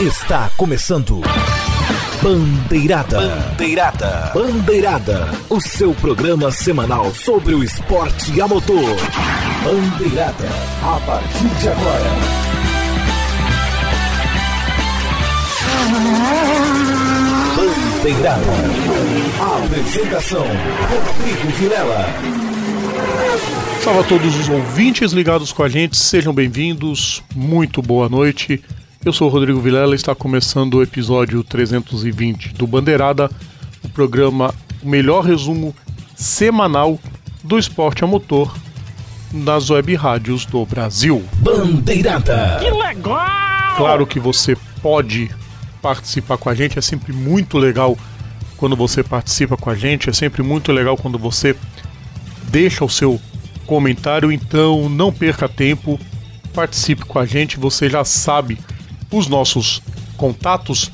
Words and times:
Está 0.00 0.50
começando. 0.56 1.20
Bandeirada. 2.22 3.20
Bandeirada. 3.20 4.30
Bandeirada. 4.32 5.30
O 5.50 5.60
seu 5.60 5.92
programa 5.92 6.50
semanal 6.50 7.12
sobre 7.12 7.54
o 7.54 7.62
esporte 7.62 8.40
a 8.40 8.48
motor. 8.48 8.96
Bandeirada. 9.62 10.48
A 10.82 10.98
partir 11.00 11.48
de 11.60 11.68
agora. 11.68 12.10
Bandeirada. 17.56 18.42
Apresentação: 19.66 20.46
Rodrigo 20.46 21.48
Vilela. 21.58 22.06
Salve 23.84 24.00
a 24.00 24.04
todos 24.04 24.34
os 24.34 24.48
ouvintes 24.48 25.12
ligados 25.12 25.52
com 25.52 25.62
a 25.62 25.68
gente, 25.68 25.96
sejam 25.98 26.32
bem-vindos, 26.32 27.22
muito 27.34 27.82
boa 27.82 28.08
noite. 28.08 28.62
Eu 29.02 29.14
sou 29.14 29.28
o 29.28 29.30
Rodrigo 29.30 29.58
Vilela 29.58 29.94
e 29.94 29.96
está 29.96 30.14
começando 30.14 30.74
o 30.74 30.82
episódio 30.82 31.42
320 31.42 32.52
do 32.52 32.66
Bandeirada, 32.66 33.30
o 33.82 33.88
programa, 33.88 34.54
o 34.82 34.86
melhor 34.86 35.24
resumo 35.24 35.74
semanal 36.14 37.00
do 37.42 37.58
esporte 37.58 38.04
a 38.04 38.06
motor 38.06 38.54
nas 39.32 39.70
web 39.70 39.94
rádios 39.94 40.44
do 40.44 40.66
Brasil. 40.66 41.24
Bandeirada. 41.36 42.58
Que 42.60 42.70
legal! 42.70 43.76
Claro 43.78 44.06
que 44.06 44.20
você 44.20 44.54
pode 44.82 45.30
participar 45.80 46.36
com 46.36 46.50
a 46.50 46.54
gente, 46.54 46.78
é 46.78 46.82
sempre 46.82 47.10
muito 47.10 47.56
legal 47.56 47.96
quando 48.58 48.76
você 48.76 49.02
participa 49.02 49.56
com 49.56 49.70
a 49.70 49.74
gente, 49.74 50.10
é 50.10 50.12
sempre 50.12 50.42
muito 50.42 50.70
legal 50.72 50.98
quando 50.98 51.18
você 51.18 51.56
deixa 52.50 52.84
o 52.84 52.90
seu 52.90 53.18
comentário, 53.64 54.30
então 54.30 54.90
não 54.90 55.10
perca 55.10 55.48
tempo, 55.48 55.98
participe 56.52 57.06
com 57.06 57.18
a 57.18 57.24
gente, 57.24 57.58
você 57.58 57.88
já 57.88 58.04
sabe 58.04 58.58
os 59.10 59.26
nossos 59.26 59.82
contatos, 60.16 60.90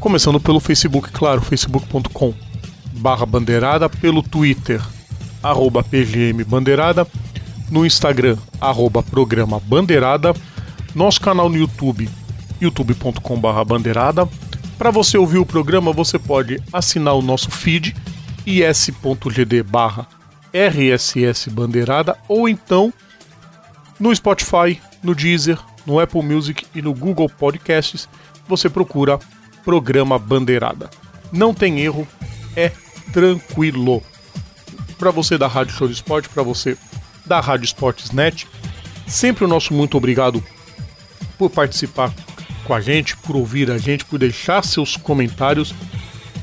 começando 0.00 0.40
pelo 0.40 0.60
Facebook, 0.60 1.10
claro, 1.10 1.40
facebook.com 1.40 2.34
barra 2.92 3.24
bandeirada, 3.24 3.88
pelo 3.88 4.22
Twitter, 4.22 4.82
arroba 5.42 5.82
PGM 5.82 6.44
Bandeirada, 6.44 7.06
no 7.70 7.86
Instagram, 7.86 8.36
arroba 8.60 9.02
programa 9.02 9.60
Bandeirada, 9.60 10.34
nosso 10.94 11.20
canal 11.20 11.48
no 11.48 11.56
YouTube, 11.56 12.08
youtube.com 12.60 13.40
barra 13.40 13.64
bandeirada. 13.64 14.28
Para 14.76 14.90
você 14.90 15.18
ouvir 15.18 15.38
o 15.38 15.46
programa, 15.46 15.92
você 15.92 16.18
pode 16.18 16.60
assinar 16.72 17.14
o 17.14 17.22
nosso 17.22 17.50
feed, 17.50 17.94
is.gd 18.46 19.62
barra 19.62 20.06
RSS 20.52 21.50
Bandeirada, 21.50 22.16
ou 22.28 22.48
então 22.48 22.92
no 23.98 24.14
Spotify, 24.14 24.80
no 25.02 25.14
Deezer, 25.14 25.58
no 25.88 25.98
Apple 25.98 26.22
Music 26.22 26.66
e 26.74 26.82
no 26.82 26.92
Google 26.92 27.30
Podcasts, 27.30 28.06
você 28.46 28.68
procura 28.68 29.18
Programa 29.64 30.18
Bandeirada. 30.18 30.90
Não 31.32 31.54
tem 31.54 31.80
erro, 31.80 32.06
é 32.54 32.70
tranquilo. 33.10 34.02
Para 34.98 35.10
você 35.10 35.38
da 35.38 35.46
Rádio 35.46 35.74
Show 35.74 35.88
de 35.88 35.94
Esporte, 35.94 36.28
para 36.28 36.42
você 36.42 36.76
da 37.24 37.40
Rádio 37.40 37.64
Esportes 37.64 38.10
Net, 38.10 38.46
sempre 39.06 39.46
o 39.46 39.48
nosso 39.48 39.72
muito 39.72 39.96
obrigado 39.96 40.44
por 41.38 41.48
participar 41.48 42.12
com 42.66 42.74
a 42.74 42.82
gente, 42.82 43.16
por 43.16 43.34
ouvir 43.34 43.70
a 43.70 43.78
gente, 43.78 44.04
por 44.04 44.18
deixar 44.18 44.62
seus 44.62 44.94
comentários. 44.94 45.74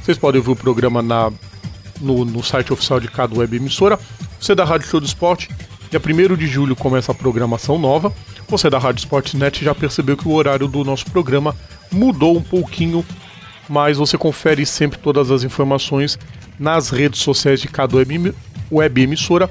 Vocês 0.02 0.18
podem 0.18 0.40
ouvir 0.40 0.54
o 0.54 0.56
programa 0.56 1.04
na, 1.04 1.32
no, 2.02 2.26
no 2.26 2.44
site 2.44 2.74
oficial 2.74 3.00
de 3.00 3.10
cada 3.10 3.38
web 3.38 3.56
emissora. 3.56 4.00
Você 4.40 4.56
da 4.56 4.66
Rádio 4.66 4.88
Show 4.88 5.00
do 5.00 5.06
Esporte, 5.06 5.50
dia 5.92 6.02
1 6.02 6.36
de 6.36 6.48
julho 6.48 6.76
começa 6.76 7.12
a 7.12 7.16
programação 7.16 7.78
nova. 7.78 8.12
Você 8.48 8.70
da 8.70 8.78
Rádio 8.78 9.00
Sportsnet 9.00 9.64
já 9.64 9.74
percebeu 9.74 10.16
que 10.16 10.28
o 10.28 10.34
horário 10.34 10.68
do 10.68 10.84
nosso 10.84 11.06
programa 11.06 11.56
mudou 11.92 12.38
um 12.38 12.42
pouquinho, 12.42 13.04
mas 13.68 13.98
você 13.98 14.18
confere 14.18 14.66
sempre 14.66 15.00
todas 15.00 15.32
as 15.32 15.44
informações 15.44 16.18
nas 16.60 16.90
redes 16.90 17.22
sociais 17.22 17.60
de 17.60 17.68
cada 17.68 17.98
web 18.72 19.02
emissora 19.02 19.50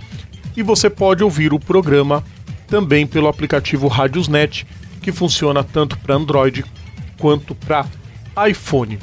e 0.56 0.62
você 0.62 0.88
pode 0.88 1.24
ouvir 1.24 1.52
o 1.52 1.58
programa 1.58 2.22
também 2.68 3.06
pelo 3.06 3.28
aplicativo 3.28 3.88
Radiosnet, 3.88 4.66
que 5.02 5.12
funciona 5.12 5.64
tanto 5.64 5.98
para 5.98 6.14
Android 6.14 6.64
quanto 7.18 7.54
para 7.54 7.86
iPhone. 8.48 8.98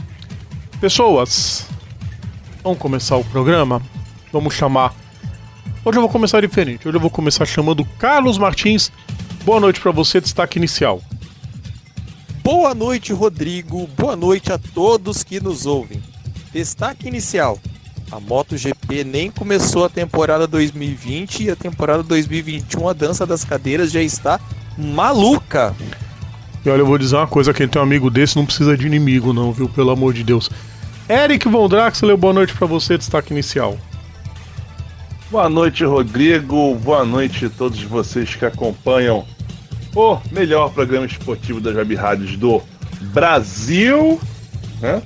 Pessoas, 0.79 1.67
vamos 2.63 2.79
começar 2.79 3.17
o 3.17 3.25
programa? 3.25 3.81
Vamos 4.31 4.53
chamar. 4.53 4.95
Hoje 5.83 5.97
eu 5.97 6.01
vou 6.01 6.09
começar 6.09 6.41
diferente. 6.41 6.87
Hoje 6.87 6.95
eu 6.95 7.01
vou 7.01 7.09
começar 7.09 7.45
chamando 7.45 7.83
Carlos 7.99 8.37
Martins 8.37 8.91
Boa 9.43 9.59
noite 9.59 9.79
para 9.81 9.91
você, 9.91 10.21
destaque 10.21 10.59
inicial. 10.59 11.01
Boa 12.43 12.75
noite, 12.75 13.11
Rodrigo. 13.11 13.87
Boa 13.97 14.15
noite 14.15 14.53
a 14.53 14.57
todos 14.59 15.23
que 15.23 15.39
nos 15.39 15.65
ouvem. 15.65 16.01
Destaque 16.53 17.07
inicial. 17.07 17.57
A 18.11 18.19
MotoGP 18.19 19.03
nem 19.03 19.31
começou 19.31 19.85
a 19.85 19.89
temporada 19.89 20.45
2020 20.45 21.43
e 21.43 21.49
a 21.49 21.55
temporada 21.55 22.03
2021, 22.03 22.87
a 22.87 22.93
dança 22.93 23.25
das 23.25 23.43
cadeiras 23.43 23.91
já 23.91 24.01
está 24.01 24.39
maluca. 24.77 25.73
E 26.63 26.69
olha, 26.69 26.81
eu 26.81 26.85
vou 26.85 26.97
dizer 26.97 27.15
uma 27.15 27.25
coisa, 27.25 27.53
quem 27.53 27.67
tem 27.67 27.81
um 27.81 27.85
amigo 27.85 28.11
desse 28.11 28.35
não 28.35 28.45
precisa 28.45 28.77
de 28.77 28.85
inimigo 28.85 29.33
não, 29.33 29.51
viu? 29.51 29.67
Pelo 29.67 29.89
amor 29.89 30.13
de 30.13 30.23
Deus. 30.23 30.51
Eric 31.09 31.47
Von 31.47 31.67
Draxler, 31.67 32.15
boa 32.15 32.33
noite 32.33 32.53
para 32.53 32.67
você, 32.67 32.95
destaque 32.95 33.33
inicial. 33.33 33.77
Boa 35.31 35.47
noite, 35.47 35.85
Rodrigo. 35.85 36.75
Boa 36.75 37.05
noite 37.05 37.45
a 37.45 37.49
todos 37.49 37.81
vocês 37.83 38.35
que 38.35 38.43
acompanham 38.43 39.25
o 39.95 40.19
melhor 40.29 40.73
programa 40.73 41.05
esportivo 41.05 41.61
das 41.61 41.73
web 41.73 41.95
rádios 41.95 42.35
do 42.35 42.61
Brasil. 43.13 44.19
Né? 44.81 45.01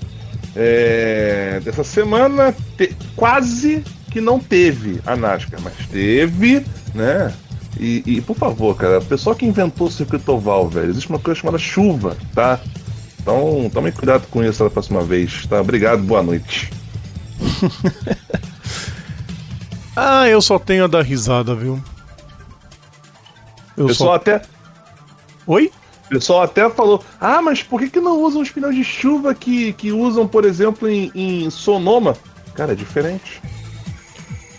É, 0.56 1.62
dessa 1.64 1.84
semana 1.84 2.56
te, 2.75 2.96
quase 3.16 3.84
que 4.09 4.19
não 4.19 4.40
teve 4.40 5.00
a 5.06 5.16
NASCAR, 5.16 5.62
mas 5.62 5.75
teve, 5.91 6.66
né? 6.96 7.31
E, 7.80 8.02
e, 8.08 8.22
por 8.22 8.35
favor, 8.35 8.75
cara, 8.75 8.97
o 8.97 9.06
pessoal 9.06 9.35
que 9.35 9.46
inventou 9.46 9.85
o 9.85 9.91
circuito 9.91 10.31
oval, 10.31 10.68
velho, 10.68 10.90
existe 10.90 11.08
uma 11.08 11.19
coisa 11.19 11.40
chamada 11.40 11.59
chuva, 11.59 12.18
tá? 12.34 12.59
Então 13.22 13.69
tome 13.72 13.91
cuidado 13.91 14.25
com 14.31 14.44
isso 14.44 14.64
da 14.64 14.72
próxima 14.72 15.03
vez, 15.03 15.46
tá? 15.46 15.62
Obrigado, 15.62 16.02
boa 16.02 16.24
noite. 16.24 16.72
Ah, 19.95 20.28
eu 20.28 20.41
só 20.41 20.59
tenho 20.59 20.83
a 20.83 20.88
dar 20.88 21.01
risada, 21.01 21.56
viu? 21.56 21.81
Eu, 23.78 23.94
só 23.94 24.16
até. 24.16 24.41
Oi? 25.47 25.72
O 26.06 26.09
pessoal 26.09 26.44
até 26.44 26.69
falou: 26.69 27.03
Ah, 27.19 27.41
mas 27.41 27.63
por 27.63 27.79
que, 27.79 27.89
que 27.89 28.00
não 28.00 28.22
usam 28.22 28.41
os 28.41 28.50
pneus 28.50 28.75
de 28.75 28.84
chuva 28.84 29.34
que, 29.34 29.73
que 29.73 29.91
usam, 29.91 30.28
por 30.28 30.45
exemplo, 30.45 30.88
em, 30.88 31.11
em 31.16 31.50
Sonoma? 31.50 32.16
Cara, 32.53 32.73
é 32.73 32.75
diferente. 32.75 33.41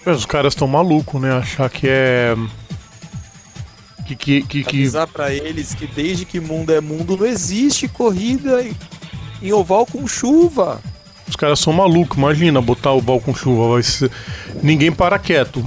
Mas 0.04 0.18
os 0.18 0.26
caras 0.26 0.52
estão 0.52 0.66
malucos, 0.66 1.20
né? 1.20 1.32
Achar 1.32 1.70
que 1.70 1.86
é. 1.88 2.34
Que. 4.06 4.16
que, 4.16 4.42
que, 4.42 4.64
que... 4.64 4.76
Avisar 4.80 5.06
pra 5.08 5.32
eles 5.32 5.74
que 5.74 5.86
desde 5.86 6.24
que 6.24 6.40
mundo 6.40 6.72
é 6.72 6.80
mundo 6.80 7.16
não 7.16 7.26
existe 7.26 7.88
corrida 7.88 8.64
em 9.42 9.52
oval 9.52 9.86
com 9.86 10.06
chuva. 10.06 10.80
Os 11.28 11.36
caras 11.36 11.58
são 11.58 11.72
malucos, 11.72 12.16
imagina 12.16 12.60
botar 12.60 12.92
o 12.92 13.20
com 13.20 13.34
chuva, 13.34 13.74
vai 13.74 13.82
ser... 13.82 14.10
ninguém 14.62 14.92
para 14.92 15.18
quieto. 15.18 15.64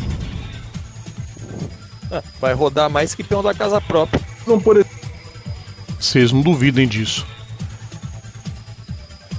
Vai 2.40 2.54
rodar 2.54 2.90
mais 2.90 3.14
que 3.14 3.24
peão 3.24 3.44
da 3.44 3.54
casa 3.54 3.80
própria. 3.80 4.22
Não 4.48 4.60
pode. 4.60 4.86
Vocês 6.00 6.32
não 6.32 6.42
duvidem 6.42 6.88
disso. 6.88 7.26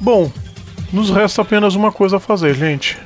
Bom, 0.00 0.30
nos 0.92 1.10
resta 1.10 1.42
apenas 1.42 1.74
uma 1.74 1.90
coisa 1.90 2.18
a 2.18 2.20
fazer, 2.20 2.54
gente. 2.54 2.98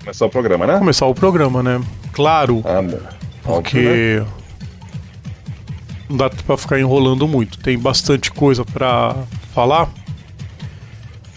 Começar 0.00 0.26
o 0.26 0.30
programa, 0.30 0.66
né? 0.66 0.78
Começar 0.78 1.06
o 1.06 1.14
programa, 1.14 1.62
né? 1.62 1.80
Claro. 2.12 2.62
Ah, 2.64 2.82
né? 2.82 2.98
porque 3.42 4.22
não 6.08 6.16
dá 6.16 6.30
pra 6.30 6.56
ficar 6.56 6.78
enrolando 6.78 7.26
muito. 7.26 7.58
Tem 7.58 7.78
bastante 7.78 8.30
coisa 8.30 8.64
pra 8.64 9.14
falar. 9.54 9.88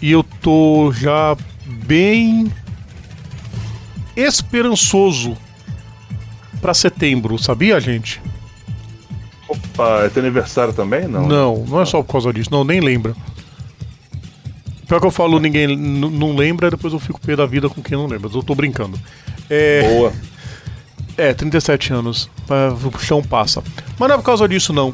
E 0.02 0.12
eu 0.12 0.22
tô 0.22 0.92
já 0.92 1.36
bem 1.66 2.50
esperançoso 4.16 5.36
para 6.60 6.74
setembro, 6.74 7.38
sabia, 7.38 7.80
gente? 7.80 8.20
Opa, 9.48 10.04
é 10.04 10.08
teu 10.08 10.22
aniversário 10.22 10.72
também? 10.72 11.06
Não. 11.06 11.26
Não, 11.26 11.64
não 11.66 11.80
é 11.80 11.84
só 11.84 12.02
por 12.02 12.12
causa 12.12 12.32
disso, 12.32 12.50
não, 12.50 12.64
nem 12.64 12.80
lembra. 12.80 13.14
Pior 14.86 15.00
que 15.00 15.06
eu 15.06 15.10
falo, 15.10 15.38
ninguém 15.38 15.76
não 15.76 16.34
lembra, 16.34 16.70
depois 16.70 16.92
eu 16.92 16.98
fico 16.98 17.20
pé 17.20 17.36
da 17.36 17.46
vida 17.46 17.68
com 17.68 17.82
quem 17.82 17.96
não 17.96 18.06
lembra. 18.06 18.30
Eu 18.32 18.42
tô 18.42 18.54
brincando. 18.54 18.98
É... 19.48 19.82
Boa. 19.82 20.12
É, 21.16 21.34
37 21.34 21.92
anos. 21.92 22.30
O 22.92 22.98
chão 22.98 23.22
passa. 23.22 23.62
Mas 23.98 24.08
não 24.08 24.14
é 24.14 24.18
por 24.18 24.24
causa 24.24 24.48
disso, 24.48 24.72
não. 24.72 24.92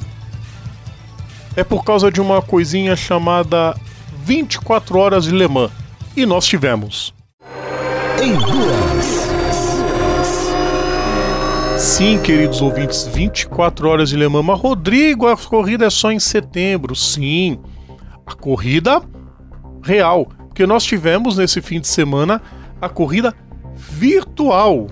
É 1.54 1.64
por 1.64 1.84
causa 1.84 2.10
de 2.10 2.20
uma 2.20 2.42
coisinha 2.42 2.94
chamada 2.94 3.74
24 4.26 4.98
horas 4.98 5.24
de 5.24 5.30
Le 5.30 5.46
Mans. 5.46 5.70
E 6.16 6.26
nós 6.26 6.44
tivemos. 6.44 7.14
Em 8.20 8.34
duas. 8.34 9.06
Sim, 11.78 12.20
queridos 12.20 12.60
ouvintes, 12.60 13.06
24 13.06 13.88
horas 13.88 14.08
de 14.08 14.16
Le 14.16 14.28
Mans. 14.28 14.44
Mas, 14.44 14.58
Rodrigo, 14.58 15.28
a 15.28 15.36
corrida 15.36 15.86
é 15.86 15.90
só 15.90 16.10
em 16.10 16.18
setembro. 16.18 16.96
Sim, 16.96 17.60
a 18.26 18.34
corrida 18.34 19.00
real. 19.80 20.26
Porque 20.48 20.66
nós 20.66 20.82
tivemos 20.82 21.36
nesse 21.36 21.62
fim 21.62 21.78
de 21.78 21.86
semana 21.86 22.42
a 22.82 22.88
corrida 22.88 23.32
virtual 23.76 24.88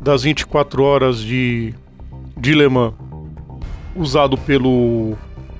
das 0.00 0.24
24 0.24 0.82
horas 0.82 1.20
de, 1.20 1.72
de 2.36 2.54
Le 2.56 2.68
Mans, 2.68 2.94
usado 3.94 4.36
pelo 4.36 5.16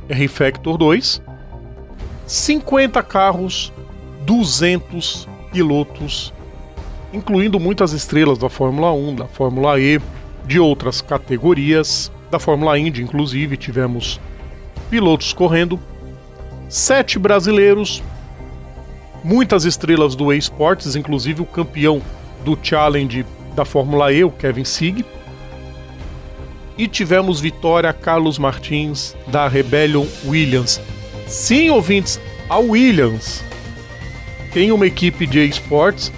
R-Factor 0.08 0.76
2. 0.76 1.22
50 2.26 3.02
carros, 3.02 3.72
200 4.22 5.28
pilotos, 5.52 6.32
incluindo 7.12 7.60
muitas 7.60 7.92
estrelas 7.92 8.38
da 8.38 8.48
Fórmula 8.48 8.92
1, 8.92 9.14
da 9.16 9.26
Fórmula 9.26 9.78
E, 9.78 10.00
de 10.46 10.58
outras 10.58 11.00
categorias, 11.00 12.10
da 12.30 12.38
Fórmula 12.38 12.78
Indy, 12.78 13.02
inclusive, 13.02 13.56
tivemos 13.56 14.20
pilotos 14.90 15.32
correndo, 15.32 15.78
sete 16.68 17.18
brasileiros, 17.18 18.02
muitas 19.22 19.64
estrelas 19.64 20.14
do 20.14 20.32
eSports, 20.32 20.96
inclusive 20.96 21.42
o 21.42 21.46
campeão 21.46 22.02
do 22.44 22.58
Challenge 22.60 23.24
da 23.54 23.64
Fórmula 23.64 24.12
E, 24.12 24.24
o 24.24 24.30
Kevin 24.30 24.64
Sieg. 24.64 25.04
E 26.76 26.88
tivemos 26.88 27.40
vitória 27.40 27.92
Carlos 27.92 28.36
Martins 28.36 29.14
da 29.28 29.46
Rebellion 29.46 30.06
Williams. 30.26 30.80
Sim, 31.26 31.70
ouvintes, 31.70 32.20
a 32.48 32.58
Williams 32.58 33.42
tem 34.52 34.70
uma 34.70 34.86
equipe 34.86 35.26
de 35.26 35.44
esportes. 35.44 36.12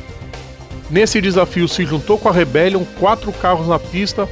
Nesse 0.90 1.20
desafio 1.20 1.66
se 1.66 1.84
juntou 1.84 2.18
com 2.18 2.28
a 2.28 2.32
Rebellion, 2.32 2.84
quatro 3.00 3.32
carros 3.32 3.66
na 3.66 3.78
pista, 3.78 4.28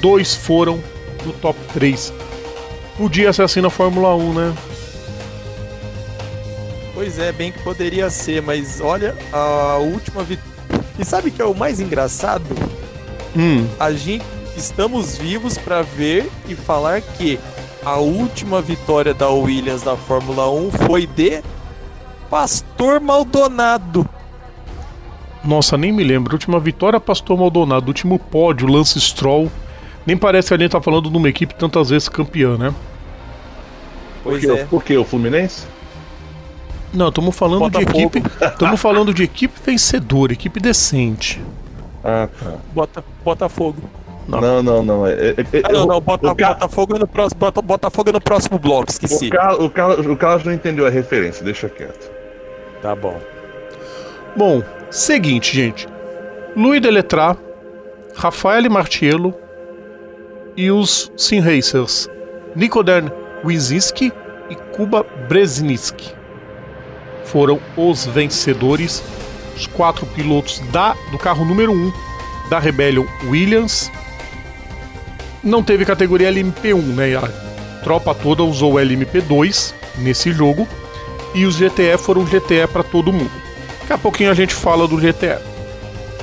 dois 0.00 0.34
foram 0.34 0.82
no 1.24 1.32
top 1.32 1.58
3. 1.72 2.12
Podia 2.98 3.32
ser 3.32 3.42
assim 3.42 3.60
na 3.60 3.70
Fórmula 3.70 4.14
1, 4.14 4.34
né? 4.34 4.54
Pois 6.92 7.18
é, 7.18 7.32
bem 7.32 7.50
que 7.50 7.58
poderia 7.62 8.10
ser, 8.10 8.42
mas 8.42 8.80
olha, 8.80 9.16
a 9.32 9.78
última 9.78 10.22
vitória. 10.22 10.52
E 10.98 11.04
sabe 11.04 11.28
o 11.28 11.32
que 11.32 11.40
é 11.40 11.44
o 11.44 11.54
mais 11.54 11.80
engraçado? 11.80 12.44
Hum. 13.34 13.66
A 13.80 13.92
gente 13.92 14.24
estamos 14.56 15.16
vivos 15.16 15.56
para 15.56 15.80
ver 15.82 16.30
e 16.46 16.54
falar 16.54 17.00
que 17.00 17.38
a 17.84 17.96
última 17.96 18.60
vitória 18.62 19.12
da 19.12 19.28
Williams 19.28 19.82
na 19.82 19.96
Fórmula 19.96 20.48
1 20.50 20.70
foi 20.72 21.06
de 21.06 21.42
Pastor 22.30 23.00
Maldonado. 23.00 24.08
Nossa, 25.44 25.76
nem 25.76 25.90
me 25.92 26.04
lembro. 26.04 26.32
A 26.32 26.36
última 26.36 26.60
vitória, 26.60 27.00
Pastor 27.00 27.36
Maldonado. 27.36 27.86
O 27.86 27.88
último 27.88 28.18
pódio, 28.18 28.68
Lance 28.68 29.00
Stroll. 29.00 29.50
Nem 30.06 30.16
parece 30.16 30.48
que 30.48 30.54
a 30.54 30.58
gente 30.58 30.70
tá 30.70 30.80
falando 30.80 31.10
de 31.10 31.16
uma 31.16 31.28
equipe 31.28 31.54
tantas 31.54 31.90
vezes 31.90 32.08
campeã, 32.08 32.56
né? 32.56 32.72
Por 34.22 34.30
Pois 34.32 34.40
que, 34.44 34.50
é. 34.50 34.64
por 34.66 34.84
que 34.84 34.96
o 34.96 35.04
Fluminense? 35.04 35.66
Não, 36.92 37.08
estamos 37.08 37.34
falando 37.34 37.60
Botafogo. 37.60 37.92
de 37.92 38.02
equipe. 38.18 38.22
Estamos 38.44 38.80
falando 38.80 39.14
de 39.14 39.22
equipe 39.22 39.54
vencedora, 39.64 40.32
equipe 40.32 40.60
decente. 40.60 41.42
Ah, 42.04 42.28
tá. 42.38 42.54
Bota, 42.72 43.04
Botafogo. 43.24 43.82
Não. 44.28 44.40
Não, 44.40 44.62
não, 44.62 44.82
não. 44.82 45.06
É, 45.06 45.12
é- 45.12 45.30
é- 45.40 45.62
Ah, 45.64 45.72
não, 45.72 45.86
não, 45.86 46.00
Bota, 46.00 46.30
o, 46.30 46.34
Botafogo 46.34 46.96
é 46.96 46.98
no 46.98 47.06
próximo, 47.06 47.38
Bota, 47.40 47.62
Botafogo 47.62 48.10
é 48.10 48.12
no 48.12 48.20
próximo 48.20 48.58
bloco, 48.58 48.90
esqueci. 48.90 49.26
o, 49.26 49.30
Car- 49.30 49.60
o, 49.60 49.70
Carlos, 49.70 50.06
o 50.06 50.16
Carlos 50.16 50.44
não 50.44 50.52
entendeu 50.52 50.86
a 50.86 50.90
referência, 50.90 51.44
deixa 51.44 51.68
quieto. 51.68 52.10
Tá 52.80 52.94
bom. 52.94 53.20
Bom, 54.36 54.62
seguinte, 54.90 55.54
gente. 55.54 55.86
Louis 56.56 56.80
Deletrat, 56.80 57.38
Rafael 58.14 58.70
Martiello 58.70 59.34
e 60.56 60.70
os 60.70 61.10
Sim 61.16 61.40
Racers 61.40 62.08
Nikodern 62.54 63.10
Wizinski 63.44 64.12
e 64.50 64.54
Kuba 64.54 65.04
Brzezinski 65.28 66.14
foram 67.24 67.58
os 67.76 68.04
vencedores, 68.04 69.02
os 69.56 69.66
quatro 69.66 70.04
pilotos 70.06 70.58
da, 70.70 70.94
do 71.10 71.18
carro 71.18 71.44
número 71.44 71.72
1 71.72 71.74
um 71.74 71.92
da 72.50 72.58
Rebellion 72.58 73.06
Williams. 73.30 73.90
Não 75.42 75.62
teve 75.62 75.84
categoria 75.84 76.30
LMP1, 76.30 76.82
né? 76.94 77.16
A 77.16 77.82
tropa 77.82 78.14
toda 78.14 78.44
usou 78.44 78.74
o 78.74 78.76
LMP2 78.76 79.74
nesse 79.98 80.32
jogo 80.32 80.68
e 81.34 81.44
os 81.44 81.56
GTE 81.56 81.98
foram 81.98 82.24
GTE 82.24 82.66
para 82.72 82.82
todo 82.82 83.12
mundo. 83.12 83.30
Daqui 83.80 83.92
a 83.92 83.98
pouquinho 83.98 84.30
a 84.30 84.34
gente 84.34 84.54
fala 84.54 84.86
do 84.86 84.96
GTE. 84.96 85.38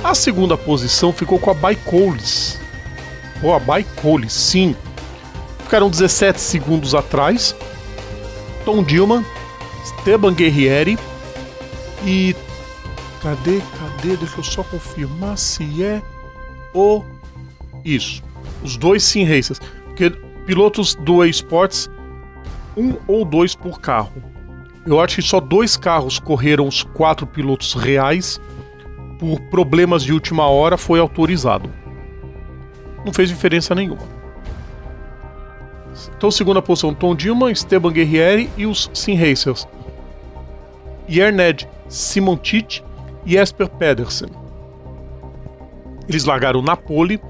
A 0.02 0.14
segunda 0.14 0.56
posição 0.56 1.12
ficou 1.12 1.38
com 1.38 1.50
a 1.50 1.54
Baikolis. 1.54 2.58
Ou 3.42 3.54
a 3.54 3.58
Baikolis, 3.58 4.32
sim. 4.32 4.74
Ficaram 5.64 5.90
17 5.90 6.40
segundos 6.40 6.94
atrás. 6.94 7.54
Tom 8.64 8.82
Dillman, 8.82 9.24
Esteban 9.84 10.32
Guerrieri 10.32 10.98
e. 12.04 12.34
Cadê? 13.22 13.60
Cadê? 13.78 14.16
Deixa 14.16 14.38
eu 14.38 14.44
só 14.44 14.62
confirmar 14.62 15.36
se 15.36 15.82
é 15.82 16.00
o. 16.72 17.04
Isso. 17.84 18.22
Os 18.62 18.76
dois 18.76 19.02
sim 19.02 19.24
races. 19.24 19.60
Porque 19.86 20.10
pilotos 20.46 20.94
do 20.94 21.24
eSports, 21.24 21.90
um 22.76 22.94
ou 23.06 23.24
dois 23.24 23.54
por 23.54 23.80
carro. 23.80 24.22
Eu 24.86 25.00
acho 25.00 25.16
que 25.16 25.22
só 25.22 25.40
dois 25.40 25.76
carros 25.76 26.18
correram 26.18 26.66
os 26.66 26.82
quatro 26.82 27.26
pilotos 27.26 27.74
reais. 27.74 28.40
Por 29.18 29.40
problemas 29.50 30.02
de 30.02 30.12
última 30.12 30.48
hora 30.48 30.78
foi 30.78 30.98
autorizado. 30.98 31.70
Não 33.04 33.12
fez 33.12 33.28
diferença 33.28 33.74
nenhuma. 33.74 34.20
Então, 36.16 36.30
segunda 36.30 36.62
posição, 36.62 36.94
Tom 36.94 37.14
Dillman, 37.14 37.52
Esteban 37.52 37.92
Guerrieri 37.92 38.50
e 38.56 38.66
os 38.66 38.90
Sim 38.94 39.14
Racers. 39.14 39.66
Yerned 41.08 41.68
Simoncic 41.88 42.82
e 43.26 43.36
Esper 43.36 43.68
Pedersen. 43.68 44.30
Eles 46.08 46.24
largaram 46.24 46.62
na 46.62 46.76
pole, 46.76 47.20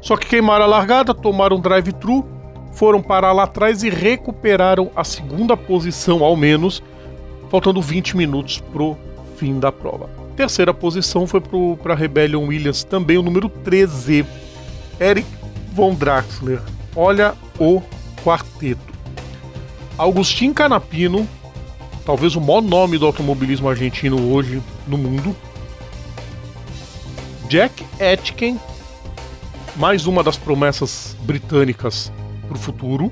só 0.00 0.16
que 0.16 0.26
queimaram 0.26 0.64
a 0.64 0.68
largada, 0.68 1.14
tomaram 1.14 1.60
drive-thru, 1.60 2.26
foram 2.72 3.02
parar 3.02 3.32
lá 3.32 3.44
atrás 3.44 3.82
e 3.82 3.90
recuperaram 3.90 4.90
a 4.94 5.04
segunda 5.04 5.56
posição 5.56 6.24
ao 6.24 6.36
menos, 6.36 6.82
faltando 7.50 7.82
20 7.82 8.16
minutos 8.16 8.60
pro 8.72 8.96
fim 9.36 9.58
da 9.58 9.70
prova. 9.72 10.08
Terceira 10.36 10.72
posição 10.72 11.26
foi 11.26 11.42
para 11.82 11.94
Rebellion 11.94 12.46
Williams, 12.46 12.84
também 12.84 13.18
o 13.18 13.22
número 13.22 13.48
13, 13.48 14.24
Eric 15.00 15.28
von 15.72 15.94
Draxler. 15.94 16.60
Olha 16.96 17.34
o 17.58 17.82
quarteto. 18.24 18.80
Augustin 19.98 20.52
Canapino, 20.52 21.28
talvez 22.06 22.36
o 22.36 22.40
maior 22.40 22.62
nome 22.62 22.96
do 22.96 23.06
automobilismo 23.06 23.68
argentino 23.68 24.32
hoje 24.32 24.62
no 24.86 24.96
mundo. 24.96 25.36
Jack 27.48 27.84
Etkin, 27.98 28.58
mais 29.80 30.06
uma 30.06 30.22
das 30.22 30.36
promessas 30.36 31.16
britânicas 31.22 32.12
para 32.46 32.54
o 32.54 32.60
futuro. 32.60 33.10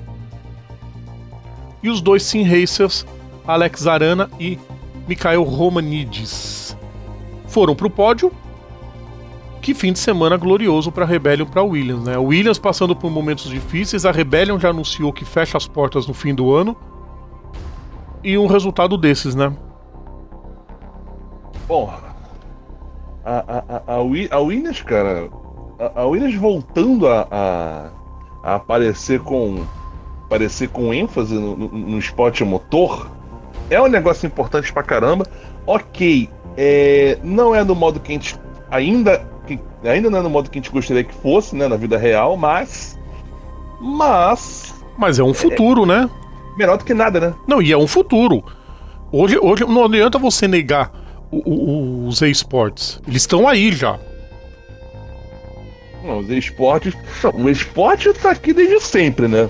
E 1.81 1.89
os 1.89 1.99
dois 1.99 2.21
sim 2.21 2.43
racers, 2.43 3.07
Alex 3.47 3.87
Arana 3.87 4.29
e 4.39 4.59
Mikhail 5.07 5.41
Romanidis, 5.41 6.77
foram 7.47 7.75
para 7.75 7.87
o 7.87 7.89
pódio. 7.89 8.31
Que 9.63 9.73
fim 9.73 9.91
de 9.91 9.97
semana 9.97 10.37
glorioso 10.37 10.91
para 10.91 11.05
a 11.05 11.07
Rebellion 11.07 11.47
para 11.47 11.63
Williams, 11.63 12.03
né? 12.03 12.17
Williams 12.19 12.59
passando 12.59 12.95
por 12.95 13.09
momentos 13.09 13.49
difíceis, 13.49 14.05
a 14.05 14.11
Rebellion 14.11 14.59
já 14.59 14.69
anunciou 14.69 15.11
que 15.11 15.25
fecha 15.25 15.57
as 15.57 15.67
portas 15.67 16.05
no 16.05 16.13
fim 16.13 16.35
do 16.35 16.53
ano. 16.53 16.77
E 18.23 18.37
um 18.37 18.45
resultado 18.45 18.95
desses, 18.95 19.33
né? 19.33 19.51
Bom, 21.67 21.91
a, 23.25 23.31
a, 23.31 23.81
a, 23.87 23.95
a 23.95 24.39
Williams, 24.39 24.81
cara, 24.83 25.29
a, 25.79 26.01
a 26.01 26.05
Williams 26.05 26.35
voltando 26.35 27.07
a, 27.07 27.27
a, 27.31 27.89
a 28.43 28.55
aparecer 28.55 29.19
com 29.21 29.63
aparecer 30.25 30.69
com 30.69 30.93
ênfase 30.93 31.33
no, 31.33 31.55
no, 31.57 31.67
no 31.69 31.97
esporte 31.99 32.43
motor 32.43 33.09
é 33.69 33.81
um 33.81 33.87
negócio 33.87 34.27
importante 34.27 34.71
pra 34.71 34.83
caramba. 34.83 35.25
Ok, 35.65 36.29
é, 36.57 37.17
não 37.23 37.53
é 37.55 37.63
no 37.63 37.73
modo 37.75 37.99
que 37.99 38.11
a 38.11 38.15
gente 38.15 38.35
ainda 38.69 39.27
que, 39.47 39.59
ainda 39.83 40.09
não 40.09 40.19
é 40.19 40.21
no 40.21 40.29
modo 40.29 40.49
que 40.49 40.59
a 40.59 40.61
gente 40.61 40.71
gostaria 40.71 41.03
que 41.03 41.13
fosse, 41.15 41.55
né, 41.55 41.67
na 41.67 41.75
vida 41.75 41.97
real, 41.97 42.35
mas 42.37 42.97
mas 43.81 44.73
Mas 44.97 45.19
é 45.19 45.23
um 45.23 45.33
futuro, 45.33 45.85
né? 45.85 46.09
melhor 46.57 46.77
do 46.77 46.83
que 46.83 46.93
nada, 46.93 47.19
né? 47.21 47.33
Não, 47.47 47.61
e 47.61 47.71
é 47.71 47.77
um 47.77 47.87
futuro. 47.87 48.43
Hoje, 49.13 49.39
hoje 49.41 49.63
não 49.63 49.85
adianta 49.85 50.19
você 50.19 50.45
negar 50.47 50.91
o- 51.31 51.37
o- 51.49 52.07
os 52.07 52.21
esportes. 52.21 53.01
Eles 53.07 53.21
estão 53.21 53.47
aí 53.47 53.71
já. 53.71 53.97
Não, 56.09 56.17
os 56.19 56.29
esportes, 56.31 56.93
o 57.33 57.49
esporte 57.49 58.11
tá 58.13 58.31
aqui 58.31 58.51
desde 58.51 58.79
sempre, 58.81 59.27
né? 59.27 59.47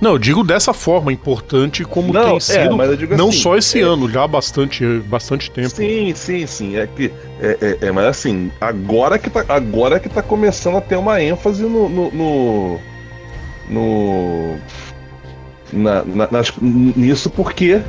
Não, 0.00 0.12
eu 0.12 0.18
digo 0.18 0.44
dessa 0.44 0.72
forma, 0.72 1.12
importante 1.12 1.82
como 1.84 2.12
Não, 2.12 2.22
tem 2.22 2.36
é, 2.36 2.40
sido, 2.40 2.96
digo 2.96 3.16
não 3.16 3.30
assim, 3.30 3.38
só 3.38 3.56
esse 3.56 3.80
é- 3.80 3.82
ano, 3.82 4.08
já 4.08 4.22
há 4.22 4.28
bastante, 4.28 4.84
bastante 5.00 5.50
tempo. 5.50 5.70
Sim, 5.70 6.12
sim, 6.14 6.46
sim. 6.46 6.76
É 6.76 6.86
que. 6.86 7.10
É, 7.40 7.56
é- 7.82 7.86
é, 7.86 7.90
mas 7.92 8.04
assim, 8.06 8.52
agora 8.60 9.18
que, 9.18 9.28
tá, 9.28 9.44
agora 9.48 9.98
que 9.98 10.08
tá 10.08 10.22
começando 10.22 10.76
a 10.76 10.80
ter 10.80 10.94
uma 10.96 11.20
ênfase 11.20 11.62
no. 11.64 11.88
no. 11.88 12.10
no, 12.12 12.80
no- 13.68 14.56
na, 15.72 16.04
na- 16.04 16.28
nas- 16.30 16.52
nisso 16.60 17.28
porque. 17.30 17.80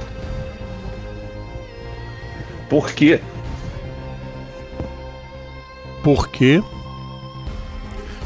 Porque. 2.70 3.20
Porque. 6.04 6.64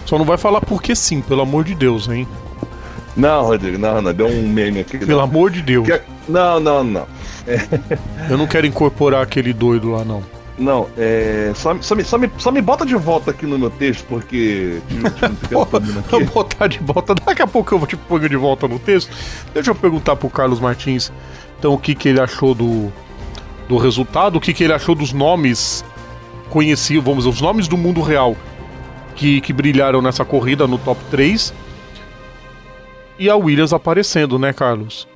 Só 0.05 0.17
não 0.17 0.25
vai 0.25 0.37
falar 0.37 0.61
porque 0.61 0.95
sim, 0.95 1.21
pelo 1.21 1.41
amor 1.41 1.63
de 1.63 1.75
Deus, 1.75 2.07
hein? 2.07 2.27
Não, 3.15 3.43
Rodrigo, 3.45 3.77
não, 3.77 4.01
não, 4.01 4.13
deu 4.13 4.27
um 4.27 4.47
meme 4.47 4.79
aqui. 4.79 4.97
Pelo 4.97 5.21
amor 5.21 5.51
de 5.51 5.61
Deus. 5.61 5.87
Que- 5.87 6.01
Não, 6.27 6.59
não, 6.59 6.83
não. 6.83 7.07
Eu 8.29 8.37
não 8.37 8.47
quero 8.47 8.65
incorporar 8.65 9.21
aquele 9.21 9.53
doido 9.53 9.91
lá, 9.91 10.03
não. 10.03 10.23
Não, 10.57 10.87
é. 10.97 11.51
Só, 11.55 11.75
só, 11.81 11.95
me, 11.95 12.03
só, 12.03 12.17
me, 12.17 12.29
só 12.37 12.51
me 12.51 12.61
bota 12.61 12.85
de 12.85 12.95
volta 12.95 13.31
aqui 13.31 13.45
no 13.45 13.57
meu 13.57 13.69
texto, 13.69 14.05
porque. 14.07 14.79
Tive 14.89 15.55
um. 15.55 15.65
Vou 16.09 16.25
botar 16.25 16.67
de 16.67 16.79
volta. 16.79 17.15
Daqui 17.15 17.41
a 17.41 17.47
pouco 17.47 17.73
eu 17.73 17.79
vou 17.79 17.87
te 17.87 17.95
pôr 17.97 18.27
de 18.27 18.35
volta 18.35 18.67
no 18.67 18.79
texto. 18.79 19.11
Deixa 19.53 19.71
eu 19.71 19.75
perguntar 19.75 20.15
pro 20.15 20.29
Carlos 20.29 20.59
Martins, 20.59 21.11
então, 21.59 21.73
o 21.73 21.77
que, 21.77 21.95
que 21.95 22.09
ele 22.09 22.19
achou 22.21 22.53
do, 22.53 22.91
do 23.67 23.77
resultado, 23.77 24.35
o 24.37 24.41
que, 24.41 24.53
que 24.53 24.63
ele 24.63 24.73
achou 24.73 24.93
dos 24.95 25.11
nomes 25.11 25.83
conhecidos, 26.49 27.03
vamos 27.03 27.23
dizer, 27.23 27.35
os 27.35 27.41
nomes 27.41 27.67
do 27.67 27.77
mundo 27.77 28.01
real 28.01 28.35
que, 29.15 29.41
que 29.41 29.53
brilharam 29.53 30.01
nessa 30.01 30.25
corrida 30.25 30.67
no 30.67 30.77
top 30.77 30.99
3. 31.11 31.53
E 33.19 33.29
a 33.29 33.35
Williams 33.35 33.73
aparecendo, 33.73 34.39
né, 34.39 34.51
Carlos? 34.53 35.07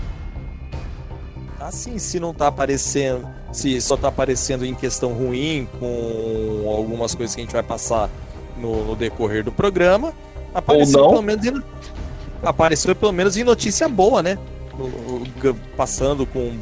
Assim, 1.60 1.98
se 1.98 2.20
não 2.20 2.34
tá 2.34 2.48
aparecendo, 2.48 3.27
se 3.51 3.82
só 3.82 3.98
tá 3.98 4.08
aparecendo 4.08 4.66
em 4.66 4.74
questão 4.74 5.12
ruim, 5.13 5.68
com 5.80 6.63
algumas 6.74 7.13
coisas 7.13 7.36
que 7.36 7.42
a 7.42 7.44
gente 7.44 7.54
vai 7.54 7.63
passar 7.63 8.10
no, 8.58 8.86
no 8.86 8.96
decorrer 8.96 9.44
do 9.44 9.51
programa, 9.51 10.13
apareceu 10.54 11.01
não. 11.01 11.10
pelo 11.10 11.22
menos 11.22 11.46
em, 11.46 11.62
apareceu 12.44 12.96
pelo 12.96 13.12
menos 13.12 13.36
em 13.36 13.44
notícia 13.44 13.89
boa, 13.89 14.24
né? 14.24 14.38
Passando 15.75 16.25
com 16.25 16.56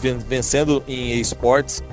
ven- 0.00 0.18
vencendo 0.18 0.82
em 0.88 1.20
esportes 1.20 1.84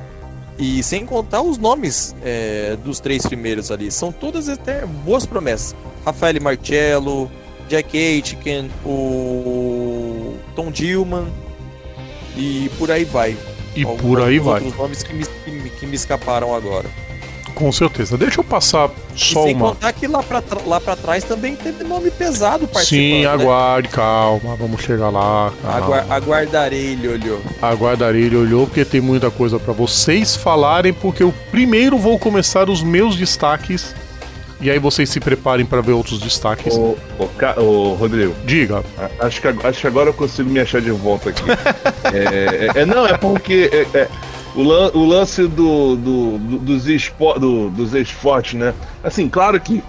e 0.61 0.83
sem 0.83 1.05
contar 1.07 1.41
os 1.41 1.57
nomes 1.57 2.15
é, 2.23 2.77
dos 2.85 2.99
três 2.99 3.25
primeiros 3.25 3.71
ali, 3.71 3.91
são 3.91 4.11
todas 4.11 4.47
até 4.47 4.85
boas 4.85 5.25
promessas. 5.25 5.75
Rafael 6.05 6.39
Marcello, 6.41 7.29
Jack 7.67 7.97
Aitken, 7.97 8.69
o 8.85 10.35
Tom 10.55 10.69
Dillman 10.71 11.27
e 12.37 12.69
por 12.77 12.91
aí 12.91 13.03
vai. 13.05 13.35
E 13.75 13.83
por 13.85 14.21
aí 14.21 14.37
vai. 14.39 14.55
Outros 14.63 14.77
nomes 14.77 15.01
que 15.03 15.13
me, 15.13 15.25
que 15.25 15.51
me- 15.51 15.69
que 15.69 15.85
me 15.87 15.95
escaparam 15.95 16.53
agora. 16.53 16.89
Com 17.61 17.71
certeza. 17.71 18.17
Deixa 18.17 18.39
eu 18.39 18.43
passar 18.43 18.89
E 19.15 19.19
só 19.19 19.43
sem 19.43 19.53
uma. 19.55 19.69
contar 19.69 19.93
que 19.93 20.07
lá 20.07 20.23
pra, 20.23 20.41
lá 20.65 20.81
pra 20.81 20.95
trás 20.95 21.23
também 21.23 21.55
teve 21.55 21.83
nome 21.83 22.09
pesado 22.09 22.67
participando. 22.67 22.99
Sim, 22.99 23.21
né? 23.21 23.27
aguarde, 23.27 23.87
calma, 23.89 24.55
vamos 24.55 24.81
chegar 24.81 25.09
lá. 25.09 25.53
Agua- 25.63 26.05
aguardarei, 26.09 26.93
ele 26.93 27.07
olhou. 27.07 27.39
Aguardarei, 27.61 28.23
ele 28.23 28.35
olhou, 28.35 28.65
porque 28.65 28.83
tem 28.83 28.99
muita 28.99 29.29
coisa 29.29 29.59
pra 29.59 29.73
vocês 29.73 30.35
falarem, 30.35 30.91
porque 30.91 31.21
eu 31.21 31.31
primeiro 31.51 31.99
vou 31.99 32.17
começar 32.17 32.67
os 32.67 32.81
meus 32.81 33.15
destaques. 33.15 33.93
E 34.59 34.69
aí 34.69 34.77
vocês 34.79 35.09
se 35.09 35.19
preparem 35.19 35.65
pra 35.65 35.81
ver 35.81 35.91
outros 35.93 36.19
destaques. 36.19 36.75
Ô, 36.75 36.95
ô, 37.19 37.61
ô, 37.61 37.93
Rodrigo, 37.95 38.33
Diga. 38.45 38.83
a- 39.19 39.25
acho 39.27 39.41
que, 39.41 39.47
acho 39.47 39.81
que 39.81 39.87
agora 39.87 40.09
eu 40.09 40.13
consigo 40.13 40.49
me 40.49 40.59
achar 40.59 40.81
de 40.81 40.91
volta 40.91 41.29
aqui. 41.29 41.41
é, 42.13 42.69
é- 42.77 42.81
é- 42.81 42.85
não, 42.85 43.05
é 43.07 43.17
porque 43.17 43.69
é- 43.93 43.97
é, 43.99 44.07
o, 44.55 44.63
lan- 44.63 44.91
o 44.93 45.05
lance 45.05 45.47
do, 45.47 45.95
do- 45.95 46.37
do- 46.37 46.59
dos, 46.59 46.87
espo, 46.87 47.33
do- 47.39 47.69
dos 47.69 47.93
esportes, 47.93 48.53
né? 48.59 48.73
Assim, 49.03 49.29
claro 49.29 49.59
que, 49.59 49.81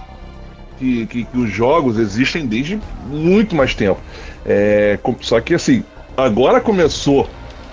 que, 0.77 1.05
que- 1.07 1.23
que 1.25 1.37
os 1.37 1.49
jogos 1.51 1.97
existem 1.97 2.45
desde 2.45 2.79
muito 3.07 3.55
mais 3.55 3.73
tempo. 3.75 3.99
É, 4.45 4.97
só 5.21 5.39
que 5.39 5.53
assim, 5.53 5.83
agora 6.17 6.59
começou 6.61 7.29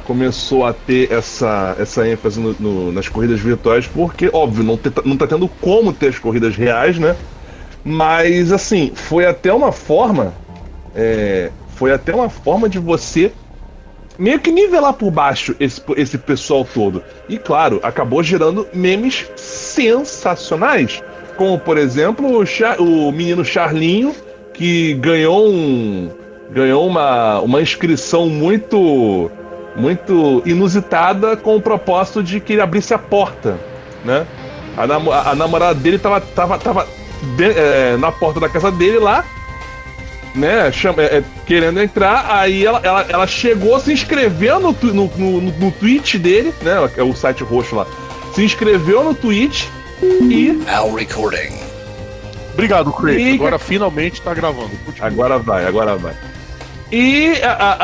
começou 0.07 0.67
a 0.67 0.73
ter 0.73 1.13
essa, 1.13 1.77
essa 1.79 2.09
ênfase 2.09 2.41
no- 2.41 2.57
no- 2.59 2.91
nas 2.93 3.09
corridas 3.09 3.39
virtuais, 3.39 3.87
porque, 3.87 4.29
óbvio, 4.33 4.65
não, 4.65 4.77
te- 4.77 4.91
não 5.05 5.17
tá 5.17 5.25
tendo 5.25 5.47
como 5.47 5.93
ter 5.93 6.09
as 6.09 6.19
corridas 6.19 6.57
reais, 6.57 6.99
né? 6.99 7.15
Mas, 7.85 8.51
assim, 8.51 8.91
foi 8.95 9.25
até 9.25 9.53
uma 9.53 9.71
forma. 9.73 10.35
é, 10.95 11.53
foi 11.77 11.93
até 11.93 12.13
uma 12.13 12.29
forma 12.29 12.69
de 12.69 12.79
você 12.81 13.33
meio 14.21 14.39
que 14.39 14.53
nivelar 14.53 14.93
por 14.93 15.11
baixo 15.11 15.57
esse, 15.59 15.81
esse 15.97 16.19
pessoal 16.19 16.65
todo. 16.75 17.03
E, 17.29 17.39
claro, 17.39 17.81
acabou 17.83 18.23
gerando 18.23 18.69
memes 18.73 19.27
sensacionais. 19.37 21.03
Como, 21.37 21.59
por 21.59 21.79
exemplo, 21.79 22.39
o, 22.39 22.45
Char- 22.45 22.81
o 22.81 23.11
menino 23.11 23.45
Charlinho, 23.45 24.15
que 24.53 24.95
ganhou 24.95 25.49
um. 25.51 26.11
Ganhou 26.51 26.87
uma, 26.87 27.41
uma 27.41 27.63
inscrição 27.63 28.29
muito. 28.29 29.31
Muito 29.77 30.43
inusitada 30.45 31.37
com 31.37 31.55
o 31.57 31.61
propósito 31.61 32.23
de 32.25 32.41
que 32.41 32.55
ele 32.55 32.61
abrisse 32.61 32.93
a 32.93 32.99
porta, 32.99 33.57
né? 34.05 34.27
A, 34.77 35.31
a 35.31 35.35
namorada 35.37 35.75
dele 35.79 35.97
tava, 35.97 36.21
tava, 36.21 36.59
tava 36.59 36.87
de- 37.37 37.45
é, 37.53 37.97
na 37.97 38.11
porta 38.11 38.41
da 38.41 38.49
casa 38.49 38.71
dele 38.73 38.99
lá, 38.99 39.25
né? 40.35 40.71
chama- 40.73 41.03
é, 41.03 41.19
é, 41.19 41.25
querendo 41.47 41.81
entrar, 41.81 42.27
aí 42.31 42.65
ela, 42.65 42.81
ela, 42.83 43.07
ela 43.09 43.27
chegou, 43.27 43.79
se 43.81 43.93
inscreveu 43.93 44.61
no, 44.61 44.73
no, 44.83 44.93
no, 44.93 45.07
no, 45.17 45.41
no 45.41 45.71
tweet 45.73 46.19
dele, 46.19 46.53
né? 46.63 46.73
É 46.97 47.03
o 47.03 47.15
site 47.15 47.43
roxo 47.43 47.75
lá. 47.77 47.87
Se 48.35 48.45
inscreveu 48.45 49.03
no 49.05 49.15
tweet 49.15 49.69
e 50.03 50.53
Now 50.67 50.95
recording. 50.95 51.59
Obrigado, 52.53 52.93
Craig. 52.93 53.21
E- 53.21 53.35
Agora 53.35 53.59
finalmente 53.59 54.21
tá 54.23 54.33
gravando. 54.35 54.71
Continua. 54.85 55.07
Agora 55.09 55.39
vai, 55.39 55.67
agora 55.67 55.97
vai. 55.97 56.15
E 56.93 57.35
a, 57.43 57.53
a, 57.53 57.75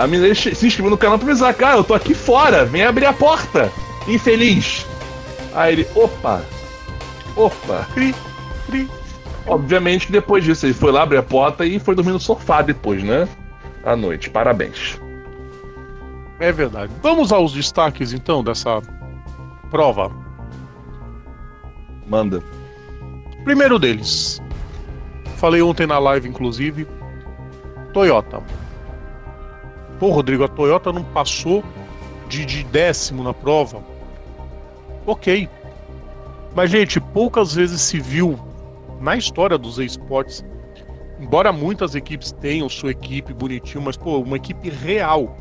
a, 0.00 0.04
a 0.04 0.06
menina 0.06 0.34
se 0.34 0.50
inscreveu 0.50 0.90
no 0.90 0.96
canal 0.96 1.18
pra 1.18 1.28
avisar, 1.28 1.52
cara, 1.54 1.76
eu 1.76 1.84
tô 1.84 1.94
aqui 1.94 2.14
fora, 2.14 2.64
vem 2.64 2.84
abrir 2.84 3.06
a 3.06 3.12
porta. 3.12 3.70
Infeliz. 4.06 4.86
Aí 5.54 5.72
ele, 5.72 5.86
opa, 5.94 6.42
opa. 7.36 7.88
Cri, 7.92 8.14
cri. 8.66 8.88
Obviamente 9.50 10.06
que 10.06 10.12
depois 10.12 10.44
disso 10.44 10.64
ele 10.64 10.72
foi 10.72 10.92
lá 10.92 11.02
abrir 11.02 11.16
a 11.16 11.24
porta 11.24 11.66
e 11.66 11.80
foi 11.80 11.96
dormir 11.96 12.12
no 12.12 12.20
sofá 12.20 12.62
depois, 12.62 13.02
né? 13.02 13.28
À 13.84 13.96
noite. 13.96 14.30
Parabéns. 14.30 15.00
É 16.38 16.52
verdade. 16.52 16.92
Vamos 17.02 17.32
aos 17.32 17.52
destaques 17.52 18.12
então 18.12 18.44
dessa 18.44 18.80
prova. 19.68 20.12
Manda. 22.06 22.40
Primeiro 23.42 23.76
deles. 23.76 24.40
Falei 25.34 25.60
ontem 25.60 25.84
na 25.84 25.98
live, 25.98 26.28
inclusive. 26.28 26.86
Toyota. 27.92 28.40
Pô, 29.98 30.10
Rodrigo, 30.10 30.44
a 30.44 30.48
Toyota 30.48 30.92
não 30.92 31.02
passou 31.02 31.64
de, 32.28 32.44
de 32.46 32.62
décimo 32.62 33.24
na 33.24 33.34
prova. 33.34 33.82
Ok. 35.04 35.48
Mas, 36.54 36.70
gente, 36.70 37.00
poucas 37.00 37.52
vezes 37.52 37.80
se 37.80 37.98
viu 37.98 38.38
na 39.00 39.16
história 39.16 39.56
dos 39.56 39.78
esportes, 39.78 40.44
embora 41.18 41.52
muitas 41.52 41.94
equipes 41.94 42.32
tenham 42.32 42.68
sua 42.68 42.90
equipe 42.90 43.32
bonitinho, 43.32 43.82
mas, 43.82 43.96
pô, 43.96 44.18
uma 44.18 44.36
equipe 44.36 44.68
real 44.68 45.36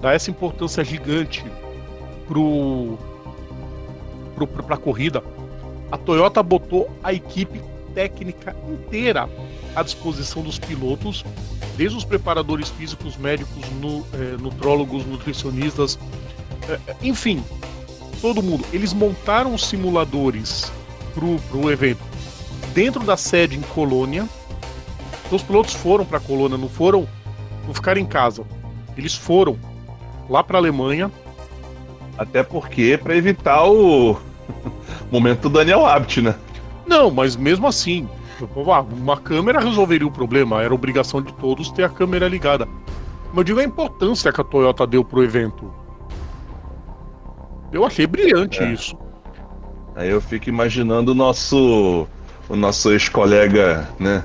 dá 0.00 0.12
essa 0.12 0.30
importância 0.30 0.84
gigante 0.84 1.44
pro, 2.26 2.96
pro, 4.36 4.46
pra 4.46 4.76
corrida. 4.76 5.22
A 5.90 5.98
Toyota 5.98 6.42
botou 6.42 6.88
a 7.02 7.12
equipe 7.12 7.60
técnica 7.94 8.56
inteira 8.68 9.28
à 9.74 9.82
disposição 9.82 10.42
dos 10.42 10.58
pilotos, 10.58 11.24
desde 11.76 11.96
os 11.96 12.04
preparadores 12.04 12.68
físicos, 12.70 13.16
médicos, 13.16 13.62
eh, 14.14 14.36
nutrólogos, 14.40 15.04
nutricionistas, 15.04 15.98
eh, 16.68 16.78
eh, 16.86 16.96
enfim, 17.02 17.42
todo 18.20 18.42
mundo. 18.42 18.64
Eles 18.72 18.92
montaram 18.92 19.54
os 19.54 19.66
simuladores 19.66 20.72
pro, 21.14 21.38
pro 21.50 21.70
evento 21.70 22.11
dentro 22.74 23.04
da 23.04 23.16
sede 23.16 23.56
em 23.56 23.62
Colônia. 23.62 24.28
Então, 25.26 25.36
os 25.36 25.42
pilotos 25.42 25.74
foram 25.74 26.04
para 26.04 26.20
Colônia, 26.20 26.58
não 26.58 26.68
foram, 26.68 27.06
não 27.66 27.74
ficaram 27.74 28.00
em 28.00 28.06
casa. 28.06 28.44
Eles 28.96 29.14
foram 29.14 29.56
lá 30.28 30.42
para 30.42 30.58
Alemanha. 30.58 31.10
Até 32.18 32.42
porque 32.42 32.98
pra 33.02 33.16
evitar 33.16 33.64
o 33.66 34.16
momento 35.10 35.42
do 35.48 35.50
Daniel 35.50 35.86
Abt, 35.86 36.20
né? 36.20 36.34
Não, 36.86 37.10
mas 37.10 37.36
mesmo 37.36 37.66
assim, 37.66 38.06
ah, 38.40 38.80
uma 38.80 39.16
câmera 39.16 39.60
resolveria 39.60 40.06
o 40.06 40.10
problema. 40.10 40.62
Era 40.62 40.74
obrigação 40.74 41.22
de 41.22 41.32
todos 41.34 41.70
ter 41.70 41.84
a 41.84 41.88
câmera 41.88 42.28
ligada. 42.28 42.68
Mas 43.28 43.38
eu 43.38 43.44
digo 43.44 43.60
a 43.60 43.64
importância 43.64 44.30
que 44.30 44.40
a 44.40 44.44
Toyota 44.44 44.86
deu 44.86 45.02
pro 45.02 45.24
evento. 45.24 45.72
Eu 47.72 47.86
achei 47.86 48.06
brilhante 48.06 48.62
É. 48.62 48.70
isso. 48.72 48.96
Aí 49.96 50.10
eu 50.10 50.20
fico 50.20 50.48
imaginando 50.50 51.12
o 51.12 51.14
nosso 51.14 52.06
o 52.52 52.56
nosso 52.56 52.92
ex-colega, 52.92 53.88
né? 53.98 54.22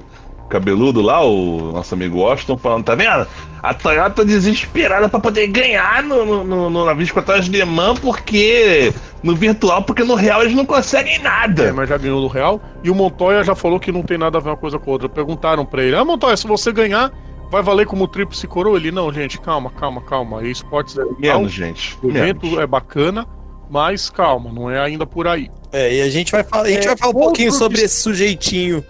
cabeludo 0.49 1.01
lá, 1.01 1.23
o 1.23 1.73
nosso 1.73 1.93
amigo 1.93 2.19
Washington, 2.19 2.57
falando, 2.57 2.85
tá 2.85 2.95
vendo? 2.95 3.27
A 3.61 3.73
Toyota 3.73 4.23
desesperada 4.23 5.09
para 5.09 5.19
poder 5.19 5.47
ganhar 5.47 6.01
no, 6.03 6.25
no, 6.25 6.43
no, 6.43 6.69
no, 6.69 6.85
na 6.85 6.93
24 6.93 7.33
horas 7.33 7.45
de 7.45 7.51
Le 7.51 7.65
Mans, 7.65 7.99
porque 7.99 8.93
no 9.21 9.35
virtual, 9.35 9.83
porque 9.83 10.03
no 10.03 10.15
real 10.15 10.41
eles 10.41 10.55
não 10.55 10.65
conseguem 10.65 11.19
nada. 11.19 11.63
É, 11.63 11.71
mas 11.71 11.89
já 11.89 11.97
ganhou 11.97 12.21
no 12.21 12.27
real. 12.27 12.61
E 12.81 12.89
o 12.89 12.95
Montoya 12.95 13.43
já 13.43 13.55
falou 13.55 13.79
que 13.79 13.91
não 13.91 14.03
tem 14.03 14.17
nada 14.17 14.37
a 14.37 14.41
ver 14.41 14.49
uma 14.49 14.57
coisa 14.57 14.79
com 14.79 14.89
a 14.89 14.93
outra. 14.93 15.09
Perguntaram 15.09 15.65
pra 15.65 15.83
ele: 15.83 15.97
Ah, 15.97 16.05
Montoya, 16.05 16.37
se 16.37 16.47
você 16.47 16.71
ganhar, 16.71 17.11
vai 17.51 17.61
valer 17.61 17.85
como 17.85 18.07
tríplice 18.07 18.47
coroa? 18.47 18.77
Ele: 18.77 18.91
Não, 18.91 19.11
gente, 19.11 19.39
calma, 19.41 19.69
calma, 19.71 20.01
calma. 20.01 20.43
E 20.43 20.51
esportes 20.51 20.97
é 20.97 21.03
legal, 21.03 21.39
Menos, 21.39 21.51
gente. 21.51 21.97
O 22.01 22.07
menos. 22.07 22.21
evento 22.21 22.59
é 22.61 22.65
bacana, 22.65 23.27
mas 23.69 24.09
calma, 24.09 24.49
não 24.49 24.71
é 24.71 24.79
ainda 24.79 25.05
por 25.05 25.27
aí. 25.27 25.49
É, 25.71 25.95
e 25.95 26.01
a 26.01 26.09
gente 26.09 26.31
vai 26.31 26.43
falar, 26.43 26.63
a 26.63 26.69
gente 26.69 26.85
É, 26.85 26.87
vai 26.87 26.97
falar 26.97 27.11
um 27.11 27.15
outro 27.15 27.25
pouquinho 27.27 27.51
sobre 27.51 27.81
esse 27.81 28.01
sujeitinho 28.01 28.83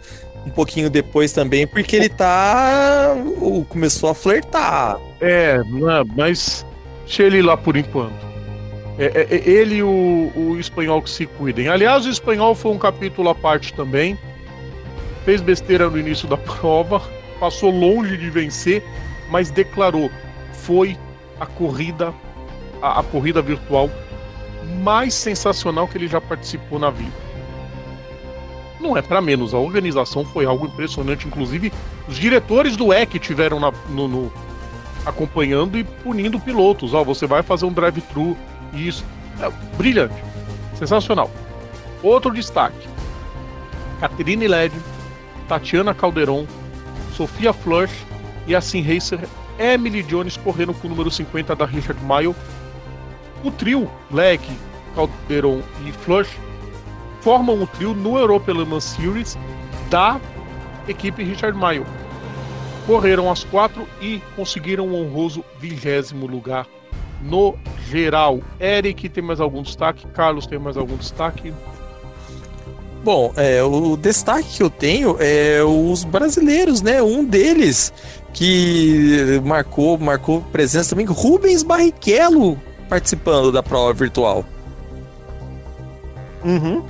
um 0.45 0.49
pouquinho 0.49 0.89
depois 0.89 1.33
também, 1.33 1.67
porque 1.67 1.95
ele 1.97 2.07
tá. 2.09 3.13
o- 3.41 3.65
começou 3.65 4.09
a 4.09 4.15
flertar. 4.15 4.97
É, 5.19 5.57
não, 5.65 6.05
mas 6.15 6.65
deixa 7.05 7.23
ele 7.23 7.41
lá 7.41 7.57
por 7.57 7.75
enquanto. 7.75 8.25
É, 8.97 9.05
é, 9.29 9.35
é 9.35 9.49
ele 9.49 9.75
e 9.75 9.83
o, 9.83 10.31
o 10.35 10.57
espanhol 10.57 11.01
que 11.01 11.09
se 11.09 11.25
cuidem. 11.25 11.67
Aliás, 11.67 12.05
o 12.05 12.09
espanhol 12.09 12.55
foi 12.55 12.71
um 12.71 12.77
capítulo 12.77 13.27
à 13.29 13.35
parte 13.35 13.73
também. 13.73 14.17
Fez 15.25 15.41
besteira 15.41 15.89
no 15.89 15.99
início 15.99 16.27
da 16.29 16.37
prova, 16.37 17.01
passou 17.39 17.69
longe 17.69 18.15
de 18.15 18.29
vencer, 18.29 18.81
mas 19.29 19.51
declarou: 19.51 20.09
foi 20.53 20.97
a 21.39 21.45
corrida, 21.45 22.13
a, 22.81 23.01
a 23.01 23.03
corrida 23.03 23.41
virtual 23.41 23.89
mais 24.83 25.13
sensacional 25.13 25.87
que 25.87 25.97
ele 25.97 26.07
já 26.07 26.19
participou 26.21 26.77
na 26.79 26.89
vida. 26.89 27.11
Não 28.79 28.95
é 28.95 29.01
pra 29.01 29.19
menos, 29.21 29.53
a 29.53 29.57
organização 29.57 30.23
foi 30.23 30.45
algo 30.45 30.67
impressionante. 30.67 31.27
Inclusive, 31.27 31.73
os 32.07 32.15
diretores 32.15 32.75
do 32.77 32.93
EC 32.93 33.17
tiveram 33.19 33.59
na- 33.59 33.73
no- 33.89 34.07
no, 34.07 34.33
acompanhando 35.05 35.77
e 35.77 35.83
punindo 35.83 36.39
pilotos. 36.39 36.93
Ó, 36.93 37.03
você 37.03 37.25
vai 37.25 37.41
fazer 37.41 37.65
um 37.65 37.71
drive-thru, 37.73 38.37
isso. 38.73 39.03
É, 39.41 39.49
brilhante. 39.77 40.15
Sensacional. 40.75 41.29
Outro 42.03 42.31
destaque: 42.33 42.87
Caterine 43.99 44.47
Led, 44.47 44.73
Tatiana 45.47 45.93
Calderon, 45.93 46.45
Sofia 47.15 47.51
Flush 47.53 48.05
e 48.45 48.55
a 48.55 48.61
Sim 48.61 48.81
Racer 48.81 49.19
Emily 49.57 50.03
Jones 50.03 50.37
correram 50.37 50.73
com 50.73 50.87
o 50.87 50.89
número 50.91 51.09
50 51.09 51.55
da 51.55 51.65
Richard 51.65 51.99
Mile. 52.03 52.35
O 53.43 53.51
trio 53.51 53.89
Leg, 54.11 54.41
Calderon 54.95 55.61
e 55.85 55.91
Flush 55.91 56.29
formam 57.21 57.61
o 57.61 57.67
trio 57.67 57.93
no 57.93 58.17
Europa 58.17 58.51
Le 58.51 58.81
Series 58.81 59.37
da 59.89 60.19
equipe 60.87 61.23
Richard 61.23 61.57
Mile 61.57 61.85
correram 62.87 63.29
as 63.29 63.43
quatro 63.43 63.85
e 64.01 64.21
conseguiram 64.35 64.87
um 64.87 64.95
honroso 64.95 65.43
vigésimo 65.59 66.25
lugar 66.25 66.65
no 67.21 67.55
geral. 67.89 68.39
Eric 68.59 69.09
tem 69.09 69.23
mais 69.23 69.41
algum 69.41 69.61
destaque? 69.61 70.07
Carlos 70.07 70.47
tem 70.47 70.57
mais 70.57 70.77
algum 70.77 70.95
destaque? 70.95 71.53
Bom, 73.03 73.31
é, 73.35 73.61
o 73.61 73.95
destaque 73.97 74.57
que 74.57 74.63
eu 74.63 74.69
tenho 74.69 75.17
é 75.19 75.61
os 75.63 76.03
brasileiros, 76.03 76.81
né? 76.81 77.01
Um 77.01 77.23
deles 77.23 77.93
que 78.33 79.41
marcou, 79.43 79.97
marcou 79.97 80.41
presença 80.51 80.91
também, 80.91 81.05
Rubens 81.05 81.63
Barrichello 81.63 82.57
participando 82.87 83.51
da 83.51 83.61
prova 83.61 83.93
virtual. 83.93 84.45
Uhum. 86.43 86.83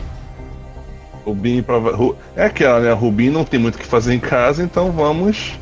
Rubinho 1.25 1.63
prova... 1.63 2.15
É 2.35 2.45
aquela, 2.45 2.79
né? 2.79 2.91
Rubinho 2.93 3.33
não 3.33 3.43
tem 3.43 3.59
muito 3.59 3.75
o 3.75 3.77
que 3.79 3.85
fazer 3.85 4.13
em 4.13 4.19
casa, 4.19 4.63
então 4.63 4.91
vamos. 4.91 5.53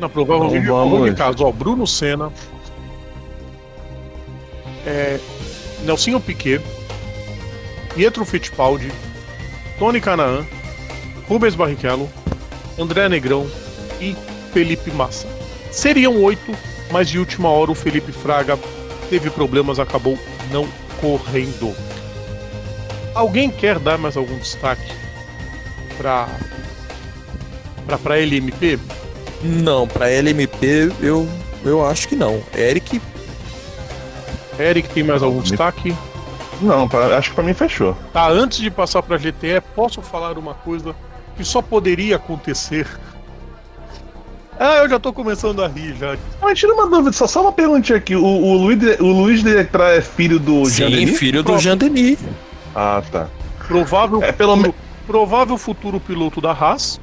Não, 0.00 0.08
provavelmente 0.08 0.64
Então 0.64 0.76
vamos... 0.76 0.92
vamos. 0.92 1.10
de 1.10 1.16
caso, 1.16 1.44
ó, 1.44 1.52
Bruno 1.52 1.86
Senna, 1.86 2.32
é, 4.84 5.18
Nelsinho 5.84 6.20
Piquet, 6.20 6.60
Pietro 7.94 8.24
Fittipaldi, 8.24 8.90
Tony 9.78 10.00
Canaan, 10.00 10.44
Rubens 11.28 11.54
Barrichello, 11.54 12.08
André 12.78 13.08
Negrão 13.08 13.46
e 14.00 14.16
Felipe 14.52 14.90
Massa. 14.90 15.28
Seriam 15.70 16.22
oito, 16.22 16.52
mas 16.90 17.08
de 17.08 17.18
última 17.18 17.48
hora 17.48 17.70
o 17.70 17.74
Felipe 17.74 18.12
Fraga 18.12 18.58
teve 19.08 19.30
problemas, 19.30 19.78
acabou 19.78 20.18
não 20.50 20.66
correndo. 21.00 21.74
Alguém 23.14 23.50
quer 23.50 23.78
dar 23.78 23.96
mais 23.98 24.16
algum 24.16 24.36
destaque 24.38 24.92
para 25.96 26.28
para 28.02 28.18
LMP? 28.18 28.78
Não, 29.42 29.86
pra 29.86 30.10
LMP 30.10 30.92
eu, 31.00 31.28
eu 31.64 31.86
acho 31.86 32.08
que 32.08 32.16
não. 32.16 32.42
Eric, 32.54 33.00
Eric 34.58 34.88
tem 34.90 35.02
mais 35.02 35.22
algum 35.22 35.40
destaque? 35.40 35.94
Não, 36.60 36.88
pra- 36.88 37.16
acho 37.18 37.30
que 37.30 37.34
pra 37.34 37.44
mim 37.44 37.54
fechou. 37.54 37.94
Tá, 38.12 38.28
antes 38.28 38.58
de 38.58 38.70
passar 38.70 39.02
pra 39.02 39.18
GTE, 39.18 39.60
posso 39.74 40.00
falar 40.02 40.36
uma 40.38 40.54
coisa 40.54 40.94
que 41.36 41.44
só 41.44 41.60
poderia 41.60 42.16
acontecer? 42.16 42.86
Ah, 44.58 44.78
eu 44.78 44.88
já 44.88 44.98
tô 44.98 45.12
começando 45.12 45.62
a 45.62 45.68
rir 45.68 45.94
já. 45.96 46.16
Mas 46.40 46.58
tira 46.58 46.72
uma 46.72 46.88
dúvida, 46.88 47.12
só, 47.12 47.26
só 47.26 47.42
uma 47.42 47.52
perguntinha 47.52 47.98
aqui. 47.98 48.16
O, 48.16 48.24
o 48.24 48.56
Luiz, 48.56 48.78
de, 48.78 48.92
o 49.02 49.06
Luiz 49.06 49.42
Delectra 49.42 49.96
é 49.96 50.00
filho 50.00 50.38
do 50.38 50.64
Jean 50.64 50.88
sim, 50.88 50.96
Denis? 50.96 51.18
filho 51.18 51.42
do. 51.42 51.58
Jean 51.58 51.76
Denis. 51.76 52.18
Ah, 52.74 53.02
tá. 53.12 53.28
Provável, 53.68 54.22
É, 54.22 54.32
pelo, 54.32 54.56
me- 54.56 54.74
provável 55.06 55.58
futuro 55.58 56.00
piloto 56.00 56.40
da 56.40 56.52
Haas. 56.52 56.98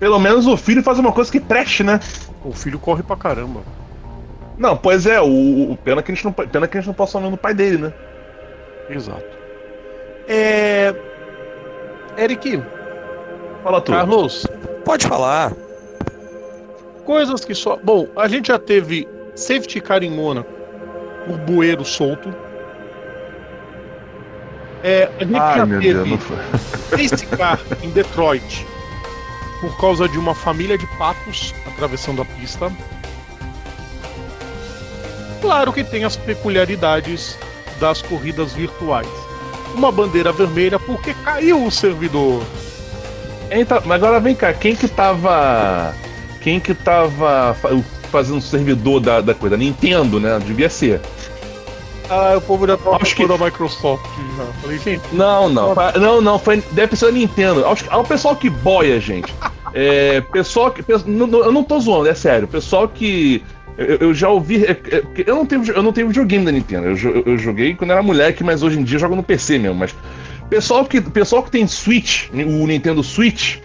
pelo 0.00 0.18
menos 0.18 0.46
o 0.46 0.56
filho 0.56 0.82
faz 0.82 0.98
uma 0.98 1.12
coisa 1.12 1.30
que 1.30 1.38
preste, 1.38 1.84
né? 1.84 2.00
O 2.44 2.52
filho 2.52 2.78
corre 2.78 3.02
pra 3.02 3.16
caramba. 3.16 3.60
Não, 4.58 4.76
pois 4.76 5.06
é, 5.06 5.20
o, 5.20 5.26
o- 5.72 5.76
pena, 5.84 6.02
que 6.02 6.10
a 6.10 6.14
gente 6.14 6.24
não, 6.24 6.32
pena 6.32 6.66
que 6.66 6.76
a 6.76 6.80
gente 6.80 6.88
não 6.88 6.94
possa 6.94 7.12
falar 7.18 7.30
no 7.30 7.36
pai 7.36 7.54
dele, 7.54 7.78
né? 7.78 7.92
Exato. 8.88 9.24
É. 10.26 10.94
Eric, 12.18 12.60
Fala 13.62 13.80
tu. 13.80 13.92
Carlos, 13.92 14.46
Pode 14.90 15.06
falar. 15.06 15.52
coisas 17.04 17.44
que 17.44 17.54
só. 17.54 17.76
Bom, 17.76 18.08
a 18.16 18.26
gente 18.26 18.48
já 18.48 18.58
teve 18.58 19.06
safety 19.36 19.80
car 19.80 20.02
em 20.02 20.10
Mônaco 20.10 20.50
por 21.24 21.38
bueiro 21.38 21.84
solto. 21.84 22.34
É, 24.82 25.08
a 25.20 25.24
gente 25.24 25.38
Ai, 25.38 25.58
já 25.58 25.66
meu 25.66 25.80
teve 25.80 26.02
Deus. 26.02 26.20
Race 26.90 27.26
car 27.36 27.60
em 27.84 27.90
Detroit 27.90 28.66
por 29.60 29.80
causa 29.80 30.08
de 30.08 30.18
uma 30.18 30.34
família 30.34 30.76
de 30.76 30.88
patos 30.98 31.54
atravessando 31.68 32.22
a 32.22 32.24
pista. 32.24 32.72
Claro 35.40 35.72
que 35.72 35.84
tem 35.84 36.02
as 36.02 36.16
peculiaridades 36.16 37.38
das 37.78 38.02
corridas 38.02 38.54
virtuais. 38.54 39.06
Uma 39.72 39.92
bandeira 39.92 40.32
vermelha 40.32 40.80
porque 40.80 41.14
caiu 41.14 41.64
o 41.64 41.70
servidor. 41.70 42.42
Então, 43.50 43.82
mas 43.84 44.02
agora 44.02 44.20
vem 44.20 44.34
cá, 44.34 44.52
quem 44.52 44.74
que 44.76 44.86
tava. 44.88 45.94
Quem 46.40 46.58
que 46.60 46.72
tava 46.72 47.54
fa- 47.60 47.70
fazendo 48.10 48.38
o 48.38 48.42
servidor 48.42 49.00
da, 49.00 49.20
da 49.20 49.34
coisa? 49.34 49.56
Nintendo, 49.56 50.18
né? 50.20 50.38
Devia 50.44 50.70
ser. 50.70 51.00
Ah, 52.08 52.34
o 52.36 52.40
povo 52.40 52.66
já 52.66 52.76
tava 52.76 52.96
Acho 52.96 53.14
que- 53.14 53.26
da 53.26 53.36
Microsoft 53.38 54.04
já. 54.36 54.44
Falei, 54.62 54.78
gente, 54.78 55.02
Não, 55.12 55.48
não. 55.48 55.74
Não, 56.00 56.20
não, 56.20 56.38
foi, 56.38 56.62
deve 56.72 56.96
ser 56.96 57.06
a 57.06 57.12
Nintendo. 57.12 57.64
Acho 57.66 57.84
que- 57.84 57.92
É 57.92 57.96
o 57.96 58.02
pessoal 58.04 58.34
que 58.34 58.48
boia, 58.50 58.98
gente. 59.00 59.32
É, 59.74 60.20
pessoal 60.20 60.70
que. 60.70 60.82
eu 60.90 61.52
não 61.52 61.62
tô 61.62 61.78
zoando, 61.78 62.08
é 62.08 62.14
sério. 62.14 62.48
Pessoal 62.48 62.88
que. 62.88 63.42
Eu, 63.78 63.96
eu 63.96 64.14
já 64.14 64.28
ouvi. 64.28 64.64
é, 64.64 64.72
é, 64.90 65.02
eu, 65.26 65.34
não 65.36 65.46
tenho, 65.46 65.64
eu 65.72 65.82
não 65.82 65.92
tenho 65.92 66.08
videogame 66.08 66.44
da 66.44 66.52
Nintendo. 66.52 66.86
Eu, 66.88 66.94
jo- 66.96 67.22
eu 67.24 67.38
joguei 67.38 67.74
quando 67.74 67.92
era 67.92 68.02
moleque, 68.02 68.42
mas 68.42 68.62
hoje 68.62 68.78
em 68.78 68.82
dia 68.82 68.96
eu 68.96 69.00
jogo 69.00 69.14
no 69.14 69.22
PC 69.22 69.58
mesmo. 69.58 69.76
Mas. 69.76 69.94
Pessoal 70.50 70.84
que, 70.84 71.00
pessoal 71.00 71.44
que 71.44 71.50
tem 71.50 71.66
Switch, 71.66 72.28
o 72.32 72.66
Nintendo 72.66 73.04
Switch, 73.04 73.58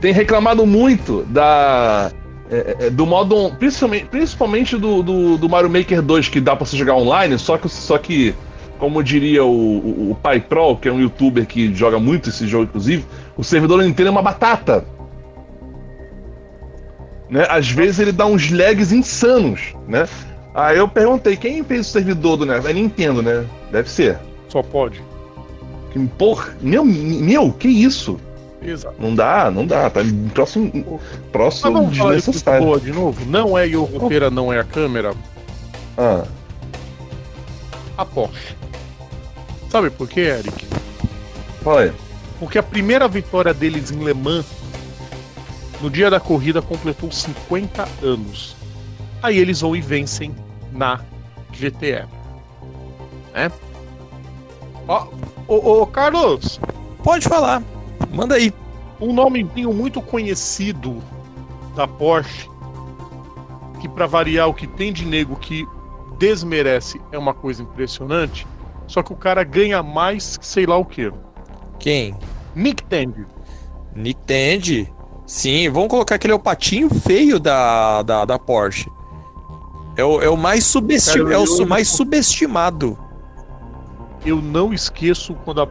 tem 0.00 0.12
reclamado 0.12 0.66
muito 0.66 1.22
da. 1.24 2.12
é, 2.50 2.76
é, 2.78 2.90
do 2.90 3.06
modo. 3.06 3.50
Principalmente, 3.58 4.04
principalmente 4.04 4.76
do, 4.76 5.02
do, 5.02 5.38
do 5.38 5.48
Mario 5.48 5.70
Maker 5.70 6.02
2, 6.02 6.28
que 6.28 6.38
dá 6.38 6.54
pra 6.54 6.66
você 6.66 6.76
jogar 6.76 6.94
online, 6.94 7.38
só 7.38 7.56
que, 7.56 7.68
só 7.70 7.96
que 7.96 8.34
como 8.78 9.02
diria 9.02 9.44
o, 9.44 9.48
o, 9.48 10.10
o 10.10 10.14
Pai 10.14 10.40
Pro, 10.40 10.76
que 10.76 10.88
é 10.88 10.92
um 10.92 11.00
youtuber 11.00 11.46
que 11.46 11.74
joga 11.74 11.98
muito 11.98 12.28
esse 12.28 12.46
jogo, 12.46 12.64
inclusive, 12.64 13.04
o 13.36 13.42
servidor 13.42 13.78
da 13.78 13.84
Nintendo 13.84 14.08
é 14.08 14.12
uma 14.12 14.22
batata. 14.22 14.84
Né? 17.30 17.46
Às 17.48 17.70
vezes 17.70 17.98
ele 17.98 18.12
dá 18.12 18.26
uns 18.26 18.50
lags 18.50 18.92
insanos, 18.92 19.74
né? 19.86 20.06
Aí 20.54 20.76
eu 20.76 20.88
perguntei, 20.88 21.36
quem 21.36 21.62
fez 21.62 21.86
o 21.86 21.90
servidor 21.90 22.36
do 22.36 22.44
NES? 22.44 22.64
É 22.64 22.72
Nintendo, 22.72 23.22
né? 23.22 23.46
Deve 23.70 23.88
ser. 23.88 24.18
só 24.48 24.62
pode. 24.62 25.09
Que, 25.92 25.98
Porra, 26.18 26.56
meu, 26.60 26.84
meu, 26.84 27.52
que 27.52 27.68
isso? 27.68 28.18
Exato. 28.62 28.96
Não 28.98 29.14
dá, 29.14 29.50
não 29.50 29.66
dá, 29.66 29.88
tá 29.88 30.00
próximo, 30.34 31.00
próximo 31.32 31.90
de 31.90 31.98
desnecessário. 31.98 32.66
boa 32.66 32.78
de 32.80 32.92
novo. 32.92 33.24
Não 33.24 33.56
é 33.56 33.66
o 33.66 33.84
roteira, 33.84 34.30
não 34.30 34.52
é 34.52 34.60
a 34.60 34.64
câmera. 34.64 35.14
Ah, 35.96 36.24
A 37.96 38.04
Porsche. 38.04 38.54
Sabe 39.70 39.88
por 39.90 40.08
quê, 40.08 40.20
Eric? 40.20 40.66
fala 41.62 41.82
aí. 41.82 41.92
Porque 42.38 42.58
a 42.58 42.62
primeira 42.62 43.06
vitória 43.08 43.52
deles 43.54 43.90
em 43.90 44.02
Le 44.02 44.14
Mans 44.14 44.46
no 45.80 45.88
dia 45.90 46.10
da 46.10 46.20
corrida 46.20 46.60
completou 46.60 47.10
50 47.10 47.88
anos. 48.02 48.56
Aí 49.22 49.38
eles 49.38 49.60
vão 49.60 49.74
e 49.76 49.80
vencem 49.80 50.34
na 50.72 51.00
GTE. 51.52 52.04
Né? 53.34 53.50
Ó, 54.88 55.06
ô, 55.54 55.82
ô, 55.82 55.86
Carlos, 55.86 56.60
Pode 57.02 57.26
falar. 57.28 57.62
Manda 58.12 58.34
aí. 58.34 58.52
um 59.00 59.12
nomezinho 59.12 59.72
muito 59.72 60.02
conhecido 60.02 61.02
da 61.74 61.88
Porsche, 61.88 62.48
que 63.80 63.88
para 63.88 64.06
variar 64.06 64.48
o 64.48 64.54
que 64.54 64.66
tem 64.66 64.92
de 64.92 65.06
nego 65.06 65.36
que 65.36 65.66
desmerece 66.18 67.00
é 67.10 67.18
uma 67.18 67.32
coisa 67.32 67.62
impressionante, 67.62 68.46
só 68.86 69.02
que 69.02 69.12
o 69.12 69.16
cara 69.16 69.42
ganha 69.44 69.82
mais 69.82 70.36
que 70.36 70.46
sei 70.46 70.66
lá 70.66 70.76
o 70.76 70.84
que. 70.84 71.10
Quem? 71.78 72.14
Nick 72.54 72.82
Tandy. 72.84 73.24
Nick 73.94 74.20
Tandy. 74.26 74.92
Sim, 75.24 75.70
vamos 75.70 75.88
colocar 75.88 76.18
que 76.18 76.26
ele 76.26 76.32
é 76.32 76.36
o 76.36 76.40
patinho 76.40 76.90
feio 76.90 77.38
da, 77.40 78.02
da, 78.02 78.24
da 78.24 78.38
Porsche. 78.38 78.90
É 79.96 80.04
o, 80.04 80.20
é 80.20 80.28
o 80.28 80.36
mais 80.36 80.64
subesti 80.64 81.18
Cara, 81.18 81.34
é 81.34 81.38
o 81.38 81.46
su- 81.46 81.66
mais 81.66 81.88
subestimado. 81.88 82.98
Eu 84.24 84.40
não 84.42 84.72
esqueço 84.72 85.34
quando 85.44 85.62
a, 85.62 85.68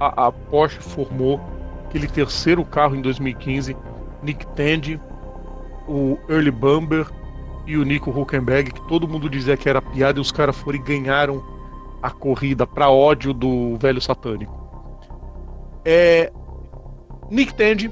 a, 0.00 0.26
a 0.26 0.32
Porsche 0.32 0.80
formou 0.80 1.40
aquele 1.86 2.08
terceiro 2.08 2.64
carro 2.64 2.96
em 2.96 3.00
2015, 3.00 3.76
Nick 4.22 4.46
Tandy, 4.48 5.00
o 5.86 6.18
Early 6.28 6.50
Bumber 6.50 7.06
e 7.66 7.76
o 7.76 7.84
Nico 7.84 8.10
Huckenberg, 8.10 8.72
que 8.72 8.88
todo 8.88 9.06
mundo 9.08 9.30
dizia 9.30 9.56
que 9.56 9.68
era 9.68 9.80
piada 9.80 10.18
e 10.18 10.20
os 10.20 10.32
caras 10.32 10.56
foram 10.56 10.78
e 10.78 10.82
ganharam 10.82 11.42
a 12.02 12.10
corrida 12.10 12.66
para 12.66 12.90
ódio 12.90 13.32
do 13.32 13.76
velho 13.78 14.00
satânico. 14.00 14.52
É, 15.84 16.32
Nick 17.30 17.54
Tandy, 17.54 17.90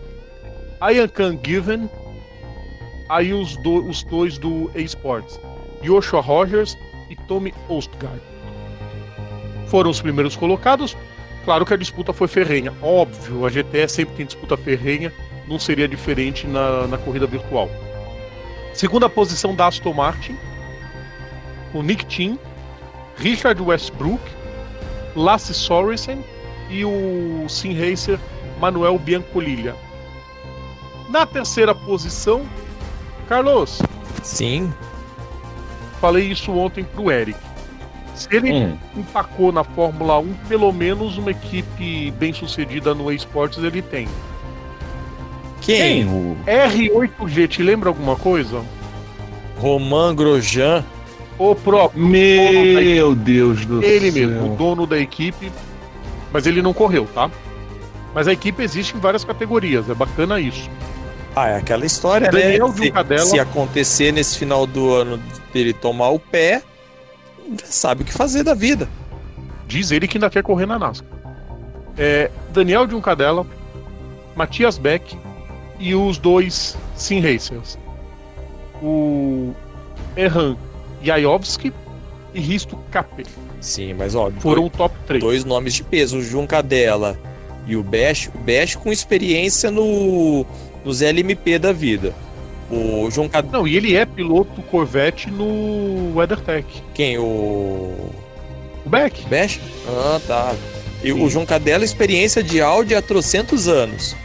Ian 0.93 1.09
Khan 1.09 1.39
Given, 1.43 1.89
aí 3.09 3.33
os, 3.33 3.57
do- 3.63 3.89
os 3.89 4.03
dois 4.05 4.37
do 4.37 4.71
eSports, 4.75 5.39
Joshua 5.83 6.21
Rogers 6.21 6.77
e 7.09 7.17
Tommy 7.29 7.55
Ostgaard 7.69 8.21
foram 9.73 9.89
os 9.89 10.03
primeiros 10.03 10.37
colocados. 10.37 10.95
Claro 11.47 11.65
que 11.65 11.73
a 11.73 11.79
disputa 11.79 12.13
foi 12.13 12.29
ferrenha. 12.29 12.75
Óbvio, 12.83 13.47
a 13.47 13.49
GTE 13.49 13.89
sempre 13.89 14.17
tem 14.17 14.27
disputa 14.27 14.55
ferrenha, 14.55 15.11
não 15.49 15.59
seria 15.59 15.89
diferente 15.89 16.47
na, 16.47 16.87
na 16.87 16.99
corrida 16.99 17.27
virtual. 17.27 17.71
Segunda 18.75 19.09
posição 19.09 19.55
da 19.55 19.69
Aston 19.69 19.95
Martin, 19.95 20.37
o 21.73 21.83
Nick 21.83 22.05
Tim, 22.05 22.39
Richard 23.17 23.63
Westbrook, 23.63 24.23
Lasse 25.17 25.55
Sorensen 25.55 26.23
e 26.69 26.85
o 26.85 27.47
Sim 27.49 27.73
Racer 27.73 28.21
Manuel 28.61 28.99
Biancolilha. 28.99 29.75
Na 31.09 31.25
terceira 31.25 31.75
posição, 31.75 32.47
Carlos, 33.27 33.81
Sim. 34.23 34.71
falei 35.99 36.31
isso 36.31 36.53
ontem 36.53 36.85
pro 36.85 37.11
Eric. 37.11 37.52
Se 38.15 38.29
ele 38.31 38.53
Hum. 38.53 38.77
empacou 38.97 39.51
na 39.53 39.65
Fórmula 39.65 40.19
1, 40.19 40.35
pelo 40.49 40.71
menos 40.73 41.17
uma 41.19 41.31
equipe 41.31 42.11
bem 42.13 42.33
sucedida 42.33 42.95
no 42.95 43.11
esportes 43.13 43.63
ele 43.65 43.81
tem. 43.83 44.07
Quem? 45.61 46.05
O... 46.07 46.37
R8G, 46.47 47.49
te 47.49 47.63
lembra 47.63 47.89
alguma 47.89 48.17
coisa? 48.17 48.63
Romain 49.59 50.15
Grosjean. 50.15 50.85
O 51.39 51.55
próprio. 51.55 52.05
Meu 52.05 53.15
Deus 53.15 53.65
do 53.65 53.83
Ele 53.83 54.11
céu. 54.11 54.29
mesmo, 54.29 54.53
o 54.53 54.57
dono 54.57 54.87
da 54.87 54.99
equipe. 54.99 55.51
Mas 56.33 56.47
ele 56.47 56.63
não 56.63 56.73
correu, 56.73 57.07
tá? 57.15 57.31
Mas 58.15 58.29
a 58.29 58.33
equipe 58.33 58.63
existe 58.63 58.97
em 58.97 59.01
várias 59.01 59.25
categorias, 59.25 59.89
é 59.89 59.95
bacana 59.95 60.39
isso. 60.41 60.69
Ah, 61.35 61.49
é 61.49 61.57
aquela 61.57 61.87
história, 61.87 62.31
Daniel 62.31 62.69
né? 62.69 63.19
Se, 63.19 63.31
se 63.31 63.39
acontecer 63.41 64.13
nesse 64.13 64.39
final 64.39 64.67
do 64.67 64.93
ano 64.93 65.19
dele 65.53 65.73
tomar 65.73 66.11
o 66.11 66.19
pé, 66.19 66.63
já 67.61 67.67
sabe 67.71 68.03
o 68.03 68.05
que 68.05 68.13
fazer 68.13 68.43
da 68.43 68.55
vida. 68.55 68.89
Diz 69.67 69.91
ele 69.91 70.07
que 70.07 70.17
ainda 70.19 70.31
quer 70.31 70.43
correr 70.43 70.67
na 70.67 70.79
NASCAR. 70.79 71.09
É, 71.97 72.31
Daniel 72.53 72.89
Juncadella, 72.89 73.47
Matias 74.35 74.79
Beck 74.79 75.17
e 75.79 75.95
os 75.95 76.19
dois 76.19 76.77
Sim 76.97 77.21
Racers. 77.21 77.79
O 78.83 79.53
Erhan 80.17 80.57
Jajowski 81.03 81.73
e 82.35 82.41
Risto 82.41 82.77
Capel. 82.91 83.27
Sim, 83.61 83.95
mas 83.95 84.15
ó, 84.15 84.31
Foram 84.41 84.67
o 84.67 84.71
top 84.71 84.95
3. 85.07 85.23
dois 85.23 85.45
nomes 85.45 85.75
de 85.75 85.85
peso, 85.85 86.19
o 86.19 86.23
Juncadella 86.23 87.19
e 87.67 87.77
o 87.77 87.83
Bash, 87.83 88.29
o 88.35 88.39
Bash 88.39 88.75
com 88.75 88.91
experiência 88.91 89.71
no 89.71 90.45
nos 90.85 91.01
LMP 91.01 91.59
da 91.59 91.73
vida. 91.73 92.13
O 92.75 93.11
Juncadella, 93.11 93.53
Não, 93.59 93.69
e 93.69 93.77
ele 93.77 93.95
é 93.95 94.07
piloto 94.07 94.63
Corvette 94.63 95.31
no 95.31 96.15
WeatherTech. 96.17 96.83
quem? 96.95 97.19
O 97.19 97.23
O 98.85 98.89
Beck? 98.89 99.27
Bash? 99.29 99.61
Ah, 99.87 100.21
tá. 100.27 100.55
E 101.05 101.13
Sim. 101.13 101.23
o 101.23 101.29
Juncadella, 101.29 101.85
experiência 101.85 102.43
de 102.43 102.61
Audi 102.63 102.95
há 102.95 103.03
trocentos 103.03 103.69
anos. 103.69 104.17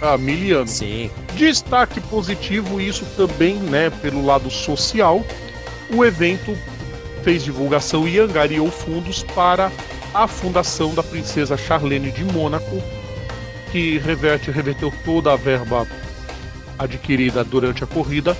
Ah, 0.00 0.16
mil 0.16 0.58
anos. 0.58 0.70
Sim. 0.70 1.10
Destaque 1.36 2.00
positivo, 2.00 2.80
isso 2.80 3.04
também, 3.16 3.54
né, 3.56 3.90
pelo 4.00 4.24
lado 4.24 4.50
social. 4.50 5.22
O 5.94 6.04
evento 6.04 6.56
fez 7.22 7.44
divulgação 7.44 8.08
e 8.08 8.18
angariou 8.18 8.70
fundos 8.70 9.22
para 9.34 9.70
a 10.14 10.26
fundação 10.26 10.94
da 10.94 11.02
princesa 11.02 11.56
Charlene 11.56 12.10
de 12.10 12.24
Mônaco, 12.24 12.82
que 13.70 13.98
reverte, 13.98 14.50
reverteu 14.50 14.92
toda 15.04 15.32
a 15.32 15.36
verba 15.36 15.86
adquirida 16.78 17.44
durante 17.44 17.84
a 17.84 17.86
corrida 17.86 18.36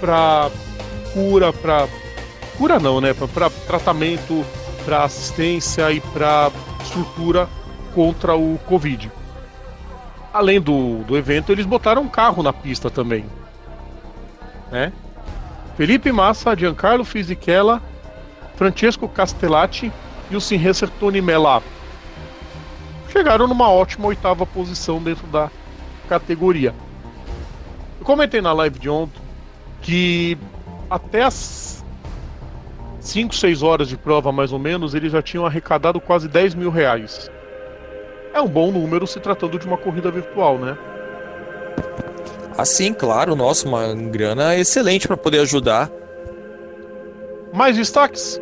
para 0.00 0.50
cura, 1.12 1.52
para 1.52 1.88
cura 2.56 2.78
não, 2.78 3.00
né, 3.00 3.14
para 3.14 3.50
tratamento, 3.66 4.44
para 4.84 5.04
assistência 5.04 5.90
e 5.92 6.00
para 6.00 6.50
estrutura 6.82 7.48
contra 7.94 8.34
o 8.34 8.58
Covid 8.66 9.10
além 10.32 10.60
do, 10.60 11.04
do 11.04 11.16
evento, 11.16 11.52
eles 11.52 11.66
botaram 11.66 12.02
um 12.02 12.08
carro 12.08 12.42
na 12.42 12.52
pista 12.52 12.90
também. 12.90 13.24
Né? 14.70 14.92
Felipe 15.76 16.10
Massa, 16.10 16.56
Giancarlo 16.56 17.04
Fisichella, 17.04 17.82
Francesco 18.56 19.08
Castellati 19.08 19.92
e 20.30 20.36
o 20.36 20.40
Sinracer 20.40 20.88
Tony 20.88 21.20
Melá 21.20 21.62
chegaram 23.10 23.46
numa 23.46 23.68
ótima 23.68 24.06
oitava 24.06 24.46
posição 24.46 25.02
dentro 25.02 25.26
da 25.26 25.50
categoria. 26.08 26.74
Eu 28.02 28.04
comentei 28.04 28.40
na 28.40 28.52
live 28.52 28.80
de 28.80 28.90
ontem 28.90 29.22
que 29.80 30.36
até 30.90 31.22
as 31.22 31.84
5, 32.98 33.32
6 33.32 33.62
horas 33.62 33.86
de 33.88 33.96
prova, 33.96 34.32
mais 34.32 34.52
ou 34.52 34.58
menos, 34.58 34.92
eles 34.92 35.12
já 35.12 35.22
tinham 35.22 35.46
arrecadado 35.46 36.00
quase 36.00 36.26
10 36.26 36.56
mil 36.56 36.68
reais. 36.68 37.30
É 38.34 38.40
um 38.40 38.48
bom 38.48 38.72
número 38.72 39.06
se 39.06 39.20
tratando 39.20 39.56
de 39.56 39.68
uma 39.68 39.78
corrida 39.78 40.10
virtual, 40.10 40.58
né? 40.58 40.76
Assim, 42.58 42.92
claro, 42.92 43.36
nossa, 43.36 43.68
uma 43.68 43.94
grana 43.94 44.56
excelente 44.56 45.06
para 45.06 45.16
poder 45.16 45.38
ajudar. 45.38 45.88
Mais 47.52 47.76
destaques? 47.76 48.40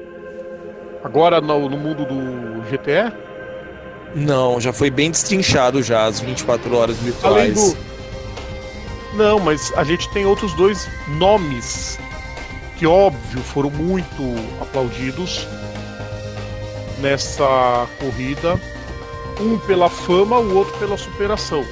Agora 1.05 1.38
no, 1.38 1.68
no 1.68 1.77
mundo 1.77 2.07
do 2.07 2.62
GTE? 2.62 3.12
Não, 4.14 4.59
já 4.59 4.73
foi 4.73 4.90
bem 4.90 5.11
destrinchado 5.11 5.83
já 5.83 6.07
as 6.07 6.18
24 6.18 6.75
horas 6.75 6.96
Além 7.23 7.53
virtuais. 7.53 7.75
do. 7.75 7.89
Não, 9.14 9.38
mas 9.40 9.73
a 9.77 9.83
gente 9.85 10.09
tem 10.11 10.25
outros 10.25 10.53
dois 10.55 10.88
nomes 11.09 11.99
que, 12.77 12.87
óbvio, 12.87 13.42
foram 13.42 13.70
muito 13.70 14.23
aplaudidos 14.61 15.46
nessa 16.99 17.87
corrida. 17.99 18.61
Um 19.40 19.59
pela 19.59 19.88
fama, 19.88 20.38
o 20.38 20.55
outro 20.57 20.77
pela 20.79 20.96
superação. 20.99 21.64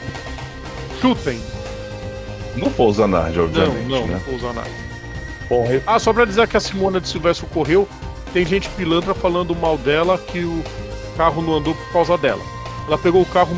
Chutem. 1.00 1.40
Não 2.56 2.70
foi 2.70 2.86
o 2.86 2.92
Zanardi, 2.92 3.36
Não, 3.38 3.44
obviamente, 3.44 3.88
não, 3.88 4.00
não 4.00 4.06
né? 4.08 4.20
nada. 4.54 4.70
Bom, 5.48 5.66
eu- 5.70 5.82
Ah, 5.86 5.98
só 5.98 6.12
pra 6.12 6.24
dizer 6.24 6.48
que 6.48 6.56
a 6.56 6.60
Simona 6.60 7.00
de 7.00 7.08
Silvestre 7.08 7.46
correu, 7.46 7.86
tem 8.32 8.44
gente 8.44 8.68
pilantra 8.70 9.14
falando 9.14 9.54
mal 9.54 9.78
dela 9.78 10.18
que 10.18 10.40
o 10.40 10.62
carro 11.16 11.40
não 11.40 11.54
andou 11.54 11.74
por 11.74 11.92
causa 11.92 12.18
dela. 12.18 12.42
Ela 12.86 12.98
pegou 12.98 13.22
o 13.22 13.26
carro, 13.26 13.56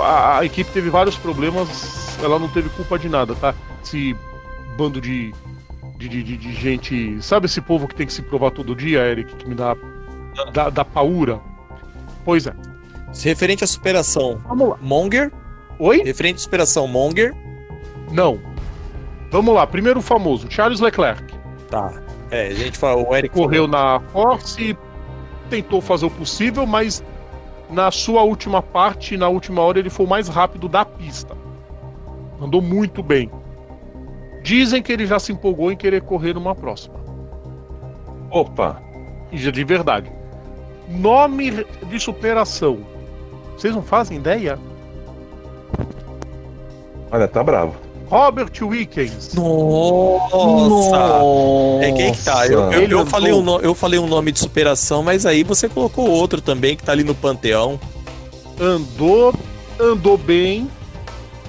a, 0.00 0.38
a 0.38 0.44
equipe 0.44 0.70
teve 0.70 0.88
vários 0.88 1.16
problemas, 1.16 1.99
ela 2.22 2.38
não 2.38 2.48
teve 2.48 2.68
culpa 2.70 2.98
de 2.98 3.08
nada, 3.08 3.34
tá? 3.34 3.54
Esse 3.82 4.16
bando 4.76 5.00
de, 5.00 5.32
de, 5.98 6.08
de, 6.08 6.22
de- 6.22 6.36
de 6.36 6.52
gente. 6.54 7.18
Sabe 7.22 7.46
esse 7.46 7.60
povo 7.60 7.86
que 7.88 7.94
tem 7.94 8.06
que 8.06 8.12
se 8.12 8.22
provar 8.22 8.50
todo 8.50 8.74
dia, 8.74 9.00
Eric, 9.06 9.34
que 9.36 9.48
me 9.48 9.54
dá, 9.54 9.76
dá, 10.52 10.70
dá 10.70 10.84
paura? 10.84 11.40
Pois 12.24 12.46
é. 12.46 12.52
referente 13.24 13.64
à 13.64 13.66
superação 13.66 14.40
Vamos 14.46 14.68
lá. 14.70 14.78
Monger, 14.80 15.32
Oi? 15.78 16.02
referente 16.02 16.36
à 16.36 16.40
superação 16.40 16.86
Monger, 16.86 17.34
Não. 18.12 18.38
Vamos 19.30 19.54
lá. 19.54 19.66
Primeiro 19.66 20.00
o 20.00 20.02
famoso, 20.02 20.46
Charles 20.50 20.80
Leclerc. 20.80 21.22
tá. 21.70 21.92
É, 22.32 22.46
a 22.46 22.54
gente 22.54 22.78
fala, 22.78 23.02
o 23.02 23.16
Eric 23.16 23.34
correu 23.34 23.66
na 23.66 23.98
Force, 24.12 24.76
tentou 25.48 25.80
fazer 25.80 26.06
o 26.06 26.10
possível, 26.10 26.64
mas 26.64 27.02
na 27.68 27.90
sua 27.90 28.22
última 28.22 28.62
parte, 28.62 29.16
na 29.16 29.28
última 29.28 29.62
hora, 29.62 29.80
ele 29.80 29.90
foi 29.90 30.06
o 30.06 30.08
mais 30.08 30.28
rápido 30.28 30.68
da 30.68 30.84
pista. 30.84 31.36
Andou 32.40 32.62
muito 32.62 33.02
bem. 33.02 33.30
Dizem 34.42 34.82
que 34.82 34.90
ele 34.92 35.06
já 35.06 35.18
se 35.18 35.32
empolgou 35.32 35.70
em 35.70 35.76
querer 35.76 36.02
correr 36.02 36.32
numa 36.34 36.54
próxima. 36.54 36.94
Opa! 38.30 38.80
E 39.30 39.36
já 39.38 39.50
de 39.50 39.62
verdade. 39.64 40.10
Nome 40.88 41.64
de 41.88 42.00
superação. 42.00 42.78
Vocês 43.56 43.74
não 43.74 43.82
fazem 43.82 44.16
ideia? 44.16 44.58
Olha, 47.12 47.28
tá 47.28 47.42
bravo. 47.42 47.74
Robert 48.08 48.50
Wickens. 48.62 49.34
Nossa! 49.34 50.96
É 51.82 51.92
quem 51.92 52.12
que 52.12 52.24
tá? 52.24 52.46
Eu, 52.46 52.72
eu, 52.72 52.88
eu 52.88 53.06
falei 53.06 53.32
um, 53.32 53.42
no- 53.42 53.58
eu 53.60 53.74
falei 53.74 53.98
um 54.00 54.06
nome 54.06 54.32
de 54.32 54.40
superação, 54.40 55.02
mas 55.02 55.24
aí 55.26 55.44
você 55.44 55.68
colocou 55.68 56.08
outro 56.10 56.40
também 56.40 56.76
que 56.76 56.82
tá 56.82 56.90
ali 56.92 57.04
no 57.04 57.14
panteão. 57.14 57.78
Andou, 58.60 59.32
andou 59.78 60.18
bem. 60.18 60.68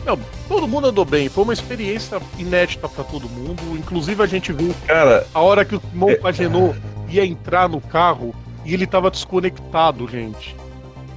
Não, 0.06 0.18
todo 0.48 0.68
mundo 0.68 0.88
andou 0.88 1.06
bem. 1.06 1.30
Foi 1.30 1.44
uma 1.44 1.54
experiência 1.54 2.20
inédita 2.38 2.90
pra 2.90 3.04
todo 3.04 3.30
mundo. 3.30 3.62
Inclusive 3.78 4.22
a 4.24 4.26
gente 4.26 4.52
viu 4.52 4.74
Cara, 4.88 5.28
a 5.34 5.40
hora 5.42 5.64
que 5.64 5.76
o 5.76 5.82
Simão 5.92 6.16
Pagenot 6.22 6.80
ia 7.10 7.26
entrar 7.26 7.70
no 7.70 7.80
carro 7.80 8.34
e 8.66 8.74
ele 8.74 8.88
tava 8.88 9.12
desconectado, 9.12 10.08
gente. 10.08 10.56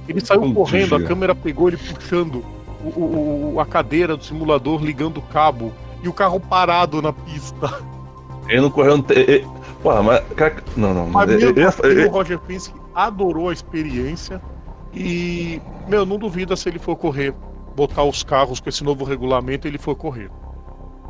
Ele 0.07 0.21
saiu 0.23 0.41
Putz, 0.41 0.53
correndo, 0.55 0.95
a 0.95 0.99
Gia. 0.99 1.07
câmera 1.07 1.33
pegou 1.33 1.67
ele 1.67 1.77
puxando 1.77 2.45
o, 2.83 3.53
o- 3.55 3.59
a 3.59 3.65
cadeira 3.65 4.15
do 4.15 4.23
simulador, 4.23 4.83
ligando 4.83 5.17
o 5.17 5.21
cabo, 5.23 5.73
e 6.03 6.07
o 6.07 6.13
carro 6.13 6.39
parado 6.39 7.01
na 7.01 7.11
pista. 7.11 7.79
ele 8.47 8.61
não 8.61 8.69
correu. 8.69 9.03
Porra, 9.81 10.03
mas. 10.03 10.21
Não, 10.77 10.93
não. 10.93 11.07
Mas 11.07 11.29
assim, 11.31 12.05
o 12.05 12.09
Roger 12.09 12.37
Penske 12.39 12.73
adorou 12.93 13.49
a 13.49 13.53
experiência 13.53 14.39
e, 14.93 15.59
meu, 15.87 16.05
não 16.05 16.17
duvida 16.17 16.55
se 16.55 16.69
ele 16.69 16.77
for 16.79 16.95
correr, 16.95 17.33
botar 17.75 18.03
os 18.03 18.23
carros 18.23 18.59
com 18.59 18.69
esse 18.69 18.83
novo 18.83 19.03
regulamento, 19.03 19.67
ele 19.67 19.77
for 19.77 19.95
correr. 19.95 20.29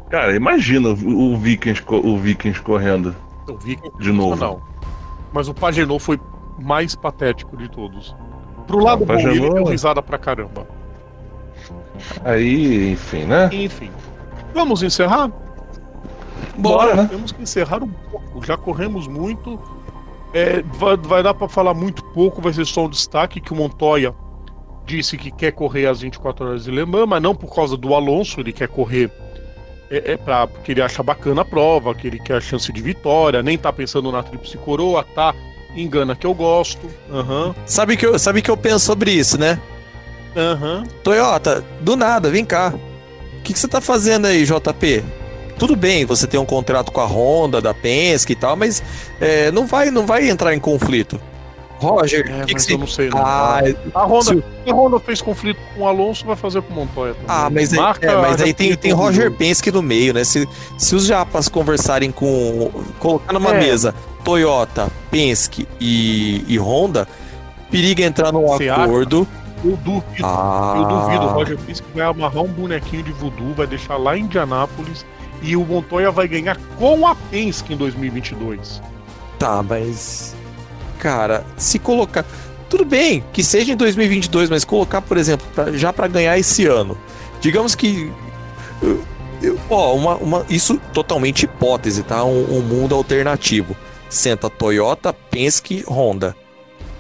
Cara, 0.10 0.36
imagina 0.36 0.89
o, 0.89 1.34
o 1.34 1.38
Vikings, 1.38 1.84
o 1.89 2.17
Vikings 2.17 2.62
correndo 2.62 3.15
Eu 3.47 3.58
vi 3.58 3.75
que 3.75 3.89
de 3.99 4.12
novo. 4.12 4.36
não. 4.36 4.62
Mas 5.34 5.47
o 5.47 5.54
Pagenot 5.54 5.99
foi 6.01 6.19
mais 6.60 6.95
patético 6.95 7.58
de 7.58 7.69
todos. 7.69 8.15
Pro 8.67 8.80
lado 8.80 9.04
o 9.04 9.06
bom, 9.06 9.13
ele 9.13 9.23
Pagenot- 9.28 9.54
deu 9.56 9.63
risada 9.65 10.01
pra 10.01 10.17
caramba. 10.17 10.67
Aí, 12.23 12.91
enfim, 12.91 13.23
né? 13.25 13.49
Enfim. 13.51 13.91
Vamos 14.54 14.84
encerrar? 14.84 15.32
Bora, 16.58 16.95
né? 16.95 17.08
Temos 17.10 17.32
que 17.32 17.41
encerrar 17.41 17.84
um 17.84 17.89
pouco. 17.89 18.45
Já 18.45 18.56
corremos 18.58 19.08
muito. 19.08 19.60
É, 20.34 20.62
vai, 20.63 20.97
vai 20.97 21.23
dar 21.23 21.34
pra 21.34 21.47
falar 21.47 21.73
muito 21.73 22.04
pouco, 22.06 22.41
vai 22.41 22.51
ser 22.54 22.65
só 22.65 22.86
um 22.86 22.89
destaque 22.89 23.39
que 23.39 23.54
o 23.54 23.56
Montoya 23.56 24.13
disse 24.86 25.17
que 25.17 25.32
quer 25.32 25.52
correr 25.52 25.88
às 25.88 26.02
24 26.02 26.48
horas 26.48 26.63
de 26.65 26.71
Le 26.71 26.86
Mans, 26.86 27.08
mas 27.08 27.21
não 27.21 27.36
por 27.36 27.54
causa 27.54 27.76
do 27.76 27.93
Alonso, 27.93 28.39
ele 28.39 28.54
quer 28.54 28.67
correr 28.67 29.10
é, 29.89 30.13
é 30.13 30.17
pra, 30.17 30.48
porque 30.48 30.71
ele 30.71 30.82
acha 30.82 31.04
bacana 31.04 31.41
a 31.41 31.45
prova, 31.45 31.93
que 31.93 32.08
ele 32.08 32.19
quer 32.19 32.38
a 32.38 32.41
chance 32.41 32.71
de 32.71 32.82
vitória, 32.82 33.43
nem 33.43 33.58
tá 33.58 33.71
pensando 33.71 34.12
na 34.12 34.24
tríplice 34.24 34.58
coroa, 34.58 35.06
tá? 35.15 35.34
Engana 35.76 36.15
que 36.15 36.26
eu 36.26 36.34
gosto. 36.34 36.88
Aham, 37.12 37.54
Sabe 37.65 37.98
que 37.98 38.06
eu, 38.06 38.17
sabe 38.17 38.41
que 38.41 38.50
eu 38.50 38.58
penso 38.58 38.86
sobre 38.86 39.12
isso, 39.12 39.38
né? 39.38 39.60
aham. 40.36 40.84
Toyota, 41.04 41.63
do 41.82 41.95
nada, 41.95 42.30
vem 42.30 42.43
cá. 42.43 42.74
O 43.39 43.41
que, 43.43 43.54
que 43.54 43.60
você 43.60 43.67
tá 43.67 43.80
fazendo 43.80 44.26
aí, 44.26 44.43
JP? 44.43 45.04
Tudo 45.58 45.76
bem, 45.76 46.04
você 46.04 46.28
tem 46.28 46.39
um 46.39 46.45
contrato 46.45 46.91
com 46.91 47.00
a 47.00 47.06
Honda, 47.06 47.62
da 47.62 47.74
Penske 47.74 48.34
e 48.34 48.36
tal, 48.36 48.56
mas 48.56 48.84
é, 49.21 49.52
não, 49.52 49.65
vai, 49.65 49.91
não 49.91 50.06
vai 50.06 50.30
entrar 50.30 50.54
em 50.54 50.60
conflito. 50.60 51.19
Roger, 51.80 52.22
É, 52.22 52.40
que, 52.42 52.46
que 52.48 52.54
mas 52.54 52.64
você. 52.66 52.74
eu 52.74 52.78
não 52.78 52.88
sei. 52.88 53.10
Não. 53.10 53.20
Ah, 53.26 53.60
a, 53.94 54.06
Honda, 54.06 54.24
se- 54.24 54.44
a 54.70 54.74
Honda 54.74 55.00
fez 55.00 55.22
conflito 55.22 55.60
com 55.76 55.82
o 55.82 55.88
Alonso, 55.88 56.26
vai 56.26 56.36
fazer 56.36 56.62
com 56.62 56.74
o 56.74 56.76
Montoya 56.76 57.14
também. 57.14 57.28
ah, 57.30 57.50
mas 57.50 57.74
aí, 57.74 57.80
Marca 57.80 58.06
é, 58.12 58.16
mas 58.22 58.42
aí 58.42 58.54
tem, 58.54 58.76
tem 58.76 58.92
Roger 58.94 59.32
Penske 59.32 59.72
no 59.72 59.82
meio, 59.82 60.14
né? 60.14 60.24
Se, 60.24 60.48
se 60.78 60.96
os 60.96 61.06
japas 61.06 61.48
conversarem 61.50 62.12
com. 62.12 62.72
colocar 63.00 63.34
numa 63.34 63.54
É. 63.56 63.60
mesa 63.60 63.94
Toyota, 64.24 64.90
Penske 65.12 65.68
e, 65.80 66.44
e 66.48 66.58
Honda, 66.58 67.08
periga 67.70 68.04
entrar 68.04 68.32
num 68.32 68.48
Você 68.48 68.70
acha? 68.70 68.84
acordo. 68.84 69.28
Eu 69.64 69.78
duvido. 69.78 70.24
Ah, 70.24 70.74
Eu 70.78 70.86
duvido, 70.86 71.26
o 71.26 71.30
Roger 71.30 71.58
Penske 71.58 71.86
vai 71.96 72.06
amarrar 72.06 72.44
um 72.44 72.48
bonequinho 72.48 73.02
de 73.04 73.12
voodoo, 73.12 73.54
vai 73.56 73.66
deixar 73.66 73.98
lá 73.98 74.16
em 74.18 74.22
Indianápolis 74.22 75.04
e 75.42 75.56
o 75.56 75.66
Montoya 75.66 76.12
vai 76.12 76.28
ganhar 76.28 76.58
com 76.78 77.08
a 77.08 77.16
Penske 77.16 77.74
em 77.74 77.78
2022. 77.78 78.82
Tá, 79.40 79.64
mas. 79.64 80.35
Cara, 81.00 81.46
se 81.58 81.78
colocar. 81.80 82.26
Tudo 82.70 82.84
bem 82.86 83.24
que 83.32 83.44
seja 83.44 83.72
em 83.72 83.76
2022, 83.76 84.50
mas 84.50 84.66
colocar, 84.66 85.02
por 85.02 85.18
exemplo, 85.18 85.46
pra- 85.54 85.72
já 85.72 85.94
pra 85.94 86.08
ganhar 86.08 86.38
esse 86.38 86.66
ano. 86.66 86.98
Digamos 87.40 87.76
que. 87.76 88.12
Ó, 89.70 89.94
uma, 89.96 90.16
uma, 90.16 90.46
isso 90.50 90.80
totalmente 90.94 91.44
hipótese, 91.44 92.04
tá? 92.04 92.24
Um, 92.24 92.58
um 92.58 92.62
mundo 92.62 92.96
alternativo. 92.96 93.76
Senta 94.10 94.50
Toyota, 94.50 95.14
Penske, 95.14 95.84
Honda. 95.88 96.36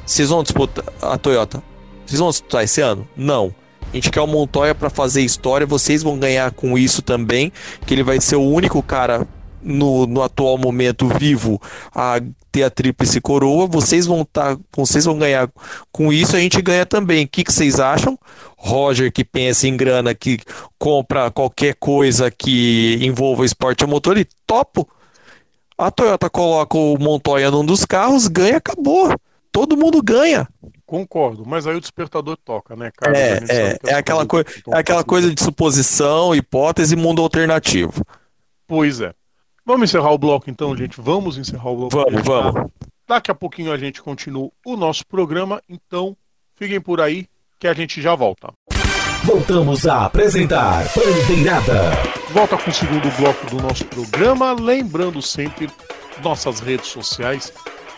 Vocês 0.05 0.29
vão 0.29 0.43
disputar 0.43 0.85
a 1.01 1.17
Toyota? 1.17 1.63
Vocês 2.05 2.19
vão 2.19 2.29
disputar 2.29 2.63
esse 2.63 2.81
ano? 2.81 3.07
Não. 3.15 3.53
A 3.91 3.95
gente 3.95 4.11
quer 4.11 4.21
o 4.21 4.27
Montoya 4.27 4.75
pra 4.75 4.89
fazer 4.89 5.21
história. 5.21 5.65
Vocês 5.65 6.03
vão 6.03 6.19
ganhar 6.19 6.51
com 6.51 6.77
isso 6.77 7.01
também. 7.01 7.51
Que 7.85 7.93
ele 7.93 8.03
vai 8.03 8.19
ser 8.19 8.35
o 8.35 8.41
único 8.43 8.83
cara 8.83 9.27
no, 9.63 10.05
no 10.05 10.21
atual 10.21 10.57
momento 10.57 11.07
vivo 11.07 11.59
a 11.93 12.19
ter 12.55 12.63
a 12.63 12.69
tríplice 12.69 13.19
coroa. 13.19 13.67
Vocês 13.67 14.05
vão 14.05 14.23
tá, 14.23 14.57
vocês 14.75 15.03
vão 15.03 15.17
ganhar 15.17 15.49
com 15.91 16.11
isso. 16.13 16.35
A 16.37 16.39
gente 16.39 16.61
ganha 16.61 16.85
também. 16.85 17.25
O 17.25 17.27
que, 17.27 17.43
que 17.43 17.51
vocês 17.51 17.79
acham? 17.81 18.17
Roger 18.57 19.11
que 19.11 19.25
pensa 19.25 19.67
em 19.67 19.75
grana, 19.75 20.15
que 20.15 20.39
compra 20.79 21.29
qualquer 21.29 21.75
coisa 21.75 22.31
que 22.31 22.97
envolva 23.01 23.45
esporte 23.45 23.83
a 23.83 23.87
motor, 23.87 24.17
e 24.17 24.25
topo. 24.47 24.87
A 25.77 25.91
Toyota 25.91 26.29
coloca 26.29 26.77
o 26.77 26.97
Montoya 26.97 27.51
num 27.51 27.65
dos 27.65 27.83
carros, 27.83 28.27
ganha, 28.29 28.57
acabou. 28.57 29.13
Todo 29.51 29.75
mundo 29.75 30.01
ganha. 30.01 30.47
Concordo, 30.85 31.43
mas 31.45 31.67
aí 31.67 31.75
o 31.75 31.81
despertador 31.81 32.37
toca, 32.37 32.75
né, 32.75 32.91
cara? 32.95 33.17
É, 33.17 33.31
é, 33.49 33.71
as 33.83 33.89
é 33.91 33.93
aquela, 33.95 34.25
coi- 34.25 34.45
é 34.71 34.77
aquela 34.77 35.03
coisa 35.03 35.33
de 35.33 35.41
suposição, 35.41 36.33
hipótese, 36.33 36.95
mundo 36.95 37.21
alternativo. 37.21 38.05
Pois 38.67 39.01
é. 39.01 39.13
Vamos 39.65 39.89
encerrar 39.89 40.11
o 40.11 40.17
bloco 40.17 40.49
então, 40.49 40.77
gente. 40.77 41.01
Vamos 41.01 41.37
encerrar 41.37 41.69
o 41.69 41.75
bloco. 41.75 41.95
Vamos, 41.95 42.21
vamos. 42.23 42.71
Daqui 43.07 43.31
a 43.31 43.35
pouquinho 43.35 43.71
a 43.71 43.77
gente 43.77 44.01
continua 44.01 44.51
o 44.65 44.75
nosso 44.75 45.05
programa, 45.05 45.61
então 45.67 46.15
fiquem 46.55 46.79
por 46.79 47.01
aí 47.01 47.27
que 47.59 47.67
a 47.67 47.73
gente 47.73 48.01
já 48.01 48.13
volta. 48.15 48.53
Voltamos 49.23 49.87
a 49.87 50.05
apresentar 50.05 50.83
Bandeirada. 50.95 51.91
Volta 52.31 52.57
com 52.57 52.69
o 52.69 52.73
segundo 52.73 53.09
bloco 53.17 53.45
do 53.47 53.61
nosso 53.61 53.85
programa, 53.85 54.53
lembrando 54.53 55.21
sempre 55.21 55.67
nossas 56.23 56.59
redes 56.59 56.87
sociais, 56.87 57.51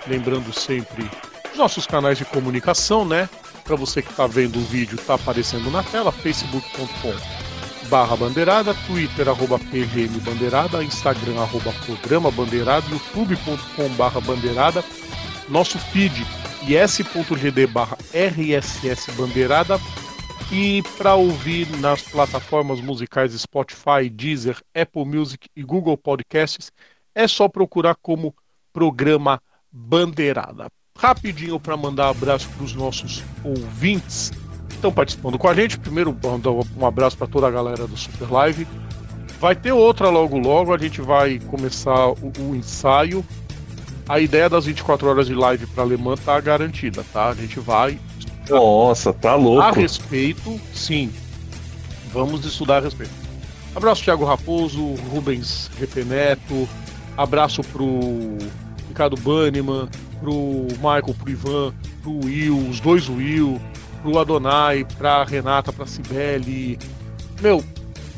lembrando 0.08 0.54
sempre 0.54 1.10
os 1.52 1.58
nossos 1.58 1.86
canais 1.86 2.18
de 2.18 2.26
comunicação, 2.26 3.04
né? 3.04 3.30
Para 3.64 3.76
você 3.76 4.02
que 4.02 4.12
está 4.12 4.26
vendo 4.26 4.58
o 4.58 4.64
vídeo, 4.64 4.98
tá 5.06 5.16
aparecendo 5.16 5.70
na 5.70 5.84
tela, 5.84 6.12
facebook.com 6.12 7.47
barra 7.90 8.16
bandeirada, 8.16 8.74
twitter 8.86 9.30
arroba 9.30 9.58
pgm 9.58 10.20
bandeirada, 10.20 10.84
instagram 10.84 11.42
arroba 11.42 11.72
programa 11.86 12.30
bandeirada, 12.32 12.86
youtube.com 12.90 13.90
barra 13.96 14.22
bandeirada, 14.22 14.84
nosso 15.50 15.80
feed 15.80 16.14
is.gd 16.68 17.68
barra 17.68 17.98
rss 18.14 19.08
bandeirada 19.16 19.80
e 20.52 20.82
para 20.98 21.16
ouvir 21.16 21.70
nas 21.78 22.02
plataformas 22.02 22.80
musicais 22.80 23.34
Spotify, 23.34 24.10
Deezer, 24.10 24.62
Apple 24.74 25.06
Music 25.06 25.50
e 25.56 25.64
Google 25.64 25.98
Podcasts, 25.98 26.72
é 27.14 27.28
só 27.28 27.48
procurar 27.48 27.96
como 28.02 28.36
programa 28.72 29.42
Bandeirada. 29.72 30.68
Rapidinho 30.98 31.60
para 31.60 31.78
mandar 31.78 32.10
abraço 32.10 32.50
para 32.50 32.64
os 32.64 32.74
nossos 32.74 33.24
ouvintes 33.44 34.32
estão 34.78 34.92
participando 34.92 35.38
com 35.38 35.48
a 35.48 35.54
gente. 35.54 35.78
Primeiro, 35.78 36.16
mandar 36.24 36.52
um 36.52 36.86
abraço 36.86 37.18
para 37.18 37.28
toda 37.28 37.48
a 37.48 37.52
galera 37.52 37.86
do 37.88 37.98
Super 37.98 38.32
Live. 38.32 38.68
Vai 39.40 39.56
ter 39.56 39.72
outra 39.72 40.10
logo 40.10 40.38
logo, 40.38 40.74
a 40.74 40.78
gente 40.78 41.02
vai 41.02 41.40
começar 41.40 42.10
o, 42.10 42.32
o 42.40 42.56
ensaio. 42.56 43.24
A 44.10 44.20
ideia 44.20 44.50
das 44.50 44.66
24 44.66 45.08
horas 45.08 45.28
de 45.28 45.36
live 45.36 45.68
para 45.68 45.84
Alemã 45.84 46.16
tá 46.16 46.40
garantida, 46.40 47.04
tá? 47.12 47.28
A 47.30 47.34
gente 47.34 47.60
vai 47.60 48.00
Nossa, 48.50 49.12
tá 49.12 49.32
a 49.32 49.36
louco. 49.36 49.76
respeito, 49.78 50.60
sim. 50.74 51.12
Vamos 52.14 52.46
estudar 52.46 52.78
a 52.78 52.80
respeito. 52.80 53.12
Abraço 53.76 54.04
Thiago 54.04 54.24
Raposo, 54.26 54.96
Rubens 55.12 55.70
GP 55.78 56.04
Neto, 56.06 56.68
abraço 57.16 57.62
pro 57.62 58.38
Ricardo 58.88 59.18
Banniman, 59.18 59.88
pro 60.20 60.34
Michael, 60.78 61.14
pro 61.20 61.30
Ivan, 61.30 61.74
pro 62.02 62.26
Will, 62.26 62.58
os 62.70 62.80
dois 62.80 63.08
Will, 63.08 63.62
pro 64.02 64.20
Adonai, 64.20 64.86
pra 64.98 65.24
Renata, 65.24 65.74
pra 65.74 65.86
Cibele. 65.86 66.78
Meu, 67.42 67.64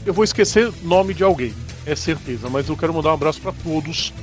eu 0.06 0.14
vou 0.14 0.24
esquecer 0.24 0.72
nome 0.84 1.14
de 1.14 1.24
alguém, 1.24 1.54
é 1.86 1.96
certeza, 1.96 2.50
mas 2.50 2.70
eu 2.70 2.78
quero 2.78 2.94
mandar 2.94 3.12
um 3.12 3.14
abraço 3.14 3.42
para 3.42 3.52
todos. 3.52 4.14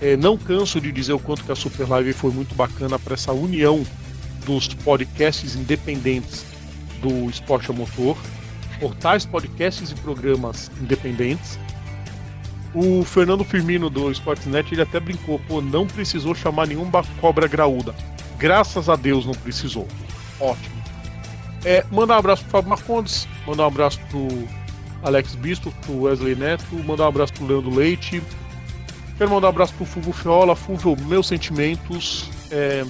É, 0.00 0.16
não 0.16 0.36
canso 0.36 0.80
de 0.80 0.92
dizer 0.92 1.12
o 1.12 1.18
quanto 1.18 1.44
que 1.44 1.50
a 1.50 1.56
Super 1.56 1.88
Live 1.88 2.12
foi 2.12 2.30
muito 2.30 2.54
bacana 2.54 2.98
para 2.98 3.14
essa 3.14 3.32
união 3.32 3.84
dos 4.46 4.68
podcasts 4.68 5.56
independentes 5.56 6.44
do 7.02 7.28
esporte 7.28 7.70
a 7.70 7.74
motor. 7.74 8.16
portais, 8.78 9.26
podcasts 9.26 9.90
e 9.90 9.94
programas 9.96 10.70
independentes. 10.80 11.58
O 12.74 13.02
Fernando 13.02 13.44
Firmino 13.44 13.90
do 13.90 14.10
Sportsnet 14.12 14.72
ele 14.72 14.82
até 14.82 15.00
brincou, 15.00 15.40
pô, 15.48 15.60
não 15.60 15.86
precisou 15.86 16.34
chamar 16.34 16.68
nenhuma 16.68 17.02
cobra 17.20 17.48
graúda. 17.48 17.94
Graças 18.38 18.88
a 18.88 18.94
Deus 18.94 19.26
não 19.26 19.34
precisou. 19.34 19.88
Ótimo. 20.38 20.77
É, 21.64 21.84
mandar 21.90 22.16
um 22.16 22.18
abraço 22.18 22.42
pro 22.42 22.52
Fábio 22.52 22.70
Marcondes, 22.70 23.28
mandar 23.46 23.64
um 23.64 23.66
abraço 23.66 23.98
pro 24.10 24.28
Alex 25.02 25.34
Bispo, 25.34 25.72
pro 25.82 26.02
Wesley 26.02 26.34
Neto, 26.34 26.64
mandar 26.84 27.04
um 27.04 27.08
abraço 27.08 27.32
pro 27.32 27.46
Leandro 27.46 27.74
Leite. 27.74 28.22
Quero 29.16 29.30
mandar 29.30 29.48
um 29.48 29.50
abraço 29.50 29.74
pro 29.74 29.84
Fulvio 29.84 30.12
Fiola. 30.12 30.54
Fulvio, 30.54 30.96
meus 31.06 31.26
sentimentos. 31.26 32.30
É, 32.50 32.84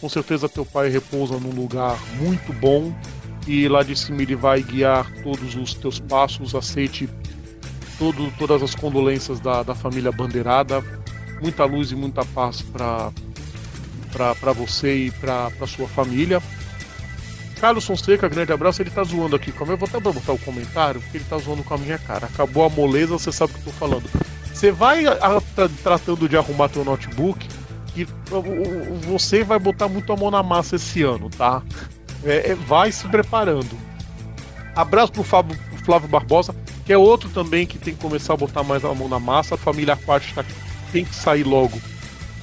com 0.00 0.08
certeza 0.08 0.48
teu 0.48 0.66
pai 0.66 0.88
repousa 0.88 1.38
num 1.38 1.50
lugar 1.50 1.96
muito 2.18 2.52
bom 2.54 2.92
e 3.46 3.68
lá 3.68 3.82
de 3.82 3.94
cima 3.94 4.22
ele 4.22 4.34
vai 4.34 4.62
guiar 4.62 5.08
todos 5.22 5.54
os 5.54 5.74
teus 5.74 6.00
passos. 6.00 6.54
Aceite 6.54 7.08
todo, 7.98 8.32
todas 8.36 8.62
as 8.62 8.74
condolências 8.74 9.38
da, 9.38 9.62
da 9.62 9.74
família 9.74 10.10
Bandeirada. 10.10 10.82
Muita 11.40 11.64
luz 11.64 11.92
e 11.92 11.94
muita 11.94 12.24
paz 12.24 12.62
para 12.62 13.12
você 14.52 15.06
e 15.06 15.10
para 15.12 15.50
sua 15.66 15.86
família. 15.86 16.42
Carlos 17.60 17.84
Fonseca, 17.84 18.26
grande 18.26 18.52
abraço, 18.52 18.80
ele 18.80 18.90
tá 18.90 19.04
zoando 19.04 19.36
aqui 19.36 19.52
com 19.52 19.64
a 19.64 19.66
minha. 19.66 19.76
Vou 19.76 19.86
até 19.86 20.00
botar 20.00 20.32
o 20.32 20.38
comentário, 20.38 21.00
porque 21.00 21.18
ele 21.18 21.26
tá 21.28 21.36
zoando 21.36 21.62
com 21.62 21.74
a 21.74 21.78
minha 21.78 21.98
cara. 21.98 22.26
Acabou 22.26 22.64
a 22.64 22.70
moleza, 22.70 23.12
você 23.12 23.30
sabe 23.30 23.52
o 23.52 23.54
que 23.56 23.68
eu 23.68 23.72
tô 23.72 23.78
falando. 23.78 24.04
Você 24.52 24.72
vai 24.72 25.06
a, 25.06 25.12
a, 25.12 25.40
tratando 25.82 26.26
de 26.26 26.38
arrumar 26.38 26.70
teu 26.70 26.84
notebook 26.84 27.46
e 27.94 28.06
você 29.06 29.44
vai 29.44 29.58
botar 29.58 29.88
muito 29.88 30.10
a 30.10 30.16
mão 30.16 30.30
na 30.30 30.42
massa 30.42 30.76
esse 30.76 31.02
ano, 31.02 31.28
tá? 31.28 31.62
É, 32.24 32.52
é, 32.52 32.54
vai 32.54 32.90
se 32.90 33.06
preparando. 33.08 33.76
Abraço 34.74 35.12
pro 35.12 35.22
Fábio, 35.22 35.58
Flávio 35.84 36.08
Barbosa, 36.08 36.54
que 36.86 36.92
é 36.92 36.96
outro 36.96 37.28
também 37.28 37.66
que 37.66 37.78
tem 37.78 37.94
que 37.94 38.00
começar 38.00 38.34
a 38.34 38.36
botar 38.38 38.62
mais 38.62 38.84
a 38.84 38.94
mão 38.94 39.08
na 39.08 39.18
massa. 39.18 39.54
A 39.54 39.58
família 39.58 39.94
Aquática 39.94 40.42
tá, 40.42 40.50
tem 40.92 41.04
que 41.04 41.14
sair 41.14 41.42
logo 41.42 41.78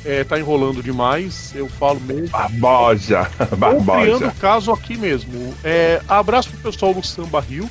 é, 0.08 0.24
tá 0.24 0.40
enrolando 0.40 0.82
demais, 0.82 1.52
eu 1.54 1.68
falo 1.68 2.00
mesmo. 2.00 2.30
Barbosa, 2.30 3.30
Barbosa. 3.58 4.02
criando 4.02 4.32
caso 4.40 4.72
aqui 4.72 4.98
mesmo. 4.98 5.54
É, 5.64 6.02
abraço 6.08 6.50
pro 6.50 6.72
pessoal 6.72 6.94
do 6.94 7.06
Samba 7.06 7.42
Rio. 7.42 7.70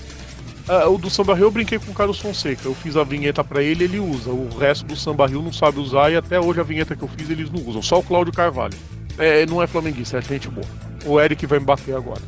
Uh, 0.69 0.93
o 0.93 0.99
do 0.99 1.09
Samba 1.09 1.35
Rio 1.35 1.45
eu 1.45 1.51
brinquei 1.51 1.79
com 1.79 1.91
o 1.91 1.95
Carlos 1.95 2.19
Fonseca. 2.19 2.63
Eu 2.67 2.75
fiz 2.75 2.97
a 2.97 3.05
vinheta 3.05 3.43
para 3.43 3.63
ele, 3.63 3.85
ele 3.85 3.99
usa. 3.99 4.31
O 4.31 4.49
resto 4.59 4.85
do 4.85 4.95
Samba 4.95 5.27
Rio 5.27 5.41
não 5.41 5.53
sabe 5.53 5.79
usar 5.81 6.13
e 6.13 6.17
até 6.17 6.39
hoje 6.39 6.61
a 6.61 6.65
vinheta 6.65 6.95
que 6.95 7.03
eu 7.03 7.09
fiz 7.09 7.31
eles 7.31 7.51
não 7.51 7.63
usam. 7.63 7.81
Só 7.81 8.01
o 8.01 8.03
Cláudio 8.03 8.35
Carvalho. 8.35 8.77
É, 9.17 9.47
não 9.47 9.63
é 9.63 9.67
flamenguista, 9.67 10.19
é 10.19 10.21
gente 10.21 10.49
boa. 10.49 10.67
O 11.07 11.19
Eric 11.19 11.47
vai 11.47 11.59
me 11.59 11.65
bater 11.65 11.97
agora. 11.97 12.21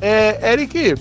É, 0.00 0.52
Eric, 0.52 0.96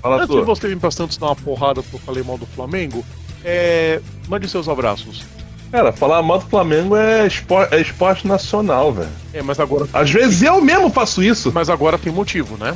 Fala 0.00 0.22
antes 0.22 0.36
de 0.36 0.42
você 0.42 0.68
vir 0.68 0.78
pra 0.78 0.90
Santos 0.90 1.16
dar 1.16 1.26
uma 1.26 1.36
porrada 1.36 1.82
porque 1.82 1.96
eu 1.96 2.00
falei 2.00 2.22
mal 2.22 2.38
do 2.38 2.46
Flamengo, 2.46 3.04
é, 3.42 4.00
mande 4.28 4.48
seus 4.48 4.68
abraços. 4.68 5.24
Cara, 5.70 5.92
falar 5.92 6.22
mal 6.22 6.38
do 6.38 6.46
Flamengo 6.46 6.96
é 6.96 7.26
esporte, 7.26 7.74
é 7.74 7.80
esporte 7.80 8.26
nacional, 8.26 8.92
velho. 8.92 9.08
É, 9.32 9.42
mas 9.42 9.58
agora. 9.58 9.88
Às 9.92 10.10
vezes 10.10 10.42
eu 10.42 10.60
mesmo 10.60 10.88
faço 10.90 11.22
isso. 11.22 11.50
Mas 11.52 11.68
agora 11.68 11.98
tem 11.98 12.12
motivo, 12.12 12.56
né? 12.56 12.74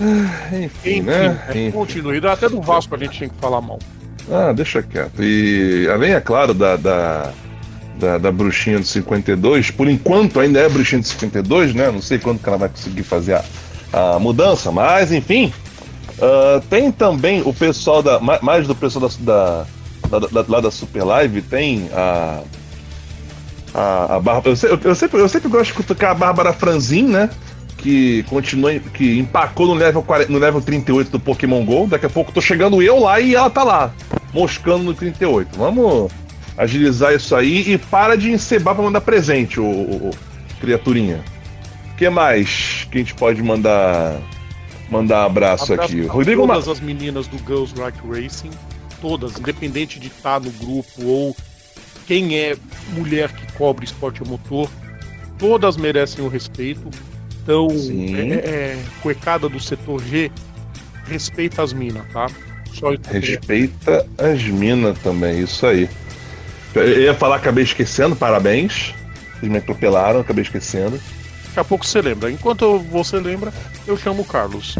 Ah, 0.00 0.48
enfim, 0.48 0.64
enfim, 0.64 1.02
né? 1.02 1.40
É 1.48 1.50
enfim. 1.50 1.70
Continuidade. 1.70 2.34
Até 2.34 2.48
do 2.48 2.60
Vasco 2.60 2.94
a 2.94 2.98
gente 2.98 3.18
tem 3.18 3.28
que 3.28 3.36
falar 3.36 3.60
mal. 3.60 3.78
Ah, 4.30 4.52
deixa 4.52 4.82
quieto. 4.82 5.22
E 5.22 5.88
além, 5.92 6.12
é 6.12 6.20
claro, 6.20 6.54
da, 6.54 6.76
da, 6.76 7.32
da, 7.96 8.18
da 8.18 8.32
bruxinha 8.32 8.78
do 8.78 8.86
52, 8.86 9.70
por 9.70 9.88
enquanto 9.88 10.40
ainda 10.40 10.60
é 10.60 10.68
bruxinha 10.68 11.00
do 11.00 11.06
52, 11.06 11.74
né? 11.74 11.90
Não 11.90 12.02
sei 12.02 12.18
quando 12.18 12.40
que 12.40 12.48
ela 12.48 12.58
vai 12.58 12.68
conseguir 12.68 13.02
fazer 13.02 13.34
a, 13.34 13.44
a 14.14 14.18
mudança, 14.18 14.72
mas 14.72 15.12
enfim. 15.12 15.52
Uh, 16.18 16.60
tem 16.68 16.92
também 16.92 17.42
o 17.44 17.54
pessoal 17.54 18.02
da. 18.02 18.18
Mais 18.20 18.66
do 18.66 18.74
pessoal 18.74 19.08
da, 19.08 19.14
da 19.20 19.66
lá, 20.10 20.44
lá 20.48 20.60
da 20.60 20.70
Super 20.70 21.04
Live 21.04 21.42
tem 21.42 21.88
a. 21.92 22.42
A, 23.72 24.16
a 24.16 24.20
Bárbara. 24.20 24.56
Eu, 24.62 24.78
eu, 24.82 24.94
sempre, 24.96 25.20
eu 25.20 25.28
sempre 25.28 25.48
gosto 25.48 25.66
de 25.66 25.74
cutucar 25.74 26.10
a 26.10 26.14
Bárbara 26.14 26.52
Franzin, 26.52 27.04
né? 27.04 27.30
Que 27.76 28.24
continua. 28.24 28.78
Que 28.78 29.18
empacou 29.18 29.66
no 29.66 29.74
level, 29.74 30.02
40, 30.02 30.32
no 30.32 30.38
level 30.38 30.60
38 30.60 31.10
do 31.10 31.20
Pokémon 31.20 31.64
GO. 31.64 31.86
Daqui 31.86 32.06
a 32.06 32.10
pouco 32.10 32.32
tô 32.32 32.40
chegando 32.40 32.82
eu 32.82 32.98
lá 32.98 33.20
e 33.20 33.34
ela 33.34 33.48
tá 33.48 33.62
lá. 33.62 33.92
Moscando 34.34 34.82
no 34.82 34.94
38. 34.94 35.56
Vamos 35.56 36.10
agilizar 36.58 37.14
isso 37.14 37.34
aí 37.34 37.72
e 37.72 37.78
para 37.78 38.16
de 38.16 38.30
encebar 38.30 38.74
pra 38.74 38.84
mandar 38.84 39.00
presente, 39.00 39.60
o, 39.60 39.64
o, 39.64 40.08
o 40.08 40.10
criaturinha. 40.60 41.24
O 41.92 41.96
que 41.96 42.08
mais 42.10 42.86
que 42.90 42.98
a 42.98 43.00
gente 43.00 43.14
pode 43.14 43.42
mandar 43.42 44.18
mandar 44.90 45.24
abraço, 45.24 45.72
abraço 45.72 45.92
aqui? 45.92 46.06
Rodrigo 46.06 46.46
todas 46.46 46.66
Ma... 46.66 46.72
as 46.72 46.80
meninas 46.80 47.28
do 47.28 47.38
Girls 47.38 47.72
Rock 47.78 47.98
Racing 48.08 48.50
todas, 49.00 49.38
independente 49.38 49.98
de 49.98 50.08
estar 50.08 50.40
no 50.40 50.50
grupo 50.50 51.04
ou 51.04 51.36
quem 52.06 52.38
é 52.38 52.56
mulher 52.92 53.32
que 53.32 53.52
cobre 53.52 53.84
esporte 53.84 54.22
motor, 54.24 54.68
todas 55.38 55.76
merecem 55.76 56.24
o 56.24 56.28
respeito. 56.28 56.90
Então, 57.42 57.68
é, 57.70 58.20
é, 58.20 58.34
é, 58.34 58.84
cuecada 59.02 59.48
do 59.48 59.58
setor 59.58 60.02
G, 60.04 60.30
respeita 61.06 61.62
as 61.62 61.72
minas, 61.72 62.04
tá? 62.12 62.26
Só 62.72 62.90
respeita 63.10 64.06
as 64.18 64.42
minas 64.44 64.98
também, 64.98 65.40
isso 65.40 65.66
aí. 65.66 65.88
Eu 66.74 67.02
ia 67.02 67.14
falar, 67.14 67.36
acabei 67.36 67.64
esquecendo, 67.64 68.14
parabéns. 68.14 68.94
Vocês 69.38 69.50
me 69.50 69.58
atropelaram, 69.58 70.20
acabei 70.20 70.42
esquecendo. 70.42 71.00
Daqui 71.46 71.60
a 71.60 71.64
pouco 71.64 71.84
você 71.84 72.00
lembra. 72.00 72.30
Enquanto 72.30 72.78
você 72.78 73.18
lembra, 73.18 73.52
eu 73.86 73.96
chamo 73.96 74.22
o 74.22 74.24
Carlos. 74.24 74.76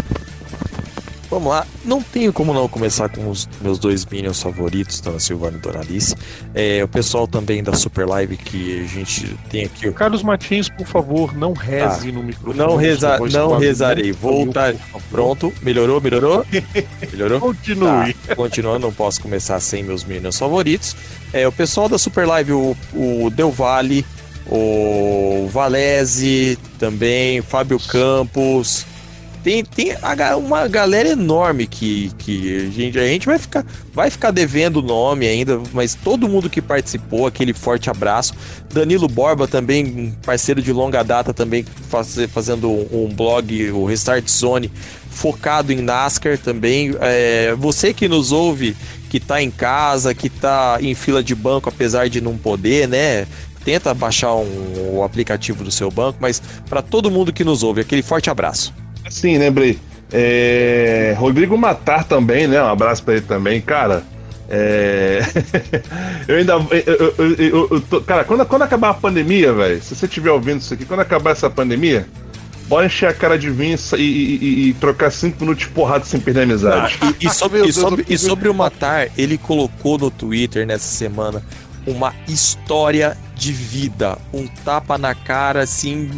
Vamos 1.30 1.48
lá, 1.48 1.64
não 1.84 2.02
tenho 2.02 2.32
como 2.32 2.52
não 2.52 2.66
começar 2.66 3.08
com 3.08 3.30
os 3.30 3.48
meus 3.60 3.78
dois 3.78 4.04
Minions 4.04 4.42
favoritos, 4.42 5.00
Dona 5.00 5.20
Silvana 5.20 5.58
e 5.58 5.60
Doralice. 5.60 6.16
É, 6.52 6.82
o 6.82 6.88
pessoal 6.88 7.28
também 7.28 7.62
da 7.62 7.72
Super 7.72 8.04
Live 8.04 8.36
que 8.36 8.80
a 8.80 8.86
gente 8.88 9.38
tem 9.48 9.64
aqui. 9.64 9.92
Carlos 9.92 10.24
Martins, 10.24 10.68
por 10.68 10.86
favor, 10.88 11.32
não 11.32 11.52
reze 11.52 12.08
ah, 12.08 12.12
no 12.12 12.24
microfone. 12.24 12.58
Não, 12.58 12.74
reza, 12.74 13.16
não 13.30 13.56
rezarei. 13.56 14.10
Voltar. 14.10 14.74
Pronto, 15.08 15.52
melhorou, 15.62 16.00
melhorou? 16.00 16.44
Melhorou? 17.12 17.38
Continue. 17.40 18.14
Tá, 18.26 18.34
continuando, 18.34 18.80
não 18.80 18.92
posso 18.92 19.20
começar 19.20 19.60
sem 19.60 19.84
meus 19.84 20.02
Minions 20.02 20.36
favoritos. 20.36 20.96
É, 21.32 21.46
o 21.46 21.52
pessoal 21.52 21.88
da 21.88 21.98
Super 21.98 22.26
Live, 22.26 22.52
o, 22.52 22.76
o 22.92 23.30
Del 23.30 23.52
Valle, 23.52 24.04
o 24.46 25.48
Valese 25.52 26.58
também, 26.78 27.40
Fábio 27.40 27.78
Campos 27.78 28.84
tem, 29.42 29.64
tem 29.64 29.96
uma 30.36 30.68
galera 30.68 31.08
enorme 31.08 31.66
que, 31.66 32.10
que 32.18 32.56
a, 32.56 32.70
gente, 32.70 32.98
a 32.98 33.06
gente 33.06 33.26
vai 33.26 33.38
ficar, 33.38 33.64
vai 33.92 34.10
ficar 34.10 34.30
devendo 34.30 34.76
o 34.76 34.82
nome 34.82 35.26
ainda, 35.26 35.60
mas 35.72 35.94
todo 35.94 36.28
mundo 36.28 36.50
que 36.50 36.60
participou, 36.60 37.26
aquele 37.26 37.54
forte 37.54 37.88
abraço. 37.88 38.34
Danilo 38.72 39.08
Borba 39.08 39.48
também, 39.48 40.14
parceiro 40.24 40.60
de 40.60 40.72
longa 40.72 41.02
data, 41.02 41.32
também 41.32 41.64
faz, 41.88 42.16
fazendo 42.32 42.70
um, 42.70 43.08
blog, 43.08 43.70
o 43.70 43.86
Restart 43.86 44.28
Zone, 44.28 44.70
focado 45.10 45.72
em 45.72 45.80
NASCAR 45.80 46.36
também. 46.36 46.94
É, 47.00 47.54
você 47.58 47.94
que 47.94 48.08
nos 48.08 48.32
ouve, 48.32 48.76
que 49.08 49.16
está 49.16 49.42
em 49.42 49.50
casa, 49.50 50.14
que 50.14 50.26
está 50.26 50.78
em 50.80 50.94
fila 50.94 51.22
de 51.22 51.34
banco, 51.34 51.68
apesar 51.68 52.08
de 52.08 52.20
não 52.20 52.36
poder, 52.36 52.86
né? 52.86 53.26
Tenta 53.64 53.92
baixar 53.92 54.34
um, 54.34 54.96
o 54.96 55.02
aplicativo 55.02 55.64
do 55.64 55.70
seu 55.70 55.90
banco, 55.90 56.18
mas 56.20 56.42
para 56.68 56.82
todo 56.82 57.10
mundo 57.10 57.32
que 57.32 57.44
nos 57.44 57.62
ouve, 57.62 57.80
aquele 57.80 58.02
forte 58.02 58.30
abraço. 58.30 58.72
Sim, 59.10 59.36
lembrei. 59.36 59.78
É... 60.12 61.14
Rodrigo 61.18 61.58
Matar 61.58 62.04
também, 62.04 62.46
né? 62.46 62.62
Um 62.62 62.68
abraço 62.68 63.02
pra 63.02 63.14
ele 63.14 63.26
também, 63.26 63.60
cara. 63.60 64.02
É... 64.48 65.20
eu 66.26 66.36
ainda. 66.36 66.54
Eu, 66.86 67.14
eu, 67.18 67.68
eu, 67.70 67.80
tô... 67.82 68.00
Cara, 68.00 68.24
quando, 68.24 68.46
quando 68.46 68.62
acabar 68.62 68.90
a 68.90 68.94
pandemia, 68.94 69.52
velho, 69.52 69.82
se 69.82 69.94
você 69.94 70.06
estiver 70.06 70.30
ouvindo 70.30 70.60
isso 70.60 70.72
aqui, 70.72 70.84
quando 70.84 71.00
acabar 71.00 71.32
essa 71.32 71.50
pandemia, 71.50 72.06
bora 72.66 72.86
encher 72.86 73.08
a 73.08 73.14
cara 73.14 73.38
de 73.38 73.50
vinho 73.50 73.76
e, 73.96 74.02
e, 74.02 74.68
e, 74.68 74.74
trocar 74.74 75.10
cinco 75.10 75.40
minutos 75.40 75.64
de 75.64 75.70
porrada 75.70 76.04
sem 76.04 76.20
perder 76.20 76.40
a 76.40 76.42
amizade. 76.44 76.98
Ah, 77.00 77.14
e, 77.20 77.30
sobre, 77.30 77.66
e, 77.66 77.72
sobre, 77.72 78.04
e 78.08 78.18
sobre 78.18 78.48
o 78.48 78.54
Matar, 78.54 79.08
ele 79.16 79.36
colocou 79.36 79.98
no 79.98 80.10
Twitter 80.10 80.66
nessa 80.66 80.86
semana 80.86 81.42
uma 81.86 82.14
história 82.28 83.16
de 83.34 83.52
vida, 83.52 84.18
um 84.32 84.46
tapa 84.64 84.98
na 84.98 85.14
cara, 85.14 85.62
assim, 85.62 86.10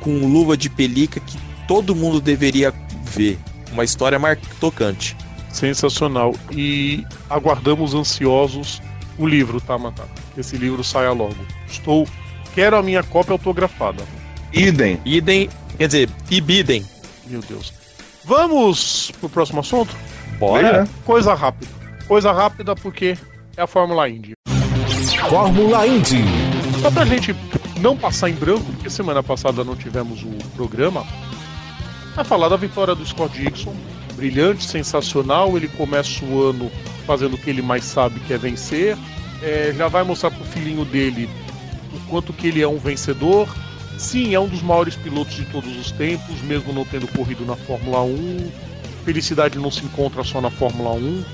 com 0.00 0.26
luva 0.26 0.56
de 0.56 0.68
pelica 0.68 1.18
que 1.18 1.38
todo 1.66 1.94
mundo 1.94 2.20
deveria 2.20 2.72
ver. 3.02 3.38
Uma 3.72 3.84
história 3.84 4.18
tocante. 4.60 5.16
Sensacional. 5.50 6.34
E 6.50 7.04
aguardamos 7.28 7.94
ansiosos 7.94 8.80
o 9.18 9.26
livro, 9.26 9.60
tá, 9.60 9.78
Matata? 9.78 10.10
Esse 10.36 10.56
livro 10.56 10.84
saia 10.84 11.12
logo. 11.12 11.36
Estou. 11.68 12.06
Quero 12.54 12.76
a 12.76 12.82
minha 12.82 13.02
cópia 13.02 13.32
autografada. 13.32 14.02
Idem. 14.52 15.00
Idem. 15.04 15.48
Quer 15.76 15.86
dizer, 15.86 16.10
ibidem. 16.30 16.84
Meu 17.26 17.40
Deus. 17.40 17.72
Vamos 18.24 19.12
pro 19.20 19.28
próximo 19.28 19.60
assunto? 19.60 19.94
Bora. 20.38 20.86
Coisa 21.04 21.34
rápida. 21.34 21.70
Coisa 22.06 22.32
rápida 22.32 22.74
porque 22.74 23.16
é 23.56 23.62
a 23.62 23.66
Fórmula 23.66 24.08
Indy. 24.08 24.32
Fórmula 25.28 25.86
Indy. 25.86 26.24
Só 26.82 26.90
pra 26.90 27.04
gente 27.04 27.34
não 27.80 27.96
passar 27.96 28.30
em 28.30 28.34
branco, 28.34 28.64
porque 28.72 28.90
semana 28.90 29.22
passada 29.22 29.64
não 29.64 29.76
tivemos 29.76 30.22
o 30.22 30.30
programa, 30.54 31.04
a 32.20 32.24
falar 32.24 32.48
da 32.48 32.56
vitória 32.56 32.94
do 32.94 33.04
Scott 33.04 33.36
Dixon 33.38 33.74
brilhante, 34.16 34.64
sensacional. 34.64 35.56
Ele 35.56 35.68
começa 35.68 36.24
o 36.24 36.42
ano 36.42 36.70
fazendo 37.06 37.34
o 37.34 37.38
que 37.38 37.50
ele 37.50 37.62
mais 37.62 37.84
sabe, 37.84 38.18
que 38.20 38.32
é 38.32 38.38
vencer. 38.38 38.96
É, 39.42 39.72
já 39.76 39.86
vai 39.86 40.02
mostrar 40.02 40.30
pro 40.30 40.44
filhinho 40.44 40.84
dele 40.84 41.28
o 41.94 42.00
quanto 42.08 42.32
que 42.32 42.48
ele 42.48 42.62
é 42.62 42.66
um 42.66 42.78
vencedor. 42.78 43.48
Sim, 43.98 44.34
é 44.34 44.40
um 44.40 44.48
dos 44.48 44.62
maiores 44.62 44.96
pilotos 44.96 45.34
de 45.34 45.44
todos 45.46 45.76
os 45.76 45.90
tempos, 45.92 46.40
mesmo 46.42 46.72
não 46.72 46.84
tendo 46.84 47.06
corrido 47.08 47.44
na 47.44 47.54
Fórmula 47.54 48.02
1. 48.02 48.50
Felicidade 49.04 49.58
não 49.58 49.70
se 49.70 49.84
encontra 49.84 50.24
só 50.24 50.40
na 50.40 50.50
Fórmula 50.50 50.92
1. 50.92 51.24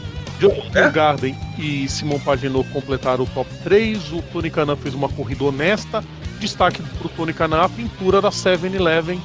John 0.41 0.63
é? 0.75 0.91
Garden 0.91 1.37
e 1.59 1.89
Simon 1.89 2.19
Pagenaud 2.19 2.69
completaram 2.71 3.25
o 3.25 3.27
top 3.29 3.49
3. 3.63 4.13
O 4.13 4.23
Tony 4.33 4.51
Canan 4.51 4.77
fez 4.77 4.95
uma 4.95 5.09
corrida 5.09 5.45
honesta. 5.45 6.05
Destaque 6.41 6.83
para 6.83 7.07
o 7.07 7.11
Tony 7.11 7.33
Canan 7.33 7.63
a 7.63 7.69
pintura 7.69 8.21
da 8.21 8.31
7-Eleven 8.31 9.21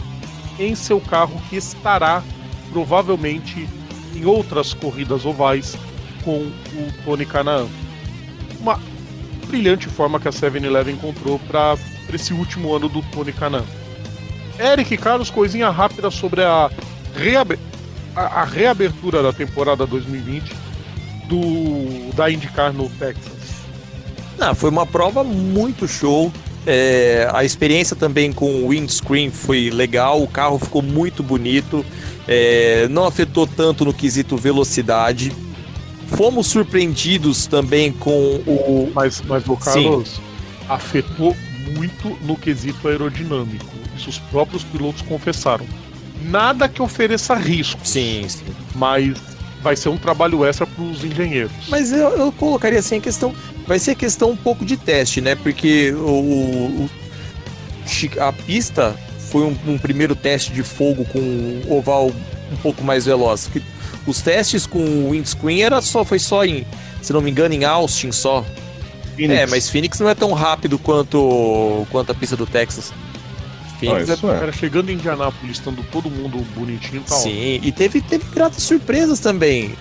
em 0.60 0.76
seu 0.76 1.00
carro, 1.00 1.42
que 1.50 1.56
estará 1.56 2.24
provavelmente 2.72 3.68
em 4.16 4.26
outras 4.26 4.74
corridas 4.74 5.26
ovais 5.26 5.78
com 6.24 6.38
o 6.40 6.94
Tony 7.06 7.26
Canaan. 7.26 7.68
Uma 8.60 8.80
brilhante 9.48 9.88
forma 9.88 10.20
que 10.20 10.28
a 10.28 10.32
7-Eleven 10.32 10.96
encontrou 10.96 11.40
para 11.40 11.78
esse 12.14 12.34
último 12.34 12.76
ano 12.76 12.90
do 12.90 13.02
Tony 13.04 13.32
Canaan. 13.32 13.66
Eric 14.60 14.98
Carlos, 14.98 15.30
coisinha 15.30 15.70
rápida 15.70 16.10
sobre 16.10 16.44
a, 16.44 16.70
a, 18.16 18.22
a 18.22 18.44
reabertura 18.44 19.22
da 19.22 19.32
temporada 19.32 19.86
2020 19.86 20.54
do 21.28 22.14
da 22.16 22.30
IndyCar 22.30 22.74
no 22.74 22.90
Texas. 22.90 23.34
Ah, 24.40 24.54
foi 24.54 24.70
uma 24.70 24.86
prova 24.86 25.24
muito 25.24 25.88
show. 25.88 26.32
É, 26.70 27.30
a 27.34 27.46
experiência 27.46 27.96
também 27.96 28.34
com 28.34 28.66
o 28.66 28.70
windscreen 28.70 29.32
foi 29.32 29.70
legal, 29.70 30.22
o 30.22 30.28
carro 30.28 30.60
ficou 30.60 30.82
muito 30.82 31.24
bonito, 31.24 31.86
é, 32.28 32.90
não 32.90 33.06
afetou 33.06 33.48
tanto 33.48 33.86
no 33.86 33.94
quesito 33.94 34.36
velocidade. 34.36 35.32
Fomos 36.08 36.48
surpreendidos 36.48 37.48
também 37.48 37.94
com 37.94 38.36
o. 38.46 38.92
Mas, 38.94 39.22
mas 39.22 39.48
o 39.48 39.56
Carlos 39.56 40.10
Sim. 40.10 40.22
afetou 40.68 41.36
muito 41.74 42.18
no 42.24 42.36
quesito 42.36 42.86
aerodinâmico. 42.90 43.66
Isso 43.96 44.10
os 44.10 44.18
próprios 44.20 44.64
pilotos 44.66 45.02
confessaram. 45.04 45.66
Nada 46.22 46.68
que 46.68 46.82
ofereça 46.82 47.34
risco. 47.36 47.80
Sim, 47.84 48.26
sim. 48.28 48.44
Mas 48.76 49.14
vai 49.62 49.76
ser 49.76 49.90
um 49.90 49.98
trabalho 49.98 50.46
extra 50.46 50.66
para 50.66 50.84
os 50.84 51.04
engenheiros. 51.04 51.52
Mas 51.70 51.92
eu, 51.92 52.10
eu, 52.10 52.32
colocaria 52.32 52.80
assim 52.80 52.98
a 52.98 53.02
questão. 53.02 53.34
Vai 53.66 53.80
ser 53.80 53.96
questão 53.96 54.32
um 54.32 54.38
pouco 54.38 54.66
de 54.66 54.78
teste, 54.78 55.22
né? 55.22 55.36
Porque 55.36 55.92
o, 55.94 56.86
o 56.86 56.90
a 58.20 58.34
pista 58.34 58.96
foi 59.32 59.44
um, 59.44 59.58
um, 59.68 59.78
primeiro 59.78 60.16
teste 60.16 60.52
de 60.52 60.64
fogo 60.64 61.06
com 61.06 61.20
um 61.20 61.64
oval 61.70 62.12
um 62.52 62.56
pouco 62.58 62.84
mais 62.84 63.06
veloz. 63.06 63.50
Os 64.06 64.22
testes 64.22 64.66
com 64.66 64.80
o 64.80 65.12
windscreen 65.12 65.64
era 65.64 65.82
só, 65.82 66.06
foi 66.06 66.20
só 66.20 66.46
em, 66.46 66.66
se 67.02 67.12
não 67.12 67.22
me 67.22 67.32
engano, 67.32 67.54
em 67.54 67.64
Austin 67.66 68.12
só. 68.12 68.46
Phoenix. 69.16 69.40
É, 69.40 69.46
mas 69.48 69.70
Phoenix 69.70 70.00
não 70.00 70.08
é 70.08 70.16
tão 70.16 70.32
rápido 70.34 70.78
quanto, 70.78 71.86
quanto 71.90 72.12
a 72.12 72.16
pista 72.16 72.38
do 72.38 72.46
Texas. 72.46 72.94
Phoenix 73.80 74.10
ah, 74.10 74.14
é, 74.14 74.36
é. 74.36 74.40
Cara, 74.40 74.52
chegando 74.52 74.90
em 74.90 74.94
Indianápolis, 74.94 75.58
estando 75.58 75.84
todo 75.92 76.10
mundo 76.10 76.40
bonitinho 76.56 77.02
tá 77.04 77.16
Sim, 77.16 77.60
e 77.62 77.72
teve, 77.72 78.02
teve 78.02 78.26
gratas 78.34 78.64
surpresas 78.64 79.20
também. 79.20 79.74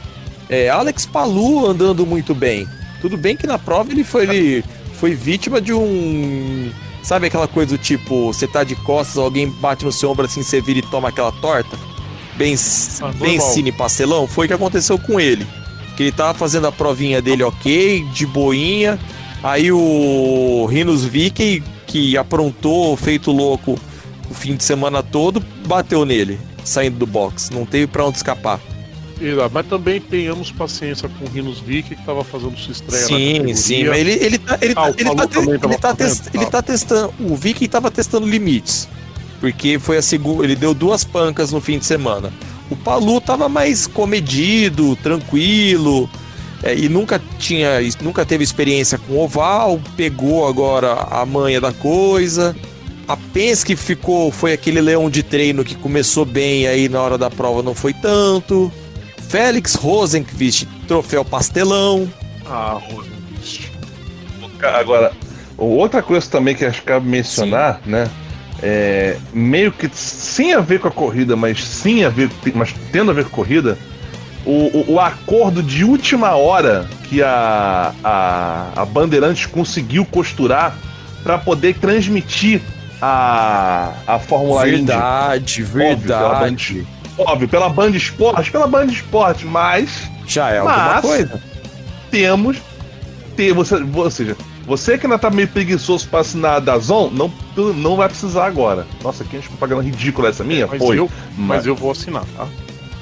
É, 0.49 0.69
Alex 0.69 1.07
Palu 1.07 1.67
andando 1.67 2.07
muito 2.07 2.35
bem. 2.35 2.69
Tudo 3.01 3.17
bem 3.17 3.37
que 3.37 3.47
na 3.47 3.59
prova 3.59 3.91
ele 3.91 4.05
foi, 4.05 4.25
ele 4.25 4.65
foi 4.95 5.15
vítima 5.15 5.61
de 5.61 5.73
um. 5.73 6.71
Sabe 7.03 7.27
aquela 7.27 7.47
coisa 7.47 7.77
do 7.77 7.79
tipo, 7.79 8.33
você 8.33 8.47
tá 8.47 8.65
de 8.65 8.75
costas, 8.77 9.17
alguém 9.17 9.49
bate 9.49 9.85
no 9.85 9.93
seu 9.93 10.11
ombro 10.11 10.25
assim, 10.25 10.43
você 10.43 10.61
vira 10.61 10.81
e 10.81 10.83
toma 10.83 11.09
aquela 11.09 11.31
torta? 11.31 11.79
Bem, 12.37 12.55
ah, 13.01 13.13
bem 13.13 13.41
cine 13.41 13.73
pastelão? 13.73 14.27
Foi 14.27 14.47
o 14.47 14.49
que 14.49 14.55
aconteceu 14.55 14.99
com 14.99 15.19
ele. 15.19 15.47
Que 15.97 16.05
ele 16.05 16.13
tava 16.13 16.35
fazendo 16.35 16.67
a 16.67 16.73
provinha 16.73 17.23
dele 17.23 17.43
ok, 17.43 18.05
de 18.13 18.27
boinha. 18.27 18.99
Aí 19.43 19.71
o 19.71 20.67
Rinos 20.67 21.05
Vicky 21.05 21.63
que 21.87 22.17
aprontou, 22.17 22.97
feito 22.97 23.31
louco 23.31 23.79
o 24.31 24.35
fim 24.35 24.57
de 24.57 24.65
semana 24.65 25.03
todo, 25.03 25.43
bateu 25.67 26.05
nele, 26.05 26.39
saindo 26.65 26.99
do 26.99 27.07
box. 27.07 27.51
Não 27.51 27.65
teve 27.65 27.87
para 27.87 28.05
onde 28.05 28.17
escapar. 28.17 28.61
Mas 29.51 29.67
também 29.67 30.01
tenhamos 30.01 30.51
paciência 30.51 31.09
com 31.09 31.25
o 31.25 31.29
Rinos 31.29 31.59
Vick, 31.61 31.95
que 31.95 32.01
estava 32.01 32.23
fazendo 32.23 32.57
sua 32.59 32.73
estreia 32.73 33.07
sim, 33.07 33.55
Sim, 33.55 33.85
mas 33.85 33.99
ele, 33.99 34.13
ele, 34.13 34.39
tá, 34.39 34.59
ele, 34.61 34.73
ah, 34.73 34.75
tá, 34.75 34.89
ele, 34.89 35.59
tá, 35.59 35.69
ele, 35.69 35.79
tá 35.79 35.95
test, 35.95 36.27
ele 36.35 36.47
tá 36.47 36.63
testando. 36.63 37.15
O 37.21 37.35
Vick 37.35 37.65
estava 37.65 37.91
testando 37.91 38.27
limites. 38.27 38.87
Porque 39.41 39.79
foi 39.79 39.97
a 39.97 40.03
segunda. 40.03 40.45
Ele 40.45 40.55
deu 40.55 40.75
duas 40.75 41.03
pancas 41.03 41.51
no 41.51 41.61
fim 41.61 41.79
de 41.79 41.87
semana. 41.87 42.31
O 42.69 42.77
Palu 42.77 43.19
estava 43.19 43.49
mais 43.49 43.87
comedido, 43.87 44.97
tranquilo. 44.97 46.11
É, 46.67 46.75
e 46.75 46.89
nunca 46.89 47.23
tinha, 47.39 47.79
nunca 48.03 48.27
teve 48.27 48.43
experiência 48.43 48.99
com 48.99 49.17
oval, 49.19 49.81
pegou 49.97 50.49
agora 50.49 50.95
a 50.95 51.25
manha 51.25 51.61
da 51.61 51.73
coisa. 51.73 52.57
A 53.07 53.17
Penske 53.17 53.77
ficou, 53.77 54.33
foi 54.33 54.53
aquele 54.53 54.81
leão 54.81 55.09
de 55.09 55.23
treino 55.23 55.65
que 55.65 55.77
começou 55.77 56.25
bem 56.25 56.67
aí 56.67 56.89
na 56.89 57.01
hora 57.01 57.17
da 57.17 57.31
prova 57.31 57.63
não 57.63 57.73
foi 57.73 57.93
tanto. 57.93 58.73
Félix 59.29 59.77
Rosenqvist, 59.77 60.67
troféu 60.89 61.25
pastelão. 61.25 62.11
Ah, 62.45 62.81
Rosenqvist. 62.83 63.71
Agora, 64.61 65.13
outra 65.57 66.03
coisa 66.03 66.29
também 66.29 66.57
que 66.57 66.65
acho 66.65 66.81
que 66.81 66.87
cabe 66.89 67.07
mencionar, 67.07 67.81
sim. 67.85 67.91
né? 67.93 68.11
É, 68.61 69.19
meio 69.33 69.71
que 69.71 69.89
sem 69.93 70.53
a 70.53 70.61
ver 70.61 70.81
com 70.81 70.89
a 70.89 70.91
corrida, 70.91 71.37
mas 71.37 71.63
sim 71.63 72.03
a 72.03 72.09
ver, 72.09 72.29
mas 72.57 72.75
tendo 72.91 73.13
a 73.13 73.15
ver 73.15 73.23
com 73.25 73.31
a 73.31 73.45
corrida, 73.45 73.79
o, 74.47 74.91
o, 74.91 74.93
o, 74.95 75.01
acordo 75.01 75.63
de 75.63 75.85
última 75.85 76.37
hora 76.37 76.89
que 77.09 77.23
a, 77.23 77.93
a, 78.03 78.83
a 78.83 78.85
Bandeirantes 78.85 79.47
conseguiu 79.47 80.05
costurar 80.05 80.77
para 81.23 81.37
poder 81.37 81.75
transmitir 81.79 82.63
a, 83.03 83.93
a 84.07 84.19
Fórmula 84.19 84.65
verdade, 84.65 85.61
Indy. 85.61 85.73
Verdade, 85.73 86.87
Óbvio, 87.19 87.49
pela 87.49 87.69
Band 87.69 87.91
Esporte, 87.91 88.51
pela 88.51 88.67
Band 88.67 88.87
Esporte, 88.87 89.45
mas. 89.47 90.09
Já 90.27 90.51
é 90.51 90.59
alguma 90.59 91.03
coisa. 91.03 91.43
Temos. 92.11 92.59
Ter, 93.37 93.53
você, 93.53 93.75
ou 93.75 94.11
seja, 94.11 94.37
você 94.67 94.97
que 94.97 95.07
ainda 95.07 95.19
tá 95.19 95.31
meio 95.31 95.49
preguiçoso 95.49 96.09
pra 96.09 96.21
assinar 96.21 96.57
a 96.57 96.61
Dazon, 96.61 97.11
não, 97.11 97.31
não 97.75 97.97
vai 97.97 98.09
precisar 98.09 98.47
agora. 98.47 98.87
Nossa, 99.03 99.25
que 99.25 99.39
propaganda 99.39 99.83
ridícula 99.83 100.29
essa 100.29 100.43
minha? 100.43 100.67
Mas, 100.67 100.79
Foi. 100.79 100.99
Eu, 100.99 101.11
mas... 101.37 101.59
mas 101.59 101.67
eu 101.67 101.75
vou 101.75 101.91
assinar, 101.91 102.25
tá? 102.37 102.47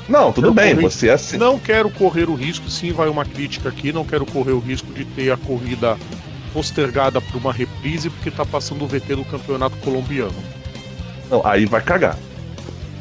Não, 0.09 0.33
tudo 0.33 0.53
bem, 0.53 0.75
correr, 0.75 0.89
você 0.91 1.09
é 1.09 1.13
assim. 1.13 1.37
Não 1.37 1.59
quero 1.59 1.89
correr 1.91 2.29
o 2.29 2.35
risco, 2.35 2.69
sim, 2.69 2.93
vai 2.93 3.09
uma 3.09 3.25
crítica 3.25 3.69
aqui, 3.69 3.93
não 3.93 4.05
quero 4.05 4.27
correr 4.27 4.53
o 4.53 4.59
risco 4.59 4.93
de 4.93 5.05
ter 5.05 5.31
a 5.31 5.37
corrida 5.37 5.97
postergada 6.53 7.21
para 7.21 7.37
uma 7.37 7.53
reprise 7.53 8.11
porque 8.11 8.31
tá 8.31 8.45
passando 8.45 8.85
o 8.85 8.87
VT 8.87 9.17
do 9.17 9.25
campeonato 9.25 9.77
colombiano. 9.79 10.35
Não, 11.31 11.45
aí 11.45 11.65
vai 11.67 11.81
cagar. 11.81 12.19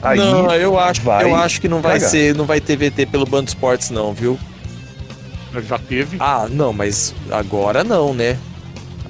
Aí 0.01 0.18
não, 0.18 0.54
eu 0.54 0.80
acho, 0.80 1.01
vai 1.01 1.24
eu 1.24 1.36
acho 1.36 1.62
que 1.62 1.68
não 1.68 1.82
vai 1.82 1.93
cagar. 1.93 2.10
ser, 2.10 2.36
não 2.36 2.45
vai 2.45 2.60
ter 2.60 2.76
VT 2.76 3.06
pelo 3.06 3.26
Band 3.26 3.43
Esportes 3.43 3.89
não, 3.89 4.14
viu? 4.14 4.39
Já 5.68 5.78
teve? 5.78 6.18
Ah, 6.20 6.47
não, 6.49 6.74
mas 6.74 7.14
agora 7.30 7.84
não, 7.84 8.14
né? 8.14 8.38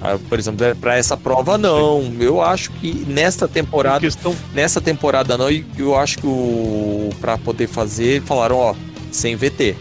Ah, 0.04 0.20
por 0.28 0.38
exemplo, 0.38 0.66
é, 0.66 0.74
para 0.74 0.98
essa 0.98 1.16
prova 1.16 1.58
não. 1.58 2.14
Eu 2.20 2.42
acho 2.42 2.72
que 2.72 3.06
nesta 3.08 3.48
temporada, 3.48 4.02
questão... 4.02 4.36
nessa 4.54 4.82
temporada 4.82 5.38
não, 5.38 5.50
e 5.50 5.66
eu 5.78 5.98
acho 5.98 6.18
que 6.20 6.28
o 6.28 7.10
para 7.22 7.38
poder 7.38 7.68
fazer, 7.68 8.22
falaram, 8.24 8.58
ó, 8.58 8.76
sem 9.10 9.38
VT. 9.38 9.78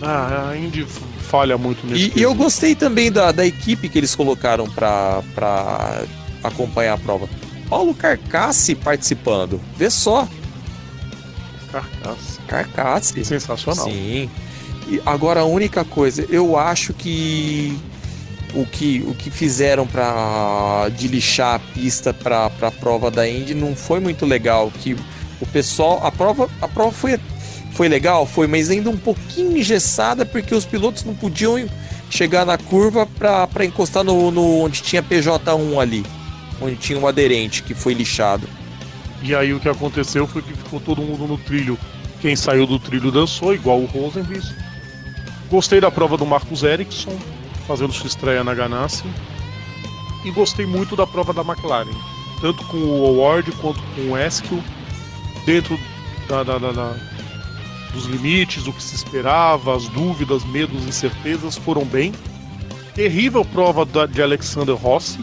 Ah, 0.00 0.50
a 0.50 0.56
Indy 0.56 0.86
falha 1.28 1.58
muito 1.58 1.84
nesse. 1.84 2.12
E, 2.14 2.20
e 2.20 2.22
eu 2.22 2.32
gostei 2.34 2.76
também 2.76 3.10
da, 3.10 3.32
da 3.32 3.44
equipe 3.44 3.88
que 3.88 3.98
eles 3.98 4.14
colocaram 4.14 4.70
para 4.70 6.04
acompanhar 6.44 6.94
a 6.94 6.98
prova. 6.98 7.28
Paulo 7.68 7.92
Carcassi 7.94 8.76
participando. 8.76 9.60
Vê 9.76 9.90
só. 9.90 10.28
Carcassi. 11.72 12.40
Carcassi. 12.46 13.24
Sensacional. 13.24 13.86
Sim. 13.86 14.30
E 14.88 15.02
agora 15.04 15.40
a 15.40 15.44
única 15.44 15.84
coisa, 15.84 16.24
eu 16.30 16.56
acho 16.56 16.94
que 16.94 17.76
o 18.56 18.64
que, 18.64 19.04
o 19.06 19.14
que 19.14 19.30
fizeram 19.30 19.86
para 19.86 20.88
de 20.96 21.06
lixar 21.08 21.56
a 21.56 21.58
pista 21.58 22.14
para 22.14 22.46
a 22.46 22.70
prova 22.70 23.10
da 23.10 23.28
Indy 23.28 23.54
não 23.54 23.76
foi 23.76 24.00
muito 24.00 24.24
legal. 24.24 24.72
Que 24.82 24.96
o 25.40 25.46
pessoal, 25.46 26.04
a 26.04 26.10
prova, 26.10 26.48
a 26.62 26.66
prova 26.66 26.90
foi, 26.90 27.20
foi 27.72 27.88
legal, 27.88 28.26
foi, 28.26 28.46
mas 28.46 28.70
ainda 28.70 28.88
um 28.88 28.96
pouquinho 28.96 29.58
engessada 29.58 30.24
porque 30.24 30.54
os 30.54 30.64
pilotos 30.64 31.04
não 31.04 31.14
podiam 31.14 31.68
chegar 32.08 32.46
na 32.46 32.56
curva 32.56 33.06
para 33.06 33.64
encostar 33.64 34.02
no, 34.02 34.30
no 34.30 34.60
onde 34.60 34.82
tinha 34.82 35.02
PJ1 35.02 35.78
ali, 35.78 36.06
onde 36.60 36.76
tinha 36.76 36.98
um 36.98 37.06
aderente 37.06 37.62
que 37.62 37.74
foi 37.74 37.92
lixado. 37.92 38.48
E 39.22 39.34
aí 39.34 39.52
o 39.52 39.60
que 39.60 39.68
aconteceu 39.68 40.26
foi 40.26 40.40
que 40.40 40.54
ficou 40.54 40.80
todo 40.80 41.02
mundo 41.02 41.26
no 41.26 41.36
trilho. 41.36 41.78
Quem 42.22 42.34
saiu 42.34 42.66
do 42.66 42.78
trilho 42.78 43.12
dançou, 43.12 43.54
igual 43.54 43.80
o 43.80 43.84
Rosenqvist. 43.84 44.54
Gostei 45.50 45.80
da 45.80 45.90
prova 45.90 46.16
do 46.16 46.24
Marcos 46.24 46.62
Ericsson, 46.62 47.16
fazendo 47.66 47.92
sua 47.92 48.06
estreia 48.06 48.44
na 48.44 48.54
Ganassi. 48.54 49.04
E 50.24 50.30
gostei 50.30 50.66
muito 50.66 50.96
da 50.96 51.06
prova 51.06 51.32
da 51.32 51.42
McLaren, 51.42 51.94
tanto 52.40 52.64
com 52.66 52.78
o 52.78 53.06
Award 53.06 53.52
quanto 53.52 53.80
com 53.94 54.12
o 54.12 54.18
Eskel, 54.18 54.62
dentro 55.44 55.78
da, 56.28 56.42
da, 56.42 56.58
da, 56.58 56.72
da 56.72 56.96
dos 57.92 58.04
limites, 58.04 58.66
o 58.66 58.72
que 58.72 58.82
se 58.82 58.94
esperava, 58.94 59.74
as 59.74 59.88
dúvidas, 59.88 60.44
medos, 60.44 60.84
incertezas 60.84 61.56
foram 61.56 61.84
bem. 61.84 62.12
Terrível 62.94 63.44
prova 63.44 63.86
de 64.06 64.22
Alexander 64.22 64.74
Rossi 64.74 65.18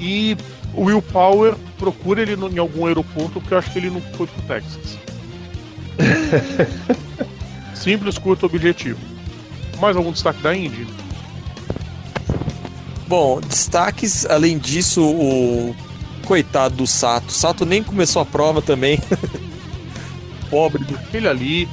e 0.00 0.36
o 0.74 0.84
Will 0.84 1.02
Power 1.02 1.54
procura 1.78 2.22
ele 2.22 2.34
em 2.34 2.58
algum 2.58 2.86
aeroporto 2.86 3.40
porque 3.40 3.54
eu 3.54 3.58
acho 3.58 3.72
que 3.72 3.78
ele 3.78 3.90
não 3.90 4.00
foi 4.00 4.26
pro 4.26 4.42
Texas. 4.42 4.98
Simples, 7.74 8.18
curto, 8.18 8.46
objetivo. 8.46 8.98
Mais 9.78 9.96
algum 9.96 10.12
destaque 10.12 10.42
da 10.42 10.56
Indy? 10.56 10.86
Bom, 13.08 13.40
destaques, 13.40 14.26
além 14.26 14.58
disso, 14.58 15.00
o 15.02 15.74
coitado 16.24 16.74
do 16.74 16.86
Sato. 16.86 17.32
Sato 17.32 17.64
nem 17.64 17.82
começou 17.82 18.20
a 18.20 18.24
prova 18.24 18.60
também. 18.60 18.98
Pobre 20.50 20.84
daquele 20.84 21.28
ali. 21.28 21.68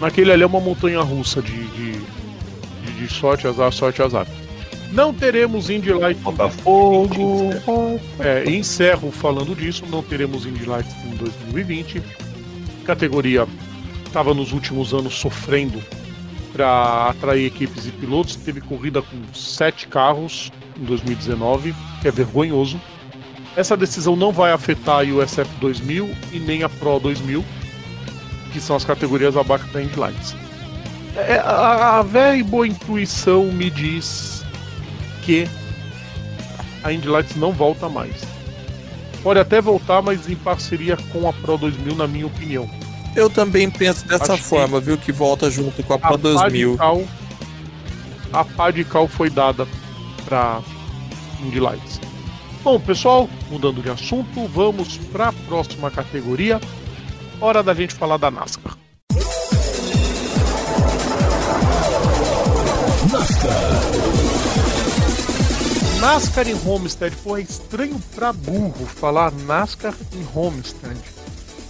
Naquele 0.00 0.32
ali 0.32 0.42
é 0.42 0.46
uma 0.46 0.60
montanha 0.60 1.00
russa 1.02 1.42
de, 1.42 1.66
de, 1.68 1.92
de, 1.92 2.92
de 2.98 3.12
sorte, 3.12 3.46
azar, 3.46 3.70
sorte, 3.70 4.02
azar. 4.02 4.26
Não 4.92 5.12
teremos 5.12 5.68
Indy 5.68 5.92
Light 5.92 6.18
Botafogo. 6.20 7.50
É, 8.18 8.50
encerro 8.50 9.12
falando 9.12 9.54
disso. 9.54 9.84
Não 9.90 10.02
teremos 10.02 10.46
Indy 10.46 10.64
Light 10.64 10.88
em 11.04 11.16
2020. 11.16 12.02
Categoria 12.84 13.46
estava 14.06 14.32
nos 14.32 14.52
últimos 14.52 14.94
anos 14.94 15.14
sofrendo 15.14 15.80
para 16.52 17.08
atrair 17.10 17.46
equipes 17.46 17.86
e 17.86 17.90
pilotos. 17.92 18.36
Teve 18.36 18.60
corrida 18.60 19.02
com 19.02 19.16
sete 19.34 19.86
carros 19.86 20.50
em 20.78 20.84
2019, 20.84 21.74
que 22.00 22.08
é 22.08 22.10
vergonhoso. 22.10 22.80
Essa 23.56 23.76
decisão 23.76 24.14
não 24.14 24.32
vai 24.32 24.52
afetar 24.52 25.00
a 25.00 25.02
USF 25.02 25.48
2000 25.60 26.08
e 26.32 26.38
nem 26.38 26.62
a 26.62 26.68
Pro 26.68 26.98
2000, 27.00 27.44
que 28.52 28.60
são 28.60 28.76
as 28.76 28.84
categorias 28.84 29.36
abaixo 29.36 29.66
da 29.72 29.82
Indy 29.82 29.98
Lights. 29.98 30.36
É, 31.16 31.38
a, 31.38 31.98
a 31.98 32.02
velha 32.02 32.36
e 32.36 32.42
boa 32.42 32.66
intuição 32.66 33.46
me 33.46 33.68
diz 33.68 34.44
que 35.22 35.48
a 36.84 36.92
Indy 36.92 37.08
Lights 37.08 37.36
não 37.36 37.52
volta 37.52 37.88
mais. 37.88 38.22
Pode 39.22 39.38
até 39.38 39.60
voltar, 39.60 40.00
mas 40.00 40.28
em 40.28 40.36
parceria 40.36 40.96
com 41.12 41.28
a 41.28 41.32
Pro 41.32 41.58
2000, 41.58 41.96
na 41.96 42.06
minha 42.06 42.26
opinião. 42.26 42.70
Eu 43.14 43.28
também 43.28 43.68
penso 43.70 44.06
dessa 44.06 44.34
Acho 44.34 44.42
forma, 44.42 44.78
que 44.78 44.86
viu? 44.86 44.98
Que 44.98 45.12
volta 45.12 45.50
junto 45.50 45.82
com 45.82 45.94
a 45.94 45.98
Pro 45.98 46.16
2000. 46.16 46.76
Cal, 46.76 47.02
a 48.32 48.44
pá 48.44 48.70
de 48.70 48.84
cal 48.84 49.08
foi 49.08 49.28
dada 49.28 49.66
para 50.24 50.60
Indy 51.40 51.58
Lights. 51.58 52.00
Bom, 52.62 52.78
pessoal, 52.78 53.28
mudando 53.50 53.82
de 53.82 53.90
assunto, 53.90 54.46
vamos 54.48 54.96
para 54.96 55.28
a 55.28 55.32
próxima 55.32 55.90
categoria. 55.90 56.60
Hora 57.40 57.62
da 57.62 57.74
gente 57.74 57.94
falar 57.94 58.18
da 58.18 58.30
NASCAR. 58.30 58.76
NASCAR. 63.10 63.50
NASCAR 66.00 66.48
em 66.48 66.68
Homestead. 66.68 67.16
Pô, 67.16 67.36
é 67.36 67.40
estranho 67.40 67.98
pra 68.14 68.32
burro 68.32 68.86
falar 68.86 69.32
NASCAR 69.32 69.94
em 70.12 70.26
Homestead 70.38 71.19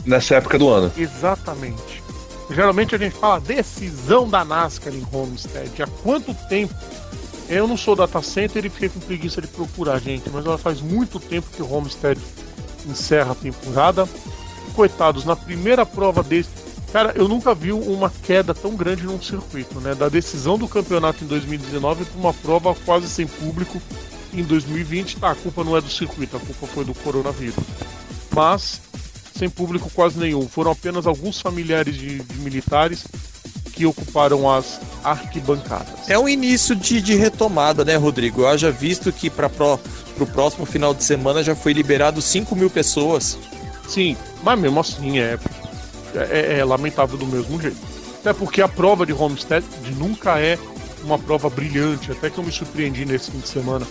nessa 0.05 0.37
época 0.37 0.59
do 0.59 0.69
ano. 0.69 0.93
Exatamente. 0.97 2.03
Geralmente 2.51 2.95
a 2.95 2.99
gente 2.99 3.17
fala 3.17 3.41
decisão 3.41 4.29
da 4.29 4.45
NASCAR 4.45 4.93
em 4.93 5.07
Homestead. 5.13 5.83
Há 5.83 5.87
quanto 6.03 6.35
tempo? 6.49 6.75
Eu 7.49 7.67
não 7.67 7.77
sou 7.77 7.97
data 7.97 8.21
center 8.23 8.65
e 8.65 8.69
fiquei 8.69 8.89
com 8.89 9.01
preguiça 9.01 9.41
de 9.41 9.49
procurar, 9.49 9.99
gente, 9.99 10.29
mas 10.31 10.45
ela 10.45 10.59
faz 10.59 10.81
muito 10.81 11.19
tempo 11.19 11.49
que 11.55 11.63
o 11.63 11.73
Homestead 11.73 12.21
encerra 12.87 13.33
a 13.33 13.35
temporada. 13.35 14.09
Coitados, 14.75 15.25
na 15.25 15.37
primeira 15.37 15.85
prova 15.85 16.23
desse. 16.23 16.49
Cara, 16.93 17.13
eu 17.15 17.29
nunca 17.29 17.55
vi 17.55 17.73
uma 17.73 18.11
queda 18.23 18.53
tão 18.53 18.75
grande 18.75 19.05
num 19.05 19.21
circuito, 19.21 19.81
né? 19.81 19.95
Da 19.95 20.09
decisão 20.09 20.59
do 20.59 20.67
campeonato 20.67 21.23
em 21.23 21.27
2019 21.27 22.05
para 22.05 22.19
uma 22.19 22.35
prova 22.35 22.75
quase 22.85 23.09
sem 23.09 23.27
público 23.27 23.81
em 24.33 24.43
2020. 24.43 25.17
Tá, 25.17 25.31
a 25.31 25.35
culpa 25.37 25.63
não 25.63 25.77
é 25.77 25.81
do 25.81 25.91
circuito, 25.91 26.37
a 26.37 26.41
culpa 26.41 26.67
foi 26.67 26.85
do 26.85 26.95
coronavírus. 26.95 27.65
Mas 28.35 28.81
sem 29.41 29.49
público 29.49 29.91
quase 29.95 30.18
nenhum. 30.18 30.47
Foram 30.47 30.72
apenas 30.72 31.07
alguns 31.07 31.41
familiares 31.41 31.97
de, 31.97 32.18
de 32.18 32.38
militares 32.41 33.07
que 33.72 33.86
ocuparam 33.86 34.51
as 34.51 34.78
arquibancadas. 35.03 36.11
É 36.11 36.18
um 36.18 36.28
início 36.28 36.76
de, 36.76 37.01
de 37.01 37.14
retomada, 37.14 37.82
né, 37.82 37.97
Rodrigo? 37.97 38.43
Eu 38.43 38.59
já 38.59 38.70
visto 38.70 39.11
que 39.11 39.30
para 39.30 39.47
o 39.49 40.26
próximo 40.26 40.66
final 40.66 40.93
de 40.93 41.03
semana 41.03 41.43
já 41.43 41.55
foi 41.55 41.72
liberado 41.72 42.20
5 42.20 42.55
mil 42.55 42.68
pessoas. 42.68 43.38
Sim, 43.88 44.14
mas 44.43 44.61
mesmo 44.61 44.78
assim 44.78 45.18
é, 45.18 45.38
é, 46.14 46.59
é 46.59 46.64
lamentável 46.64 47.16
do 47.16 47.26
mesmo 47.26 47.59
jeito. 47.61 47.78
Até 48.20 48.34
porque 48.34 48.61
a 48.61 48.68
prova 48.68 49.07
de 49.07 49.14
Homestead 49.14 49.64
nunca 49.97 50.38
é 50.38 50.59
uma 51.03 51.18
prova 51.18 51.49
brilhante, 51.49 52.12
até 52.12 52.28
que 52.28 52.36
eu 52.36 52.45
me 52.45 52.53
surpreendi 52.53 53.07
nesse 53.07 53.30
fim 53.30 53.38
de 53.38 53.49
semana. 53.49 53.86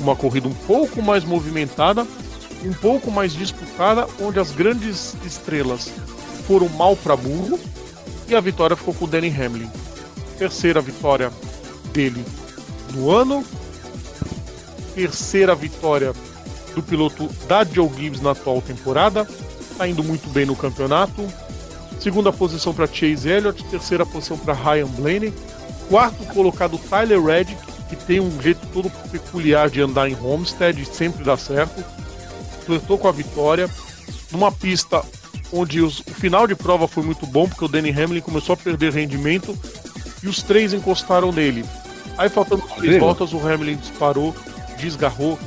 Uma 0.00 0.16
corrida 0.16 0.48
um 0.48 0.54
pouco 0.54 1.02
mais 1.02 1.22
movimentada, 1.22 2.06
um 2.64 2.72
pouco 2.72 3.10
mais 3.10 3.32
disputada, 3.32 4.06
onde 4.20 4.38
as 4.38 4.50
grandes 4.52 5.14
estrelas 5.24 5.90
foram 6.46 6.68
mal 6.70 6.96
para 6.96 7.16
burro 7.16 7.58
e 8.28 8.34
a 8.34 8.40
vitória 8.40 8.76
ficou 8.76 8.94
com 8.94 9.04
o 9.04 9.08
Danny 9.08 9.28
Hamlin. 9.28 9.70
Terceira 10.38 10.80
vitória 10.80 11.32
dele 11.92 12.24
no 12.94 13.10
ano, 13.10 13.44
terceira 14.94 15.54
vitória 15.54 16.12
do 16.74 16.82
piloto 16.82 17.28
da 17.48 17.64
Joe 17.64 17.90
Gibbs 17.96 18.20
na 18.20 18.32
atual 18.32 18.60
temporada, 18.60 19.26
está 19.60 19.88
indo 19.88 20.04
muito 20.04 20.28
bem 20.28 20.46
no 20.46 20.56
campeonato. 20.56 21.26
Segunda 22.00 22.32
posição 22.32 22.74
para 22.74 22.86
Chase 22.86 23.28
Elliott, 23.28 23.64
terceira 23.64 24.04
posição 24.04 24.36
para 24.36 24.54
Ryan 24.54 24.86
Blaney, 24.88 25.32
quarto 25.88 26.24
colocado 26.26 26.78
Tyler 26.78 27.22
Reddick, 27.22 27.60
que 27.88 27.96
tem 27.96 28.20
um 28.20 28.40
jeito 28.42 28.60
todo 28.72 28.90
peculiar 29.10 29.70
de 29.70 29.80
andar 29.80 30.08
em 30.08 30.16
Homestead, 30.20 30.84
sempre 30.84 31.24
dá 31.24 31.36
certo 31.36 31.82
flertou 32.66 32.98
com 32.98 33.08
a 33.08 33.12
vitória, 33.12 33.70
numa 34.30 34.50
pista 34.50 35.02
onde 35.52 35.80
os, 35.80 36.00
o 36.00 36.14
final 36.14 36.46
de 36.46 36.54
prova 36.54 36.88
foi 36.88 37.04
muito 37.04 37.26
bom, 37.26 37.48
porque 37.48 37.64
o 37.64 37.68
Danny 37.68 37.90
Hamlin 37.90 38.20
começou 38.20 38.54
a 38.54 38.56
perder 38.56 38.92
rendimento 38.92 39.56
e 40.22 40.28
os 40.28 40.42
três 40.42 40.72
encostaram 40.72 41.30
nele. 41.32 41.64
Aí, 42.18 42.28
faltando 42.28 42.62
três 42.76 42.98
voltas, 42.98 43.32
o 43.32 43.38
Hamlin 43.38 43.76
disparou, 43.76 44.34
desgarrou 44.78 45.38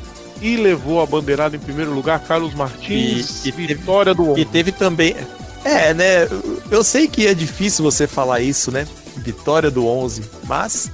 e 0.42 0.56
levou 0.56 1.02
a 1.02 1.06
bandeirada 1.06 1.56
em 1.56 1.60
primeiro 1.60 1.94
lugar. 1.94 2.20
Carlos 2.22 2.54
Martins, 2.54 3.46
e, 3.46 3.50
e 3.50 3.52
vitória 3.52 4.16
teve, 4.16 4.28
do 4.28 4.32
11. 4.32 4.42
E 4.42 4.46
teve 4.46 4.72
também. 4.72 5.16
É, 5.66 5.94
né? 5.94 6.30
Eu 6.72 6.84
sei 6.84 7.08
que 7.08 7.28
é 7.28 7.34
difícil 7.34 7.84
você 7.84 8.08
falar 8.08 8.40
isso, 8.40 8.72
né? 8.72 8.88
Vitória 9.18 9.70
do 9.70 9.86
11, 9.86 10.24
mas 10.46 10.90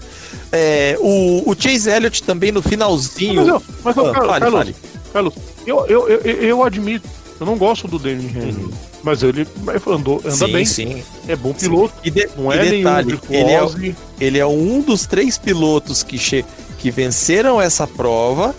é, 0.52 0.98
o, 1.00 1.44
o 1.50 1.56
Chase 1.58 1.90
Elliott 1.90 2.24
também 2.24 2.52
no 2.52 2.62
finalzinho. 2.62 3.46
Mas, 3.46 3.64
mas, 3.84 3.98
ah, 3.98 4.12
Carlos, 4.12 4.28
fale, 4.28 4.40
Carlos, 4.40 4.60
fale. 4.60 4.76
Carlos, 5.14 5.34
eu, 5.66 5.86
eu, 5.88 6.08
eu, 6.08 6.20
eu 6.20 6.64
admito, 6.64 7.08
eu 7.40 7.46
não 7.46 7.58
gosto 7.58 7.88
do 7.88 8.00
Danny 8.00 8.26
Henry, 8.26 8.52
uhum. 8.52 8.72
mas 9.04 9.24
ele 9.24 9.48
andou, 9.88 10.22
anda 10.24 10.32
sim, 10.32 10.52
bem. 10.52 10.66
Sim. 10.66 11.04
É 11.28 11.36
bom 11.36 11.54
piloto. 11.54 11.94
E 12.04 12.10
de, 12.10 12.30
não 12.38 12.52
é 12.52 12.66
detalhe, 12.66 13.20
ele 13.30 13.52
é, 13.52 13.96
ele 14.20 14.40
é 14.40 14.46
um 14.46 14.82
dos 14.82 15.06
três 15.06 15.38
pilotos 15.38 16.04
que, 16.04 16.18
che, 16.18 16.46
que 16.78 16.92
venceram 16.92 17.62
essa 17.62 17.86
prova 17.86 18.56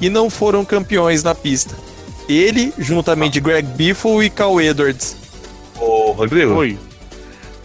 e 0.00 0.10
não 0.10 0.28
foram 0.28 0.64
campeões 0.64 1.22
na 1.22 1.34
pista. 1.34 1.74
Ele, 2.28 2.72
juntamente 2.78 3.38
ah. 3.38 3.42
Greg 3.42 3.68
Biffle 3.68 4.24
e 4.24 4.30
Cal 4.30 4.60
Edwards. 4.60 5.16
Ô, 5.80 6.12
Rodrigo. 6.12 6.54
Oi. 6.54 6.78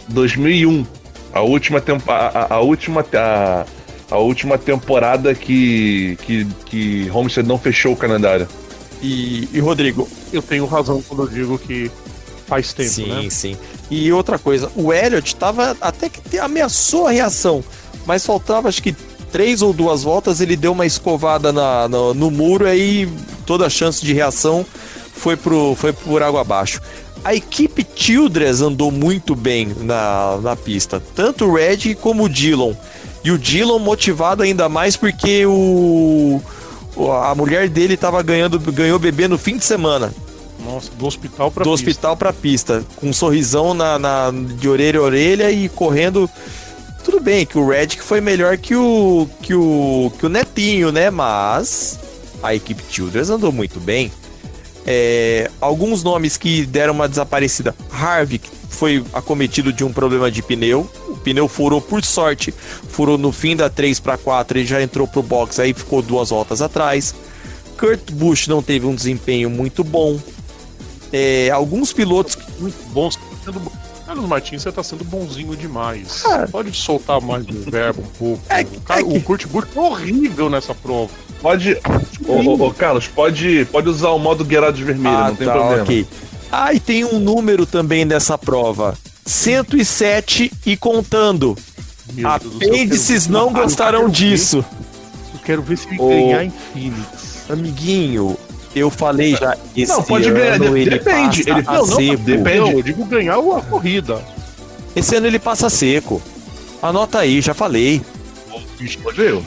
2001. 0.08 0.86
A 1.32 1.42
última 1.42 1.80
temporada. 1.80 2.38
A, 2.38 2.54
a, 2.54 2.60
última. 2.60 3.04
A 3.14 3.66
a 4.10 4.16
última 4.16 4.56
temporada 4.56 5.34
que, 5.34 6.16
que, 6.22 6.46
que 6.64 7.10
Homestead 7.10 7.46
não 7.46 7.58
fechou 7.58 7.92
o 7.92 7.96
calendário. 7.96 8.48
E, 9.02 9.48
e 9.52 9.60
Rodrigo? 9.60 10.08
Eu 10.32 10.42
tenho 10.42 10.66
razão 10.66 11.02
quando 11.02 11.22
eu 11.22 11.28
digo 11.28 11.58
que 11.58 11.90
faz 12.46 12.72
tempo, 12.72 12.90
sim, 12.90 13.06
né? 13.06 13.22
Sim, 13.22 13.30
sim. 13.30 13.56
E 13.90 14.12
outra 14.12 14.38
coisa, 14.38 14.70
o 14.74 14.92
Elliot 14.92 15.36
tava 15.36 15.76
até 15.80 16.08
que 16.08 16.38
ameaçou 16.38 17.06
a 17.06 17.10
reação, 17.10 17.62
mas 18.06 18.24
faltava 18.24 18.68
acho 18.68 18.82
que 18.82 18.94
três 19.30 19.62
ou 19.62 19.72
duas 19.72 20.02
voltas, 20.02 20.40
ele 20.40 20.56
deu 20.56 20.72
uma 20.72 20.86
escovada 20.86 21.52
na, 21.52 21.88
no, 21.88 22.14
no 22.14 22.30
muro 22.30 22.66
e 22.66 22.70
aí 22.70 23.08
toda 23.46 23.66
a 23.66 23.70
chance 23.70 24.04
de 24.04 24.12
reação 24.12 24.64
foi, 25.12 25.36
pro, 25.36 25.74
foi 25.74 25.92
por 25.92 26.22
água 26.22 26.40
abaixo. 26.40 26.80
A 27.24 27.34
equipe 27.34 27.86
Childress 27.94 28.62
andou 28.62 28.90
muito 28.90 29.34
bem 29.34 29.74
na, 29.80 30.38
na 30.42 30.56
pista, 30.56 31.02
tanto 31.14 31.44
o 31.44 31.54
Red 31.54 31.94
como 32.00 32.24
o 32.24 32.28
Dillon. 32.28 32.74
E 33.24 33.30
o 33.30 33.38
Dylan 33.38 33.80
motivado 33.80 34.42
ainda 34.42 34.68
mais 34.68 34.96
porque 34.96 35.44
o 35.44 36.40
a 37.06 37.34
mulher 37.34 37.68
dele 37.68 37.96
tava 37.96 38.22
ganhando 38.22 38.58
ganhou 38.58 38.98
bebê 38.98 39.28
no 39.28 39.38
fim 39.38 39.56
de 39.56 39.64
semana. 39.64 40.12
Nossa, 40.64 40.90
do 40.92 41.06
hospital 41.06 41.50
para 41.50 41.64
do 41.64 41.70
pista. 41.70 41.88
hospital 41.88 42.16
para 42.16 42.32
pista, 42.32 42.84
com 42.96 43.08
um 43.08 43.12
sorrisão 43.12 43.74
na, 43.74 43.98
na, 43.98 44.30
de 44.32 44.68
orelha 44.68 44.98
a 44.98 45.02
orelha 45.02 45.50
e 45.50 45.68
correndo. 45.68 46.28
Tudo 47.04 47.20
bem 47.20 47.46
que 47.46 47.56
o 47.56 47.68
Red 47.68 47.88
foi 48.00 48.20
melhor 48.20 48.58
que 48.58 48.74
o 48.74 49.28
que 49.40 49.54
o 49.54 50.12
que 50.18 50.26
o 50.26 50.28
Netinho, 50.28 50.90
né? 50.90 51.10
Mas 51.10 51.98
a 52.42 52.54
equipe 52.54 52.82
Childress 52.90 53.30
andou 53.30 53.52
muito 53.52 53.80
bem. 53.80 54.10
É, 54.84 55.50
alguns 55.60 56.02
nomes 56.02 56.36
que 56.36 56.66
deram 56.66 56.94
uma 56.94 57.08
desaparecida. 57.08 57.74
Harvick 57.90 58.50
foi 58.68 59.04
acometido 59.12 59.72
de 59.72 59.84
um 59.84 59.92
problema 59.92 60.30
de 60.30 60.42
pneu. 60.42 60.88
O 61.08 61.16
pneu 61.16 61.48
furou 61.48 61.80
por 61.80 62.04
sorte. 62.04 62.52
Furou 62.52 63.18
no 63.18 63.32
fim 63.32 63.56
da 63.56 63.68
3 63.68 63.98
para 64.00 64.16
4 64.16 64.58
e 64.58 64.66
já 64.66 64.82
entrou 64.82 65.06
pro 65.06 65.22
box, 65.22 65.60
aí 65.60 65.72
ficou 65.72 66.02
duas 66.02 66.30
voltas 66.30 66.62
atrás. 66.62 67.14
Kurt 67.78 68.10
Busch 68.12 68.48
não 68.48 68.62
teve 68.62 68.86
um 68.86 68.94
desempenho 68.94 69.48
muito 69.48 69.84
bom. 69.84 70.18
É, 71.12 71.50
alguns 71.50 71.92
pilotos. 71.92 72.36
Muito 72.58 72.76
bons. 72.90 73.16
Tá 73.44 73.52
Carlos 74.08 74.26
Martins, 74.26 74.62
você 74.62 74.72
tá 74.72 74.82
sendo 74.82 75.04
bonzinho 75.04 75.54
demais. 75.54 76.22
Ah. 76.24 76.48
Pode 76.50 76.74
soltar 76.74 77.20
mais 77.20 77.46
o 77.46 77.70
verbo 77.70 78.00
um 78.00 78.18
pouco. 78.18 78.42
É, 78.48 78.62
o, 78.62 78.80
cara, 78.80 79.00
é 79.00 79.04
que... 79.04 79.18
o 79.18 79.22
Kurt 79.22 79.46
Busch 79.46 79.68
foi 79.68 79.84
horrível 79.84 80.48
nessa 80.48 80.74
prova. 80.74 81.10
Pode. 81.42 81.78
Ô, 82.26 82.32
ô, 82.32 82.66
ô, 82.66 82.72
Carlos, 82.72 83.06
pode, 83.06 83.66
pode 83.70 83.88
usar 83.88 84.08
o 84.08 84.18
modo 84.18 84.46
Guerrados 84.46 84.80
Vermelho, 84.80 85.14
ah, 85.14 85.28
não 85.28 85.36
tem 85.36 85.46
tá, 85.46 85.52
problema. 85.52 85.82
Ok. 85.82 86.06
Ah, 86.50 86.72
e 86.72 86.80
tem 86.80 87.04
um 87.04 87.18
número 87.18 87.66
também 87.66 88.04
nessa 88.04 88.38
prova: 88.38 88.96
107 89.24 90.52
e 90.64 90.76
contando. 90.76 91.56
Meu 92.12 92.28
Apêndices 92.28 93.26
Deus, 93.26 93.28
não 93.28 93.52
gostarão 93.52 94.08
disso. 94.08 94.62
Ver, 94.62 95.34
eu 95.34 95.40
quero 95.44 95.62
ver 95.62 95.76
se 95.76 95.88
ele 95.88 95.98
ganhar 95.98 96.44
em 96.44 96.50
Phoenix. 96.72 97.50
Amiguinho, 97.50 98.36
eu 98.74 98.90
falei 98.90 99.36
já. 99.36 99.56
Esse 99.76 99.92
não, 99.92 100.02
pode 100.02 100.30
ganhar. 100.30 100.60
Ele 100.60 100.90
depende. 100.90 101.42
Ele, 101.42 101.62
não, 101.62 101.74
não, 101.74 101.86
seco. 101.86 102.22
depende. 102.22 102.72
Eu 102.72 102.82
digo 102.82 103.04
ganhar 103.04 103.38
a 103.38 103.60
corrida. 103.62 104.22
Esse 104.96 105.16
ano 105.16 105.26
ele 105.26 105.38
passa 105.38 105.68
seco. 105.68 106.22
Anota 106.82 107.18
aí, 107.18 107.40
já 107.40 107.52
falei. 107.52 108.00
Pode 109.02 109.20
eu. 109.20 109.44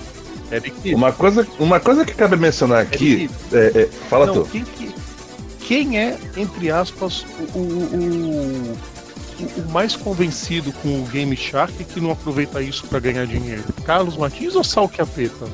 Uma 0.85 1.13
coisa, 1.13 1.47
uma 1.57 1.79
coisa 1.79 2.03
que 2.03 2.13
cabe 2.13 2.35
mencionar 2.35 2.81
aqui. 2.81 3.29
É, 3.53 3.71
é, 3.75 3.89
fala 4.09 4.25
não, 4.25 4.33
tu. 4.33 4.49
Quem, 4.51 4.65
quem, 5.67 5.97
é, 5.97 6.17
entre 6.35 6.69
aspas, 6.71 7.25
o, 7.53 7.57
o, 7.57 8.77
o, 9.39 9.59
o, 9.59 9.71
mais 9.71 9.95
convencido 9.95 10.71
com 10.73 11.01
o 11.01 11.07
Game 11.11 11.35
Shark 11.35 11.83
que 11.83 11.99
não 11.99 12.11
aproveita 12.11 12.61
isso 12.61 12.85
para 12.87 12.99
ganhar 12.99 13.25
dinheiro? 13.25 13.63
Carlos 13.85 14.17
Martins 14.17 14.55
ou 14.55 14.63
Sal 14.63 14.89
Capeta? 14.89 15.45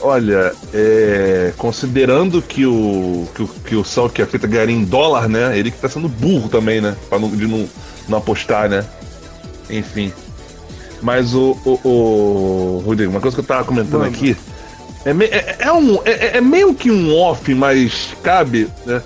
Olha, 0.00 0.52
é, 0.74 1.52
considerando 1.56 2.42
que 2.42 2.66
o, 2.66 3.28
que 3.34 3.42
o, 3.42 3.48
que 3.48 3.76
o 3.76 3.84
Sal 3.84 4.10
Capeta 4.10 4.48
ganharia 4.48 4.74
em 4.74 4.84
dólar, 4.84 5.28
né? 5.28 5.56
Ele 5.56 5.70
que 5.70 5.78
tá 5.78 5.88
sendo 5.88 6.08
burro 6.08 6.48
também, 6.48 6.80
né? 6.80 6.96
Pra 7.08 7.20
não, 7.20 7.30
de 7.30 7.46
não, 7.46 7.68
não 8.08 8.18
apostar, 8.18 8.68
né? 8.68 8.84
Enfim. 9.70 10.12
Mas 11.00 11.34
o, 11.34 11.56
o, 11.64 11.88
o, 11.88 12.82
Rodrigo, 12.84 13.12
uma 13.12 13.20
coisa 13.20 13.36
que 13.36 13.40
eu 13.40 13.46
tava 13.46 13.64
comentando 13.64 14.04
aqui. 14.04 14.36
É, 15.04 15.10
é, 15.10 15.56
é, 15.60 15.72
um, 15.72 16.00
é, 16.04 16.36
é, 16.36 16.40
meio 16.40 16.74
que 16.74 16.90
um 16.90 17.16
off, 17.16 17.52
mas 17.54 18.10
cabe, 18.22 18.68
né? 18.86 19.02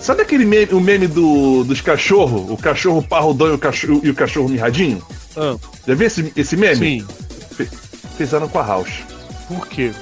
Sabe 0.00 0.22
aquele 0.22 0.44
meme, 0.44 0.72
o 0.72 0.80
meme 0.80 1.06
do, 1.06 1.64
dos 1.64 1.80
cachorros? 1.80 2.50
O 2.50 2.56
cachorro 2.56 3.02
parrudão 3.02 3.48
e 3.48 3.52
o 3.52 3.58
cachorro, 3.58 4.00
e 4.02 4.10
o 4.10 4.14
cachorro 4.14 4.48
mirradinho? 4.48 5.02
Ah. 5.36 5.56
Já 5.86 5.94
viu 5.94 6.06
esse, 6.06 6.32
esse 6.36 6.56
meme? 6.56 7.00
Sim. 7.00 7.68
Fizeram 8.16 8.48
com 8.48 8.58
a 8.58 8.66
House. 8.66 8.92
Por 9.48 9.66
quê? 9.66 9.92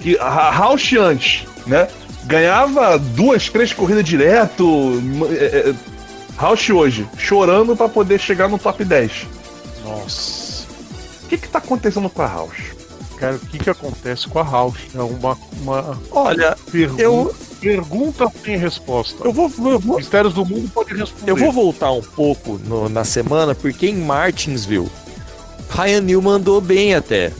Que 0.00 0.18
a 0.18 0.50
House 0.50 0.92
antes, 0.94 1.46
né? 1.66 1.88
Ganhava 2.24 2.98
duas, 2.98 3.48
três 3.48 3.72
corridas 3.72 4.04
direto. 4.04 5.02
É, 5.30 5.70
é, 5.70 5.74
House 6.38 6.70
hoje, 6.70 7.06
chorando 7.18 7.76
para 7.76 7.88
poder 7.88 8.18
chegar 8.18 8.48
no 8.48 8.58
top 8.58 8.84
10. 8.84 9.26
Nossa 9.84 10.40
que 11.30 11.38
que 11.38 11.48
tá 11.48 11.58
acontecendo 11.58 12.10
com 12.10 12.22
a 12.22 12.26
House? 12.26 12.58
Cara, 13.16 13.36
o 13.36 13.38
que 13.38 13.58
que 13.58 13.70
acontece 13.70 14.26
com 14.26 14.38
a 14.40 14.42
House? 14.42 14.80
É 14.94 15.00
uma, 15.00 15.38
uma 15.60 15.98
Olha, 16.10 16.56
pergunta, 16.70 17.02
eu 17.02 17.34
pergunta 17.60 18.30
sem 18.44 18.56
resposta. 18.56 19.24
Eu 19.24 19.32
vou, 19.32 19.50
eu 19.70 19.78
vou... 19.78 19.96
Mistérios 19.96 20.34
do 20.34 20.44
mundo 20.44 20.68
pode 20.72 20.94
responder. 20.94 21.30
Eu 21.30 21.36
vou 21.36 21.52
voltar 21.52 21.92
um 21.92 22.02
pouco 22.02 22.58
no, 22.64 22.88
na 22.88 23.04
semana, 23.04 23.54
porque 23.54 23.86
em 23.86 23.96
Martinsville, 23.96 24.88
Ryan 25.68 26.00
Newman 26.00 26.32
andou 26.34 26.60
bem 26.60 26.94
até. 26.94 27.32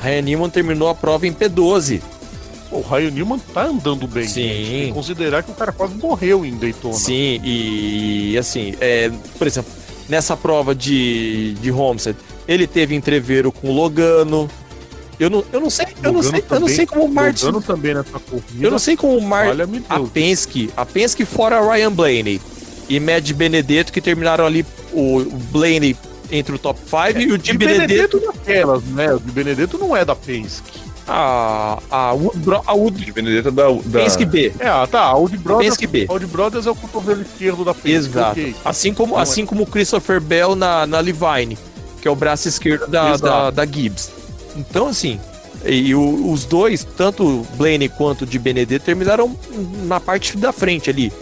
Ryan 0.00 0.22
Newman 0.22 0.50
terminou 0.50 0.88
a 0.88 0.94
prova 0.94 1.26
em 1.26 1.32
P12. 1.32 2.00
o 2.70 2.80
Ryan 2.80 3.10
Newman 3.10 3.38
tá 3.52 3.64
andando 3.64 4.06
bem. 4.06 4.26
Sim. 4.26 4.42
Que 4.42 4.92
considerar 4.92 5.42
que 5.42 5.50
o 5.50 5.54
cara 5.54 5.72
quase 5.72 5.94
morreu 5.94 6.44
em 6.44 6.56
Daytona. 6.56 6.94
Sim, 6.94 7.40
e 7.42 8.36
assim, 8.38 8.74
é, 8.80 9.10
por 9.38 9.46
exemplo, 9.46 9.72
nessa 10.08 10.36
prova 10.36 10.74
de, 10.74 11.54
de 11.54 11.70
Homestead, 11.70 12.16
ele 12.46 12.66
teve 12.66 12.94
entreveiro 12.94 13.50
com 13.52 13.68
o 13.68 13.72
Logano. 13.72 14.48
Eu 15.18 15.30
não, 15.30 15.44
eu 15.52 15.60
não 15.60 15.70
sei, 15.70 15.86
eu 16.02 16.12
não 16.12 16.22
sei, 16.22 16.42
também, 16.42 16.46
eu 16.50 16.60
não 16.60 16.68
sei 16.68 16.86
como 16.86 17.04
o 17.04 17.08
Martin. 17.08 17.52
Também 17.60 17.94
nessa 17.94 18.18
corrida. 18.18 18.44
Eu 18.60 18.70
não 18.70 18.78
sei 18.78 18.96
como 18.96 19.16
o 19.16 19.22
Martin. 19.22 19.84
A 19.88 20.00
Penske, 20.00 20.70
a 20.76 20.84
Penske 20.84 21.24
fora 21.24 21.60
Ryan 21.60 21.92
Blaney 21.92 22.40
e 22.88 22.98
Mad 22.98 23.30
Benedetto 23.32 23.92
que 23.92 24.00
terminaram 24.00 24.46
ali 24.46 24.64
o 24.92 25.24
Blaney 25.50 25.96
entre 26.30 26.54
o 26.54 26.58
top 26.58 26.80
5 26.80 26.96
é, 26.96 27.22
e 27.22 27.32
o 27.32 27.38
de 27.38 27.56
Benedetto. 27.56 27.88
Benedetto 27.88 28.20
daquelas, 28.20 28.84
né? 28.84 29.14
O 29.14 29.20
de 29.20 29.30
Benedetto 29.30 29.78
não 29.78 29.96
é 29.96 30.04
da 30.04 30.16
Penske. 30.16 30.82
A, 31.06 31.78
a, 31.90 32.12
Wood, 32.12 32.38
a 32.64 32.72
Wood 32.72 33.04
de 33.04 33.12
Benedetto 33.12 33.48
é 33.48 33.50
da, 33.50 33.70
da 33.70 33.98
Penske 34.00 34.24
B. 34.24 34.52
É, 34.58 34.68
ah, 34.68 34.86
tá. 34.90 35.02
A 35.02 35.16
Wood 35.16 35.36
Brothers, 35.36 35.68
Penske 35.68 35.86
B. 35.86 36.06
A 36.08 36.12
Wood 36.12 36.26
Brothers 36.26 36.66
é 36.66 36.70
o 36.70 36.74
cotovelo 36.74 37.22
esquerdo 37.22 37.64
da 37.64 37.74
Penske. 37.74 37.90
Exato. 37.90 38.40
Okay. 38.40 38.54
Assim 38.64 38.94
como, 38.94 39.16
assim 39.16 39.42
é. 39.42 39.46
como 39.46 39.62
o 39.64 39.66
Christopher 39.66 40.20
Bell 40.20 40.54
na, 40.54 40.86
na 40.86 41.00
Levine 41.00 41.58
que 42.02 42.08
é 42.08 42.10
o 42.10 42.16
braço 42.16 42.48
esquerdo 42.48 42.88
da, 42.88 43.16
da, 43.16 43.50
da, 43.50 43.64
Gibbs. 43.64 44.10
Então, 44.56 44.88
assim, 44.88 45.18
e 45.64 45.94
o, 45.94 46.30
os 46.30 46.44
dois, 46.44 46.86
tanto 46.96 47.46
Blaney 47.56 47.88
quanto 47.88 48.26
de 48.26 48.38
Benedetto, 48.38 48.84
terminaram 48.84 49.36
na 49.84 50.00
parte 50.00 50.36
da 50.36 50.52
frente 50.52 50.90
ali. 50.90 51.12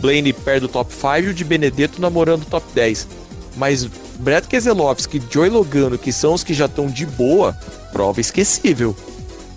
Blaney 0.00 0.32
perto 0.32 0.62
do 0.62 0.68
top 0.68 0.92
5 0.92 1.08
e 1.16 1.28
o 1.28 1.34
de 1.34 1.44
Benedetto 1.44 2.00
namorando 2.00 2.42
o 2.42 2.46
top 2.46 2.66
10. 2.74 3.08
Mas 3.56 3.84
Brett 4.18 4.46
Keselowski 4.48 5.18
e 5.18 5.22
Joey 5.32 5.50
Logano, 5.50 5.98
que 5.98 6.12
são 6.12 6.34
os 6.34 6.44
que 6.44 6.54
já 6.54 6.66
estão 6.66 6.86
de 6.86 7.06
boa, 7.06 7.56
prova 7.92 8.20
esquecível. 8.20 8.94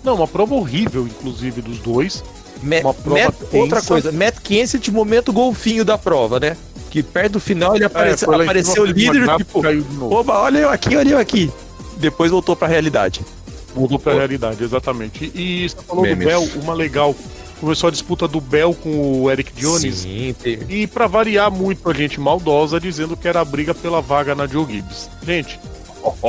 Não, 0.02 0.14
uma 0.14 0.28
prova 0.28 0.54
horrível, 0.54 1.06
inclusive, 1.06 1.60
dos 1.60 1.78
dois. 1.78 2.22
Ma 2.62 2.80
uma 2.80 2.94
prova 2.94 3.24
Matt, 3.24 3.34
outra 3.52 3.82
coisa, 3.82 4.10
Matt 4.10 4.38
Kenseth 4.42 4.80
de 4.80 4.90
momento 4.90 5.32
golfinho 5.32 5.84
da 5.84 5.96
prova, 5.96 6.40
né? 6.40 6.56
que 6.90 7.02
perto 7.02 7.32
do 7.32 7.40
final 7.40 7.76
ele 7.76 7.84
aparece, 7.84 8.24
é, 8.24 8.34
apareceu 8.34 8.84
líder, 8.84 9.36
tipo, 9.36 9.62
oba, 10.10 10.40
olha 10.40 10.58
eu 10.60 10.70
aqui, 10.70 10.96
olha 10.96 11.10
eu 11.10 11.18
aqui. 11.18 11.50
Depois 11.98 12.30
voltou 12.30 12.56
pra 12.56 12.68
realidade. 12.68 13.20
Voltou 13.74 13.98
pra 13.98 14.12
Pô. 14.12 14.18
realidade, 14.18 14.62
exatamente. 14.62 15.30
E 15.34 15.68
você 15.68 15.76
falou 15.86 16.02
Memes. 16.02 16.18
do 16.18 16.24
Bell, 16.26 16.62
uma 16.62 16.74
legal. 16.74 17.14
Começou 17.60 17.88
a 17.88 17.90
disputa 17.90 18.28
do 18.28 18.40
Bell 18.40 18.72
com 18.72 19.22
o 19.22 19.30
Eric 19.30 19.52
Jones. 19.54 19.98
Sim, 19.98 20.34
tem... 20.40 20.60
E 20.68 20.86
para 20.86 21.06
variar 21.06 21.50
muito 21.50 21.88
a 21.90 21.92
gente 21.92 22.20
maldosa, 22.20 22.78
dizendo 22.78 23.16
que 23.16 23.26
era 23.26 23.40
a 23.40 23.44
briga 23.44 23.74
pela 23.74 24.00
vaga 24.00 24.34
na 24.34 24.46
Joe 24.46 24.64
Gibbs. 24.64 25.10
Gente, 25.24 25.58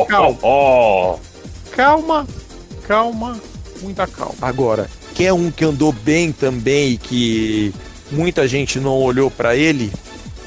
calma. 0.08 1.20
Calma, 1.72 2.28
calma, 2.86 3.40
muita 3.82 4.06
calma. 4.06 4.36
Agora, 4.42 4.90
quer 5.14 5.32
um 5.32 5.50
que 5.50 5.64
andou 5.64 5.94
bem 5.94 6.32
também 6.32 6.94
e 6.94 6.98
que 6.98 7.74
muita 8.12 8.46
gente 8.48 8.82
não 8.82 8.98
olhou 8.98 9.32
para 9.32 9.56
ele? 9.56 9.90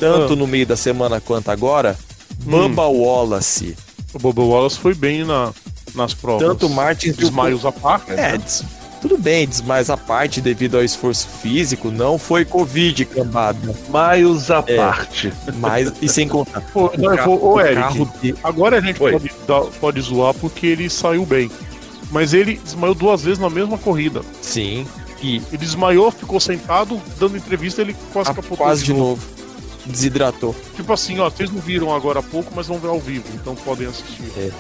tanto 0.03 0.33
ah. 0.33 0.37
no 0.37 0.49
meio 0.49 0.67
da 0.67 0.77
semana 0.77 1.21
quanto 1.21 1.49
agora, 1.49 1.97
Bubba 2.41 2.89
hum. 2.89 3.03
Wallace. 3.03 3.77
O 4.15 4.19
Bubba 4.19 4.43
Wallace 4.43 4.79
foi 4.79 4.95
bem 4.95 5.25
na, 5.25 5.53
nas 5.95 6.15
provas. 6.15 6.47
Tanto 6.47 6.69
Martins 6.69 7.17
desmaios 7.17 7.65
à 7.65 7.73
parte. 7.73 8.13
É, 8.13 8.39
né? 8.39 8.41
tudo 9.03 9.19
bem, 9.19 9.49
desmaios 9.49 9.91
à 9.91 9.97
parte 9.97 10.41
devido 10.41 10.77
ao 10.77 10.85
esforço 10.85 11.27
físico, 11.27 11.91
não 11.91 12.19
foi 12.19 12.45
Covid, 12.45 13.05
cambada. 13.07 13.59
Desmaios 13.73 14.51
à 14.51 14.63
é, 14.67 14.77
parte. 14.77 15.33
Mas, 15.57 15.93
e 16.01 16.09
sem 16.09 16.29
contar. 16.29 16.63
Não, 16.97 17.17
carro, 17.17 17.45
ô, 17.45 17.61
Eric, 17.61 18.09
de... 18.23 18.35
agora 18.45 18.79
a 18.79 18.81
gente 18.81 18.99
pode, 18.99 19.31
pode 19.81 20.01
zoar 20.01 20.33
porque 20.35 20.67
ele 20.67 20.89
saiu 20.89 21.27
bem. 21.27 21.51
Mas 22.13 22.33
ele 22.33 22.61
desmaiou 22.63 22.95
duas 22.95 23.23
vezes 23.23 23.39
na 23.39 23.51
mesma 23.51 23.77
corrida. 23.77 24.21
Sim. 24.41 24.87
E 25.21 25.37
ele 25.37 25.57
desmaiou, 25.57 26.11
ficou 26.11 26.39
sentado, 26.39 27.01
dando 27.19 27.37
entrevista, 27.37 27.81
ele 27.81 27.97
quase 28.13 28.31
ah, 28.31 28.35
capotou. 28.35 28.59
Quase 28.59 28.85
de 28.85 28.93
novo. 28.93 29.21
novo 29.21 29.42
desidratou. 29.87 30.55
Tipo 30.77 30.93
assim, 30.93 31.19
ó, 31.19 31.29
vocês 31.29 31.51
não 31.51 31.61
viram 31.61 31.95
agora 31.95 32.21
há 32.21 32.23
pouco, 32.23 32.53
mas 32.55 32.67
vão 32.67 32.79
ver 32.79 32.89
ao 32.89 33.01
vivo, 33.01 33.25
então 33.35 33.55
podem 33.55 33.87
assistir. 33.87 34.31
É. 34.37 34.51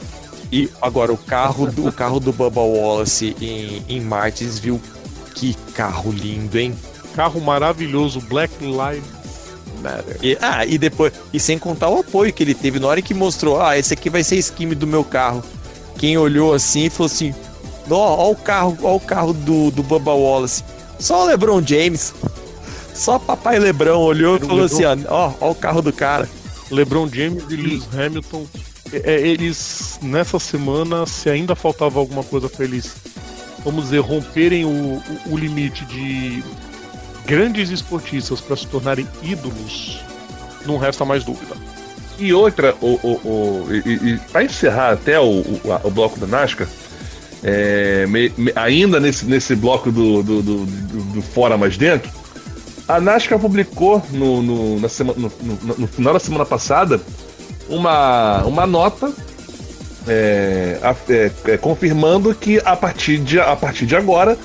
E 0.50 0.70
agora 0.80 1.12
o 1.12 1.16
carro 1.16 1.70
do, 1.70 1.88
o 1.88 1.92
carro 1.92 2.20
do 2.20 2.32
Bubba 2.32 2.60
Wallace 2.60 3.34
em, 3.40 3.82
em 3.88 4.00
Martins 4.00 4.58
viu 4.58 4.80
que 5.34 5.54
carro 5.74 6.12
lindo, 6.12 6.58
hein? 6.58 6.74
Carro 7.14 7.40
maravilhoso, 7.40 8.20
Black 8.20 8.52
Lives 8.60 9.22
Matter. 9.82 10.18
E, 10.22 10.36
ah, 10.40 10.64
e 10.64 10.78
depois, 10.78 11.12
e 11.32 11.40
sem 11.40 11.58
contar 11.58 11.88
o 11.88 12.00
apoio 12.00 12.32
que 12.32 12.42
ele 12.42 12.54
teve 12.54 12.78
na 12.78 12.86
hora 12.86 13.02
que 13.02 13.14
mostrou, 13.14 13.60
ah, 13.60 13.78
esse 13.78 13.92
aqui 13.94 14.10
vai 14.10 14.22
ser 14.22 14.36
esquime 14.36 14.74
do 14.74 14.86
meu 14.86 15.02
carro. 15.02 15.42
Quem 15.98 16.16
olhou 16.18 16.54
assim 16.54 16.88
falou 16.88 17.06
assim: 17.06 17.34
ó, 17.90 17.96
ó 17.96 18.30
o 18.30 18.36
carro, 18.36 18.76
ó 18.82 18.96
o 18.96 19.00
carro 19.00 19.32
do, 19.32 19.70
do 19.70 19.82
Bubba 19.82 20.12
Wallace. 20.12 20.64
Só 20.98 21.24
o 21.24 21.26
LeBron 21.26 21.62
James. 21.66 22.14
Só 22.94 23.18
papai 23.18 23.58
Lebrão 23.58 24.00
olhou 24.00 24.36
e 24.36 24.40
falou 24.40 24.64
assim: 24.64 24.84
ó, 25.08 25.32
ó 25.40 25.50
o 25.50 25.54
carro 25.54 25.82
do 25.82 25.92
cara. 25.92 26.28
LeBron 26.70 27.06
James 27.06 27.44
e 27.50 27.56
Lewis 27.56 27.86
Hamilton, 27.94 28.46
é, 28.92 29.12
é, 29.12 29.20
eles 29.26 29.98
nessa 30.02 30.38
semana, 30.38 31.06
se 31.06 31.28
ainda 31.28 31.54
faltava 31.54 31.98
alguma 31.98 32.24
coisa 32.24 32.48
para 32.48 32.64
eles, 32.64 32.94
vamos 33.62 33.84
dizer, 33.84 33.98
romperem 33.98 34.64
o, 34.64 34.68
o, 34.68 35.32
o, 35.32 35.36
limite 35.36 35.84
de, 35.84 36.42
grandes 37.26 37.70
esportistas 37.70 38.40
para 38.40 38.56
se 38.56 38.66
tornarem 38.66 39.06
ídolos, 39.22 40.00
não 40.66 40.78
resta 40.78 41.04
mais 41.04 41.24
dúvida. 41.24 41.54
E 42.18 42.32
outra, 42.32 42.74
o, 42.80 42.98
o, 43.02 43.12
o, 43.24 43.66
e, 43.70 44.12
e 44.12 44.18
para 44.30 44.44
encerrar 44.44 44.92
até 44.92 45.18
o, 45.18 45.24
o, 45.24 45.60
o, 45.84 45.90
bloco 45.90 46.18
da 46.18 46.26
NASCAR, 46.26 46.68
é, 47.42 48.06
me, 48.06 48.32
me, 48.36 48.52
ainda 48.54 49.00
nesse, 49.00 49.24
nesse 49.24 49.54
bloco 49.56 49.90
do, 49.90 50.22
do, 50.22 50.42
do, 50.42 50.66
do, 50.66 51.22
Fora 51.22 51.58
Mais 51.58 51.76
Dentro, 51.76 52.10
a 52.88 53.00
NASCAR 53.00 53.38
publicou 53.38 54.02
no, 54.10 54.42
no, 54.42 54.80
na 54.80 54.88
no, 55.04 55.32
no, 55.42 55.74
no 55.78 55.86
final 55.86 56.12
da 56.12 56.20
semana 56.20 56.44
passada 56.44 57.00
uma, 57.68 58.42
uma 58.44 58.66
nota 58.66 59.12
é, 60.06 60.78
é, 61.08 61.30
é, 61.44 61.56
confirmando 61.56 62.34
que 62.34 62.60
a 62.64 62.76
partir 62.76 63.18
de, 63.18 63.38
a 63.38 63.54
partir 63.54 63.86
de 63.86 63.94
agora 63.94 64.36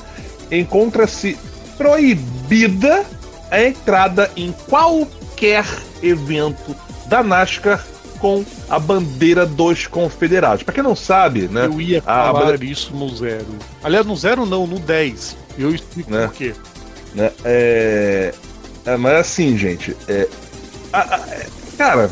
encontra-se 0.52 1.38
proibida 1.78 3.06
a 3.50 3.64
entrada 3.64 4.30
em 4.36 4.52
qualquer 4.52 5.66
evento 6.02 6.76
da 7.08 7.24
NASCAR 7.24 7.86
com 8.20 8.44
a 8.70 8.80
bandeira 8.80 9.46
dos 9.46 9.88
confederados. 9.88 10.64
Para 10.64 10.74
quem 10.74 10.84
não 10.84 10.96
sabe, 10.96 11.48
né? 11.48 11.66
Eu 11.66 11.80
ia 11.80 12.02
falar 12.02 12.54
a... 12.54 12.64
isso 12.64 12.94
no 12.96 13.16
zero. 13.16 13.46
Aliás, 13.84 14.06
no 14.06 14.16
zero 14.16 14.46
não, 14.46 14.66
no 14.66 14.80
10. 14.80 15.38
Eu 15.58 15.74
explico 15.74 16.12
né? 16.12 16.28
por 16.28 16.36
quê. 16.36 16.54
Né? 17.14 17.32
É... 17.44 18.34
é... 18.86 18.98
mas 18.98 19.14
assim, 19.16 19.58
gente, 19.58 19.96
é... 20.08 20.28
A, 20.94 21.16
a, 21.16 21.20
é... 21.30 21.48
cara. 21.78 22.12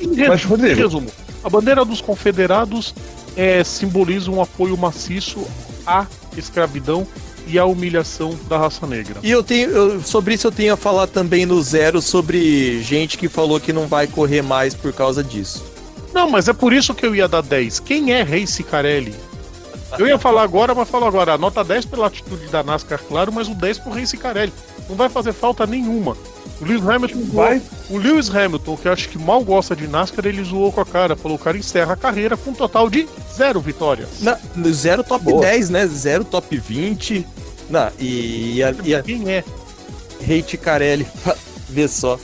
Em 0.00 0.28
mas, 0.28 0.44
Rodrigo... 0.44 0.80
resumo, 0.80 1.10
a 1.42 1.48
bandeira 1.48 1.84
dos 1.84 2.00
confederados 2.00 2.94
é, 3.36 3.62
simboliza 3.64 4.30
um 4.30 4.40
apoio 4.40 4.76
maciço 4.76 5.46
à 5.86 6.06
escravidão 6.36 7.06
e 7.46 7.58
a 7.58 7.64
humilhação 7.64 8.38
da 8.48 8.58
raça 8.58 8.86
negra. 8.86 9.16
E 9.22 9.30
eu 9.30 9.42
tenho 9.42 9.70
eu, 9.70 10.02
sobre 10.02 10.34
isso 10.34 10.46
eu 10.46 10.52
tenho 10.52 10.72
a 10.72 10.76
falar 10.76 11.06
também 11.06 11.44
no 11.44 11.62
zero 11.62 12.00
sobre 12.00 12.82
gente 12.82 13.18
que 13.18 13.28
falou 13.28 13.60
que 13.60 13.72
não 13.72 13.86
vai 13.86 14.06
correr 14.06 14.42
mais 14.42 14.74
por 14.74 14.92
causa 14.92 15.22
disso. 15.22 15.64
Não, 16.12 16.30
mas 16.30 16.48
é 16.48 16.52
por 16.52 16.72
isso 16.72 16.94
que 16.94 17.04
eu 17.04 17.14
ia 17.14 17.28
dar 17.28 17.42
10. 17.42 17.80
Quem 17.80 18.12
é 18.12 18.22
Rei 18.22 18.46
Cicarelli? 18.46 19.14
Eu 19.98 20.06
ia 20.06 20.18
falar 20.18 20.42
agora, 20.42 20.74
mas 20.74 20.88
falo 20.88 21.06
agora. 21.06 21.34
A 21.34 21.38
nota 21.38 21.62
10 21.64 21.86
pela 21.86 22.06
atitude 22.06 22.46
da 22.46 22.62
NASCAR, 22.62 23.00
claro, 23.06 23.32
mas 23.32 23.48
o 23.48 23.54
10 23.54 23.78
pro 23.78 23.92
Rei 23.92 24.06
Cicarelli. 24.06 24.52
Não 24.88 24.96
vai 24.96 25.08
fazer 25.08 25.32
falta 25.32 25.66
nenhuma. 25.66 26.16
O 26.60 26.64
Lewis 26.64 26.88
Hamilton 26.88 27.22
vai. 27.32 27.62
O 27.90 27.98
Lewis 27.98 28.34
Hamilton, 28.34 28.76
que 28.76 28.88
eu 28.88 28.92
acho 28.92 29.08
que 29.08 29.18
mal 29.18 29.42
gosta 29.42 29.74
de 29.74 29.88
NASCAR, 29.88 30.26
ele 30.26 30.42
zoou 30.44 30.72
com 30.72 30.80
a 30.80 30.84
cara. 30.84 31.16
Falou: 31.16 31.36
o 31.36 31.40
cara 31.40 31.56
encerra 31.56 31.94
a 31.94 31.96
carreira 31.96 32.36
com 32.36 32.50
um 32.50 32.54
total 32.54 32.88
de 32.88 33.08
zero 33.32 33.60
vitórias. 33.60 34.20
Na, 34.20 34.38
zero 34.70 35.02
top 35.02 35.24
Boa. 35.24 35.40
10, 35.40 35.70
né? 35.70 35.86
Zero 35.86 36.24
top 36.24 36.56
20. 36.56 37.26
Não, 37.68 37.90
e, 37.98 38.56
e, 38.56 38.62
a, 38.62 38.74
e 38.84 38.94
a, 38.94 39.02
Quem 39.02 39.30
é? 39.30 39.44
Carelli, 40.62 41.06
vê 41.68 41.88
só. 41.88 42.18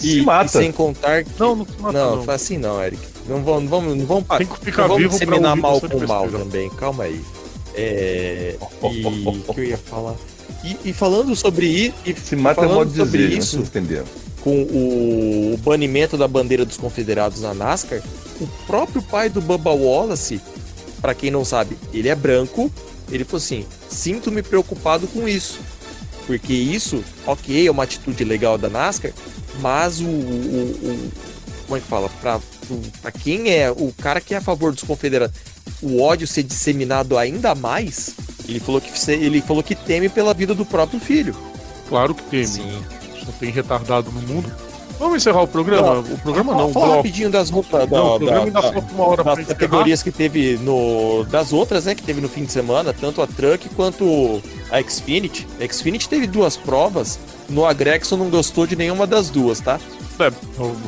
E, 0.00 0.18
se 0.18 0.22
mata. 0.22 0.46
E 0.46 0.48
sem 0.48 0.72
contar. 0.72 1.24
Que... 1.24 1.30
Não, 1.38 1.56
não 1.56 1.66
se 1.66 1.80
mata. 1.80 1.98
Não, 1.98 2.24
não. 2.24 2.34
assim 2.34 2.58
não, 2.58 2.82
Eric. 2.82 3.11
Não 3.26 3.42
vamos, 3.42 3.62
não 3.62 3.68
vamos, 3.68 3.96
não 3.96 4.06
vamos, 4.06 4.24
Tem 4.38 4.46
que 4.46 4.58
ficar 4.58 4.82
não 4.82 4.96
vamos 4.96 5.10
disseminar 5.10 5.56
mal 5.56 5.80
com 5.80 6.06
mal 6.06 6.28
também. 6.28 6.68
Calma 6.70 7.04
aí. 7.04 7.20
É. 7.74 8.56
E 8.82 9.06
o 9.06 9.54
que 9.54 9.60
eu 9.60 9.64
ia 9.64 9.78
falar? 9.78 10.14
E, 10.64 10.90
e 10.90 10.92
falando 10.92 11.34
sobre 11.34 11.92
e, 12.04 12.14
se 12.14 12.36
mata 12.36 12.60
é 12.60 12.68
falando 12.68 12.92
é 12.92 12.96
sobre 12.96 13.28
dizer, 13.28 13.38
isso, 13.38 13.64
com 14.42 14.62
o, 14.62 15.54
o 15.54 15.56
banimento 15.58 16.16
da 16.16 16.28
bandeira 16.28 16.64
dos 16.64 16.76
confederados 16.76 17.40
na 17.40 17.54
NASCAR, 17.54 18.02
o 18.40 18.46
próprio 18.66 19.02
pai 19.02 19.28
do 19.28 19.40
Bubba 19.40 19.70
Wallace, 19.70 20.40
para 21.00 21.14
quem 21.14 21.30
não 21.30 21.44
sabe, 21.44 21.76
ele 21.92 22.08
é 22.08 22.14
branco. 22.14 22.70
Ele 23.10 23.24
falou 23.24 23.38
assim: 23.38 23.66
sinto-me 23.88 24.42
preocupado 24.42 25.06
com 25.08 25.28
isso, 25.28 25.58
porque 26.26 26.52
isso, 26.52 27.02
ok, 27.26 27.66
é 27.66 27.70
uma 27.70 27.82
atitude 27.82 28.24
legal 28.24 28.56
da 28.56 28.68
NASCAR, 28.68 29.12
mas 29.60 30.00
o, 30.00 30.04
o, 30.04 30.08
o 30.08 31.10
como 31.66 31.76
é 31.76 31.80
que 31.80 31.86
fala? 31.86 32.10
Para 33.00 33.12
quem 33.12 33.50
é 33.50 33.70
o 33.70 33.92
cara 34.00 34.20
que 34.20 34.34
é 34.34 34.38
a 34.38 34.40
favor 34.40 34.72
dos 34.72 34.82
confederados, 34.82 35.36
o 35.82 36.00
ódio 36.00 36.26
ser 36.26 36.42
disseminado 36.42 37.18
ainda 37.18 37.54
mais, 37.54 38.14
ele 38.48 38.60
falou 38.60 38.80
que 38.80 39.10
ele 39.10 39.40
falou 39.40 39.62
que 39.62 39.74
teme 39.74 40.08
pela 40.08 40.34
vida 40.34 40.54
do 40.54 40.64
próprio 40.64 41.00
filho. 41.00 41.34
Claro 41.88 42.14
que 42.14 42.22
teme. 42.24 42.46
Sim. 42.46 42.82
Só 43.24 43.32
tem 43.38 43.50
retardado 43.50 44.10
no 44.10 44.20
mundo. 44.22 44.52
Vamos 45.02 45.16
encerrar 45.16 45.42
o 45.42 45.48
programa? 45.48 45.94
Não, 45.94 46.00
o 46.00 46.18
programa 46.18 46.54
não. 46.54 46.72
Fala 46.72 46.96
rapidinho 46.96 47.28
das 47.28 47.50
roupas 47.50 47.88
da, 47.88 47.96
não, 47.96 48.18
da, 48.20 48.44
da, 48.44 48.70
uma 48.78 49.04
hora 49.04 49.24
das 49.24 49.46
categorias 49.48 50.00
que 50.00 50.12
teve 50.12 50.56
no. 50.58 51.24
Das 51.24 51.52
outras, 51.52 51.86
né? 51.86 51.94
Que 51.96 52.02
teve 52.04 52.20
no 52.20 52.28
fim 52.28 52.44
de 52.44 52.52
semana, 52.52 52.92
tanto 52.92 53.20
a 53.20 53.26
Truck 53.26 53.68
quanto 53.70 54.40
a 54.70 54.80
Xfinity. 54.80 55.44
A 55.60 55.72
Xfinity 55.72 56.08
teve 56.08 56.28
duas 56.28 56.56
provas. 56.56 57.18
No 57.48 57.66
Agrexon 57.66 58.16
não 58.16 58.30
gostou 58.30 58.64
de 58.64 58.76
nenhuma 58.76 59.04
das 59.04 59.28
duas, 59.28 59.58
tá? 59.58 59.80
É, 60.18 60.32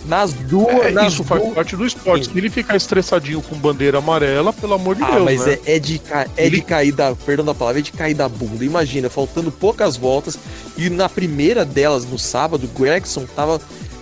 nas 0.07 0.33
duas. 0.33 0.87
É, 0.87 0.91
nas 0.91 1.12
isso 1.12 1.25
faz 1.25 1.43
parte 1.53 1.77
do 1.77 1.87
esporte. 1.87 2.31
Se 2.31 2.39
ele 2.39 2.51
ficar 2.51 2.77
estressadinho 2.77 3.41
com 3.43 3.57
bandeira 3.57 3.99
amarela, 3.99 4.53
pelo 4.53 4.75
amor 4.75 4.95
de 4.95 5.03
ah, 5.03 5.11
Deus. 5.12 5.25
Mas 5.25 5.47
né? 5.47 5.59
é, 5.64 5.77
é, 5.77 5.79
de, 5.79 6.01
é 6.37 6.47
ele... 6.47 6.57
de 6.57 6.62
cair 6.62 6.93
da. 6.93 7.14
Perdão 7.14 7.45
da 7.45 7.55
palavra, 7.55 7.81
é 7.81 7.83
de 7.83 7.93
cair 7.93 8.14
da 8.14 8.29
bunda. 8.29 8.64
Imagina, 8.64 9.09
faltando 9.09 9.51
poucas 9.51 9.97
voltas. 9.97 10.39
E 10.77 10.91
na 10.91 11.09
primeira 11.09 11.64
delas, 11.64 12.05
no 12.05 12.18
sábado, 12.18 12.64
o 12.64 12.79
Gregson 12.79 13.25
tava 13.35 13.61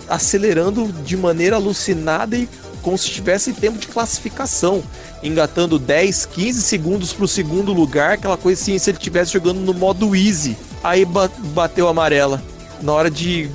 acelerando 0.09 0.91
de 1.03 1.15
maneira 1.15 1.55
alucinada 1.55 2.35
e 2.35 2.47
como 2.81 2.97
se 2.97 3.09
tivesse 3.09 3.53
tempo 3.53 3.79
de 3.79 3.87
classificação, 3.87 4.83
engatando 5.23 5.79
10, 5.79 6.25
15 6.25 6.61
segundos 6.61 7.13
para 7.13 7.23
o 7.23 7.27
segundo 7.27 7.71
lugar, 7.71 8.11
aquela 8.13 8.35
coisa 8.35 8.61
assim, 8.61 8.77
se 8.77 8.89
ele 8.89 8.97
estivesse 8.97 9.31
jogando 9.31 9.59
no 9.61 9.73
modo 9.73 10.13
easy. 10.15 10.57
Aí 10.83 11.05
bateu 11.05 11.87
a 11.87 11.91
amarela. 11.91 12.43
Na 12.81 12.91
hora 12.91 13.09
de. 13.09 13.49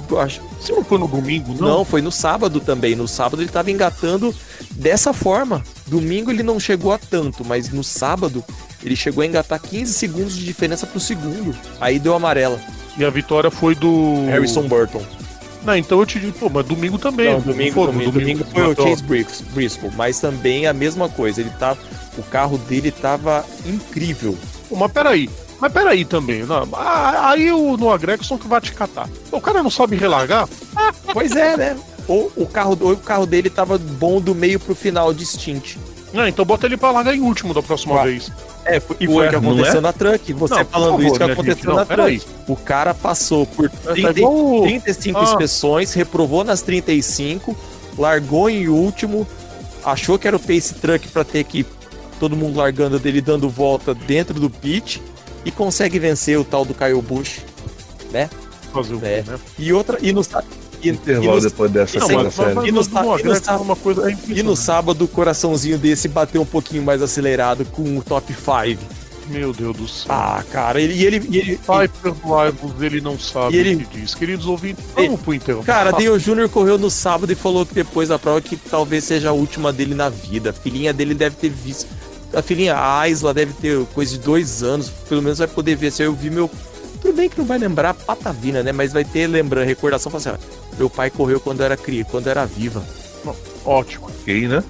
Você 0.61 0.72
não 0.72 0.84
foi 0.84 0.98
no 0.98 1.06
domingo, 1.06 1.54
não? 1.54 1.68
Não, 1.68 1.84
foi 1.84 2.02
no 2.02 2.11
sábado 2.11 2.61
também. 2.61 2.94
No 2.94 3.06
sábado 3.06 3.40
ele 3.40 3.48
estava 3.48 3.70
engatando 3.70 4.34
dessa 4.72 5.12
forma. 5.12 5.62
Domingo 5.86 6.30
ele 6.30 6.42
não 6.42 6.59
chegou 6.59 6.92
a 6.92 6.98
tanto, 6.98 7.44
mas 7.44 7.70
no 7.70 7.84
sábado 7.84 8.44
ele 8.82 8.96
chegou 8.96 9.22
a 9.22 9.26
engatar 9.26 9.61
15 9.61 9.92
segundos 9.92 10.36
de 10.36 10.44
diferença 10.44 10.86
pro 10.86 11.00
segundo. 11.00 11.56
Aí 11.80 11.98
deu 11.98 12.14
amarela. 12.14 12.61
E 12.96 13.04
a 13.04 13.11
vitória 13.11 13.50
foi 13.50 13.74
do. 13.74 14.26
Harrison 14.26 14.66
Burton. 14.66 15.02
Não, 15.64 15.76
então 15.76 15.98
eu 16.00 16.06
te 16.06 16.18
digo, 16.18 16.32
pô, 16.32 16.48
mas 16.48 16.66
domingo 16.66 16.98
também. 16.98 17.32
Não, 17.32 17.40
domingo, 17.40 17.74
foi, 17.74 17.86
domingo, 17.86 18.12
domingo, 18.12 18.44
domingo 18.44 18.74
foi 18.74 18.84
o 18.84 18.88
Chase 18.88 19.02
Briscoe, 19.52 19.90
mas 19.96 20.20
também 20.20 20.66
a 20.66 20.72
mesma 20.72 21.09
coisa. 21.09 21.40
Ele 21.40 21.50
tá, 21.50 21.76
o 22.16 22.22
carro 22.22 22.59
dele 22.59 22.90
tava 22.90 23.44
incrível. 23.66 24.36
Pô, 24.68 24.76
mas 24.76 24.90
peraí, 24.92 25.28
mas 25.61 25.72
peraí 25.72 26.04
também, 26.04 26.44
não, 26.44 26.68
aí 26.74 27.50
o 27.50 27.76
Noah 27.76 27.98
Gregson 27.98 28.38
que 28.38 28.46
vai 28.46 28.61
te 28.61 28.72
catar. 28.72 29.09
O 29.32 29.40
cara 29.40 29.62
não 29.62 29.70
sabe 29.70 29.96
relargar? 29.96 30.48
Pois 31.12 31.34
é, 31.34 31.56
né? 31.56 31.76
Ou 32.06 32.30
o 32.36 32.46
carro, 32.46 32.76
ou 32.80 32.92
o 32.92 32.96
carro 32.96 33.26
dele 33.26 33.50
tava 33.50 33.78
bom 33.78 34.20
do 34.20 34.34
meio 34.34 34.61
pro 34.61 34.74
final 34.74 35.12
de 35.12 35.24
stint. 35.24 35.76
Não, 36.12 36.26
então 36.26 36.44
bota 36.44 36.66
ele 36.66 36.76
pra 36.76 36.90
largar 36.90 37.14
em 37.14 37.20
último 37.20 37.52
da 37.52 37.62
próxima 37.62 38.02
vez. 38.02 38.30
É, 38.64 38.76
e 39.00 39.06
foi 39.06 39.26
o 39.26 39.30
que 39.30 39.36
aconteceu 39.36 39.78
é? 39.78 39.80
na 39.80 39.92
Truck. 39.92 40.32
Você 40.34 40.54
não, 40.54 40.64
falando 40.64 40.90
favor, 40.92 41.06
isso 41.06 41.14
que 41.16 41.22
aconteceu 41.22 41.56
gente, 41.56 41.74
na 41.74 41.84
Truck. 41.84 42.02
Aí. 42.02 42.22
O 42.46 42.56
cara 42.56 42.94
passou 42.94 43.46
por 43.46 43.68
30, 43.70 44.09
tá 44.09 44.12
35 44.14 45.18
ah. 45.18 45.22
inspeções, 45.22 45.94
reprovou 45.94 46.44
nas 46.44 46.62
35, 46.62 47.56
largou 47.98 48.48
em 48.48 48.68
último, 48.68 49.26
achou 49.84 50.18
que 50.18 50.28
era 50.28 50.36
o 50.36 50.40
Pace 50.40 50.74
Truck 50.74 51.09
para 51.09 51.24
ter 51.24 51.44
que 51.44 51.66
todo 52.20 52.36
mundo 52.36 52.59
largando 52.59 52.98
dele 52.98 53.20
dando 53.20 53.48
volta 53.48 53.94
dentro 53.94 54.38
do 54.38 54.50
pit 54.50 55.00
e 55.45 55.51
consegue 55.51 55.99
vencer 55.99 56.39
o 56.39 56.45
tal 56.45 56.64
do 56.64 56.74
Kyle 56.74 57.01
Busch, 57.03 57.41
né? 58.11 58.28
Fazer 58.72 58.95
o 58.95 59.05
é. 59.05 59.22
né? 59.22 59.39
E 59.59 59.72
outra 59.72 59.99
e 60.01 60.12
no 60.12 60.22
e, 60.82 60.89
Intervalo 60.91 61.39
e 61.39 61.43
no, 61.43 61.49
depois 61.49 61.70
dessa 61.70 61.99
não, 61.99 62.09
mas, 62.09 62.36
mas, 62.36 62.49
e, 62.49 62.53
no, 62.55 62.66
e, 62.66 62.72
no, 62.72 62.84
sábado, 64.55 64.97
e 64.97 64.99
no 64.99 65.05
o 65.05 65.09
coraçãozinho 65.09 65.78
desse 65.78 66.07
bateu 66.09 66.43
um 66.43 66.47
pouquinho 66.47 66.82
mais 66.82 67.03
acelerado 67.03 67.64
com 67.64 67.99
o 67.99 68.03
top 68.03 68.32
5. 68.32 68.99
Meu 69.28 69.53
Deus 69.53 69.76
do 69.76 69.86
céu. 69.86 70.07
Ah, 70.09 70.43
cara, 70.51 70.80
ele. 70.80 71.03
ele, 71.05 71.16
ele 71.16 71.59
Piper 71.59 72.14
Rivals, 72.14 72.80
ele 72.80 73.01
não 73.01 73.18
sabe 73.18 73.57
ele, 73.57 73.74
o 73.74 73.78
que 73.80 73.99
diz. 73.99 74.14
Queridos 74.14 74.47
ouvintes, 74.47 74.82
vamos 74.95 75.20
pro 75.20 75.34
intervalo. 75.34 75.66
Cara, 75.66 75.91
Dale 75.91 76.18
Jr. 76.18 76.49
correu 76.49 76.78
no 76.78 76.91
sábado 76.91 77.30
e 77.30 77.34
falou 77.34 77.66
que 77.66 77.74
depois 77.74 78.09
da 78.09 78.18
prova 78.18 78.41
que 78.41 78.57
talvez 78.57 79.05
seja 79.05 79.28
a 79.28 79.32
última 79.32 79.72
dele 79.72 79.95
na 79.95 80.09
vida. 80.09 80.51
A 80.51 80.53
filhinha 80.53 80.93
dele 80.93 81.14
deve 81.14 81.36
ter 81.36 81.51
visto. 81.51 81.86
A 82.33 82.43
filhinha, 82.43 82.76
a 82.76 83.09
Isla, 83.09 83.33
deve 83.33 83.53
ter 83.55 83.85
coisa 83.95 84.12
de 84.12 84.18
dois 84.18 84.62
anos. 84.62 84.91
Pelo 85.09 85.22
menos 85.22 85.39
vai 85.39 85.49
poder 85.49 85.76
ver. 85.76 85.91
Se 85.91 86.03
eu 86.03 86.12
vi 86.12 86.31
meu. 86.31 86.51
Tudo 87.01 87.14
bem 87.14 87.29
que 87.29 87.39
não 87.39 87.45
vai 87.45 87.59
lembrar 87.59 87.95
Patavina, 87.95 88.62
né? 88.62 88.72
Mas 88.72 88.93
vai 88.93 89.05
ter 89.05 89.26
lembrando, 89.26 89.66
recordação. 89.66 90.14
Assim, 90.14 90.31
ó, 90.31 90.35
meu 90.76 90.91
pai 90.91 91.11
correu 91.11 91.41
quando 91.41 91.62
era 91.62 91.76
cria, 91.76 92.05
quando 92.05 92.26
era 92.26 92.45
viva. 92.45 92.83
Ótimo. 93.64 94.07
Ok, 94.07 94.49
né? 94.49 94.62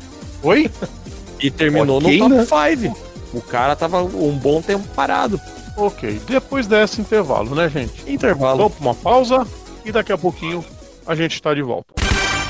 Oi? 0.43 0.71
E 1.41 1.53
terminou 1.53 1.99
okay, 1.99 2.19
no 2.19 2.29
top 2.29 2.47
5. 2.47 2.83
Né? 2.83 2.95
O 3.33 3.41
cara 3.41 3.77
tava 3.77 4.03
um 4.03 4.37
bom 4.37 4.61
tempo 4.61 4.85
parado. 4.95 5.41
Ok, 5.77 6.21
depois 6.27 6.67
desse 6.67 7.01
intervalo, 7.01 7.55
né, 7.55 7.69
gente? 7.69 8.11
Intervalo. 8.11 8.59
Vamos 8.59 8.75
pra 8.75 8.87
uma 8.87 8.95
pausa 8.95 9.47
e 9.85 9.93
daqui 9.93 10.13
a 10.13 10.19
pouquinho 10.19 10.65
a 11.07 11.15
gente 11.15 11.41
tá 11.41 11.55
de 11.55 11.63
volta. 11.63 11.95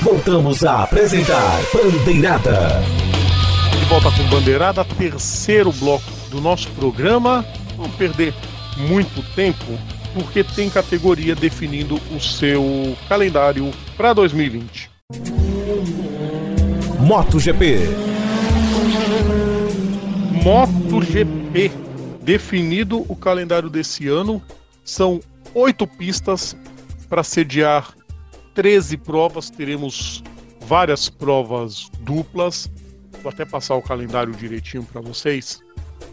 Voltamos 0.01 0.63
a 0.63 0.83
apresentar 0.83 1.59
Bandeirada. 1.73 2.81
Volta 3.89 4.11
com 4.11 4.23
Bandeirada, 4.29 4.85
terceiro 4.85 5.71
bloco 5.73 6.03
do 6.29 6.39
nosso 6.39 6.69
programa. 6.73 7.43
Vamos 7.75 7.95
perder 7.95 8.35
muito 8.77 9.23
tempo 9.33 9.65
porque 10.13 10.43
tem 10.43 10.69
categoria 10.69 11.35
definindo 11.35 11.99
o 12.15 12.19
seu 12.19 12.95
calendário 13.07 13.71
para 13.97 14.13
2020. 14.13 14.91
MotoGP. 16.99 17.79
MotoGP. 20.43 21.71
Definido 22.21 23.03
o 23.11 23.15
calendário 23.15 23.71
desse 23.71 24.07
ano, 24.07 24.39
são 24.83 25.19
oito 25.55 25.87
pistas 25.87 26.55
para 27.09 27.23
sediar 27.23 27.95
13 28.53 28.97
provas. 28.97 29.49
Teremos 29.49 30.23
várias 30.61 31.09
provas 31.09 31.89
duplas. 32.01 32.69
Vou 33.21 33.29
até 33.29 33.45
passar 33.45 33.75
o 33.75 33.81
calendário 33.81 34.33
direitinho 34.33 34.83
para 34.83 35.01
vocês, 35.01 35.61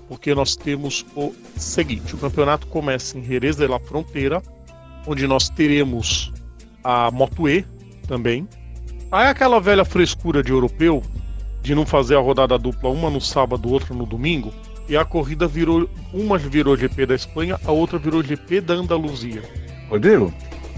porque 0.08 0.34
nós 0.34 0.56
temos 0.56 1.06
o 1.14 1.32
seguinte: 1.56 2.14
o 2.14 2.18
campeonato 2.18 2.66
começa 2.66 3.18
em 3.18 3.24
Jerez 3.24 3.56
de 3.56 3.66
la 3.66 3.78
Fronteira, 3.78 4.42
onde 5.06 5.26
nós 5.26 5.48
teremos 5.48 6.32
a 6.82 7.10
Moto 7.10 7.48
E 7.48 7.64
também. 8.06 8.48
Aí 9.10 9.28
aquela 9.28 9.60
velha 9.60 9.84
frescura 9.84 10.42
de 10.42 10.50
europeu 10.50 11.02
de 11.62 11.74
não 11.74 11.84
fazer 11.84 12.16
a 12.16 12.20
rodada 12.20 12.56
dupla, 12.58 12.90
uma 12.90 13.10
no 13.10 13.20
sábado, 13.20 13.72
outra 13.72 13.94
no 13.94 14.06
domingo, 14.06 14.52
e 14.88 14.96
a 14.96 15.04
corrida 15.04 15.48
virou, 15.48 15.88
uma 16.12 16.38
virou 16.38 16.76
GP 16.76 17.06
da 17.06 17.14
Espanha, 17.14 17.58
a 17.64 17.72
outra 17.72 17.98
virou 17.98 18.22
GP 18.22 18.60
da 18.60 18.74
Andaluzia. 18.74 19.42
Rodrigo, 19.88 20.32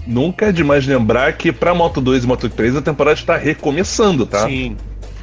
nunca 0.07 0.47
é 0.47 0.51
demais 0.51 0.87
lembrar 0.87 1.33
que 1.37 1.51
para 1.51 1.75
Moto 1.75 2.01
2 2.01 2.23
e 2.23 2.27
Moto 2.27 2.49
3 2.49 2.77
a 2.77 2.81
temporada 2.81 3.19
está 3.19 3.37
recomeçando, 3.37 4.25
tá? 4.25 4.47
Sim, 4.47 4.75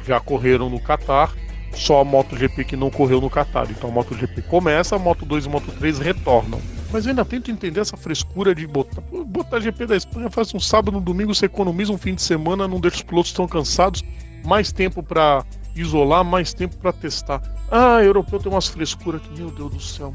já 0.07 0.19
correram 0.19 0.69
no 0.69 0.79
Qatar, 0.79 1.33
só 1.73 2.01
a 2.01 2.03
MotoGP 2.05 2.63
que 2.63 2.75
não 2.75 2.89
correu 2.89 3.21
no 3.21 3.29
Qatar. 3.29 3.67
Então 3.69 3.89
a 3.89 3.93
MotoGP 3.93 4.41
começa, 4.43 4.95
a 4.95 4.99
Moto 4.99 5.25
2 5.25 5.45
e 5.45 5.47
a 5.47 5.51
Moto 5.51 5.71
3 5.71 5.99
retornam. 5.99 6.59
Mas 6.91 7.05
eu 7.05 7.09
ainda 7.09 7.25
tento 7.25 7.51
entender 7.51 7.81
essa 7.81 7.97
frescura 7.97 8.55
de 8.55 8.65
botar. 8.65 9.01
Botar 9.25 9.59
GP 9.59 9.85
da 9.85 9.95
Espanha 9.95 10.29
faz 10.29 10.53
um 10.53 10.59
sábado, 10.59 10.97
um 10.97 11.01
domingo, 11.01 11.35
você 11.35 11.45
economiza 11.45 11.91
um 11.91 11.97
fim 11.97 12.15
de 12.15 12.21
semana, 12.21 12.67
não 12.67 12.79
deixa 12.79 12.97
os 12.97 13.03
pilotos 13.03 13.33
tão 13.33 13.47
cansados, 13.47 14.03
mais 14.45 14.71
tempo 14.71 15.03
para 15.03 15.43
isolar, 15.75 16.23
mais 16.23 16.53
tempo 16.53 16.77
para 16.77 16.93
testar. 16.93 17.41
Ah, 17.69 18.01
europeu 18.01 18.39
tem 18.39 18.51
umas 18.51 18.67
frescuras 18.67 19.21
que, 19.21 19.37
meu 19.37 19.51
Deus 19.51 19.71
do 19.71 19.81
céu. 19.81 20.13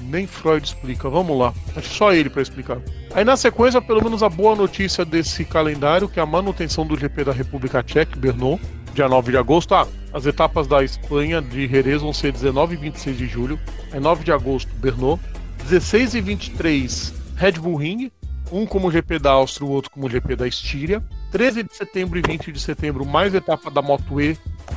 Nem 0.00 0.26
Freud 0.26 0.66
explica. 0.66 1.08
Vamos 1.08 1.38
lá. 1.38 1.52
Acho 1.76 1.94
só 1.94 2.12
ele 2.12 2.30
para 2.30 2.42
explicar. 2.42 2.78
Aí 3.14 3.24
na 3.24 3.36
sequência, 3.36 3.80
pelo 3.80 4.02
menos 4.02 4.22
a 4.22 4.28
boa 4.28 4.56
notícia 4.56 5.04
desse 5.04 5.44
calendário, 5.44 6.08
que 6.08 6.18
é 6.18 6.22
a 6.22 6.26
manutenção 6.26 6.86
do 6.86 6.96
GP 6.96 7.24
da 7.24 7.32
República 7.32 7.82
Tcheca, 7.82 8.18
Bernou, 8.18 8.60
dia 8.98 9.08
9 9.08 9.30
de 9.30 9.38
agosto. 9.38 9.74
Ah, 9.76 9.86
as 10.12 10.26
etapas 10.26 10.66
da 10.66 10.82
Espanha 10.82 11.40
de 11.40 11.68
Jerez 11.68 12.02
vão 12.02 12.12
ser 12.12 12.32
19 12.32 12.74
e 12.74 12.78
26 12.78 13.16
de 13.16 13.26
julho. 13.26 13.58
Aí 13.92 14.00
9 14.00 14.24
de 14.24 14.32
agosto, 14.32 14.68
Bernou. 14.74 15.20
16 15.62 16.14
e 16.14 16.20
23, 16.20 17.14
Red 17.36 17.52
Bull 17.52 17.76
Ring. 17.76 18.10
Um 18.50 18.66
como 18.66 18.90
GP 18.90 19.20
da 19.20 19.30
Áustria, 19.30 19.68
o 19.68 19.70
outro 19.70 19.90
como 19.90 20.10
GP 20.10 20.34
da 20.34 20.48
Estíria. 20.48 21.00
13 21.30 21.62
de 21.62 21.76
setembro 21.76 22.18
e 22.18 22.22
20 22.22 22.50
de 22.50 22.58
setembro, 22.58 23.06
mais 23.06 23.32
etapa 23.34 23.70
da 23.70 23.80
Moto 23.80 24.20
E 24.20 24.36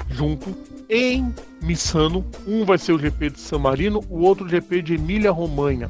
junto. 0.10 0.56
Em 0.88 1.34
Missano, 1.64 2.26
um 2.46 2.66
vai 2.66 2.78
ser 2.78 2.92
o 2.92 3.00
GP 3.00 3.30
de 3.30 3.40
San 3.40 3.60
Marino, 3.60 4.04
o 4.10 4.20
outro 4.20 4.48
GP 4.48 4.82
de 4.82 4.96
Emília-Romanha. 4.96 5.90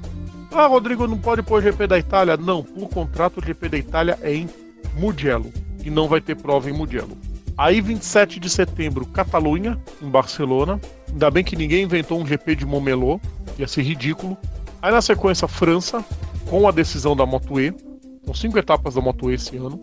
Ah, 0.54 0.68
Rodrigo, 0.68 1.08
não 1.08 1.18
pode 1.18 1.42
pôr 1.42 1.60
o 1.60 1.62
GP 1.62 1.88
da 1.88 1.98
Itália? 1.98 2.38
Não, 2.38 2.64
por 2.64 2.88
contrato 2.88 3.40
o 3.40 3.46
GP 3.46 3.68
da 3.68 3.78
Itália 3.78 4.20
é 4.22 4.34
em 4.34 4.48
Mugello 4.94 5.52
e 5.84 5.90
não 5.90 6.08
vai 6.08 6.22
ter 6.22 6.36
prova 6.36 6.70
em 6.70 6.74
Mugello. 6.74 7.18
Aí 7.58 7.82
27 7.82 8.40
de 8.40 8.50
setembro, 8.50 9.06
Catalunha, 9.06 9.80
em 10.02 10.10
Barcelona. 10.10 10.80
Ainda 11.10 11.30
bem 11.30 11.44
que 11.44 11.56
ninguém 11.56 11.84
inventou 11.84 12.20
um 12.20 12.26
GP 12.26 12.56
de 12.56 12.66
Momelô, 12.66 13.20
ia 13.58 13.68
ser 13.68 13.84
ridículo. 13.84 14.38
Aí 14.82 14.92
na 14.92 15.02
sequência, 15.02 15.48
França, 15.48 16.04
com 16.50 16.68
a 16.68 16.72
decisão 16.72 17.16
da 17.16 17.26
Moto 17.26 17.60
E. 17.60 17.74
São 18.26 18.34
cinco 18.34 18.58
etapas 18.58 18.96
da 18.96 19.02
Moto 19.02 19.30
E 19.30 19.36
esse 19.36 19.58
ano. 19.58 19.80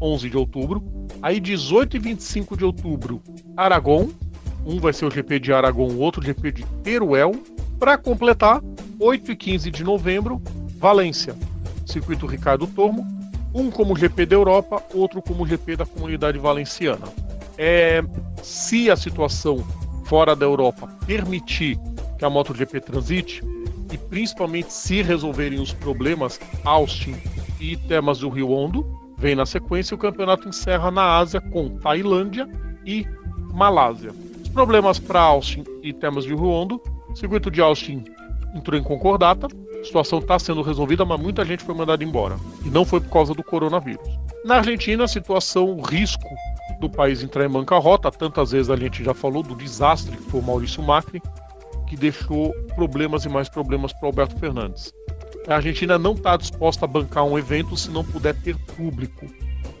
11 0.00 0.28
de 0.28 0.36
outubro. 0.36 0.82
Aí 1.22 1.38
18 1.38 1.96
e 1.96 2.00
25 2.00 2.56
de 2.56 2.64
outubro, 2.64 3.22
Aragon. 3.56 4.10
Um 4.66 4.78
vai 4.78 4.92
ser 4.92 5.06
o 5.06 5.10
GP 5.10 5.38
de 5.38 5.52
Aragon, 5.52 5.88
o 5.88 5.98
outro 5.98 6.22
GP 6.22 6.52
de 6.52 6.64
Teruel. 6.82 7.32
Para 7.78 7.96
completar, 7.96 8.62
8 8.98 9.32
e 9.32 9.36
15 9.36 9.70
de 9.70 9.84
novembro, 9.84 10.40
Valência. 10.78 11.36
Circuito 11.86 12.26
Ricardo 12.26 12.66
Tormo. 12.66 13.21
Um 13.54 13.70
como 13.70 13.96
GP 13.96 14.26
da 14.26 14.36
Europa, 14.36 14.82
outro 14.94 15.20
como 15.20 15.46
GP 15.46 15.76
da 15.76 15.86
comunidade 15.86 16.38
valenciana. 16.38 17.06
É, 17.58 18.02
se 18.42 18.90
a 18.90 18.96
situação 18.96 19.64
fora 20.04 20.34
da 20.34 20.44
Europa 20.44 20.88
permitir 21.06 21.78
que 22.18 22.24
a 22.24 22.30
MotoGP 22.30 22.80
transite, 22.80 23.42
e 23.92 23.98
principalmente 23.98 24.72
se 24.72 25.02
resolverem 25.02 25.60
os 25.60 25.72
problemas 25.72 26.40
Austin 26.64 27.14
e 27.60 27.76
temas 27.76 28.20
do 28.20 28.30
Rio 28.30 28.50
Hondo, 28.50 28.86
vem 29.18 29.34
na 29.34 29.44
sequência 29.44 29.94
o 29.94 29.98
campeonato 29.98 30.48
encerra 30.48 30.90
na 30.90 31.18
Ásia 31.18 31.40
com 31.40 31.68
Tailândia 31.78 32.48
e 32.86 33.06
Malásia. 33.52 34.12
Os 34.42 34.48
problemas 34.48 34.98
para 34.98 35.20
Austin 35.20 35.62
e 35.82 35.92
temas 35.92 36.24
de 36.24 36.30
Rio 36.30 36.46
Hondo, 36.48 36.80
o 37.08 37.14
circuito 37.14 37.50
de 37.50 37.60
Austin 37.60 38.02
entrou 38.54 38.78
em 38.78 38.82
concordata, 38.82 39.46
a 39.82 39.84
situação 39.84 40.20
está 40.20 40.38
sendo 40.38 40.62
resolvida, 40.62 41.04
mas 41.04 41.20
muita 41.20 41.44
gente 41.44 41.64
foi 41.64 41.74
mandada 41.74 42.04
embora. 42.04 42.36
E 42.64 42.70
não 42.70 42.84
foi 42.84 43.00
por 43.00 43.10
causa 43.10 43.34
do 43.34 43.42
coronavírus. 43.42 44.08
Na 44.44 44.56
Argentina, 44.56 45.04
a 45.04 45.08
situação, 45.08 45.76
o 45.76 45.82
risco 45.82 46.28
do 46.80 46.88
país 46.88 47.22
entrar 47.22 47.44
em 47.44 47.48
bancarrota, 47.48 48.10
tantas 48.10 48.52
vezes 48.52 48.70
a 48.70 48.76
gente 48.76 49.02
já 49.02 49.12
falou 49.12 49.42
do 49.42 49.56
desastre 49.56 50.16
que 50.16 50.30
foi 50.30 50.40
o 50.40 50.42
Maurício 50.42 50.82
Macri, 50.82 51.20
que 51.88 51.96
deixou 51.96 52.54
problemas 52.76 53.24
e 53.24 53.28
mais 53.28 53.48
problemas 53.48 53.92
para 53.92 54.08
Alberto 54.08 54.38
Fernandes. 54.38 54.94
A 55.48 55.56
Argentina 55.56 55.98
não 55.98 56.12
está 56.12 56.36
disposta 56.36 56.84
a 56.84 56.88
bancar 56.88 57.24
um 57.24 57.36
evento 57.36 57.76
se 57.76 57.90
não 57.90 58.04
puder 58.04 58.36
ter 58.36 58.56
público. 58.76 59.26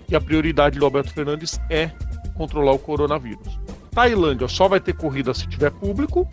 E 0.08 0.16
a 0.16 0.20
prioridade 0.20 0.80
do 0.80 0.84
Alberto 0.84 1.12
Fernandes 1.12 1.60
é 1.70 1.90
controlar 2.34 2.72
o 2.72 2.78
coronavírus. 2.78 3.58
Tailândia 3.92 4.48
só 4.48 4.66
vai 4.66 4.80
ter 4.80 4.94
corrida 4.94 5.32
se 5.32 5.46
tiver 5.46 5.70
público. 5.70 6.28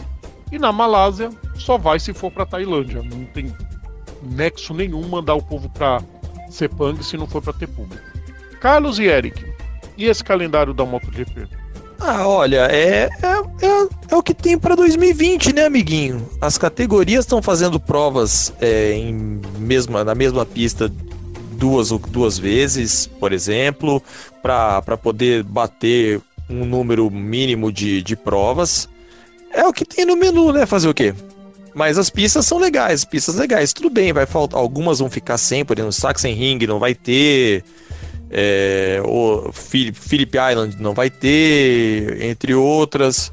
E 0.52 0.58
na 0.58 0.72
Malásia 0.72 1.30
só 1.56 1.78
vai 1.78 2.00
se 2.00 2.14
for 2.14 2.32
para 2.32 2.46
Tailândia. 2.46 3.04
Não 3.04 3.26
tem 3.26 3.54
nexo 4.22 4.74
nenhum 4.74 5.08
mandar 5.08 5.36
o 5.36 5.42
povo 5.42 5.70
para 5.70 6.02
Sepang 6.50 7.04
se 7.04 7.18
não 7.18 7.28
for 7.28 7.42
para 7.42 7.54
ter 7.54 7.68
público. 7.68 8.04
Carlos 8.60 9.00
e 9.00 9.04
Eric, 9.04 9.46
e 9.98 10.06
esse 10.06 10.24
calendário 10.24 10.74
da 10.74 10.86
MotoGP? 10.86 11.48
Ah, 12.00 12.28
olha, 12.28 12.68
é, 12.72 13.10
é, 13.22 13.66
é, 13.66 13.88
é 14.10 14.16
o 14.16 14.24
que 14.24 14.34
tem 14.34 14.58
para 14.58 14.76
2020, 14.76 15.54
né, 15.54 15.66
amiguinho? 15.66 16.28
As 16.40 16.58
categorias 16.58 17.26
estão 17.26 17.42
fazendo 17.42 17.80
provas 17.80 18.54
é, 18.62 18.94
em 18.94 19.42
mesma, 19.58 20.04
na 20.04 20.16
mesma 20.16 20.46
pista 20.46 20.90
duas, 21.52 21.90
duas 21.90 22.38
vezes, 22.38 23.06
por 23.06 23.34
exemplo, 23.34 24.02
para 24.42 24.98
poder 24.98 25.44
bater 25.44 26.22
um 26.50 26.66
número 26.66 27.12
mínimo 27.12 27.72
de, 27.72 28.02
de 28.02 28.16
provas. 28.16 28.88
É 29.52 29.66
o 29.66 29.74
que 29.74 29.86
tem 29.86 30.06
no 30.06 30.16
menu, 30.16 30.52
né? 30.52 30.66
Fazer 30.66 30.88
o 30.88 30.94
quê? 30.94 31.14
Mas 31.74 31.98
as 31.98 32.10
pistas 32.10 32.46
são 32.46 32.58
legais, 32.58 33.06
pistas 33.06 33.36
legais. 33.36 33.74
Tudo 33.74 33.90
bem, 33.90 34.12
vai 34.12 34.26
faltar. 34.26 34.60
Algumas 34.60 35.00
vão 35.00 35.10
ficar 35.10 35.38
sem, 35.38 35.64
por 35.64 35.78
exemplo, 35.78 35.94
Sachsenring 35.94 36.60
não 36.68 36.80
vai 36.80 36.94
ter. 36.94 37.64
É, 38.32 39.02
o 39.06 39.52
Philip 39.52 40.38
Island 40.38 40.78
não 40.80 40.94
vai 40.94 41.10
ter, 41.10 42.22
entre 42.22 42.54
outras. 42.54 43.32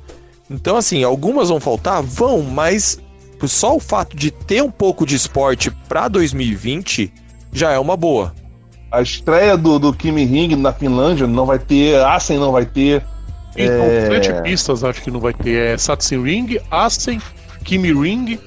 Então, 0.51 0.77
assim, 0.77 1.03
algumas 1.03 1.49
vão 1.49 1.61
faltar? 1.61 2.03
Vão, 2.03 2.43
mas 2.43 2.99
só 3.47 3.77
o 3.77 3.81
fato 3.81 4.17
de 4.17 4.31
ter 4.31 4.63
um 4.63 4.71
pouco 4.71 5.05
de 5.05 5.15
esporte 5.15 5.71
para 5.89 6.09
2020 6.09 7.13
já 7.53 7.73
é 7.73 7.79
uma 7.79 7.97
boa. 7.97 8.35
A 8.91 9.03
estreia 9.03 9.57
do, 9.57 9.79
do 9.79 9.93
Kimi 9.93 10.25
Ring 10.25 10.55
na 10.57 10.73
Finlândia 10.73 11.27
não 11.27 11.45
vai 11.45 11.59
ter, 11.59 12.01
Assen 12.03 12.39
não 12.39 12.53
vai 12.53 12.65
ter. 12.65 13.05
Então, 13.57 13.85
é... 13.85 14.07
sete 14.07 14.43
pistas 14.43 14.85
acho 14.85 15.03
que 15.03 15.11
não 15.11 15.21
vai 15.21 15.33
ter. 15.33 15.75
É 15.75 15.79
Satsen 15.79 16.23
Ring, 16.23 16.59
Assen, 16.71 17.21
Kimi 17.65 17.93
Ring, 17.93 18.39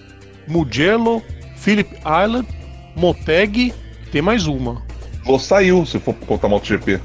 Mugello, 0.47 1.21
Philip 1.55 1.89
Island, 1.97 2.47
Moteg, 2.95 3.73
tem 4.11 4.21
mais 4.21 4.47
uma. 4.47 4.81
Lô 5.25 5.37
saiu, 5.37 5.85
se 5.85 5.99
for 5.99 6.13
contar 6.25 6.47
MotoGP. 6.47 6.99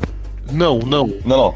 Não, 0.52 0.78
não. 0.78 1.07
Não, 1.07 1.14
não. 1.24 1.55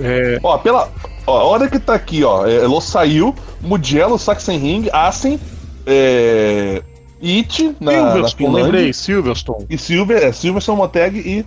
É... 0.00 0.38
Ó, 0.42 0.56
pela. 0.58 0.90
Ó, 1.26 1.38
a 1.38 1.44
hora 1.44 1.68
que 1.68 1.78
tá 1.78 1.94
aqui, 1.94 2.24
ó. 2.24 2.46
É, 2.46 2.66
Lô 2.66 2.80
saiu, 2.80 3.34
Mugello, 3.60 4.18
Sachsenring, 4.18 4.88
Assen, 4.92 5.38
é... 5.86 6.82
It 7.22 7.76
na, 7.80 7.92
Silverstone, 7.92 8.52
na 8.52 8.62
lembrei, 8.62 8.92
Silverstone. 8.92 9.66
E 9.68 9.76
Silver, 9.76 10.22
é, 10.22 10.32
Silverstone, 10.32 10.78
Moteg 10.78 11.18
e. 11.18 11.44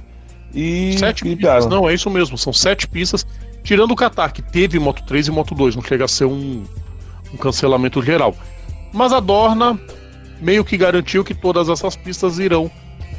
e 0.53 0.97
sete 0.97 1.23
pistas, 1.23 1.65
não, 1.65 1.89
é 1.89 1.93
isso 1.93 2.09
mesmo, 2.09 2.37
são 2.37 2.51
sete 2.51 2.87
pistas. 2.87 3.25
Tirando 3.63 3.91
o 3.91 3.95
Qatar, 3.95 4.33
que 4.33 4.41
teve 4.41 4.79
Moto 4.79 5.03
3 5.05 5.27
e 5.27 5.31
Moto 5.31 5.53
2, 5.53 5.75
não 5.75 5.83
chega 5.83 6.05
a 6.05 6.07
ser 6.07 6.25
um, 6.25 6.63
um 7.33 7.37
cancelamento 7.37 8.01
geral. 8.01 8.35
Mas 8.93 9.13
a 9.13 9.19
Dorna 9.19 9.79
meio 10.41 10.65
que 10.65 10.75
garantiu 10.75 11.23
que 11.23 11.35
todas 11.35 11.69
essas 11.69 11.95
pistas 11.95 12.39
irão 12.39 12.69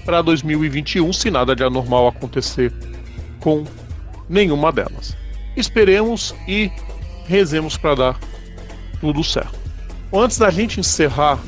para 0.05 0.20
2021, 0.20 1.12
se 1.12 1.30
nada 1.30 1.55
de 1.55 1.62
anormal 1.62 2.09
acontecer 2.09 2.72
com 3.40 3.64
nenhuma 4.28 4.72
delas. 4.72 5.16
Esperemos 5.57 6.34
e 6.49 6.70
rezemos 7.26 7.76
para 7.76 7.95
dar 7.95 8.20
tudo 9.01 9.22
certo. 9.22 9.59
Antes 10.12 10.38
da 10.38 10.51
gente 10.51 10.80
encerrar 10.80 11.38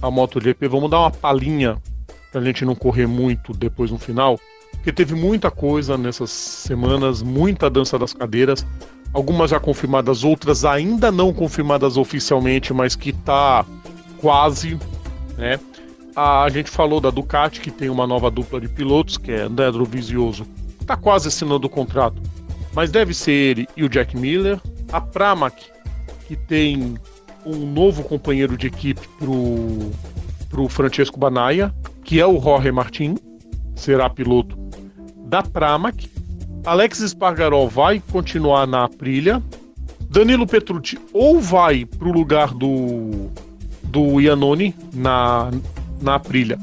a 0.00 0.10
MotoGP, 0.10 0.68
vamos 0.68 0.90
dar 0.90 1.00
uma 1.00 1.10
palhinha 1.10 1.76
pra 2.30 2.40
gente 2.40 2.64
não 2.64 2.74
correr 2.74 3.06
muito 3.06 3.52
depois 3.52 3.90
no 3.90 3.98
final, 3.98 4.38
porque 4.84 4.92
teve 4.92 5.14
muita 5.14 5.50
coisa 5.50 5.96
nessas 5.96 6.28
semanas, 6.28 7.22
muita 7.22 7.70
dança 7.70 7.98
das 7.98 8.12
cadeiras, 8.12 8.66
algumas 9.14 9.50
já 9.50 9.58
confirmadas, 9.58 10.22
outras 10.22 10.62
ainda 10.62 11.10
não 11.10 11.32
confirmadas 11.32 11.96
oficialmente, 11.96 12.74
mas 12.74 12.94
que 12.94 13.10
tá 13.10 13.64
quase, 14.18 14.78
né? 15.38 15.58
A 16.14 16.46
gente 16.50 16.68
falou 16.68 17.00
da 17.00 17.08
Ducati, 17.08 17.62
que 17.62 17.70
tem 17.70 17.88
uma 17.88 18.06
nova 18.06 18.30
dupla 18.30 18.60
de 18.60 18.68
pilotos, 18.68 19.16
que 19.16 19.32
é 19.32 19.40
André 19.44 19.70
Vizioso, 19.88 20.46
tá 20.84 20.98
quase 20.98 21.28
assinando 21.28 21.66
o 21.66 21.70
contrato, 21.70 22.20
mas 22.74 22.90
deve 22.90 23.14
ser 23.14 23.32
ele 23.32 23.68
e 23.74 23.84
o 23.84 23.88
Jack 23.88 24.14
Miller. 24.14 24.60
A 24.92 25.00
Pramac, 25.00 25.64
que 26.28 26.36
tem 26.36 26.94
um 27.46 27.72
novo 27.72 28.04
companheiro 28.04 28.54
de 28.54 28.66
equipe 28.66 29.08
pro, 29.18 29.90
pro 30.50 30.68
Francesco 30.68 31.18
Banaia, 31.18 31.74
que 32.04 32.20
é 32.20 32.26
o 32.26 32.38
Jorge 32.38 32.70
Martin, 32.70 33.14
será 33.74 34.10
piloto 34.10 34.63
da 35.24 35.42
Pramac. 35.42 36.10
Alex 36.64 36.98
Spargaró 36.98 37.66
vai 37.66 38.02
continuar 38.10 38.66
na 38.66 38.84
Aprilia. 38.84 39.42
Danilo 40.08 40.46
Petrucci 40.46 40.98
ou 41.12 41.40
vai 41.40 41.84
pro 41.84 42.12
lugar 42.12 42.54
do 42.54 43.30
do 43.82 44.20
Iannone 44.20 44.74
na 44.92 45.50
na 46.00 46.16
Aprilia, 46.16 46.58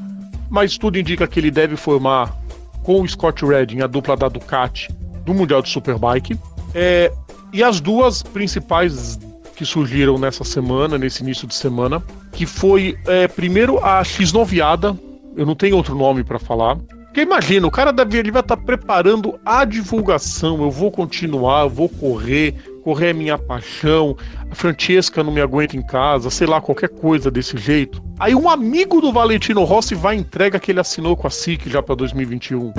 mas 0.50 0.78
tudo 0.78 1.00
indica 1.00 1.28
que 1.28 1.40
ele 1.40 1.50
deve 1.50 1.76
formar 1.76 2.36
com 2.84 3.02
o 3.02 3.08
Scott 3.08 3.46
Redding 3.46 3.82
a 3.82 3.88
dupla 3.88 4.16
da 4.16 4.28
Ducati 4.28 4.90
do 5.26 5.34
Mundial 5.34 5.62
de 5.62 5.70
Superbike. 5.70 6.38
É, 6.74 7.12
e 7.54 7.64
as 7.64 7.80
duas 7.80 8.24
principais 8.24 9.20
que 9.56 9.66
surgiram 9.66 10.18
nessa 10.18 10.44
semana, 10.44 10.98
nesse 10.98 11.22
início 11.22 11.48
de 11.48 11.54
semana, 11.54 12.02
que 12.32 12.46
foi 12.46 12.98
é, 13.06 13.28
primeiro 13.28 13.78
a 13.80 14.02
X9 14.02 14.98
eu 15.36 15.46
não 15.46 15.56
tenho 15.56 15.78
outro 15.78 15.96
nome 15.96 16.24
para 16.24 16.40
falar. 16.40 16.78
Porque 17.12 17.24
imagina, 17.24 17.68
o 17.68 17.72
cara 17.72 17.92
deve, 17.92 18.18
ele 18.18 18.32
vai 18.32 18.40
estar 18.40 18.56
tá 18.56 18.64
preparando 18.64 19.38
a 19.46 19.66
divulgação. 19.66 20.62
Eu 20.62 20.72
vou 20.72 20.90
continuar, 20.90 21.64
eu 21.64 21.70
vou 21.70 21.90
correr, 21.90 22.56
correr 22.86 23.10
é 23.10 23.14
minha 23.14 23.38
paixão. 23.38 24.16
A 24.50 24.56
Francesca 24.56 25.22
não 25.22 25.30
me 25.30 25.42
aguenta 25.42 25.76
em 25.76 25.82
casa, 25.82 26.30
sei 26.30 26.48
lá, 26.48 26.62
qualquer 26.62 26.88
coisa 26.88 27.30
desse 27.30 27.58
jeito. 27.58 28.02
Aí 28.18 28.34
um 28.34 28.50
amigo 28.50 29.02
do 29.02 29.12
Valentino 29.12 29.66
Rossi 29.66 29.94
vai 29.94 30.16
entrega 30.16 30.58
que 30.58 30.72
ele 30.72 30.80
assinou 30.80 31.18
com 31.18 31.28
a 31.28 31.30
SIC 31.30 31.70
já 31.70 31.84
para 31.84 31.96
2021. 31.96 32.74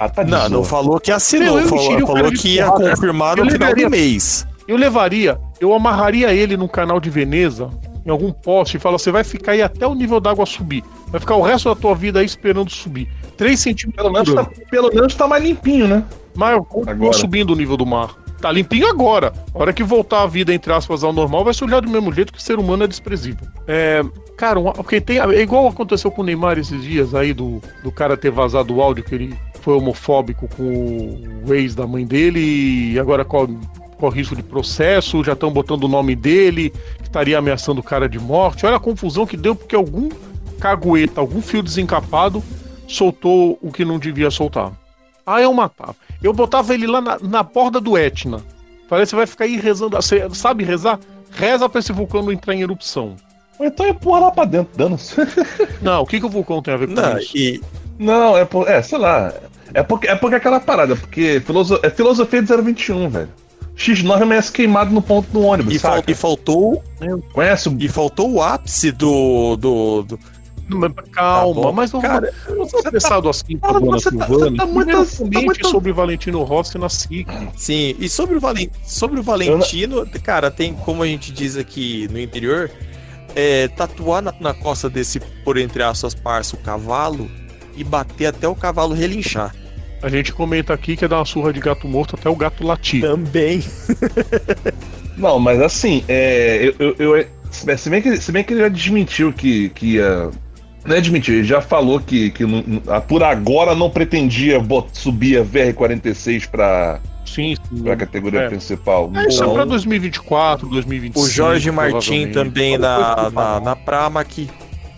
Ah, 0.00 0.08
tá 0.08 0.24
não, 0.24 0.48
não 0.48 0.64
falou 0.64 0.98
que 0.98 1.12
assinou, 1.12 1.58
Meu, 1.58 1.68
falou, 1.68 2.06
falou 2.08 2.32
que 2.32 2.56
ia 2.56 2.66
confirmar 2.72 3.36
no 3.36 3.48
final 3.48 3.72
do 3.72 3.88
mês. 3.88 4.44
Eu 4.66 4.76
levaria, 4.76 5.38
eu 5.60 5.72
amarraria 5.72 6.34
ele 6.34 6.56
no 6.56 6.68
canal 6.68 6.98
de 6.98 7.08
Veneza, 7.08 7.70
em 8.04 8.10
algum 8.10 8.32
poste, 8.32 8.78
e 8.78 8.80
fala: 8.80 8.98
você 8.98 9.12
vai 9.12 9.22
ficar 9.22 9.52
aí 9.52 9.62
até 9.62 9.86
o 9.86 9.94
nível 9.94 10.18
d'água 10.18 10.44
subir. 10.44 10.82
Vai 11.10 11.20
ficar 11.20 11.36
o 11.36 11.42
resto 11.42 11.68
da 11.68 11.74
tua 11.74 11.94
vida 11.94 12.20
aí 12.20 12.26
esperando 12.26 12.70
subir. 12.70 13.08
3 13.36 13.58
centímetros. 13.58 14.02
Pelo 14.02 14.12
menos, 14.12 14.34
tá, 14.34 14.50
pelo 14.70 14.94
menos 14.94 15.14
tá 15.14 15.26
mais 15.26 15.42
limpinho, 15.42 15.88
né? 15.88 16.04
Mas 16.34 16.54
agora. 16.54 17.12
subindo 17.12 17.50
o 17.50 17.56
nível 17.56 17.76
do 17.76 17.84
mar. 17.84 18.14
Tá 18.40 18.50
limpinho 18.50 18.86
agora. 18.86 19.32
A 19.54 19.58
hora 19.58 19.72
que 19.72 19.82
voltar 19.82 20.22
a 20.22 20.26
vida, 20.26 20.54
entre 20.54 20.72
aspas, 20.72 21.04
ao 21.04 21.12
normal, 21.12 21.44
vai 21.44 21.52
sujar 21.52 21.82
do 21.82 21.90
mesmo 21.90 22.12
jeito 22.12 22.32
que 22.32 22.38
o 22.38 22.42
ser 22.42 22.58
humano 22.58 22.84
é 22.84 22.86
desprezível. 22.86 23.46
É. 23.66 24.02
Cara, 24.36 24.60
porque 24.72 25.00
tem. 25.00 25.18
É 25.18 25.42
igual 25.42 25.68
aconteceu 25.68 26.10
com 26.10 26.22
o 26.22 26.24
Neymar 26.24 26.58
esses 26.58 26.82
dias 26.82 27.14
aí, 27.14 27.34
do, 27.34 27.60
do 27.82 27.92
cara 27.92 28.16
ter 28.16 28.30
vazado 28.30 28.74
o 28.74 28.80
áudio 28.80 29.04
que 29.04 29.14
ele 29.14 29.38
foi 29.60 29.74
homofóbico 29.74 30.48
com 30.56 31.42
o 31.46 31.54
ex 31.54 31.74
da 31.74 31.86
mãe 31.86 32.06
dele 32.06 32.92
e 32.92 32.98
agora 32.98 33.26
corre, 33.26 33.54
corre 33.98 34.16
risco 34.16 34.34
de 34.34 34.42
processo, 34.42 35.22
já 35.22 35.34
estão 35.34 35.50
botando 35.50 35.84
o 35.84 35.88
nome 35.88 36.16
dele, 36.16 36.70
que 36.98 37.02
estaria 37.02 37.36
ameaçando 37.36 37.80
o 37.80 37.84
cara 37.84 38.08
de 38.08 38.18
morte. 38.18 38.64
Olha 38.64 38.76
a 38.76 38.80
confusão 38.80 39.26
que 39.26 39.36
deu 39.36 39.54
porque 39.54 39.76
algum 39.76 40.08
cagueta, 40.60 41.20
algum 41.20 41.40
fio 41.40 41.62
desencapado 41.62 42.42
soltou 42.86 43.58
o 43.62 43.70
que 43.72 43.84
não 43.84 43.98
devia 43.98 44.30
soltar. 44.30 44.72
Ah, 45.26 45.40
eu 45.40 45.52
matava. 45.52 45.94
Eu 46.22 46.32
botava 46.32 46.74
ele 46.74 46.86
lá 46.86 47.00
na, 47.00 47.18
na 47.20 47.42
borda 47.42 47.80
do 47.80 47.96
Etna. 47.96 48.42
Parece 48.88 49.10
que 49.10 49.16
vai 49.16 49.26
ficar 49.26 49.44
aí 49.44 49.56
rezando. 49.56 49.96
Você 49.96 50.28
sabe 50.34 50.64
rezar? 50.64 50.98
Reza 51.30 51.68
pra 51.68 51.78
esse 51.78 51.92
vulcão 51.92 52.22
não 52.22 52.32
entrar 52.32 52.54
em 52.54 52.62
erupção. 52.62 53.14
Então 53.60 53.86
empurra 53.86 54.20
lá 54.20 54.30
pra 54.30 54.44
dentro, 54.44 54.76
dando. 54.76 54.96
não, 55.80 56.02
o 56.02 56.06
que, 56.06 56.18
que 56.18 56.26
o 56.26 56.30
vulcão 56.30 56.62
tem 56.62 56.74
a 56.74 56.76
ver 56.76 56.88
com 56.88 56.94
não, 56.94 57.18
isso? 57.18 57.36
E... 57.36 57.60
Não, 57.98 58.36
é, 58.36 58.44
por, 58.44 58.68
é, 58.68 58.82
sei 58.82 58.98
lá. 58.98 59.32
É 59.72 59.82
porque, 59.82 60.08
é 60.08 60.16
porque 60.16 60.36
aquela 60.36 60.58
parada, 60.58 60.96
porque 60.96 61.40
filoso, 61.44 61.78
é 61.82 61.90
filosofia 61.90 62.42
de 62.42 62.56
021, 62.56 63.08
velho. 63.08 63.28
X9 63.76 64.22
amanhece 64.22 64.52
queimado 64.52 64.90
no 64.90 65.00
ponto 65.00 65.30
do 65.30 65.40
ônibus. 65.40 65.74
E, 65.74 65.78
fal, 65.78 66.02
e 66.06 66.14
faltou. 66.14 66.82
Conhece 67.32 67.68
o... 67.68 67.76
E 67.78 67.88
faltou 67.88 68.30
o 68.30 68.42
ápice 68.42 68.90
do. 68.90 69.56
do, 69.56 70.02
do... 70.02 70.18
Calma, 71.12 71.62
tá 71.62 71.72
mas 71.72 71.92
não, 71.92 72.00
cara, 72.00 72.32
apressado 72.84 73.24
tá, 73.24 73.30
assim 73.30 73.58
com 73.58 73.76
a 73.76 73.78
Dona 73.78 73.98
Silvana. 73.98 74.56
Tá, 74.56 74.66
tá, 74.66 74.72
muito, 74.72 75.30
tá 75.30 75.40
muito... 75.40 75.68
sobre 75.68 75.90
o 75.90 75.94
Valentino 75.94 76.42
Rossi 76.42 76.78
na 76.78 76.88
SIC. 76.88 77.26
Sim, 77.56 77.96
e 77.98 78.08
sobre 78.08 78.36
o, 78.36 78.40
Valen... 78.40 78.70
sobre 78.84 79.20
o 79.20 79.22
Valentino, 79.22 80.06
cara, 80.22 80.50
tem 80.50 80.74
como 80.74 81.02
a 81.02 81.06
gente 81.06 81.32
diz 81.32 81.56
aqui 81.56 82.08
no 82.10 82.18
interior, 82.18 82.70
é, 83.34 83.68
tatuar 83.68 84.22
na, 84.22 84.34
na 84.40 84.54
costa 84.54 84.88
desse, 84.88 85.20
por 85.44 85.56
entre 85.56 85.82
aspas, 85.82 86.14
parça, 86.14 86.56
o 86.56 86.58
cavalo, 86.58 87.30
e 87.76 87.84
bater 87.84 88.26
até 88.26 88.46
o 88.48 88.54
cavalo 88.54 88.94
relinchar. 88.94 89.54
A 90.02 90.08
gente 90.08 90.32
comenta 90.32 90.72
aqui 90.72 90.96
que 90.96 91.04
é 91.04 91.08
dar 91.08 91.18
uma 91.18 91.24
surra 91.24 91.52
de 91.52 91.60
gato 91.60 91.86
morto 91.86 92.16
até 92.18 92.28
o 92.28 92.36
gato 92.36 92.64
latir. 92.64 93.02
Também. 93.02 93.62
Não, 95.16 95.38
mas 95.38 95.60
assim, 95.60 96.02
é, 96.08 96.72
eu, 96.78 96.94
eu, 96.98 97.16
eu, 97.16 97.26
se, 97.50 97.90
bem 97.90 98.00
que, 98.00 98.16
se 98.16 98.32
bem 98.32 98.42
que 98.42 98.54
ele 98.54 98.62
já 98.62 98.68
desmentiu 98.68 99.32
que, 99.32 99.68
que 99.70 99.94
ia. 99.96 100.30
Não 100.84 100.94
é 100.94 100.98
admitir, 100.98 101.34
ele 101.34 101.44
já 101.44 101.60
falou 101.60 102.00
que, 102.00 102.30
que 102.30 102.44
por 103.06 103.22
agora 103.22 103.74
não 103.74 103.90
pretendia 103.90 104.58
subir 104.92 105.38
a 105.38 105.44
VR46 105.44 106.48
para 106.48 107.00
sim, 107.26 107.54
sim. 107.54 107.82
Pra 107.82 107.96
categoria 107.96 108.40
é. 108.40 108.48
principal. 108.48 109.10
É, 109.14 109.28
isso 109.28 109.44
é 109.44 109.52
pra 109.52 109.64
2024, 109.64 110.68
2025. 110.68 111.20
O 111.20 111.28
Jorge 111.28 111.70
Martin 111.70 112.28
também 112.28 112.78
na, 112.78 113.30
na, 113.30 113.60
na 113.60 113.76
Pramac 113.76 114.48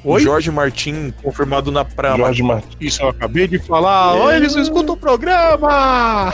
Oi? 0.04 0.20
Jorge 0.20 0.50
Martin, 0.50 1.14
confirmado 1.22 1.70
na 1.70 1.84
Prama. 1.84 2.16
Jorge 2.16 2.42
Martin. 2.42 2.76
Isso 2.80 3.02
eu 3.02 3.08
acabei 3.08 3.46
de 3.46 3.58
falar. 3.58 4.16
É. 4.16 4.20
Oi, 4.20 4.36
eles 4.36 4.54
não 4.54 4.62
escutam 4.62 4.94
o 4.94 4.98
programa! 4.98 6.32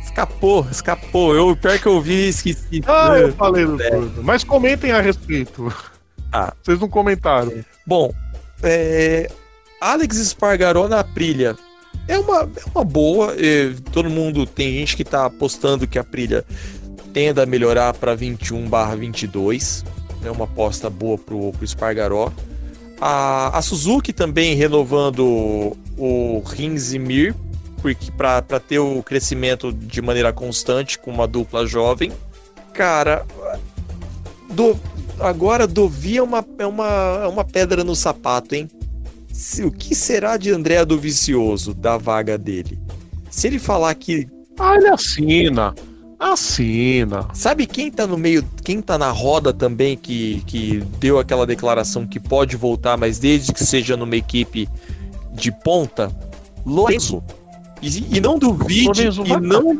Escapou, 0.00 0.66
escapou. 0.70 1.34
Eu, 1.34 1.56
pior 1.56 1.78
que 1.78 1.86
eu 1.86 2.00
vi, 2.00 2.28
esqueci. 2.28 2.82
Ah, 2.86 3.18
eu 3.18 3.32
falei 3.32 3.64
do 3.66 3.82
é. 3.82 3.90
tudo. 3.90 4.22
Mas 4.22 4.44
comentem 4.44 4.92
a 4.92 5.00
respeito. 5.00 5.74
Ah. 6.30 6.52
Vocês 6.62 6.78
não 6.78 6.88
comentaram. 6.88 7.52
Bom, 7.86 8.12
é... 8.62 9.30
Alex 9.80 10.16
Espargaró 10.16 10.88
na 10.88 11.02
Prilha. 11.02 11.56
É 12.06 12.18
uma, 12.18 12.42
é 12.42 12.70
uma 12.74 12.84
boa. 12.84 13.34
É, 13.36 13.72
todo 13.92 14.08
mundo 14.08 14.46
tem 14.46 14.72
gente 14.72 14.96
que 14.96 15.04
tá 15.04 15.26
apostando 15.26 15.86
que 15.86 15.98
a 15.98 16.04
Prilha 16.04 16.44
tenda 17.12 17.42
a 17.42 17.46
melhorar 17.46 17.92
para 17.94 18.16
21/22. 18.16 19.84
É 20.24 20.30
uma 20.30 20.44
aposta 20.44 20.88
boa 20.88 21.18
pro, 21.18 21.52
pro 21.52 21.64
Espargaró. 21.64 22.32
A, 23.00 23.58
a 23.58 23.62
Suzuki 23.62 24.12
também 24.12 24.54
renovando 24.54 25.76
o 25.98 26.42
Rins 26.46 26.92
e 26.92 26.98
Mir 26.98 27.34
para 28.16 28.60
ter 28.60 28.78
o 28.78 29.02
crescimento 29.02 29.72
de 29.72 30.00
maneira 30.00 30.32
constante 30.32 30.98
com 30.98 31.10
uma 31.10 31.26
dupla 31.26 31.66
jovem. 31.66 32.12
Cara, 32.72 33.26
do, 34.50 34.78
agora 35.22 35.66
Dovi 35.66 36.18
é 36.18 36.22
uma, 36.22 36.44
é, 36.58 36.66
uma, 36.66 37.20
é 37.24 37.26
uma 37.26 37.44
pedra 37.44 37.84
no 37.84 37.94
sapato, 37.94 38.54
hein? 38.54 38.68
Se, 39.32 39.64
o 39.64 39.70
que 39.70 39.94
será 39.94 40.36
de 40.36 40.50
André 40.50 40.84
do 40.84 40.98
Vicioso, 40.98 41.72
da 41.72 41.96
vaga 41.96 42.36
dele? 42.36 42.78
Se 43.30 43.46
ele 43.46 43.58
falar 43.58 43.94
que. 43.94 44.28
Ah, 44.58 44.76
ele 44.76 44.88
assina. 44.88 45.74
Assina. 46.18 47.26
Sabe 47.32 47.66
quem 47.66 47.90
tá 47.90 48.06
no 48.06 48.16
meio, 48.16 48.44
quem 48.62 48.80
tá 48.80 48.96
na 48.96 49.10
roda 49.10 49.52
também 49.52 49.96
que, 49.96 50.42
que 50.46 50.82
deu 51.00 51.18
aquela 51.18 51.46
declaração 51.46 52.06
que 52.06 52.20
pode 52.20 52.56
voltar, 52.56 52.96
mas 52.96 53.18
desde 53.18 53.52
que 53.52 53.64
seja 53.64 53.96
numa 53.96 54.16
equipe 54.16 54.68
de 55.32 55.50
ponta? 55.50 56.14
Lorenzo. 56.64 57.22
E, 57.80 58.18
e 58.18 58.20
não 58.20 58.38
duvide, 58.38 59.08
e 59.08 59.40
não 59.40 59.72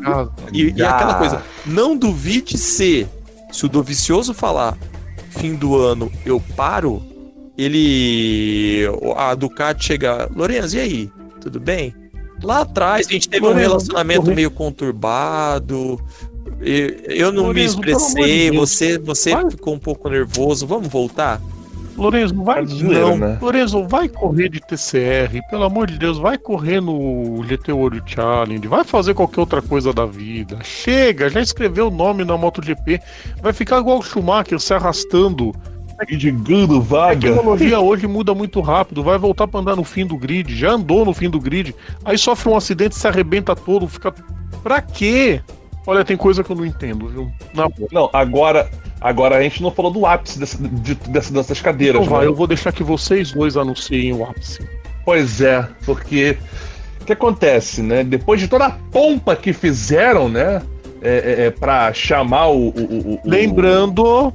e, 0.51 0.73
e 0.75 0.83
aquela 0.83 1.13
coisa, 1.13 1.41
não 1.65 1.95
duvide 1.95 2.57
se 2.57 3.07
se 3.49 3.65
o 3.65 3.69
do 3.69 3.81
vicioso 3.81 4.33
falar 4.33 4.77
fim 5.33 5.55
do 5.55 5.75
ano 5.77 6.11
eu 6.25 6.41
paro, 6.55 7.01
ele 7.57 8.83
a 9.15 9.35
Ducati 9.35 9.85
chega, 9.85 10.29
Lorenzo, 10.35 10.77
e 10.77 10.79
aí? 10.79 11.11
Tudo 11.41 11.59
bem? 11.59 11.93
Lá 12.41 12.61
atrás 12.61 13.07
a 13.07 13.11
gente 13.11 13.29
teve 13.29 13.45
um 13.45 13.53
relacionamento 13.53 14.33
meio 14.33 14.51
conturbado, 14.51 15.99
eu 16.59 17.31
não 17.31 17.47
Lorenzo, 17.47 17.79
me 17.79 17.91
expressei, 17.91 18.51
você, 18.51 18.97
você 18.97 19.31
ficou 19.49 19.73
um 19.73 19.79
pouco 19.79 20.09
nervoso. 20.09 20.65
Vamos 20.65 20.87
voltar? 20.87 21.41
Lorenzo, 22.03 22.43
vai 22.43 22.65
não. 22.65 23.17
Né? 23.17 23.37
Lorenzo, 23.41 23.87
vai 23.87 24.09
correr 24.09 24.49
de 24.49 24.59
TCR, 24.59 25.41
pelo 25.49 25.63
amor 25.63 25.87
de 25.87 25.97
Deus, 25.97 26.17
vai 26.17 26.37
correr 26.37 26.81
no 26.81 27.43
GT 27.47 27.71
World 27.71 28.03
Challenge, 28.05 28.67
vai 28.67 28.83
fazer 28.83 29.13
qualquer 29.13 29.39
outra 29.39 29.61
coisa 29.61 29.93
da 29.93 30.05
vida. 30.05 30.59
Chega, 30.63 31.29
já 31.29 31.41
escreveu 31.41 31.87
o 31.87 31.91
nome 31.91 32.25
na 32.25 32.37
MotoGP, 32.37 32.99
vai 33.41 33.53
ficar 33.53 33.79
igual 33.79 33.99
o 33.99 34.03
Schumacher 34.03 34.59
se 34.59 34.73
arrastando 34.73 35.53
Indigando 36.09 36.77
A 36.77 36.79
vaga. 36.79 37.21
tecnologia 37.21 37.79
hoje 37.79 38.07
muda 38.07 38.33
muito 38.33 38.59
rápido, 38.61 39.03
vai 39.03 39.17
voltar 39.17 39.47
pra 39.47 39.59
andar 39.59 39.75
no 39.75 39.83
fim 39.83 40.05
do 40.05 40.17
grid, 40.17 40.53
já 40.55 40.71
andou 40.71 41.05
no 41.05 41.13
fim 41.13 41.29
do 41.29 41.39
grid, 41.39 41.73
aí 42.03 42.17
sofre 42.17 42.49
um 42.49 42.57
acidente, 42.57 42.95
se 42.95 43.07
arrebenta 43.07 43.55
todo, 43.55 43.87
fica. 43.87 44.13
Pra 44.61 44.81
quê? 44.81 45.41
Olha, 45.85 46.05
tem 46.05 46.15
coisa 46.15 46.43
que 46.43 46.49
eu 46.51 46.55
não 46.55 46.65
entendo, 46.65 47.07
viu? 47.07 47.31
Na 47.53 47.67
boa. 47.67 47.89
Não, 47.91 48.09
agora, 48.13 48.69
agora 49.01 49.37
a 49.37 49.41
gente 49.43 49.61
não 49.61 49.69
falou 49.71 49.91
do 49.91 50.05
ápice 50.05 50.39
dessa, 50.39 50.57
de- 50.57 50.95
dessa- 50.95 51.33
dessas 51.33 51.59
cadeiras, 51.61 52.01
Então 52.01 52.13
vai, 52.15 52.21
né? 52.25 52.27
eu 52.31 52.35
vou 52.35 52.47
deixar 52.47 52.71
que 52.71 52.83
vocês 52.83 53.31
dois 53.33 53.57
anunciem 53.57 54.13
o 54.13 54.23
ápice. 54.23 54.59
Pois 55.05 55.41
é, 55.41 55.67
porque 55.85 56.37
o 57.01 57.05
que 57.05 57.11
acontece, 57.13 57.81
né? 57.81 58.03
Depois 58.03 58.39
de 58.39 58.47
toda 58.47 58.67
a 58.67 58.71
pompa 58.71 59.35
que 59.35 59.51
fizeram, 59.51 60.29
né? 60.29 60.61
É, 61.01 61.09
é, 61.43 61.45
é, 61.47 61.51
pra 61.51 61.91
chamar 61.93 62.47
o. 62.47 62.69
o- 62.69 62.69
o- 62.69 63.13
o- 63.15 63.19
Lembrando, 63.25 64.31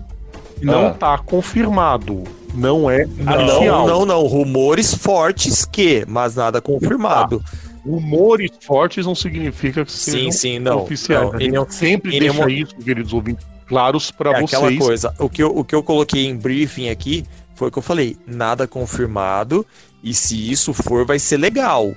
não 0.60 0.88
Ah. 0.88 0.90
tá 0.90 1.16
confirmado. 1.18 2.24
Não 2.54 2.90
é 2.90 3.06
Não, 3.06 3.46
oficial. 3.46 3.86
não, 3.86 4.04
não. 4.06 4.22
Rumores 4.26 4.92
fortes 4.94 5.64
que, 5.64 6.04
mas 6.06 6.34
nada 6.36 6.60
confirmado. 6.60 7.42
Rumores 7.88 8.50
fortes 8.60 9.06
não 9.06 9.14
significa 9.14 9.84
que 9.84 9.92
sim, 9.92 10.30
sim, 10.30 10.58
não. 10.58 10.82
oficiais. 10.82 11.22
não, 11.24 11.36
em 11.36 11.40
gente 11.40 11.50
nenhum- 11.52 11.70
sempre 11.70 12.16
em 12.16 12.20
deixa 12.20 12.34
nenhuma- 12.34 12.50
isso, 12.52 12.76
queridos 12.76 13.12
ouvintes, 13.12 13.46
claros 13.66 14.10
pra 14.10 14.32
é 14.32 14.44
aquela 14.44 14.64
vocês. 14.66 14.78
coisa. 14.78 15.14
O 15.18 15.28
que, 15.28 15.42
eu, 15.42 15.56
o 15.56 15.64
que 15.64 15.74
eu 15.74 15.82
coloquei 15.82 16.26
em 16.26 16.36
briefing 16.36 16.88
aqui 16.90 17.24
foi 17.54 17.68
o 17.68 17.70
que 17.70 17.78
eu 17.78 17.82
falei. 17.82 18.16
Nada 18.26 18.66
confirmado. 18.66 19.64
E 20.02 20.14
se 20.14 20.50
isso 20.50 20.72
for, 20.72 21.04
vai 21.04 21.18
ser 21.18 21.38
legal. 21.38 21.92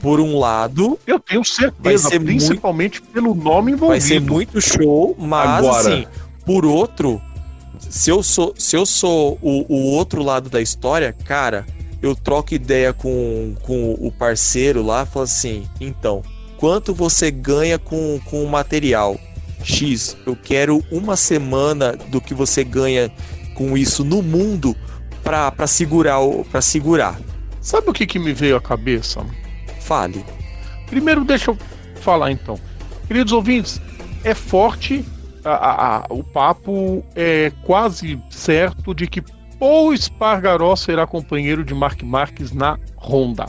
Por 0.00 0.20
um 0.20 0.38
lado, 0.38 0.98
Eu 1.06 1.18
tenho 1.18 1.44
certeza, 1.44 1.74
Vai 1.80 1.98
ser 1.98 2.20
principalmente 2.20 3.02
pelo 3.02 3.34
nome 3.34 3.72
envolvido. 3.72 3.88
vai 3.88 4.00
ser 4.00 4.20
muito 4.20 4.60
show, 4.60 5.14
mas 5.18 5.48
Agora. 5.64 5.78
assim, 5.80 6.06
por 6.46 6.64
outro, 6.64 7.20
se 7.78 8.08
eu 8.08 8.22
sou, 8.22 8.54
se 8.56 8.76
eu 8.76 8.86
sou 8.86 9.38
o, 9.42 9.66
o 9.68 9.90
outro 9.92 10.22
lado 10.22 10.48
da 10.48 10.60
história, 10.62 11.14
cara, 11.24 11.66
eu 12.02 12.14
troco 12.14 12.54
ideia 12.54 12.92
com, 12.92 13.54
com 13.62 13.92
o 13.94 14.10
parceiro 14.10 14.82
lá, 14.82 15.04
falo 15.06 15.24
assim, 15.24 15.66
então, 15.80 16.22
quanto 16.56 16.94
você 16.94 17.30
ganha 17.30 17.78
com, 17.78 18.20
com 18.24 18.42
o 18.44 18.48
material? 18.48 19.18
X, 19.62 20.16
eu 20.26 20.34
quero 20.34 20.82
uma 20.90 21.16
semana 21.16 21.92
do 21.94 22.18
que 22.20 22.32
você 22.32 22.64
ganha 22.64 23.10
com 23.54 23.76
isso 23.76 24.02
no 24.02 24.22
mundo 24.22 24.74
pra, 25.22 25.50
pra 25.50 25.66
segurar 25.66 26.18
pra 26.50 26.62
segurar. 26.62 27.20
Sabe 27.60 27.90
o 27.90 27.92
que, 27.92 28.06
que 28.06 28.18
me 28.18 28.32
veio 28.32 28.56
à 28.56 28.60
cabeça? 28.60 29.22
Fale. 29.80 30.24
Primeiro, 30.86 31.24
deixa 31.26 31.50
eu 31.50 31.58
falar 32.00 32.30
então. 32.32 32.58
Queridos 33.06 33.34
ouvintes, 33.34 33.78
é 34.24 34.34
forte 34.34 35.04
a- 35.44 35.50
a- 35.50 35.96
a- 35.98 36.06
o 36.08 36.24
papo, 36.24 37.04
é 37.14 37.52
quase 37.64 38.18
certo 38.30 38.94
de 38.94 39.06
que 39.06 39.22
Paul 39.60 39.92
Espargaró 39.92 40.74
será 40.74 41.06
companheiro 41.06 41.62
de 41.62 41.74
Mark 41.74 42.02
Marques 42.02 42.50
na 42.50 42.78
Honda. 42.96 43.44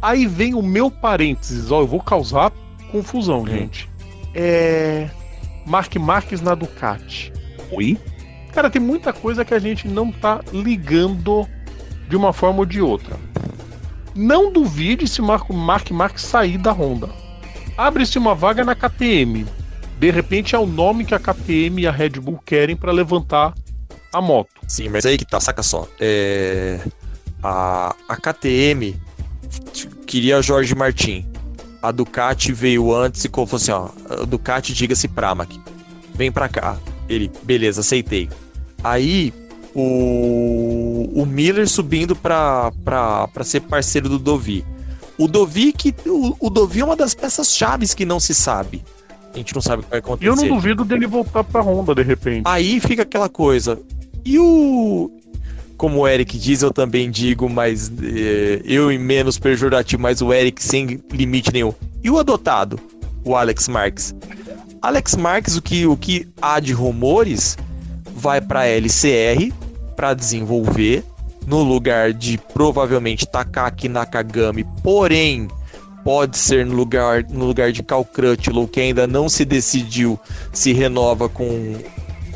Aí 0.00 0.26
vem 0.26 0.54
o 0.54 0.62
meu 0.62 0.90
parênteses, 0.90 1.70
ó, 1.70 1.82
eu 1.82 1.86
vou 1.86 2.00
causar 2.00 2.50
confusão, 2.90 3.46
gente. 3.46 3.86
É. 4.34 5.10
Mark 5.66 5.94
Marques 5.96 6.40
na 6.40 6.54
Ducati. 6.54 7.30
Oi? 7.70 7.98
Cara, 8.54 8.70
tem 8.70 8.80
muita 8.80 9.12
coisa 9.12 9.44
que 9.44 9.52
a 9.52 9.58
gente 9.58 9.86
não 9.86 10.10
tá 10.10 10.40
ligando 10.50 11.46
de 12.08 12.16
uma 12.16 12.32
forma 12.32 12.60
ou 12.60 12.66
de 12.66 12.80
outra. 12.80 13.16
Não 14.14 14.50
duvide 14.50 15.06
se 15.06 15.20
Marco 15.20 15.52
Mark 15.52 15.90
Marques 15.90 16.24
sair 16.24 16.56
da 16.56 16.72
Honda. 16.72 17.10
Abre-se 17.76 18.16
uma 18.16 18.34
vaga 18.34 18.64
na 18.64 18.74
KTM. 18.74 19.44
De 19.98 20.10
repente 20.10 20.54
é 20.54 20.58
o 20.58 20.66
nome 20.66 21.04
que 21.04 21.14
a 21.14 21.18
KTM 21.18 21.82
e 21.82 21.86
a 21.86 21.90
Red 21.90 22.20
Bull 22.20 22.40
querem 22.44 22.76
para 22.76 22.92
levantar 22.92 23.52
a 24.14 24.20
moto. 24.20 24.48
Sim, 24.68 24.88
mas 24.88 25.04
aí 25.04 25.18
que 25.18 25.24
tá, 25.24 25.40
saca 25.40 25.62
só. 25.62 25.86
É, 26.00 26.80
a, 27.42 27.94
a 28.08 28.16
KTM 28.16 28.96
queria 30.06 30.40
Jorge 30.42 30.74
Martin. 30.74 31.26
A 31.82 31.90
Ducati 31.92 32.52
veio 32.52 32.94
antes 32.94 33.24
e 33.24 33.28
falou 33.28 33.48
assim: 33.54 33.70
ó, 33.72 33.88
a 34.08 34.24
Ducati 34.24 34.72
diga-se 34.72 35.06
Pramac. 35.08 35.60
Vem 36.14 36.32
pra 36.32 36.48
cá. 36.48 36.78
Ele, 37.08 37.30
beleza, 37.42 37.80
aceitei. 37.82 38.30
Aí 38.82 39.34
o, 39.74 41.10
o 41.14 41.26
Miller 41.26 41.68
subindo 41.68 42.16
pra, 42.16 42.72
pra, 42.84 43.28
pra 43.28 43.44
ser 43.44 43.60
parceiro 43.60 44.08
do 44.08 44.18
Dovi. 44.18 44.64
O 45.18 45.28
Dovi 45.28 45.72
que. 45.72 45.94
O, 46.06 46.34
o 46.46 46.50
Dovi 46.50 46.80
é 46.80 46.84
uma 46.84 46.96
das 46.96 47.14
peças 47.14 47.54
chaves 47.54 47.92
que 47.92 48.04
não 48.06 48.18
se 48.18 48.34
sabe. 48.34 48.82
A 49.32 49.36
gente 49.36 49.54
não 49.54 49.60
sabe 49.60 49.80
o 49.82 49.84
que 49.84 49.90
vai 49.90 49.98
E 49.98 50.00
acontecer. 50.00 50.28
eu 50.30 50.36
não 50.36 50.48
duvido 50.56 50.84
dele 50.84 51.06
voltar 51.06 51.42
pra 51.44 51.60
Honda 51.60 51.94
de 51.94 52.02
repente. 52.02 52.42
Aí 52.46 52.78
fica 52.80 53.02
aquela 53.02 53.28
coisa. 53.28 53.78
E 54.24 54.38
o. 54.38 55.10
Como 55.76 56.00
o 56.00 56.08
Eric 56.08 56.38
diz, 56.38 56.62
eu 56.62 56.72
também 56.72 57.10
digo, 57.10 57.48
mas 57.48 57.92
eh, 58.00 58.62
eu 58.64 58.92
em 58.92 58.98
menos 58.98 59.38
pejorativo, 59.38 60.00
mas 60.00 60.22
o 60.22 60.32
Eric 60.32 60.62
sem 60.62 61.02
limite 61.12 61.52
nenhum. 61.52 61.74
E 62.02 62.08
o 62.10 62.18
adotado? 62.18 62.78
O 63.24 63.34
Alex 63.34 63.66
Marques. 63.68 64.14
Alex 64.80 65.16
Marques, 65.16 65.56
o 65.56 65.62
que, 65.62 65.86
o 65.86 65.96
que 65.96 66.28
há 66.40 66.60
de 66.60 66.72
rumores, 66.72 67.58
vai 68.14 68.40
para 68.40 68.66
LCR 68.66 69.52
para 69.96 70.14
desenvolver 70.14 71.04
no 71.46 71.62
lugar 71.62 72.12
de 72.12 72.38
provavelmente 72.38 73.26
Takaki 73.26 73.88
Nakagami, 73.88 74.64
porém 74.82 75.48
pode 76.04 76.36
ser 76.36 76.66
no 76.66 76.74
lugar, 76.74 77.24
no 77.30 77.46
lugar 77.46 77.72
de 77.72 77.82
Cal 77.82 78.04
Crutchlow, 78.04 78.68
que 78.68 78.80
ainda 78.80 79.06
não 79.06 79.28
se 79.28 79.44
decidiu 79.44 80.18
se 80.52 80.72
renova 80.72 81.28
com 81.28 81.76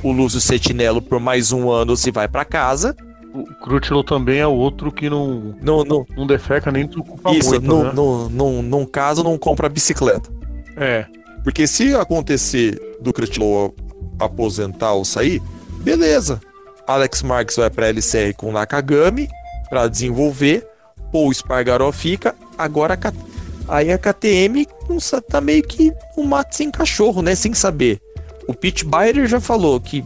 o 0.03 0.13
Lúcio 0.13 0.41
Sentinelo 0.41 1.03
por 1.03 1.21
mais 1.21 1.53
um 1.53 1.71
ano 1.71 1.97
se 1.97 2.11
vai 2.11 2.29
para 2.29 2.45
casa. 2.45 2.97
O 3.35 3.45
Crutchlow 3.63 4.03
também 4.03 4.39
é 4.39 4.47
outro 4.47 4.91
que 4.91 5.11
não, 5.11 5.55
No, 5.61 5.85
no, 5.85 6.07
não 6.17 6.27
defeca 6.27 6.73
nem 6.73 6.87
preocupa 6.87 7.31
isso, 7.33 7.51
muito, 7.51 7.67
no, 7.67 7.85
né? 7.85 7.93
no, 7.93 8.29
no, 8.29 8.63
num 8.63 8.87
caso, 8.87 9.23
não 9.23 9.37
compra 9.37 9.69
bicicleta. 9.69 10.31
É. 10.77 11.07
Porque 11.45 11.67
se 11.67 11.95
acontecer 11.95 12.81
do 13.01 13.13
Crutchlow 13.13 13.75
aposentar 14.19 14.93
ou 14.93 15.05
sair, 15.05 15.43
beleza. 15.83 16.41
Alex 16.87 17.23
Marques 17.23 17.57
vai 17.57 17.69
para 17.69 17.89
LCR 17.89 18.35
com 18.35 18.51
Nakagami 18.51 19.29
para 19.69 19.87
desenvolver. 19.89 20.67
Paul 21.13 21.33
Spargaró 21.33 21.93
fica. 21.93 22.35
Agora 22.57 22.95
a 22.95 23.77
aí 23.77 23.93
a 23.93 23.99
KTM 23.99 24.67
não 24.89 24.99
tá 25.21 25.41
meio 25.41 25.63
que 25.63 25.93
um 26.17 26.25
mato 26.25 26.57
sem 26.57 26.71
cachorro, 26.71 27.23
né? 27.23 27.35
Sem 27.35 27.53
saber. 27.53 28.01
O 28.49 28.55
Pete 28.55 28.85
Byder 28.85 29.27
já 29.29 29.41
falou 29.41 29.79
que 29.81 30.03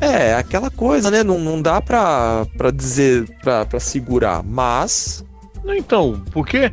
é 0.00 0.34
aquela 0.34 0.70
coisa, 0.70 1.10
né? 1.10 1.22
Não, 1.22 1.38
não 1.38 1.62
dá 1.62 1.80
pra, 1.80 2.46
pra 2.58 2.70
dizer, 2.70 3.26
pra, 3.42 3.64
pra 3.64 3.80
segurar. 3.80 4.42
Mas 4.42 5.24
Não, 5.64 5.74
Então, 5.74 6.20
por 6.32 6.46
quê? 6.46 6.70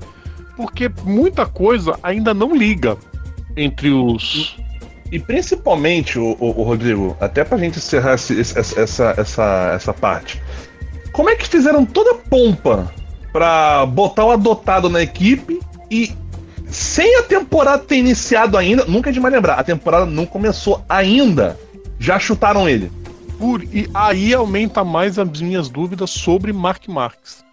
Porque 0.56 0.92
muita 1.04 1.46
coisa 1.46 1.98
ainda 2.02 2.34
não 2.34 2.56
liga 2.56 2.98
entre 3.56 3.92
os. 3.92 4.58
E 5.12 5.20
principalmente, 5.20 6.18
o, 6.20 6.36
o, 6.40 6.48
o 6.62 6.64
Rodrigo, 6.64 7.16
até 7.20 7.44
pra 7.44 7.58
gente 7.58 7.78
encerrar 7.78 8.16
esse- 8.16 8.40
esse- 8.40 8.58
essa, 8.60 8.82
essa, 8.82 9.14
essa, 9.18 9.72
essa 9.76 9.94
parte. 9.94 10.42
Como 11.14 11.30
é 11.30 11.36
que 11.36 11.48
fizeram 11.48 11.86
toda 11.86 12.12
a 12.12 12.16
pompa 12.16 12.92
pra 13.32 13.86
botar 13.86 14.26
o 14.26 14.32
adotado 14.32 14.90
na 14.90 15.02
equipe 15.02 15.60
e 15.92 16.12
sem 16.70 17.18
a 17.18 17.24
temporada 17.24 17.84
ter 17.84 17.98
iniciado 17.98 18.58
ainda, 18.58 18.86
nunca 18.86 19.10
é 19.10 19.14
demais 19.14 19.34
lembrar, 19.34 19.56
a 19.56 19.64
temporada 19.64 20.06
não 20.06 20.26
começou 20.26 20.84
ainda, 20.88 21.58
já 22.00 22.20
chutaram 22.20 22.68
ele. 22.68 22.92
Por... 23.38 23.64
E 23.64 23.90
aí 23.94 24.34
aumenta 24.34 24.84
mais 24.84 25.18
as 25.20 25.42
minhas 25.42 25.70
dúvidas 25.70 26.10
sobre 26.10 26.52
Mark 26.52 26.88
Marques. 26.88 27.46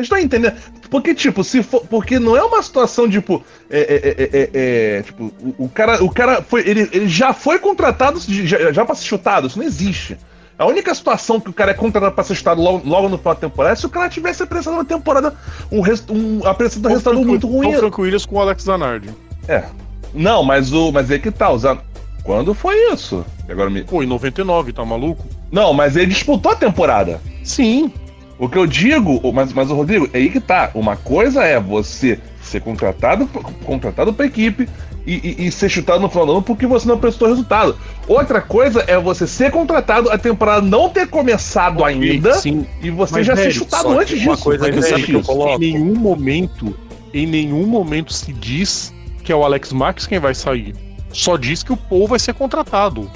Vocês 0.00 0.06
estão 0.06 0.18
entendendo? 0.18 0.56
Porque, 0.90 1.14
tipo, 1.14 1.44
se 1.44 1.62
for. 1.62 1.84
Porque 1.86 2.18
não 2.18 2.36
é 2.36 2.42
uma 2.42 2.62
situação, 2.62 3.08
tipo. 3.08 3.44
É, 3.68 3.80
é, 3.80 4.08
é, 4.08 4.30
é, 4.32 4.98
é, 4.98 5.02
tipo, 5.02 5.24
o, 5.40 5.64
o 5.64 5.68
cara, 5.68 6.02
o 6.02 6.10
cara 6.10 6.42
foi. 6.42 6.66
Ele, 6.66 6.88
ele 6.92 7.08
já 7.08 7.32
foi 7.32 7.58
contratado 7.58 8.18
já, 8.20 8.72
já 8.72 8.84
pra 8.84 8.94
ser 8.94 9.04
chutado. 9.04 9.46
Isso 9.46 9.58
não 9.58 9.66
existe. 9.66 10.16
A 10.60 10.66
única 10.66 10.94
situação 10.94 11.40
que 11.40 11.48
o 11.48 11.52
cara 11.54 11.70
é 11.70 11.74
contratado 11.74 12.14
pra 12.14 12.22
ser 12.22 12.34
chutado 12.34 12.60
logo, 12.60 12.86
logo 12.86 13.08
no 13.08 13.16
final 13.16 13.34
da 13.34 13.40
temporada 13.40 13.72
é 13.72 13.76
se 13.76 13.86
o 13.86 13.88
cara 13.88 14.10
tivesse 14.10 14.42
apresentado 14.42 14.74
uma 14.74 14.84
temporada. 14.84 15.34
Um, 15.72 15.80
res- 15.80 16.04
um, 16.10 16.46
apresentado 16.46 16.90
um 16.90 16.94
resultado 16.94 17.24
muito 17.24 17.48
ruim. 17.48 17.74
O 17.74 17.78
Franco 17.78 18.02
Williams 18.02 18.26
com 18.26 18.36
o 18.36 18.40
Alex 18.40 18.64
Zanardi. 18.64 19.08
É. 19.48 19.64
Não, 20.12 20.42
mas 20.42 20.70
o. 20.72 20.92
Mas 20.92 21.10
é 21.10 21.18
que 21.18 21.30
tá, 21.30 21.48
usando. 21.50 21.80
Quando 22.22 22.52
foi 22.52 22.76
isso? 22.92 23.24
Agora 23.48 23.70
me. 23.70 23.84
Pô, 23.84 24.02
em 24.02 24.06
99, 24.06 24.74
tá 24.74 24.84
maluco? 24.84 25.24
Não, 25.50 25.72
mas 25.72 25.96
ele 25.96 26.06
disputou 26.08 26.52
a 26.52 26.56
temporada. 26.56 27.22
Sim. 27.42 27.90
O 28.38 28.46
que 28.48 28.58
eu 28.58 28.66
digo, 28.66 29.18
o- 29.22 29.32
mas, 29.32 29.54
mas 29.54 29.70
o 29.70 29.74
Rodrigo, 29.74 30.10
é 30.12 30.18
aí 30.18 30.28
que 30.28 30.40
tá. 30.40 30.70
Uma 30.74 30.94
coisa 30.94 31.42
é 31.42 31.58
você 31.58 32.18
ser 32.42 32.60
contratado, 32.60 33.26
contratado 33.64 34.12
pra 34.12 34.26
equipe 34.26 34.68
e, 35.14 35.36
e- 35.42 35.46
e 35.46 35.52
ser 35.52 35.68
chutado 35.68 36.00
no 36.00 36.08
final 36.08 36.26
do 36.26 36.32
ano 36.32 36.42
porque 36.42 36.66
você 36.66 36.86
não 36.86 36.98
prestou 36.98 37.28
resultado. 37.28 37.76
Outra 38.06 38.40
coisa 38.40 38.84
é 38.86 38.98
você 38.98 39.26
ser 39.26 39.50
contratado, 39.50 40.10
a 40.10 40.18
temporada 40.18 40.60
não 40.66 40.88
ter 40.88 41.06
começado 41.08 41.84
ainda 41.84 42.34
Sim. 42.34 42.66
e 42.82 42.90
você 42.90 43.14
Mas, 43.14 43.26
já 43.26 43.36
ser 43.36 43.50
chutado 43.50 43.88
antes 43.98 44.22
uma 44.22 44.32
disso. 44.34 44.44
coisa 44.44 44.66
Mas 44.66 44.74
que 44.76 44.82
sempre 44.82 45.02
que 45.06 45.12
eu 45.14 45.22
coloco- 45.22 45.54
Em 45.62 45.72
nenhum 45.72 45.94
momento, 45.96 46.74
em 47.12 47.26
nenhum 47.26 47.66
momento 47.66 48.12
se 48.12 48.32
diz 48.32 48.92
que 49.24 49.32
é 49.32 49.36
o 49.36 49.44
Alex 49.44 49.72
Marques 49.72 50.06
quem 50.06 50.18
vai 50.18 50.34
sair. 50.34 50.74
Só 51.12 51.36
diz 51.36 51.62
que 51.62 51.72
o 51.72 51.76
Paul 51.76 52.06
vai 52.06 52.18
ser 52.18 52.34
contratado. 52.34 53.10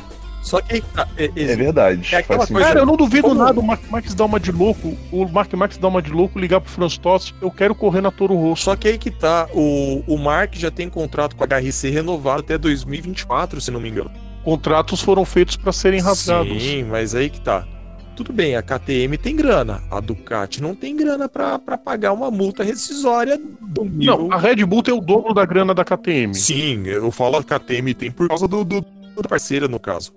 Só 0.45 0.61
que 0.61 0.83
tá, 0.83 1.09
é, 1.17 1.25
é, 1.25 1.43
é, 1.43 1.57
verdade. 1.57 2.15
É 2.15 2.19
aquela 2.19 2.47
coisa, 2.47 2.69
cara, 2.69 2.81
eu 2.81 2.87
não 2.87 2.97
duvido 2.97 3.29
como... 3.29 3.43
nada 3.43 3.59
o 3.59 3.63
Mark 3.63 3.81
Marques 3.91 4.15
dar 4.15 4.27
uma 4.27 4.39
de 4.39 4.53
louco, 4.53 4.95
o 5.11 5.27
Mark 5.27 5.51
Marques 5.55 5.79
dar 5.79 5.89
uma 5.89 6.03
de 6.03 6.13
louco, 6.13 6.39
ligar 6.39 6.61
pro 6.61 6.71
Franz 6.71 6.99
Tost, 6.99 7.35
eu 7.41 7.51
quero 7.51 7.75
correr 7.75 8.03
na 8.03 8.11
Toro 8.11 8.37
Rosso. 8.37 8.65
Só 8.65 8.77
que 8.77 8.87
aí 8.87 8.99
que 8.99 9.11
tá, 9.11 9.49
o, 9.55 10.05
o 10.07 10.19
Mark 10.19 10.55
já 10.55 10.71
tem 10.71 10.91
contrato 10.91 11.35
com 11.35 11.43
a 11.43 11.47
HRC 11.47 11.89
renovado 11.89 12.41
até 12.41 12.59
2024, 12.59 13.59
se 13.59 13.71
não 13.71 13.81
me 13.81 13.89
engano. 13.89 14.11
Contratos 14.45 15.01
foram 15.01 15.25
feitos 15.25 15.57
para 15.57 15.73
serem 15.73 16.01
rasgados. 16.01 16.63
Sim, 16.63 16.85
mas 16.85 17.15
aí 17.15 17.31
que 17.31 17.41
tá. 17.41 17.67
Tudo 18.15 18.31
bem, 18.31 18.55
a 18.55 18.63
KTM 18.63 19.17
tem 19.17 19.35
grana, 19.35 19.83
a 19.91 19.99
Ducati 19.99 20.63
não 20.63 20.75
tem 20.75 20.95
grana 20.95 21.27
para 21.27 21.59
pagar 21.59 22.13
uma 22.13 22.31
multa 22.31 22.63
rescisória 22.63 23.41
do 23.61 23.85
nível... 23.85 24.29
Não, 24.29 24.33
a 24.33 24.39
Red 24.39 24.65
Bull 24.65 24.83
tem 24.83 24.95
o 24.95 25.01
dobro 25.01 25.33
da 25.33 25.45
grana 25.45 25.75
da 25.75 25.85
KTM. 25.85 26.35
Sim, 26.35 26.87
eu 26.87 27.11
falo 27.11 27.39
a 27.39 27.43
KTM 27.43 27.95
tem 27.95 28.13
por 28.13 28.29
causa 28.29 28.47
do, 28.47 28.63
do, 28.63 28.83
do 28.83 29.29
parceira, 29.29 29.67
no 29.67 29.81
caso, 29.81 30.13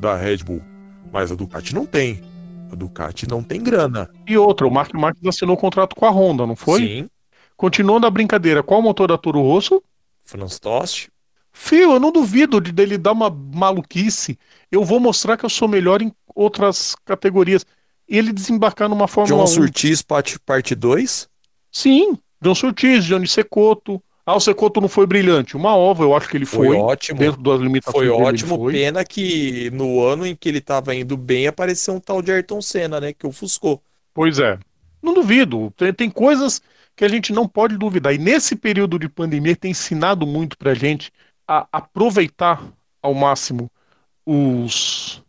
da 0.00 0.16
Red 0.16 0.38
Bull. 0.38 0.62
Mas 1.12 1.30
a 1.30 1.34
Ducati 1.34 1.74
não 1.74 1.86
tem. 1.86 2.20
A 2.72 2.74
Ducati 2.74 3.28
não 3.28 3.42
tem 3.42 3.62
grana. 3.62 4.10
E 4.26 4.36
outra, 4.36 4.66
o 4.66 4.70
Mark 4.70 4.94
Marques 4.94 5.24
assinou 5.26 5.54
o 5.54 5.58
um 5.58 5.60
contrato 5.60 5.94
com 5.94 6.06
a 6.06 6.10
Honda, 6.10 6.46
não 6.46 6.56
foi? 6.56 6.80
Sim. 6.80 7.10
Continuando 7.56 8.06
a 8.06 8.10
brincadeira, 8.10 8.62
qual 8.62 8.80
o 8.80 8.82
motor 8.82 9.08
da 9.08 9.18
Toro 9.18 9.42
Rosso? 9.42 9.82
Franz 10.20 10.58
Tost. 10.58 11.10
Fio, 11.52 11.92
eu 11.92 12.00
não 12.00 12.12
duvido 12.12 12.60
de 12.60 12.72
dele 12.72 12.96
dar 12.96 13.12
uma 13.12 13.28
maluquice. 13.28 14.38
Eu 14.70 14.84
vou 14.84 15.00
mostrar 15.00 15.36
que 15.36 15.44
eu 15.44 15.50
sou 15.50 15.68
melhor 15.68 16.00
em 16.00 16.12
outras 16.34 16.94
categorias. 17.04 17.66
E 18.08 18.16
ele 18.16 18.32
desembarcar 18.32 18.88
numa 18.88 19.08
Fórmula 19.08 19.44
John 19.44 19.44
1. 19.44 19.46
John 19.46 19.62
Surtees 19.62 20.02
parte 20.02 20.74
2? 20.74 21.28
Sim, 21.70 22.18
John 22.40 22.54
Surtees, 22.54 23.04
Johnny 23.04 23.28
Secoto. 23.28 24.02
Ah, 24.24 24.36
o 24.36 24.40
Secoto 24.40 24.80
não 24.80 24.88
foi 24.88 25.06
brilhante. 25.06 25.56
Uma 25.56 25.74
ova, 25.74 26.04
eu 26.04 26.14
acho 26.14 26.28
que 26.28 26.36
ele 26.36 26.46
foi. 26.46 26.68
Foi 26.68 26.76
ótimo. 26.76 27.18
Dentro 27.18 27.42
das 27.42 27.60
limitações 27.60 28.08
Foi 28.08 28.08
ótimo. 28.08 28.56
Foi. 28.56 28.72
Pena 28.72 29.04
que 29.04 29.70
no 29.72 30.02
ano 30.02 30.26
em 30.26 30.36
que 30.36 30.48
ele 30.48 30.58
estava 30.58 30.94
indo 30.94 31.16
bem, 31.16 31.46
apareceu 31.46 31.94
um 31.94 32.00
tal 32.00 32.22
de 32.22 32.30
Ayrton 32.30 32.60
Senna, 32.60 33.00
né? 33.00 33.12
Que 33.12 33.26
ofuscou. 33.26 33.82
Pois 34.14 34.38
é. 34.38 34.58
Não 35.02 35.14
duvido. 35.14 35.72
Tem, 35.76 35.92
tem 35.92 36.10
coisas 36.10 36.60
que 36.94 37.04
a 37.04 37.08
gente 37.08 37.32
não 37.32 37.48
pode 37.48 37.76
duvidar. 37.78 38.14
E 38.14 38.18
nesse 38.18 38.54
período 38.54 38.98
de 38.98 39.08
pandemia 39.08 39.56
tem 39.56 39.70
ensinado 39.70 40.26
muito 40.26 40.56
pra 40.58 40.74
gente 40.74 41.10
a 41.48 41.66
aproveitar 41.72 42.62
ao 43.02 43.14
máximo 43.14 43.70
os 44.24 45.22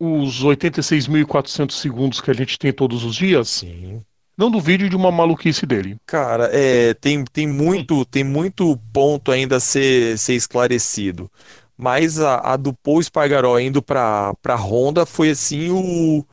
os 0.00 0.42
86.400 0.42 1.70
segundos 1.72 2.20
que 2.20 2.30
a 2.30 2.34
gente 2.34 2.58
tem 2.58 2.72
todos 2.72 3.04
os 3.04 3.14
dias, 3.14 3.48
Sim. 3.48 4.02
Não 4.36 4.50
duvide 4.50 4.88
de 4.88 4.96
uma 4.96 5.10
maluquice 5.10 5.64
dele. 5.64 5.96
Cara, 6.04 6.50
é, 6.52 6.92
tem, 6.94 7.24
tem, 7.24 7.46
muito, 7.46 8.04
tem 8.04 8.22
muito 8.22 8.78
ponto 8.92 9.32
ainda 9.32 9.56
a 9.56 9.60
ser, 9.60 10.18
ser 10.18 10.34
esclarecido. 10.34 11.30
Mas 11.76 12.20
a, 12.20 12.52
a 12.52 12.56
do 12.56 12.72
Paul 12.72 13.00
Espargaró 13.00 13.58
indo 13.58 13.82
para 13.82 14.34
a 14.44 14.54
Honda 14.54 15.06
foi 15.06 15.30
assim 15.30 15.70
o, 15.70 16.24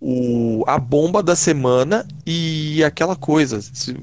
o, 0.00 0.64
a 0.66 0.78
bomba 0.78 1.22
da 1.22 1.34
semana 1.34 2.06
e 2.26 2.82
aquela 2.84 3.16
coisa. 3.16 3.60
Se, 3.60 3.96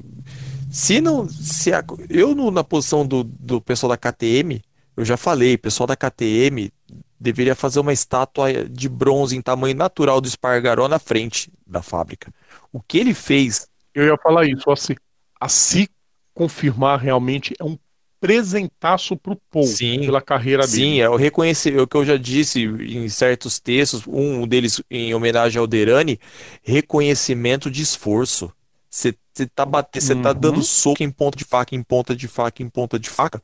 se 0.70 1.00
não. 1.00 1.28
Se 1.28 1.72
a, 1.72 1.82
eu 2.08 2.34
no, 2.34 2.50
na 2.50 2.62
posição 2.62 3.06
do, 3.06 3.24
do 3.24 3.60
pessoal 3.60 3.90
da 3.90 3.96
KTM, 3.96 4.62
eu 4.96 5.04
já 5.04 5.16
falei, 5.16 5.56
pessoal 5.56 5.86
da 5.86 5.96
KTM 5.96 6.70
deveria 7.18 7.54
fazer 7.54 7.80
uma 7.80 7.92
estátua 7.92 8.52
de 8.68 8.88
bronze 8.88 9.36
em 9.36 9.40
tamanho 9.40 9.74
natural 9.74 10.20
do 10.20 10.28
Espargaró 10.28 10.86
na 10.86 10.98
frente 10.98 11.50
da 11.66 11.82
fábrica. 11.82 12.32
O 12.72 12.80
que 12.80 12.98
ele 12.98 13.14
fez. 13.14 13.68
Eu 13.94 14.04
ia 14.04 14.16
falar 14.16 14.46
isso, 14.46 14.70
a 14.70 14.76
se, 14.76 14.96
a 15.40 15.48
se 15.48 15.88
confirmar 16.34 16.98
realmente 16.98 17.54
é 17.58 17.64
um 17.64 17.78
presentaço 18.20 19.16
pro 19.16 19.36
Paul 19.50 19.64
sim, 19.64 20.00
pela 20.00 20.20
carreira 20.20 20.66
sim, 20.66 20.72
dele. 20.72 20.84
Sim, 20.84 21.00
é 21.00 21.08
o 21.08 21.16
reconhecer, 21.16 21.74
é 21.76 21.80
o 21.80 21.86
que 21.86 21.96
eu 21.96 22.04
já 22.04 22.16
disse 22.16 22.64
em 22.64 23.08
certos 23.08 23.58
textos, 23.58 24.02
um 24.06 24.46
deles 24.46 24.82
em 24.90 25.14
homenagem 25.14 25.58
ao 25.58 25.66
Derani, 25.66 26.18
reconhecimento 26.62 27.70
de 27.70 27.82
esforço. 27.82 28.52
Você 28.90 29.14
tá 29.54 29.66
batendo, 29.66 30.02
você 30.02 30.14
uhum. 30.14 30.22
tá 30.22 30.32
dando 30.32 30.62
soco 30.62 31.02
em 31.02 31.10
ponta 31.10 31.36
de 31.36 31.44
faca, 31.44 31.74
em 31.74 31.82
ponta 31.82 32.16
de 32.16 32.26
faca, 32.26 32.62
em 32.62 32.68
ponta 32.68 32.98
de 32.98 33.10
faca 33.10 33.42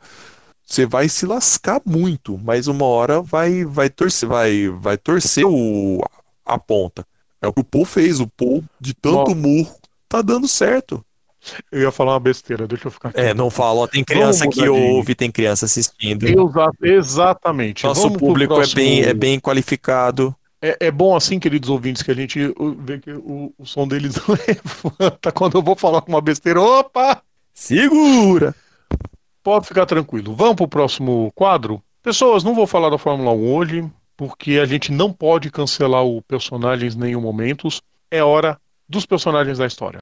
você 0.72 0.86
vai 0.86 1.08
se 1.08 1.26
lascar 1.26 1.82
muito, 1.84 2.38
mas 2.38 2.66
uma 2.66 2.86
hora 2.86 3.20
vai 3.20 3.64
vai 3.64 3.90
torcer, 3.90 4.28
vai 4.28 4.68
vai 4.68 4.96
torcer 4.96 5.44
o, 5.44 6.00
a 6.44 6.58
ponta. 6.58 7.06
É 7.42 7.48
o 7.48 7.52
que 7.52 7.60
o 7.60 7.64
Paul 7.64 7.84
fez, 7.84 8.20
o 8.20 8.26
Paul 8.28 8.64
de 8.80 8.94
tanto 8.94 9.34
murro 9.34 9.74
tá 10.08 10.22
dando 10.22 10.46
certo. 10.46 11.04
Eu 11.72 11.80
ia 11.80 11.90
falar 11.90 12.12
uma 12.12 12.20
besteira, 12.20 12.68
deixa 12.68 12.86
eu 12.86 12.90
ficar 12.90 13.08
aqui. 13.08 13.20
É, 13.20 13.34
não 13.34 13.50
falo, 13.50 13.88
tem 13.88 14.04
criança 14.04 14.46
que 14.48 14.68
ouve, 14.68 15.14
tem 15.14 15.30
criança 15.30 15.66
assistindo. 15.66 16.24
Exa 16.24 16.70
exatamente. 16.80 17.84
Nosso 17.84 18.02
Vamos 18.02 18.18
público 18.18 18.54
próximo... 18.54 18.80
é, 18.80 18.84
bem, 18.84 19.02
é 19.02 19.14
bem 19.14 19.40
qualificado. 19.40 20.34
É, 20.60 20.76
é, 20.86 20.90
bom 20.92 21.16
assim, 21.16 21.40
queridos 21.40 21.68
ouvintes, 21.68 22.02
que 22.02 22.12
a 22.12 22.14
gente 22.14 22.38
vê 22.78 23.00
que 23.00 23.10
o, 23.10 23.52
o 23.58 23.66
som 23.66 23.88
deles 23.88 24.14
levanta 24.28 25.32
quando 25.32 25.58
eu 25.58 25.62
vou 25.62 25.74
falar 25.74 26.04
uma 26.06 26.20
besteira. 26.20 26.60
Opa! 26.60 27.20
Segura! 27.52 28.54
Pode 29.42 29.66
ficar 29.66 29.86
tranquilo. 29.86 30.36
Vamos 30.36 30.54
para 30.54 30.64
o 30.64 30.68
próximo 30.68 31.32
quadro? 31.34 31.82
Pessoas, 32.00 32.44
não 32.44 32.54
vou 32.54 32.68
falar 32.68 32.90
da 32.90 32.98
Fórmula 32.98 33.32
1 33.32 33.52
hoje, 33.52 33.90
porque 34.22 34.52
a 34.52 34.64
gente 34.64 34.92
não 34.92 35.12
pode 35.12 35.50
cancelar 35.50 36.04
o 36.04 36.22
personagens 36.22 36.94
em 36.94 36.98
nenhum 36.98 37.20
momento. 37.20 37.66
É 38.08 38.22
hora 38.22 38.56
dos 38.88 39.04
personagens 39.04 39.58
da 39.58 39.66
história. 39.66 39.98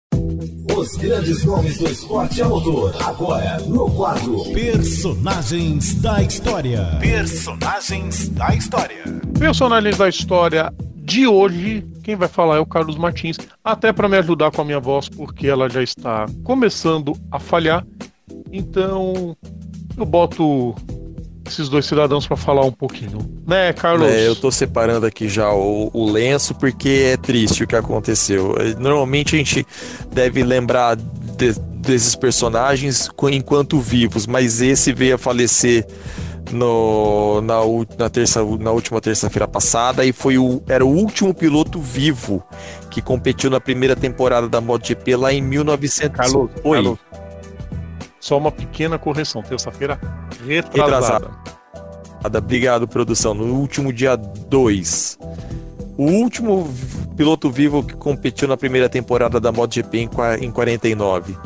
Os 0.76 0.94
grandes 0.96 1.42
nomes 1.42 1.78
do 1.78 1.88
esporte 1.88 2.42
a 2.42 2.46
motor. 2.46 2.94
Agora, 3.02 3.58
no 3.60 3.90
quadro 3.90 4.44
Personagens 4.52 5.94
da 6.02 6.22
História. 6.22 6.98
Personagens 7.00 8.28
da 8.28 8.54
História. 8.54 9.04
Personagens 9.38 9.96
da 9.96 10.08
História 10.10 10.70
de 10.96 11.26
hoje, 11.26 11.82
quem 12.04 12.14
vai 12.14 12.28
falar 12.28 12.56
é 12.56 12.60
o 12.60 12.66
Carlos 12.66 12.96
Martins. 12.96 13.38
Até 13.64 13.90
para 13.90 14.06
me 14.06 14.18
ajudar 14.18 14.50
com 14.50 14.60
a 14.60 14.64
minha 14.66 14.80
voz, 14.80 15.08
porque 15.08 15.46
ela 15.46 15.66
já 15.70 15.82
está 15.82 16.26
começando 16.44 17.14
a 17.30 17.38
falhar. 17.38 17.86
Então, 18.52 19.34
eu 19.96 20.04
boto 20.04 20.74
esses 21.50 21.68
dois 21.68 21.86
cidadãos 21.86 22.26
para 22.26 22.36
falar 22.36 22.64
um 22.64 22.72
pouquinho. 22.72 23.18
Né, 23.46 23.72
Carlos? 23.72 24.08
É, 24.08 24.26
eu 24.26 24.36
tô 24.36 24.50
separando 24.50 25.06
aqui 25.06 25.28
já 25.28 25.52
o, 25.52 25.90
o, 25.92 26.10
lenço 26.10 26.54
porque 26.54 27.12
é 27.12 27.16
triste 27.16 27.64
o 27.64 27.66
que 27.66 27.76
aconteceu. 27.76 28.54
Normalmente 28.78 29.34
a 29.34 29.38
gente 29.38 29.66
deve 30.12 30.42
lembrar 30.42 30.96
de, 30.96 31.52
desses 31.80 32.14
personagens 32.14 33.08
enquanto 33.30 33.80
vivos, 33.80 34.26
mas 34.26 34.60
esse 34.60 34.92
veio 34.92 35.16
a 35.16 35.18
falecer 35.18 35.86
no, 36.52 37.40
na, 37.42 37.56
na, 37.98 38.10
terça, 38.10 38.42
na 38.58 38.70
última 38.70 39.00
terça-feira 39.00 39.46
passada 39.46 40.04
e 40.04 40.12
foi 40.12 40.38
o, 40.38 40.62
era 40.68 40.84
o 40.84 40.88
último 40.88 41.32
piloto 41.34 41.80
vivo 41.80 42.42
que 42.90 43.00
competiu 43.00 43.50
na 43.50 43.60
primeira 43.60 43.94
temporada 43.94 44.48
da 44.48 44.60
MotoGP 44.60 45.16
lá 45.16 45.32
em 45.32 45.40
1900. 45.40 46.16
Carlos, 46.16 46.50
Oi. 46.64 46.76
Carlos, 46.76 46.98
só 48.20 48.36
uma 48.36 48.52
pequena 48.52 48.98
correção, 48.98 49.42
terça-feira 49.42 49.98
retrasada. 50.46 51.30
retrasada. 52.22 52.38
Obrigado, 52.38 52.86
produção. 52.86 53.32
No 53.32 53.54
último 53.54 53.92
dia 53.92 54.14
2. 54.14 55.18
O 55.96 56.04
último 56.04 56.72
piloto 57.16 57.50
vivo 57.50 57.82
que 57.82 57.94
competiu 57.94 58.46
na 58.46 58.56
primeira 58.56 58.88
temporada 58.88 59.40
da 59.40 59.50
MotoGP 59.50 60.08
em 60.40 60.50
49. 60.50 61.36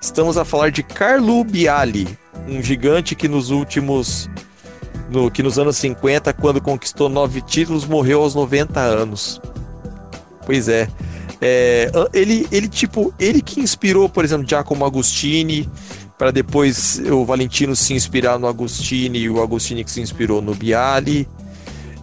Estamos 0.00 0.36
a 0.36 0.44
falar 0.44 0.70
de 0.70 0.82
Carlo 0.82 1.44
Biali, 1.44 2.08
um 2.48 2.62
gigante 2.62 3.14
que 3.14 3.28
nos 3.28 3.50
últimos. 3.50 4.28
No, 5.10 5.28
que 5.28 5.42
nos 5.42 5.58
anos 5.58 5.76
50, 5.76 6.32
quando 6.34 6.60
conquistou 6.60 7.08
nove 7.08 7.40
títulos, 7.40 7.84
morreu 7.84 8.22
aos 8.22 8.34
90 8.34 8.78
anos. 8.78 9.40
Pois 10.46 10.68
é. 10.68 10.88
É 11.40 11.90
ele, 12.12 12.46
ele, 12.52 12.68
tipo, 12.68 13.12
ele 13.18 13.40
que 13.40 13.60
inspirou, 13.60 14.08
por 14.08 14.24
exemplo, 14.24 14.46
Giacomo 14.46 14.84
Agostini, 14.84 15.68
para 16.18 16.30
depois 16.30 17.00
o 17.10 17.24
Valentino 17.24 17.74
se 17.74 17.94
inspirar 17.94 18.38
no 18.38 18.46
Agostini 18.46 19.20
e 19.20 19.30
o 19.30 19.42
Agostini 19.42 19.82
que 19.82 19.90
se 19.90 20.00
inspirou 20.00 20.42
no 20.42 20.54
Bialy. 20.54 21.26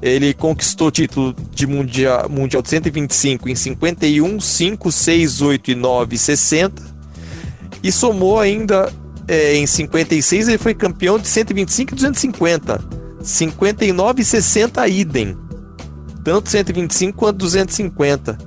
Ele 0.01 0.33
conquistou 0.33 0.87
o 0.87 0.91
título 0.91 1.35
de 1.51 1.67
mundial, 1.67 2.29
mundial 2.29 2.61
de 2.61 2.69
125 2.69 3.49
em 3.49 3.55
51, 3.55 4.39
5, 4.39 4.91
6, 4.91 5.41
8 5.41 5.71
e 5.71 5.75
9 5.75 6.17
60. 6.17 6.97
E 7.83 7.91
somou 7.91 8.39
ainda 8.39 8.91
é, 9.27 9.55
em 9.55 9.67
56, 9.67 10.47
ele 10.47 10.57
foi 10.57 10.73
campeão 10.73 11.19
de 11.19 11.27
125 11.27 11.93
e 11.93 11.95
250. 11.95 12.83
59 13.21 14.21
e 14.21 14.25
60 14.25 14.87
idem. 14.87 15.37
Tanto 16.23 16.49
125 16.49 17.17
quanto 17.17 17.37
250. 17.37 18.37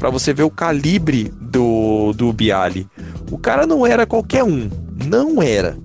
Para 0.00 0.10
você 0.10 0.34
ver 0.34 0.42
o 0.42 0.50
calibre 0.50 1.32
do, 1.40 2.12
do 2.14 2.32
Bialy. 2.32 2.88
O 3.30 3.38
cara 3.38 3.64
não 3.64 3.86
era 3.86 4.04
qualquer 4.04 4.42
um 4.42 4.68
não 5.06 5.42
era. 5.42 5.78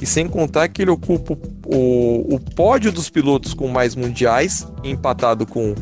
E 0.00 0.04
sem 0.04 0.28
contar 0.28 0.68
que 0.68 0.82
ele 0.82 0.90
ocupa 0.90 1.38
o, 1.64 2.34
o 2.34 2.40
pódio 2.54 2.92
dos 2.92 3.08
pilotos 3.08 3.54
com 3.54 3.68
mais 3.68 3.94
mundiais, 3.94 4.66
empatado 4.84 5.46
com. 5.46 5.74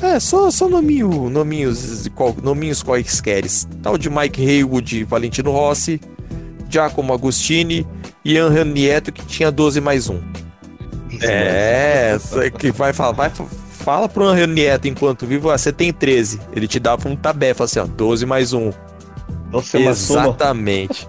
É, 0.00 0.20
só, 0.20 0.48
só 0.50 0.68
nominho, 0.68 1.28
nominhos, 1.28 2.08
nominhos 2.42 2.82
quaisquer. 2.82 3.44
Tal 3.82 3.98
de 3.98 4.08
Mike 4.08 4.44
Haywood, 4.48 5.04
Valentino 5.04 5.50
Rossi, 5.50 6.00
Giacomo 6.70 7.12
Agostini 7.12 7.84
e 8.24 8.38
Angel 8.38 8.64
Nieto, 8.64 9.12
que 9.12 9.26
tinha 9.26 9.50
12 9.50 9.80
mais 9.80 10.08
1. 10.08 10.20
É, 11.20 12.16
que 12.56 12.70
vai 12.70 12.92
falar, 12.92 13.12
vai, 13.12 13.32
fala 13.88 14.06
pro 14.06 14.30
Henrique 14.30 14.52
Nieto 14.52 14.86
enquanto 14.86 15.24
vivo, 15.24 15.48
ah, 15.48 15.56
você 15.56 15.72
tem 15.72 15.90
13. 15.90 16.38
Ele 16.52 16.68
te 16.68 16.78
dava 16.78 17.08
um 17.08 17.16
tabé, 17.16 17.54
fala 17.54 17.64
assim, 17.64 17.78
ó, 17.78 17.86
12 17.86 18.26
mais 18.26 18.52
um. 18.52 18.70
Nossa, 19.50 19.78
Exatamente. 19.78 21.08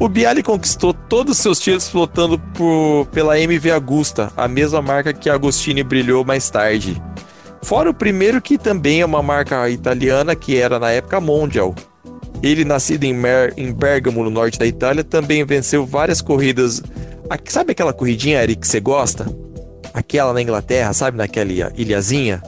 O 0.00 0.08
Bialy 0.08 0.42
conquistou 0.42 0.94
todos 0.94 1.36
os 1.36 1.42
seus 1.42 1.60
títulos 1.60 1.86
flotando 1.86 2.38
por, 2.38 3.04
pela 3.12 3.38
MV 3.38 3.70
Agusta, 3.72 4.32
a 4.34 4.48
mesma 4.48 4.80
marca 4.80 5.12
que 5.12 5.28
Agostini 5.28 5.82
brilhou 5.82 6.24
mais 6.24 6.48
tarde. 6.48 7.00
Fora 7.60 7.90
o 7.90 7.94
primeiro, 7.94 8.40
que 8.40 8.56
também 8.56 9.02
é 9.02 9.04
uma 9.04 9.22
marca 9.22 9.68
italiana, 9.68 10.34
que 10.34 10.56
era 10.56 10.78
na 10.78 10.90
época 10.92 11.20
Mondial. 11.20 11.74
Ele, 12.42 12.64
nascido 12.64 13.04
em, 13.04 13.12
Mer, 13.12 13.52
em 13.54 13.70
Bergamo, 13.70 14.24
no 14.24 14.30
norte 14.30 14.58
da 14.58 14.66
Itália, 14.66 15.04
também 15.04 15.44
venceu 15.44 15.84
várias 15.84 16.22
corridas. 16.22 16.82
Sabe 17.44 17.72
aquela 17.72 17.92
corridinha, 17.92 18.42
Eric, 18.42 18.62
que 18.62 18.66
você 18.66 18.80
gosta? 18.80 19.26
Aquela 19.94 20.32
na 20.32 20.42
Inglaterra, 20.42 20.92
sabe? 20.92 21.16
Naquela 21.16 21.50
ilhazinha? 21.76 22.42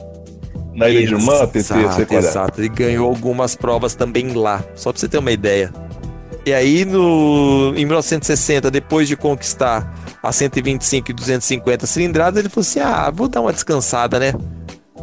Na 0.75 0.89
Ilha 0.89 1.07
de 1.07 1.25
Man, 1.25 1.47
TT, 1.47 1.57
exato, 1.57 2.13
exato. 2.13 2.61
Ele 2.61 2.69
ganhou 2.69 3.09
algumas 3.09 3.55
provas 3.55 3.95
também 3.95 4.33
lá, 4.33 4.63
só 4.75 4.91
pra 4.91 4.99
você 4.99 5.07
ter 5.07 5.17
uma 5.17 5.31
ideia. 5.31 5.73
E 6.45 6.53
aí, 6.53 6.85
no, 6.85 7.73
em 7.75 7.83
1960, 7.83 8.69
depois 8.69 9.07
de 9.07 9.17
conquistar 9.17 9.91
a 10.21 10.31
125 10.31 11.09
e 11.09 11.13
250 11.13 11.87
cilindradas, 11.87 12.39
ele 12.39 12.49
falou 12.49 12.61
assim: 12.61 12.79
ah, 12.79 13.09
vou 13.09 13.27
dar 13.27 13.41
uma 13.41 13.51
descansada, 13.51 14.19
né? 14.19 14.33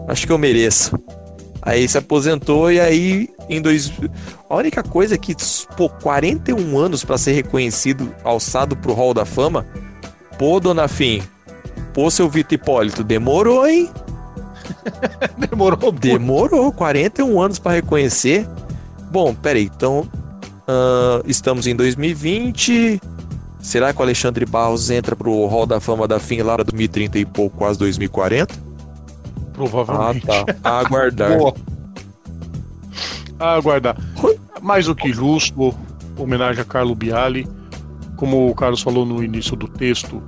Acho 0.06 0.26
que 0.26 0.32
eu 0.32 0.38
mereço. 0.38 0.96
Aí 1.60 1.88
se 1.88 1.98
aposentou 1.98 2.70
e 2.70 2.78
aí 2.78 3.28
em 3.48 3.60
dois. 3.60 3.92
A 4.48 4.54
única 4.54 4.82
coisa 4.82 5.16
é 5.16 5.18
que, 5.18 5.34
pô, 5.76 5.88
41 5.88 6.78
anos 6.78 7.04
para 7.04 7.18
ser 7.18 7.32
reconhecido, 7.32 8.14
alçado 8.22 8.76
pro 8.76 8.92
Hall 8.92 9.12
da 9.12 9.24
Fama. 9.24 9.66
Pô, 10.38 10.60
dona 10.60 10.86
Fim. 10.86 11.22
Pô, 11.94 12.10
seu 12.10 12.28
Vitor 12.28 12.54
Hipólito, 12.54 13.02
demorou, 13.02 13.66
hein? 13.66 13.88
demorou. 15.38 15.92
Demorou, 15.92 16.72
41 16.72 17.40
anos 17.40 17.58
para 17.58 17.72
reconhecer. 17.72 18.46
Bom, 19.10 19.32
peraí, 19.34 19.70
então 19.74 20.06
Uh, 20.64 21.22
estamos 21.26 21.66
em 21.66 21.76
2020. 21.76 23.00
Será 23.60 23.92
que 23.92 24.00
o 24.00 24.02
Alexandre 24.02 24.46
Barros 24.46 24.90
entra 24.90 25.14
pro 25.14 25.46
Hall 25.46 25.66
da 25.66 25.80
Fama 25.80 26.08
da 26.08 26.18
lá 26.42 26.56
2030 26.56 27.18
e 27.18 27.24
pouco, 27.24 27.56
quase 27.56 27.78
2040? 27.78 28.54
Provavelmente. 29.52 30.26
Ah, 30.30 30.44
tá. 30.44 30.56
A 30.64 30.78
aguardar. 30.80 31.36
Boa. 31.38 31.54
A 33.38 33.54
aguardar. 33.54 33.96
Mais 34.60 34.86
do 34.86 34.94
que 34.94 35.12
justo, 35.12 35.74
homenagem 36.16 36.62
a 36.62 36.64
Carlo 36.64 36.94
Biali. 36.94 37.46
Como 38.16 38.48
o 38.48 38.54
Carlos 38.54 38.80
falou 38.80 39.04
no 39.04 39.22
início 39.22 39.56
do 39.56 39.68
texto, 39.68 40.22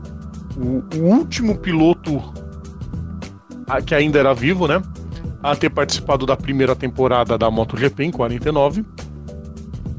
o, 0.56 0.84
o 0.96 1.02
último 1.02 1.56
piloto 1.58 2.22
que 3.84 3.94
ainda 3.94 4.18
era 4.18 4.32
vivo, 4.32 4.66
né? 4.66 4.80
A 5.42 5.54
ter 5.54 5.70
participado 5.70 6.24
da 6.24 6.36
primeira 6.36 6.74
temporada 6.74 7.36
da 7.36 7.50
MotoGP 7.50 8.04
em 8.04 8.10
49 8.10 8.84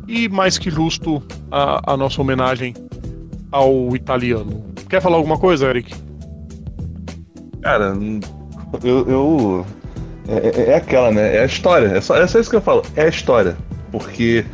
e 0.07 0.29
mais 0.29 0.57
que 0.57 0.69
justo 0.69 1.21
a, 1.51 1.93
a 1.93 1.97
nossa 1.97 2.21
homenagem 2.21 2.73
ao 3.51 3.95
italiano. 3.95 4.65
Quer 4.89 5.01
falar 5.01 5.17
alguma 5.17 5.37
coisa, 5.37 5.67
Eric? 5.67 5.93
Cara, 7.61 7.93
eu. 8.83 9.09
eu 9.09 9.65
é, 10.29 10.35
é, 10.35 10.69
é, 10.71 10.75
aquela, 10.75 11.11
né? 11.11 11.35
É 11.35 11.41
a 11.41 11.45
história. 11.45 11.87
É 11.87 12.01
só, 12.01 12.15
é 12.15 12.27
só 12.27 12.39
isso 12.39 12.49
que 12.49 12.55
eu 12.55 12.61
falo. 12.61 12.81
É 12.95 13.03
a 13.03 13.07
história. 13.07 13.57
Porque 13.91 14.45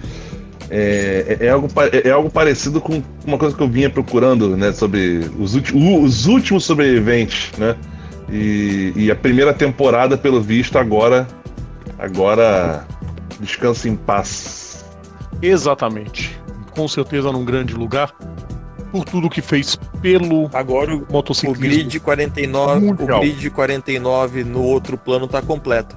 é, 0.76 1.38
é, 1.40 1.46
é 1.46 1.50
algo, 1.50 1.70
é, 1.92 2.08
é 2.08 2.12
algo 2.12 2.32
parecido 2.32 2.82
com 2.82 3.04
uma 3.24 3.38
coisa 3.38 3.56
que 3.56 3.62
eu 3.62 3.68
vinha 3.68 3.92
procurando, 3.92 4.58
né? 4.58 4.72
Sobre 4.72 5.30
os, 5.38 5.54
os 5.54 6.26
últimos 6.26 6.66
sobreviventes, 6.66 7.52
né? 7.60 7.76
E, 8.28 8.92
e, 8.96 9.12
a 9.12 9.16
primeira 9.16 9.54
temporada, 9.54 10.18
pelo 10.18 10.42
visto, 10.42 10.80
agora. 10.80 11.28
Agora. 12.00 12.88
Descansa 13.40 13.88
em 13.88 13.96
paz. 13.96 14.84
Exatamente. 15.42 16.40
Com 16.72 16.88
certeza 16.88 17.32
num 17.32 17.46
grande 17.46 17.76
lugar. 17.76 18.12
Por 18.92 19.06
tudo 19.06 19.30
que 19.30 19.42
fez 19.42 19.76
pelo 20.02 20.50
Agora 20.54 20.96
o, 20.96 21.06
motociclismo. 21.12 21.66
O 21.66 21.70
grid 21.70 22.00
49, 22.00 22.88
o 22.88 22.96
grid 22.96 23.50
49 23.52 24.44
no 24.44 24.64
outro 24.64 24.98
plano 24.98 25.28
tá 25.28 25.42
completo. 25.42 25.96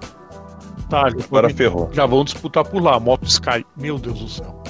Tá, 0.89 1.09
agora 1.09 1.51
ferrou. 1.51 1.91
Já 1.93 2.07
vão 2.07 2.25
disputar 2.25 2.65
por 2.65 2.83
lá, 2.83 2.99
Moto 3.01 3.27
Sky. 3.27 3.65
Meu 3.77 3.99
Deus 3.99 4.21
do 4.21 4.29
céu. 4.29 4.63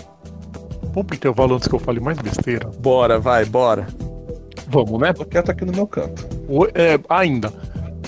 Vamos 0.82 1.06
pro 1.06 1.16
intervalo 1.16 1.54
antes 1.54 1.68
que 1.68 1.74
eu 1.74 1.78
fale 1.78 2.00
mais 2.00 2.18
besteira. 2.18 2.70
Bora, 2.78 3.18
vai, 3.18 3.44
bora. 3.44 3.86
Vamos, 4.68 4.98
né? 5.00 5.12
Tô 5.12 5.24
quieto 5.24 5.50
aqui 5.50 5.64
no 5.64 5.72
meu 5.72 5.86
canto. 5.86 6.26
O, 6.48 6.64
é, 6.74 6.98
ainda. 7.08 7.52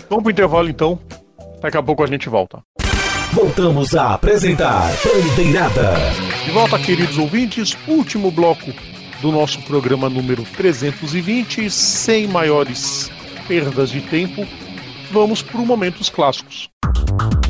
Vamos 0.09 0.22
pro 0.22 0.32
intervalo 0.32 0.68
então. 0.68 0.98
Daqui 1.60 1.76
a 1.76 1.82
pouco 1.82 2.02
a 2.02 2.06
gente 2.06 2.28
volta. 2.28 2.62
Voltamos 3.32 3.94
a 3.94 4.14
apresentar 4.14 4.90
Bandeirada. 5.05 5.93
De 6.44 6.51
volta, 6.51 6.78
queridos 6.78 7.18
ouvintes, 7.18 7.76
último 7.86 8.30
bloco 8.30 8.72
do 9.20 9.30
nosso 9.30 9.60
programa 9.62 10.09
número 10.09 10.44
320, 10.56 11.68
sem 11.68 12.26
maiores 12.26 13.10
perdas 13.47 13.90
de 13.90 14.01
tempo. 14.01 14.47
Vamos 15.10 15.40
para 15.43 15.60
Momentos 15.60 16.10
Clássicos. 16.10 16.68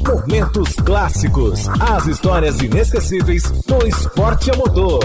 Momentos 0.07 0.75
Clássicos, 0.77 1.69
as 1.81 2.07
histórias 2.07 2.61
inesquecíveis 2.61 3.43
no 3.67 3.85
esporte 3.85 4.49
a 4.53 4.57
motor. 4.57 5.01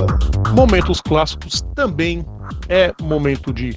Momentos 0.55 1.01
Clássicos 1.01 1.63
também 1.73 2.23
é 2.69 2.93
momento 3.01 3.51
de 3.51 3.75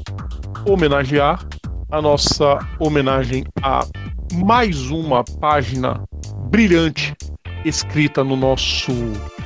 homenagear 0.67 1.43
a 1.91 2.03
nossa 2.03 2.59
homenagem 2.79 3.45
a 3.63 3.87
mais 4.35 4.91
uma 4.91 5.25
página 5.41 6.03
brilhante 6.51 7.15
escrita 7.65 8.23
no 8.23 8.37
nosso 8.37 8.93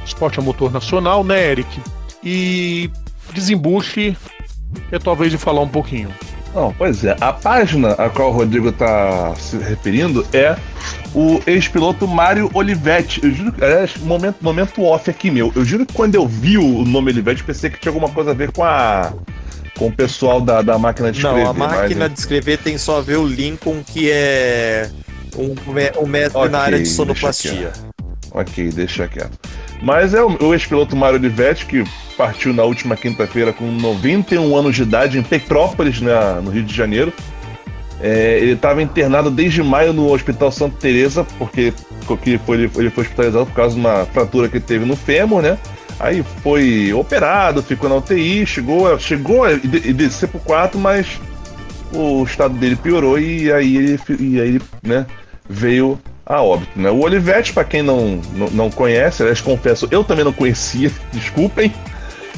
esporte 0.05 0.41
a 0.41 0.43
motor 0.43 0.73
nacional, 0.73 1.23
né, 1.23 1.53
Eric? 1.53 1.81
E 2.25 2.91
desembuche 3.33 4.17
é 4.91 4.99
talvez 4.99 5.31
de 5.31 5.39
falar 5.39 5.61
um 5.61 5.69
pouquinho. 5.69 6.13
Não, 6.55 6.75
pois 6.77 7.05
é. 7.05 7.17
A 7.21 7.33
página 7.33 7.93
a 7.93 8.11
qual 8.11 8.31
o 8.31 8.33
Rodrigo 8.33 8.71
está 8.71 9.35
se 9.37 9.57
referindo 9.57 10.27
é 10.33 10.57
o 11.15 11.41
ex-piloto 11.47 12.07
Mário 12.07 12.51
Olivetti. 12.53 13.21
Eu 13.23 13.33
juro 13.33 13.53
que, 13.53 13.65
aliás, 13.65 13.97
momento, 13.99 14.37
momento 14.41 14.83
off 14.83 15.09
aqui 15.09 15.31
meu. 15.31 15.53
Eu 15.55 15.65
juro 15.65 15.87
que 15.87 15.93
quando 15.93 16.15
eu 16.15 16.27
vi 16.27 16.59
o 16.59 16.85
nome 16.85 17.13
Olivetti, 17.13 17.45
pensei 17.45 17.71
que 17.71 17.79
tinha 17.79 17.91
alguma 17.91 18.09
coisa 18.09 18.33
a 18.33 18.35
ver 18.35 18.51
com 18.53 18.65
a. 18.65 19.13
com 19.77 19.87
o 19.87 19.93
pessoal 19.93 20.41
da, 20.41 20.63
da 20.63 20.79
máquina 20.79 21.13
de 21.13 21.19
escrever. 21.19 21.45
Não, 21.45 21.51
a 21.51 21.55
máquina 21.55 22.05
mas... 22.07 22.15
de 22.15 22.19
escrever 22.19 22.59
tem 22.59 22.77
só 22.79 22.99
a 22.99 23.01
ver 23.01 23.17
o 23.17 23.27
Lincoln, 23.27 23.83
que 23.85 24.11
é 24.11 24.91
um, 25.37 25.55
um 26.03 26.07
mestre 26.07 26.39
okay, 26.39 26.51
na 26.51 26.59
área 26.59 26.79
de 26.79 26.89
sonoplastia. 26.89 27.73
Ok, 28.33 28.71
deixa 28.71 29.09
quieto. 29.09 29.39
Mas 29.83 30.15
é 30.15 30.23
o, 30.23 30.37
o 30.43 30.55
ex-piloto 30.55 30.95
Mário 30.95 31.19
Olivetti, 31.19 31.67
que 31.67 31.85
partiu 32.17 32.53
na 32.53 32.63
última 32.65 32.97
quinta-feira 32.97 33.53
com 33.53 33.71
91 33.71 34.57
anos 34.57 34.77
de 34.77 34.83
idade 34.83 35.19
em 35.19 35.23
Petrópolis, 35.23 36.01
né, 36.01 36.41
no 36.43 36.51
Rio 36.51 36.63
de 36.63 36.75
Janeiro. 36.75 37.13
É, 38.03 38.39
ele 38.39 38.53
estava 38.53 38.83
internado 38.83 39.31
desde 39.31 39.63
maio 39.63 39.93
no 39.93 40.11
Hospital 40.13 40.51
Santa 40.51 40.77
Teresa, 40.79 41.27
porque, 41.39 41.73
porque 42.07 42.39
foi, 42.39 42.57
ele, 42.57 42.71
ele 42.77 42.91
foi 42.91 43.05
hospitalizado 43.05 43.47
por 43.47 43.55
causa 43.55 43.75
de 43.75 43.81
uma 43.81 44.07
fratura 44.07 44.49
que 44.49 44.59
teve 44.59 44.85
no 44.85 44.97
fêmur, 44.97 45.43
né? 45.43 45.59
Aí 45.99 46.25
foi 46.43 46.95
operado, 46.95 47.63
ficou 47.63 47.91
na 47.91 47.97
UTI, 47.97 48.47
chegou, 48.47 48.99
chegou 48.99 49.45
a 49.45 49.51
descer 49.53 50.29
pro 50.29 50.41
quarto, 50.41 50.79
mas 50.79 51.21
o 51.93 52.25
estado 52.25 52.55
dele 52.55 52.75
piorou 52.75 53.19
e 53.19 53.53
aí 53.53 53.77
ele, 53.77 54.01
e 54.19 54.41
aí 54.41 54.61
né, 54.83 55.05
veio 55.47 55.99
a 56.31 56.41
óbito. 56.41 56.79
Né? 56.79 56.89
O 56.89 57.01
Olivetti, 57.01 57.53
para 57.53 57.65
quem 57.65 57.83
não, 57.83 58.21
não, 58.33 58.51
não 58.51 58.71
conhece, 58.71 59.23
aliás, 59.23 59.41
confesso, 59.41 59.89
eu 59.91 60.05
também 60.05 60.25
não 60.25 60.33
conhecia, 60.33 60.91
desculpem. 61.13 61.75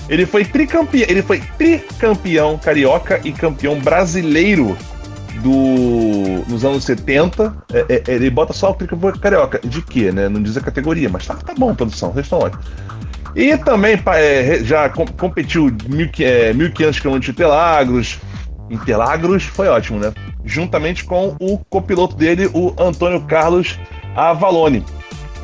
Ele 0.08 0.24
foi 0.24 0.44
tricampeão, 0.44 1.06
ele 1.08 1.22
foi 1.22 1.40
tricampeão 1.58 2.58
carioca 2.58 3.20
e 3.22 3.32
campeão 3.32 3.78
brasileiro 3.78 4.76
do 5.42 6.42
nos 6.48 6.64
anos 6.64 6.84
70. 6.84 7.54
É, 7.72 8.02
é, 8.08 8.14
ele 8.14 8.30
bota 8.30 8.52
só 8.52 8.70
o 8.70 8.74
tricampeão 8.74 9.12
carioca. 9.12 9.60
De 9.62 9.82
quê, 9.82 10.10
né? 10.10 10.28
Não 10.28 10.42
diz 10.42 10.56
a 10.56 10.60
categoria, 10.60 11.08
mas 11.08 11.26
tá, 11.26 11.34
tá 11.34 11.54
bom, 11.56 11.74
produção, 11.74 12.12
vocês 12.12 12.26
estão 12.26 12.40
ótimos. 12.40 12.66
E 13.34 13.56
também 13.58 13.98
é, 14.06 14.60
já 14.64 14.88
competiu 14.88 15.66
1.500 15.66 17.00
km 17.00 17.18
de 17.18 17.30
Interlagos. 17.30 18.18
Interlagos 18.70 19.44
foi 19.44 19.68
ótimo, 19.68 19.98
né? 19.98 20.12
Juntamente 20.44 21.04
com 21.04 21.36
o 21.40 21.58
copiloto 21.70 22.16
dele, 22.16 22.50
o 22.52 22.74
Antônio 22.78 23.20
Carlos 23.22 23.78
Avalone. 24.14 24.84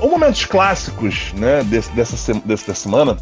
Um 0.00 0.08
momentos 0.08 0.44
clássicos 0.44 1.32
né, 1.34 1.62
desse, 1.64 1.90
dessa, 1.92 2.34
dessa 2.44 2.74
semana 2.74 3.16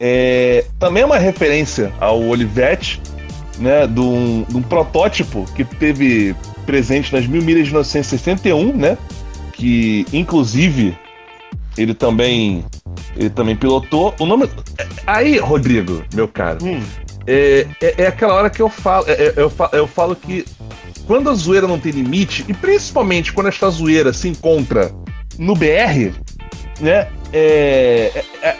é 0.00 0.64
também 0.78 1.02
é 1.02 1.06
uma 1.06 1.18
referência 1.18 1.92
ao 2.00 2.20
Olivetti, 2.22 3.00
né, 3.58 3.86
de 3.86 4.00
um, 4.00 4.44
de 4.48 4.56
um 4.56 4.62
protótipo 4.62 5.44
que 5.54 5.64
teve 5.64 6.34
presente 6.66 7.14
nas 7.14 7.26
mil 7.26 7.42
milhas 7.42 7.66
de 7.66 7.70
1961, 7.70 8.76
né, 8.76 8.98
que 9.52 10.04
inclusive 10.12 10.96
ele 11.78 11.94
também 11.94 12.64
ele 13.16 13.30
também 13.30 13.56
pilotou. 13.56 14.14
O 14.18 14.26
nome 14.26 14.48
aí, 15.06 15.38
Rodrigo, 15.38 16.04
meu 16.14 16.28
caro, 16.28 16.64
hum. 16.64 16.80
É, 17.26 17.66
é, 17.80 18.02
é, 18.02 18.06
aquela 18.06 18.34
hora 18.34 18.50
que 18.50 18.62
eu 18.62 18.68
falo, 18.68 19.04
é, 19.08 19.12
é 19.12 19.32
eu, 19.36 19.50
falo, 19.50 19.70
eu 19.72 19.86
falo 19.86 20.16
que 20.16 20.44
quando 21.06 21.30
a 21.30 21.34
zoeira 21.34 21.66
não 21.66 21.78
tem 21.78 21.92
limite, 21.92 22.44
e 22.48 22.54
principalmente 22.54 23.32
quando 23.32 23.48
esta 23.48 23.68
zoeira 23.70 24.12
se 24.12 24.28
encontra 24.28 24.92
no 25.38 25.54
BR, 25.54 26.12
né? 26.80 27.08
É, 27.32 28.12
é, 28.14 28.24
é, 28.42 28.56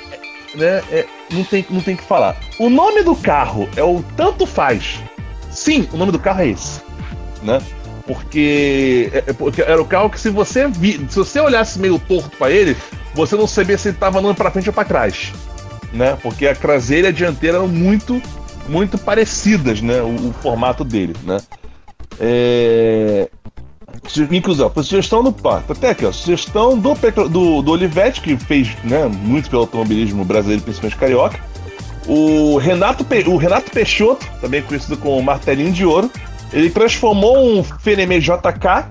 né 0.55 0.83
não, 1.31 1.45
tem, 1.45 1.67
não 1.71 1.81
tem 1.81 1.97
que 1.97 2.05
falar. 2.05 2.37
O 2.59 2.69
nome 2.69 3.03
do 3.03 3.15
carro 3.15 3.69
é 3.77 3.83
o 3.83 4.05
Tanto 4.17 4.47
Faz. 4.47 5.01
Sim, 5.51 5.89
o 5.93 5.97
nome 5.97 6.13
do 6.13 6.19
carro 6.19 6.43
é 6.43 6.49
esse. 6.49 6.81
Né? 7.43 7.61
Porque, 8.07 9.11
porque 9.37 9.63
era 9.63 9.81
o 9.81 9.85
carro 9.85 10.09
que 10.09 10.21
se 10.21 10.31
você 10.31 10.69
vi, 10.69 11.05
se 11.09 11.17
você 11.17 11.41
olhasse 11.41 11.79
meio 11.79 11.99
torto 11.99 12.37
para 12.37 12.51
ele, 12.51 12.77
você 13.15 13.35
não 13.35 13.47
sabia 13.47 13.77
se 13.77 13.89
ele 13.89 13.97
estava 13.97 14.21
andando 14.21 14.37
para 14.37 14.51
frente 14.51 14.69
ou 14.69 14.73
para 14.73 14.85
trás, 14.85 15.33
né? 15.93 16.17
Porque 16.23 16.47
a 16.47 16.55
traseira 16.55 17.09
e 17.09 17.11
a 17.11 17.13
dianteira 17.13 17.57
eram 17.57 17.67
muito, 17.67 18.23
muito 18.69 18.99
parecidas, 18.99 19.81
né? 19.81 20.01
O, 20.03 20.29
o 20.29 20.33
formato 20.43 20.85
dele, 20.85 21.15
né? 21.25 21.39
É... 22.21 23.29
Inclusão, 24.31 24.71
sugestão 24.83 25.23
do 25.23 25.33
pá, 25.33 25.63
até 25.69 25.91
aqui, 25.91 26.05
ó, 26.05 26.13
sugestão 26.13 26.79
do, 26.79 26.95
do, 27.29 27.63
do 27.63 27.73
Olivetti, 27.73 28.21
que 28.21 28.37
fez 28.37 28.69
né, 28.85 29.07
muito 29.07 29.51
pelo 29.51 29.63
automobilismo 29.63 30.25
brasileiro, 30.25 30.63
principalmente 30.63 30.97
carioca. 30.97 31.41
O 32.07 32.57
Renato, 32.59 33.05
o 33.27 33.37
Renato 33.37 33.71
Peixoto, 33.71 34.25
também 34.41 34.63
conhecido 34.63 34.97
como 34.97 35.21
Martelinho 35.23 35.73
de 35.73 35.85
Ouro, 35.85 36.11
ele 36.53 36.71
transformou 36.71 37.37
um 37.37 37.65
Fenemê 37.65 38.21
JK, 38.21 38.87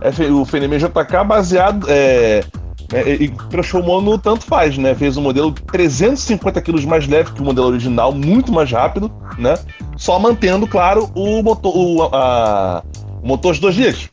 é, 0.00 0.30
o 0.32 0.44
Fenemê 0.44 0.78
JK 0.78 1.24
baseado. 1.26 1.86
É, 1.88 2.44
é, 2.92 3.14
e 3.14 3.28
transformou 3.50 4.00
no 4.00 4.18
tanto 4.18 4.44
faz, 4.44 4.78
né? 4.78 4.94
Fez 4.94 5.16
um 5.16 5.22
modelo 5.22 5.52
350 5.52 6.60
quilos 6.62 6.84
mais 6.84 7.06
leve 7.06 7.32
que 7.32 7.42
o 7.42 7.44
modelo 7.44 7.68
original, 7.68 8.12
muito 8.12 8.52
mais 8.52 8.70
rápido, 8.70 9.10
né? 9.38 9.54
Só 9.96 10.18
mantendo, 10.18 10.66
claro, 10.66 11.10
o 11.14 11.42
motor, 11.42 11.76
o, 11.76 12.02
a, 12.14 12.82
o 13.22 13.26
motor 13.26 13.54
de 13.54 13.60
2 13.60 13.76
litros. 13.76 14.10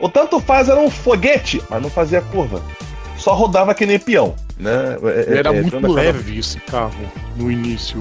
O 0.00 0.08
tanto 0.08 0.40
faz 0.40 0.68
era 0.68 0.80
um 0.80 0.90
foguete, 0.90 1.62
mas 1.70 1.80
não 1.80 1.88
fazia 1.88 2.20
curva. 2.20 2.60
Só 3.16 3.34
rodava 3.34 3.72
que 3.72 3.86
nem 3.86 4.00
peão. 4.00 4.34
Né? 4.58 4.96
É, 5.02 5.34
é, 5.34 5.38
era 5.38 5.54
é, 5.54 5.62
muito 5.62 5.86
leve 5.86 6.38
esse 6.38 6.58
carro 6.58 6.92
no 7.36 7.50
início. 7.50 7.98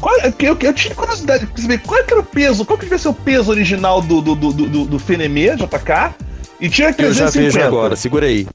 Qual, 0.00 0.14
eu, 0.20 0.56
eu, 0.60 0.72
tinha 0.74 0.94
curiosidade 0.94 1.46
de 1.46 1.62
saber 1.62 1.78
qual 1.78 2.00
era 2.00 2.20
o 2.20 2.22
peso, 2.22 2.64
qual 2.64 2.78
que 2.78 2.84
devia 2.84 2.98
ser 2.98 3.08
o 3.08 3.14
peso 3.14 3.50
original 3.50 4.00
do, 4.02 4.20
do, 4.20 4.34
do, 4.34 4.52
do, 4.52 4.84
do 4.84 4.98
Fenemê 4.98 5.56
JK 5.56 6.14
e 6.60 6.68
tinha 6.68 6.92
350. 6.92 7.02
Eu 7.02 7.14
já 7.14 7.30
vejo 7.30 7.60
agora, 7.60 7.96
segura 7.96 8.26
aí. 8.26 8.46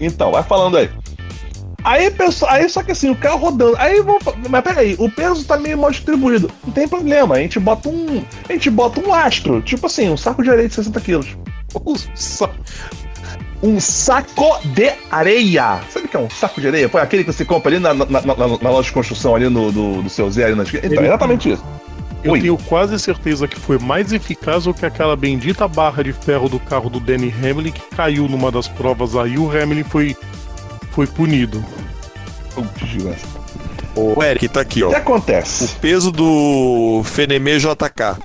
Então, 0.00 0.32
vai 0.32 0.42
falando 0.42 0.76
aí. 0.76 0.90
Aí, 1.82 2.10
pessoal, 2.10 2.52
aí 2.52 2.68
só 2.68 2.82
que 2.82 2.92
assim, 2.92 3.10
o 3.10 3.16
carro 3.16 3.38
rodando. 3.38 3.76
Aí 3.78 4.00
vamos. 4.02 4.22
Mas 4.48 4.62
peraí, 4.62 4.96
o 4.98 5.10
peso 5.10 5.44
tá 5.44 5.58
meio 5.58 5.78
mal 5.78 5.90
distribuído. 5.90 6.50
Não 6.64 6.72
tem 6.72 6.86
problema. 6.86 7.36
A 7.36 7.38
gente 7.38 7.58
bota 7.58 7.88
um. 7.88 8.22
A 8.48 8.52
gente 8.52 8.70
bota 8.70 9.00
um 9.00 9.14
astro. 9.14 9.62
Tipo 9.62 9.86
assim, 9.86 10.10
um 10.10 10.16
saco 10.16 10.42
de 10.42 10.50
areia 10.50 10.68
de 10.68 10.74
60 10.74 11.00
quilos. 11.00 11.36
Um 13.62 13.78
saco 13.80 14.58
de 14.68 14.92
areia. 15.10 15.80
Sabe 15.90 16.06
o 16.06 16.08
que 16.08 16.16
é 16.16 16.20
um 16.20 16.30
saco 16.30 16.60
de 16.60 16.68
areia? 16.68 16.88
Foi 16.88 17.00
aquele 17.00 17.24
que 17.24 17.32
você 17.32 17.44
compra 17.44 17.70
ali 17.70 17.78
na, 17.78 17.94
na, 17.94 18.06
na, 18.06 18.34
na 18.36 18.70
loja 18.70 18.88
de 18.88 18.92
construção 18.92 19.34
ali 19.34 19.48
no, 19.48 19.70
do, 19.70 20.02
do 20.02 20.08
seu 20.10 20.30
Zé 20.30 20.46
ali 20.46 20.54
na 20.54 20.62
esquina. 20.62 20.86
Então, 20.86 21.04
exatamente 21.04 21.50
isso. 21.50 21.64
Eu 22.22 22.32
Oi. 22.32 22.40
tenho 22.40 22.58
quase 22.58 22.98
certeza 22.98 23.48
que 23.48 23.58
foi 23.58 23.78
mais 23.78 24.12
eficaz 24.12 24.64
do 24.64 24.74
que 24.74 24.84
aquela 24.84 25.16
bendita 25.16 25.66
barra 25.66 26.04
de 26.04 26.12
ferro 26.12 26.48
do 26.48 26.60
carro 26.60 26.90
do 26.90 27.00
Danny 27.00 27.32
Hamlin 27.42 27.72
que 27.72 27.96
caiu 27.96 28.28
numa 28.28 28.52
das 28.52 28.68
provas 28.68 29.16
aí. 29.16 29.38
O 29.38 29.50
Hamlin 29.50 29.84
foi, 29.84 30.14
foi 30.92 31.06
punido. 31.06 31.64
O 33.94 34.22
Eric 34.22 34.48
tá 34.48 34.60
aqui, 34.60 34.82
ó. 34.82 34.88
O 34.88 34.90
que 34.90 34.96
acontece? 34.96 35.64
O 35.64 35.68
peso 35.80 36.12
do 36.12 37.02
Fenemê 37.04 37.58
JK. 37.58 38.18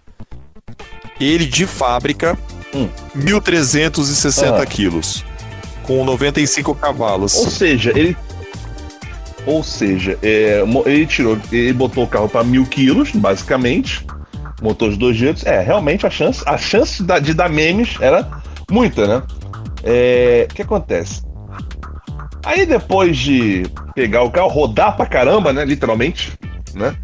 Ele 1.20 1.46
de 1.46 1.66
fábrica, 1.66 2.38
hum. 2.74 2.90
1.360 3.18 4.62
ah. 4.62 4.66
quilos. 4.66 5.24
Com 5.84 6.04
95 6.04 6.76
cavalos. 6.76 7.36
Ou 7.36 7.50
seja, 7.50 7.92
ele 7.98 8.18
ou 9.46 9.64
seja, 9.64 10.18
é, 10.22 10.64
ele 10.86 11.06
tirou, 11.06 11.38
ele 11.52 11.74
botou 11.74 12.04
o 12.04 12.08
carro 12.08 12.30
para 12.30 12.44
mil 12.44 12.66
quilos, 12.66 13.12
basicamente, 13.12 14.06
motor 14.62 14.92
de 14.92 14.98
dois 14.98 15.16
jeitos. 15.16 15.46
É, 15.46 15.62
realmente 15.62 16.06
a 16.06 16.10
chance, 16.10 16.44
a 16.46 16.58
chance 16.58 17.04
de, 17.04 17.20
de 17.22 17.34
dar 17.34 17.50
memes 17.50 17.98
era 18.00 18.28
muita, 18.70 19.08
né? 19.08 19.24
É, 19.84 20.48
o 20.50 20.54
que 20.54 20.62
acontece? 20.62 21.22
Aí 22.44 22.66
depois 22.66 23.18
de 23.18 23.64
pegar 23.94 24.24
o 24.24 24.32
carro, 24.32 24.50
rodar 24.50 24.96
pra 24.96 25.06
caramba, 25.06 25.52
né? 25.52 25.66
Literalmente, 25.66 26.34
né? 26.74 26.96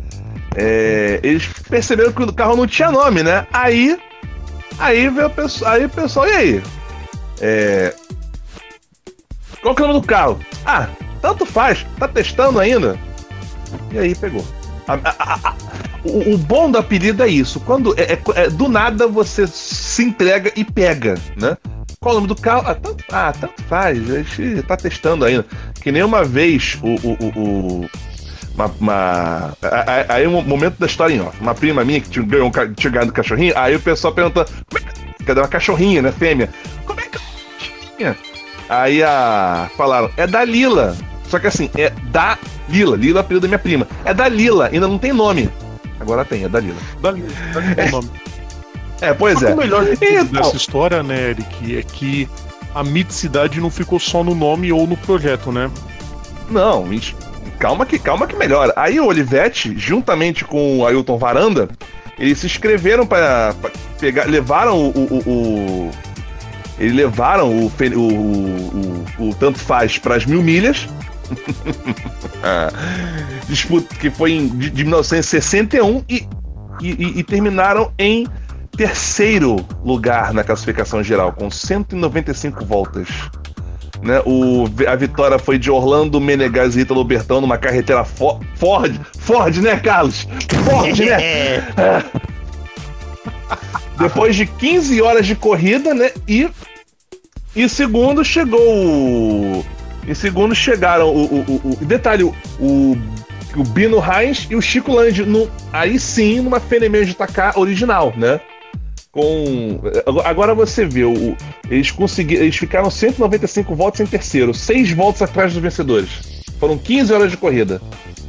É, 0.55 1.19
eles 1.23 1.47
perceberam 1.69 2.11
que 2.11 2.23
o 2.23 2.33
carro 2.33 2.55
não 2.55 2.67
tinha 2.67 2.91
nome, 2.91 3.23
né? 3.23 3.47
Aí, 3.51 3.97
aí 4.77 5.09
veio 5.09 5.27
o 5.27 5.29
pessoal, 5.29 5.73
aí 5.73 5.85
o 5.85 5.89
pessoal, 5.89 6.27
e 6.27 6.31
aí? 6.33 6.63
É, 7.39 7.95
qual 9.61 9.75
que 9.75 9.81
é 9.81 9.85
o 9.85 9.87
nome 9.87 10.01
do 10.01 10.07
carro? 10.07 10.39
Ah, 10.65 10.87
tanto 11.21 11.45
faz, 11.45 11.85
tá 11.99 12.07
testando 12.07 12.59
ainda. 12.59 12.97
E 13.91 13.99
aí 13.99 14.15
pegou. 14.15 14.45
A, 14.87 14.93
a, 14.93 15.49
a, 15.49 15.55
o, 16.03 16.33
o, 16.33 16.37
bom 16.37 16.69
do 16.69 16.77
apelido 16.77 17.23
é 17.23 17.27
isso. 17.27 17.59
Quando 17.59 17.93
é, 17.97 18.13
é, 18.13 18.21
é, 18.35 18.49
do 18.49 18.67
nada 18.67 19.07
você 19.07 19.47
se 19.47 20.03
entrega 20.03 20.51
e 20.55 20.63
pega, 20.63 21.15
né? 21.37 21.55
Qual 21.99 22.15
o 22.15 22.15
nome 22.15 22.27
do 22.27 22.35
carro? 22.35 22.63
Ah, 22.67 22.73
tanto, 22.73 23.03
ah, 23.11 23.33
tanto 23.39 23.61
faz, 23.63 24.09
a 24.09 24.23
gente 24.23 24.63
tá 24.63 24.75
testando 24.75 25.23
ainda. 25.23 25.45
Que 25.81 25.91
nem 25.91 26.03
uma 26.03 26.23
vez 26.23 26.77
o. 26.81 26.95
o, 27.07 27.17
o, 27.39 27.89
uma, 28.55 28.65
uma, 28.79 29.57
aí 30.09 30.27
um 30.27 30.41
momento 30.41 30.77
da 30.79 30.87
história, 30.87 31.23
ó. 31.23 31.31
Uma 31.39 31.53
prima 31.53 31.85
minha 31.85 32.01
que 32.01 32.09
tinha, 32.09 32.25
ganhou, 32.25 32.51
tinha 32.75 32.91
ganhado 32.91 33.11
um 33.11 33.13
cachorrinho, 33.13 33.53
aí 33.55 33.75
o 33.75 33.79
pessoal 33.79 34.13
pergunta: 34.13 34.45
é 35.21 35.23
cadê 35.23 35.39
uma 35.39 35.47
cachorrinha, 35.47 36.01
né? 36.01 36.11
Fêmea. 36.11 36.49
Como 36.85 36.99
é 36.99 37.03
que 37.03 37.17
é 37.17 37.19
uma 37.19 37.59
cachorrinha? 37.59 38.17
Aí 38.67 39.03
a. 39.03 39.69
Falaram, 39.77 40.09
é 40.17 40.25
da 40.25 40.43
Lila. 40.43 40.97
Só 41.31 41.39
que 41.39 41.47
assim, 41.47 41.69
é 41.77 41.89
da 42.11 42.37
Lila. 42.67 42.97
Lila 42.97 43.19
é 43.19 43.21
apelido 43.21 43.43
da 43.43 43.47
minha 43.47 43.57
prima. 43.57 43.87
É 44.03 44.13
da 44.13 44.27
Lila, 44.27 44.69
ainda 44.71 44.85
não 44.85 44.97
tem 44.97 45.13
nome. 45.13 45.49
Agora 45.97 46.25
tem, 46.25 46.43
é 46.43 46.49
da 46.49 46.59
Lila. 46.59 46.75
Da 47.01 47.11
Lila, 47.11 47.29
é 47.77 47.89
nome. 47.89 48.11
É, 48.99 49.13
pois 49.13 49.41
é. 49.41 49.53
O 49.53 49.57
melhor 49.57 49.87
então... 49.87 50.25
dessa 50.25 50.57
história, 50.57 51.01
né, 51.01 51.29
Eric, 51.29 51.77
é 51.77 51.81
que 51.83 52.27
a 52.75 52.83
miticidade 52.83 53.61
não 53.61 53.69
ficou 53.69 53.97
só 53.97 54.25
no 54.25 54.35
nome 54.35 54.73
ou 54.73 54.85
no 54.85 54.97
projeto, 54.97 55.53
né? 55.53 55.71
Não, 56.49 56.85
calma 57.57 57.85
que, 57.85 57.97
calma 57.97 58.27
que 58.27 58.35
melhora. 58.35 58.73
Aí 58.75 58.99
o 58.99 59.05
Olivetti, 59.05 59.73
juntamente 59.77 60.43
com 60.43 60.79
o 60.79 60.85
Ailton 60.85 61.17
Varanda, 61.17 61.69
eles 62.19 62.39
se 62.39 62.45
inscreveram 62.45 63.07
para 63.07 63.55
pegar, 63.97 64.25
levaram 64.25 64.77
o, 64.77 64.89
o, 64.89 65.29
o, 65.29 65.91
eles 66.77 66.93
levaram 66.93 67.49
o, 67.49 67.71
o, 67.95 69.15
o, 69.17 69.29
o 69.29 69.35
tanto 69.35 69.59
faz 69.59 69.97
para 69.97 70.15
as 70.15 70.25
mil 70.25 70.43
milhas 70.43 70.89
Disputa 73.47 73.95
que 73.95 74.09
foi 74.09 74.33
em, 74.33 74.47
de, 74.47 74.69
de 74.69 74.83
1961 74.83 76.03
e, 76.09 76.27
e, 76.81 77.19
e, 77.19 77.23
terminaram 77.23 77.91
em 77.97 78.27
terceiro 78.75 79.57
lugar 79.83 80.33
na 80.33 80.43
classificação 80.43 81.03
geral, 81.03 81.33
com 81.33 81.51
195 81.51 82.65
voltas. 82.65 83.07
Né, 84.01 84.19
o, 84.25 84.65
a 84.87 84.95
vitória 84.95 85.37
foi 85.37 85.59
de 85.59 85.69
Orlando 85.69 86.19
Menegas 86.19 86.75
e 86.75 86.79
Ítalo 86.79 87.03
Bertão 87.03 87.39
numa 87.39 87.57
carreteira 87.57 88.03
for, 88.03 88.39
Ford. 88.55 88.99
Ford, 89.19 89.55
né, 89.57 89.77
Carlos? 89.77 90.27
Ford, 90.65 90.99
né? 90.99 91.21
É. 91.77 92.03
Depois 93.97 94.35
de 94.35 94.47
15 94.47 95.01
horas 95.01 95.27
de 95.27 95.35
corrida, 95.35 95.93
né? 95.93 96.11
E, 96.27 96.49
e 97.55 97.69
segundo 97.69 98.25
chegou 98.25 98.59
o 98.59 99.63
em 100.07 100.13
segundo 100.13 100.55
chegaram 100.55 101.09
o, 101.09 101.25
o, 101.25 101.39
o, 101.39 101.77
o 101.81 101.85
detalhe, 101.85 102.23
o, 102.23 102.33
o 102.59 103.63
Bino 103.63 103.97
Heinz 103.97 104.47
e 104.49 104.55
o 104.55 104.61
Chico 104.61 104.91
Land, 104.93 105.25
no, 105.25 105.49
aí 105.71 105.99
sim, 105.99 106.41
numa 106.41 106.59
Fenemê 106.59 107.05
de 107.05 107.13
Taká 107.13 107.53
original, 107.55 108.13
né? 108.15 108.39
Com. 109.11 109.81
Agora 110.23 110.55
você 110.55 110.85
vê, 110.85 111.03
o, 111.03 111.35
eles 111.69 111.91
conseguiram. 111.91 112.43
Eles 112.43 112.55
ficaram 112.55 112.89
195 112.89 113.75
voltas 113.75 113.99
em 113.99 114.05
terceiro, 114.05 114.53
seis 114.53 114.91
voltas 114.91 115.21
atrás 115.21 115.53
dos 115.53 115.61
vencedores. 115.61 116.43
Foram 116.59 116.77
15 116.77 117.13
horas 117.13 117.31
de 117.31 117.37
corrida. 117.37 117.81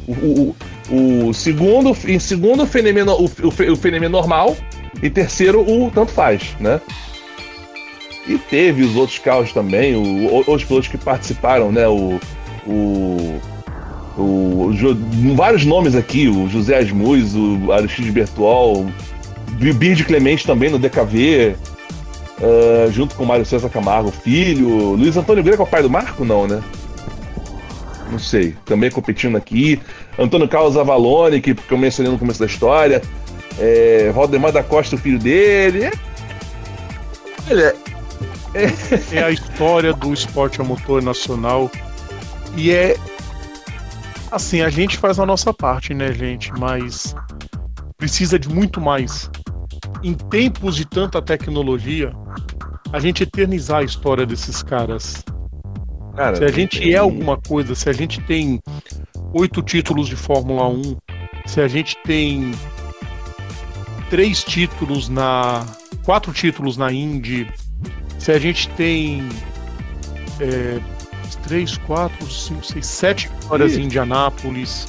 O, 0.08 0.54
o, 0.90 1.28
o 1.28 1.34
segundo, 1.34 1.96
em 2.06 2.18
segundo 2.18 2.64
o 2.64 2.66
Fenemê, 2.66 3.02
o, 3.02 3.24
o, 3.24 4.08
o 4.08 4.08
normal, 4.08 4.56
e 5.00 5.08
terceiro 5.08 5.60
o 5.60 5.90
tanto 5.90 6.10
faz, 6.10 6.56
né? 6.58 6.80
E 8.26 8.38
teve 8.38 8.82
os 8.82 8.94
outros 8.94 9.18
carros 9.18 9.52
também, 9.52 9.96
o, 9.96 10.32
outros 10.32 10.64
pilotos 10.64 10.88
que 10.88 10.96
participaram, 10.96 11.72
né? 11.72 11.88
O, 11.88 12.20
o, 12.66 13.40
o, 14.16 14.70
o 14.70 15.34
vários 15.34 15.64
nomes 15.64 15.94
aqui, 15.94 16.28
o 16.28 16.48
José 16.48 16.78
Asmus, 16.78 17.34
o 17.34 17.72
Aristides 17.72 18.12
Bertual, 18.12 18.74
o 18.74 18.92
Bird 19.50 20.04
Clemente 20.04 20.46
também 20.46 20.70
no 20.70 20.78
DKV, 20.78 21.56
uh, 21.56 22.86
ah, 22.86 22.90
junto 22.90 23.14
com 23.14 23.24
o 23.24 23.26
Mário 23.26 23.44
César 23.44 23.68
Camargo, 23.68 24.12
filho. 24.12 24.94
Luiz 24.94 25.16
Antônio 25.16 25.42
Greco 25.42 25.62
é 25.62 25.64
o 25.64 25.68
pai 25.68 25.82
do 25.82 25.90
Marco, 25.90 26.24
não, 26.24 26.46
né? 26.46 26.62
Não 28.10 28.18
sei. 28.18 28.54
Também 28.64 28.90
competindo 28.90 29.36
aqui. 29.36 29.80
Antônio 30.18 30.46
Carlos 30.46 30.76
Avalone, 30.76 31.40
que 31.40 31.56
eu 31.70 31.78
mencionei 31.78 32.12
no 32.12 32.18
começo 32.18 32.38
da 32.38 32.46
história. 32.46 33.00
é, 33.58 34.10
Valdemar 34.12 34.52
da 34.52 34.62
Costa, 34.62 34.96
o 34.96 34.98
filho 34.98 35.18
dele. 35.18 35.90
Olha, 37.50 37.74
é... 38.54 39.22
a 39.22 39.30
história 39.30 39.92
do 39.92 40.12
esporte 40.12 40.60
a 40.60 40.64
motor 40.64 41.02
nacional 41.02 41.70
e 42.56 42.70
é 42.70 42.96
assim, 44.30 44.62
a 44.62 44.70
gente 44.70 44.96
faz 44.96 45.18
a 45.18 45.26
nossa 45.26 45.52
parte, 45.52 45.92
né, 45.92 46.12
gente? 46.12 46.52
Mas 46.52 47.14
precisa 47.96 48.38
de 48.38 48.48
muito 48.48 48.80
mais. 48.80 49.30
Em 50.02 50.14
tempos 50.14 50.74
de 50.74 50.84
tanta 50.84 51.22
tecnologia, 51.22 52.12
a 52.92 52.98
gente 52.98 53.22
eternizar 53.22 53.80
a 53.80 53.84
história 53.84 54.26
desses 54.26 54.62
caras. 54.62 55.24
Cara, 56.16 56.36
se 56.36 56.44
a 56.44 56.50
gente 56.50 56.92
é 56.92 56.96
alguma 56.96 57.36
coisa, 57.36 57.74
se 57.74 57.88
a 57.88 57.92
gente 57.92 58.20
tem 58.22 58.60
oito 59.32 59.62
títulos 59.62 60.08
de 60.08 60.16
Fórmula 60.16 60.68
1, 60.68 60.96
se 61.46 61.60
a 61.60 61.68
gente 61.68 61.96
tem 62.04 62.52
três 64.10 64.44
títulos 64.44 65.08
na. 65.08 65.64
quatro 66.04 66.32
títulos 66.32 66.76
na 66.76 66.92
Indy, 66.92 67.48
se 68.22 68.30
a 68.30 68.38
gente 68.38 68.68
tem 68.70 69.28
é, 70.40 70.78
três, 71.42 71.76
quatro, 71.76 72.30
cinco, 72.30 72.64
seis, 72.64 72.86
sete 72.86 73.28
vitórias 73.28 73.76
em 73.76 73.82
Indianápolis. 73.82 74.86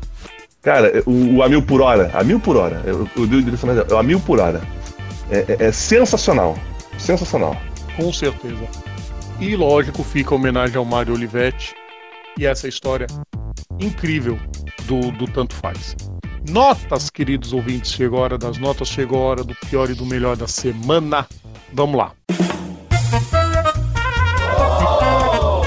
Cara, 0.62 1.02
o, 1.06 1.36
o 1.36 1.44
a 1.44 1.50
mil 1.50 1.62
por 1.62 1.82
hora, 1.82 2.10
a 2.14 2.24
mil 2.24 2.40
por 2.40 2.56
hora, 2.56 2.82
eu, 2.86 3.06
eu, 3.18 3.26
eu, 3.26 3.44
eu 3.90 3.98
a 3.98 4.04
mil 4.04 4.20
por 4.20 4.40
hora. 4.40 4.62
É, 5.30 5.46
é, 5.48 5.58
é 5.66 5.72
sensacional. 5.72 6.58
Sensacional. 6.98 7.56
Com 7.96 8.12
certeza. 8.14 8.68
E 9.40 9.56
lógico, 9.56 10.04
fica 10.04 10.34
a 10.34 10.36
homenagem 10.36 10.78
ao 10.78 10.86
Mário 10.86 11.14
Olivetti 11.14 11.74
e 12.38 12.46
essa 12.46 12.68
história 12.68 13.08
incrível 13.80 14.38
do, 14.86 15.12
do 15.12 15.26
Tanto 15.26 15.56
Faz. 15.56 15.96
Notas, 16.50 17.10
queridos 17.10 17.54
ouvintes, 17.54 17.92
chegou 17.94 18.20
a 18.20 18.24
hora 18.24 18.38
das 18.38 18.58
notas, 18.58 18.88
chegou 18.88 19.24
a 19.24 19.26
hora 19.28 19.44
do 19.44 19.56
pior 19.56 19.90
e 19.90 19.94
do 19.94 20.06
melhor 20.06 20.36
da 20.36 20.48
semana. 20.48 21.26
Vamos 21.72 21.98
lá. 21.98 22.12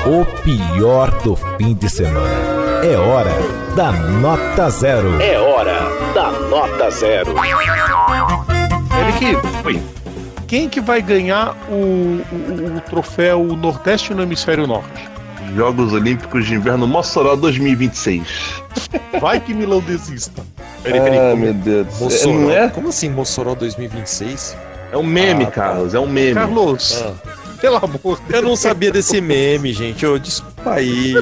O 0.07 0.25
pior 0.43 1.11
do 1.23 1.35
fim 1.35 1.75
de 1.75 1.89
semana. 1.89 2.85
É 2.85 2.97
hora 2.97 3.33
da 3.75 3.91
nota 3.91 4.71
zero. 4.71 5.21
É 5.21 5.39
hora 5.39 5.81
da 6.15 6.31
nota 6.31 6.91
zero. 6.91 7.35
Ele 9.01 9.13
que. 9.19 9.97
Quem 10.47 10.69
que 10.69 10.81
vai 10.81 11.03
ganhar 11.03 11.57
o, 11.69 12.23
o, 12.33 12.77
o 12.77 12.81
troféu 12.83 13.43
Nordeste 13.57 14.15
no 14.15 14.23
Hemisfério 14.23 14.65
Norte? 14.65 15.16
Jogos 15.55 15.93
Olímpicos 15.93 16.47
de 16.47 16.55
Inverno 16.55 16.87
Mossoró 16.87 17.37
2026. 17.37 18.63
Vai 19.21 19.41
que 19.41 19.55
Milão 19.55 19.81
desista. 19.81 20.43
Peraí, 20.83 21.01
peraí, 21.01 21.33
ah, 21.33 21.37
meu 21.37 21.55
Deus. 21.55 22.01
Mossoró. 22.01 22.35
Não 22.35 22.51
é? 22.51 22.69
Como 22.69 22.89
assim 22.89 23.11
Mossoró 23.11 23.55
2026? 23.55 24.57
É 24.93 24.97
um 24.97 25.03
meme, 25.03 25.45
ah, 25.45 25.47
tá. 25.47 25.53
Carlos, 25.53 25.95
é 25.95 26.01
um 26.01 26.07
meme. 26.07 26.35
Carlos, 26.35 27.03
ah. 27.03 27.15
pelo 27.61 27.77
amor 27.77 28.21
de 28.27 28.35
Eu 28.35 28.43
não 28.43 28.57
sabia 28.57 28.91
desse 28.91 29.21
meme, 29.21 29.73
gente. 29.73 30.05
Eu, 30.05 30.19
desculpa 30.19 30.75
aí. 30.75 31.15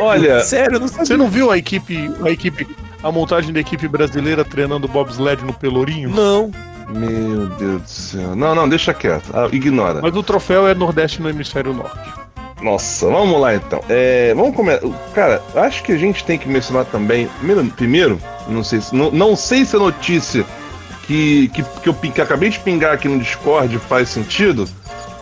Olha, 0.00 0.40
sério, 0.40 0.80
não 0.80 0.88
sabia. 0.88 1.06
Você 1.06 1.16
não 1.16 1.28
viu 1.28 1.50
a 1.50 1.58
equipe, 1.58 2.10
a 2.24 2.30
equipe, 2.30 2.66
a 3.02 3.12
montagem 3.12 3.52
da 3.52 3.60
equipe 3.60 3.86
brasileira 3.86 4.44
treinando 4.44 4.88
bobsled 4.88 5.44
no 5.44 5.52
Pelourinho? 5.52 6.10
Não. 6.10 6.50
Meu 6.88 7.46
Deus 7.46 7.82
do 7.82 7.88
céu. 7.88 8.34
Não, 8.34 8.54
não, 8.54 8.68
deixa 8.68 8.94
quieto. 8.94 9.30
Ah, 9.34 9.48
ignora. 9.52 10.00
Mas 10.00 10.16
o 10.16 10.22
troféu 10.22 10.66
é 10.66 10.74
Nordeste 10.74 11.20
no 11.20 11.28
Hemisfério 11.28 11.74
Norte. 11.74 12.17
Nossa, 12.62 13.06
vamos 13.06 13.40
lá 13.40 13.54
então. 13.54 13.80
É, 13.88 14.34
vamos 14.34 14.54
começar. 14.54 14.86
Cara, 15.14 15.42
acho 15.54 15.82
que 15.82 15.92
a 15.92 15.96
gente 15.96 16.24
tem 16.24 16.38
que 16.38 16.48
mencionar 16.48 16.84
também. 16.86 17.28
Primeiro, 17.38 17.64
primeiro 17.70 18.20
não 18.48 18.64
sei 18.64 18.80
se 18.80 18.94
não, 18.94 19.10
não 19.10 19.36
sei 19.36 19.64
se 19.64 19.76
a 19.76 19.78
notícia 19.78 20.44
que, 21.06 21.48
que, 21.48 21.62
que 21.62 21.88
eu 21.88 21.94
que 21.94 22.20
acabei 22.20 22.50
de 22.50 22.58
pingar 22.58 22.92
aqui 22.92 23.08
no 23.08 23.18
Discord 23.18 23.78
faz 23.78 24.08
sentido, 24.08 24.68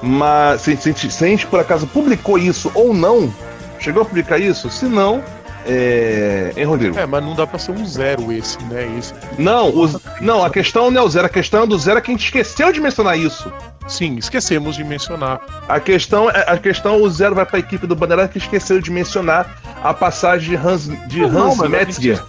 mas 0.02 0.62
se, 0.62 0.76
se, 0.76 1.10
se 1.10 1.24
a 1.24 1.28
gente 1.28 1.46
por 1.46 1.60
acaso 1.60 1.86
publicou 1.86 2.38
isso 2.38 2.70
ou 2.74 2.94
não, 2.94 3.32
chegou 3.78 4.02
a 4.02 4.04
publicar 4.04 4.38
isso? 4.38 4.70
Se 4.70 4.86
não, 4.86 5.22
é... 5.66 6.52
Hein, 6.56 6.64
Rodrigo? 6.64 6.98
É, 6.98 7.04
mas 7.04 7.24
não 7.24 7.34
dá 7.34 7.46
pra 7.46 7.58
ser 7.58 7.72
um 7.72 7.84
zero 7.84 8.32
esse, 8.32 8.62
né? 8.64 8.88
Esse. 8.98 9.12
Não, 9.36 9.68
o... 9.70 10.00
não, 10.20 10.44
a 10.44 10.50
questão 10.50 10.90
não 10.90 11.02
é 11.02 11.04
o 11.04 11.08
zero, 11.08 11.26
a 11.26 11.30
questão 11.30 11.64
é 11.64 11.66
do 11.66 11.78
zero 11.78 11.98
é 11.98 12.00
que 12.00 12.10
a 12.10 12.14
gente 12.14 12.24
esqueceu 12.24 12.72
de 12.72 12.80
mencionar 12.80 13.18
isso. 13.18 13.52
Sim, 13.88 14.16
esquecemos 14.16 14.76
de 14.76 14.84
mencionar. 14.84 15.40
A 15.68 15.78
questão, 15.78 16.28
é, 16.28 16.44
a 16.48 16.58
questão 16.58 17.00
o 17.00 17.08
zero 17.08 17.34
vai 17.34 17.46
para 17.46 17.56
a 17.56 17.60
equipe 17.60 17.86
do 17.86 17.94
Bandeirante 17.94 18.32
que 18.32 18.38
esqueceu 18.38 18.80
de 18.80 18.90
mencionar 18.90 19.60
a 19.82 19.94
passagem 19.94 20.50
de 20.50 20.56
Hans, 20.56 20.88
de 21.08 21.20
não, 21.20 21.50
Hans 21.50 21.58
não, 21.58 21.68
Metzger. 21.68 22.22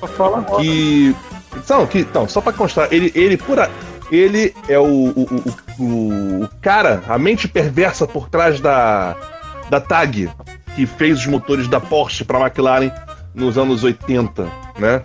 Que. 0.59 1.15
Não, 1.69 1.87
que, 1.87 2.07
não, 2.13 2.27
só 2.27 2.39
para 2.39 2.53
constar, 2.53 2.87
ele, 2.91 3.11
ele 3.15 3.35
por 3.35 3.59
a, 3.59 3.67
ele 4.11 4.53
é 4.69 4.77
o, 4.77 4.83
o, 4.83 5.53
o, 5.79 6.43
o, 6.43 6.49
cara, 6.61 7.01
a 7.07 7.17
mente 7.17 7.47
perversa 7.47 8.05
por 8.05 8.29
trás 8.29 8.59
da, 8.59 9.15
da 9.69 9.81
TAG, 9.81 10.29
que 10.75 10.85
fez 10.85 11.19
os 11.19 11.25
motores 11.25 11.67
da 11.67 11.79
Porsche 11.79 12.23
para 12.23 12.37
a 12.37 12.41
McLaren 12.41 12.91
nos 13.33 13.57
anos 13.57 13.83
80, 13.83 14.47
né? 14.77 15.01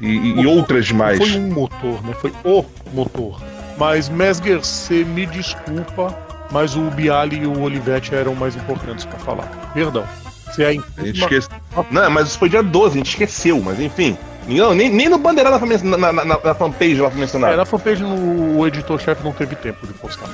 E, 0.00 0.40
e 0.40 0.46
outras 0.46 0.90
mais. 0.90 1.18
Foi 1.18 1.38
um 1.38 1.52
motor, 1.52 2.02
né? 2.04 2.14
Foi 2.20 2.32
o 2.44 2.64
motor. 2.92 3.40
Mas 3.76 4.08
Mesger, 4.08 4.58
você 4.58 5.04
me 5.04 5.26
desculpa, 5.26 6.16
mas 6.50 6.76
o 6.76 6.82
Bialy 6.90 7.42
e 7.42 7.46
o 7.46 7.60
Olivetti 7.60 8.14
eram 8.14 8.34
mais 8.34 8.54
importantes 8.54 9.04
para 9.04 9.18
falar. 9.18 9.46
Perdão. 9.74 10.04
Você 10.46 10.62
é 10.62 10.68
a 10.68 10.72
gente 10.72 11.20
esquece... 11.20 11.48
Não, 11.90 12.10
mas 12.10 12.28
isso 12.28 12.38
foi 12.38 12.48
dia 12.48 12.62
12, 12.62 12.94
a 12.94 12.96
gente 12.98 13.10
esqueceu, 13.10 13.60
mas 13.60 13.80
enfim. 13.80 14.16
Não, 14.46 14.74
nem, 14.74 14.88
nem 14.88 15.08
no 15.08 15.18
bandeirada 15.18 15.58
na, 15.58 15.96
na, 15.96 16.12
na, 16.12 16.24
na 16.24 16.54
fanpage 16.54 17.00
lá 17.00 17.10
foi 17.10 17.20
mencionado. 17.20 17.54
É, 17.54 17.56
na 17.56 17.64
fanpage 17.64 18.02
no, 18.02 18.58
o 18.58 18.66
editor-chefe 18.66 19.24
não 19.24 19.32
teve 19.32 19.56
tempo 19.56 19.86
de 19.86 19.92
postar. 19.94 20.28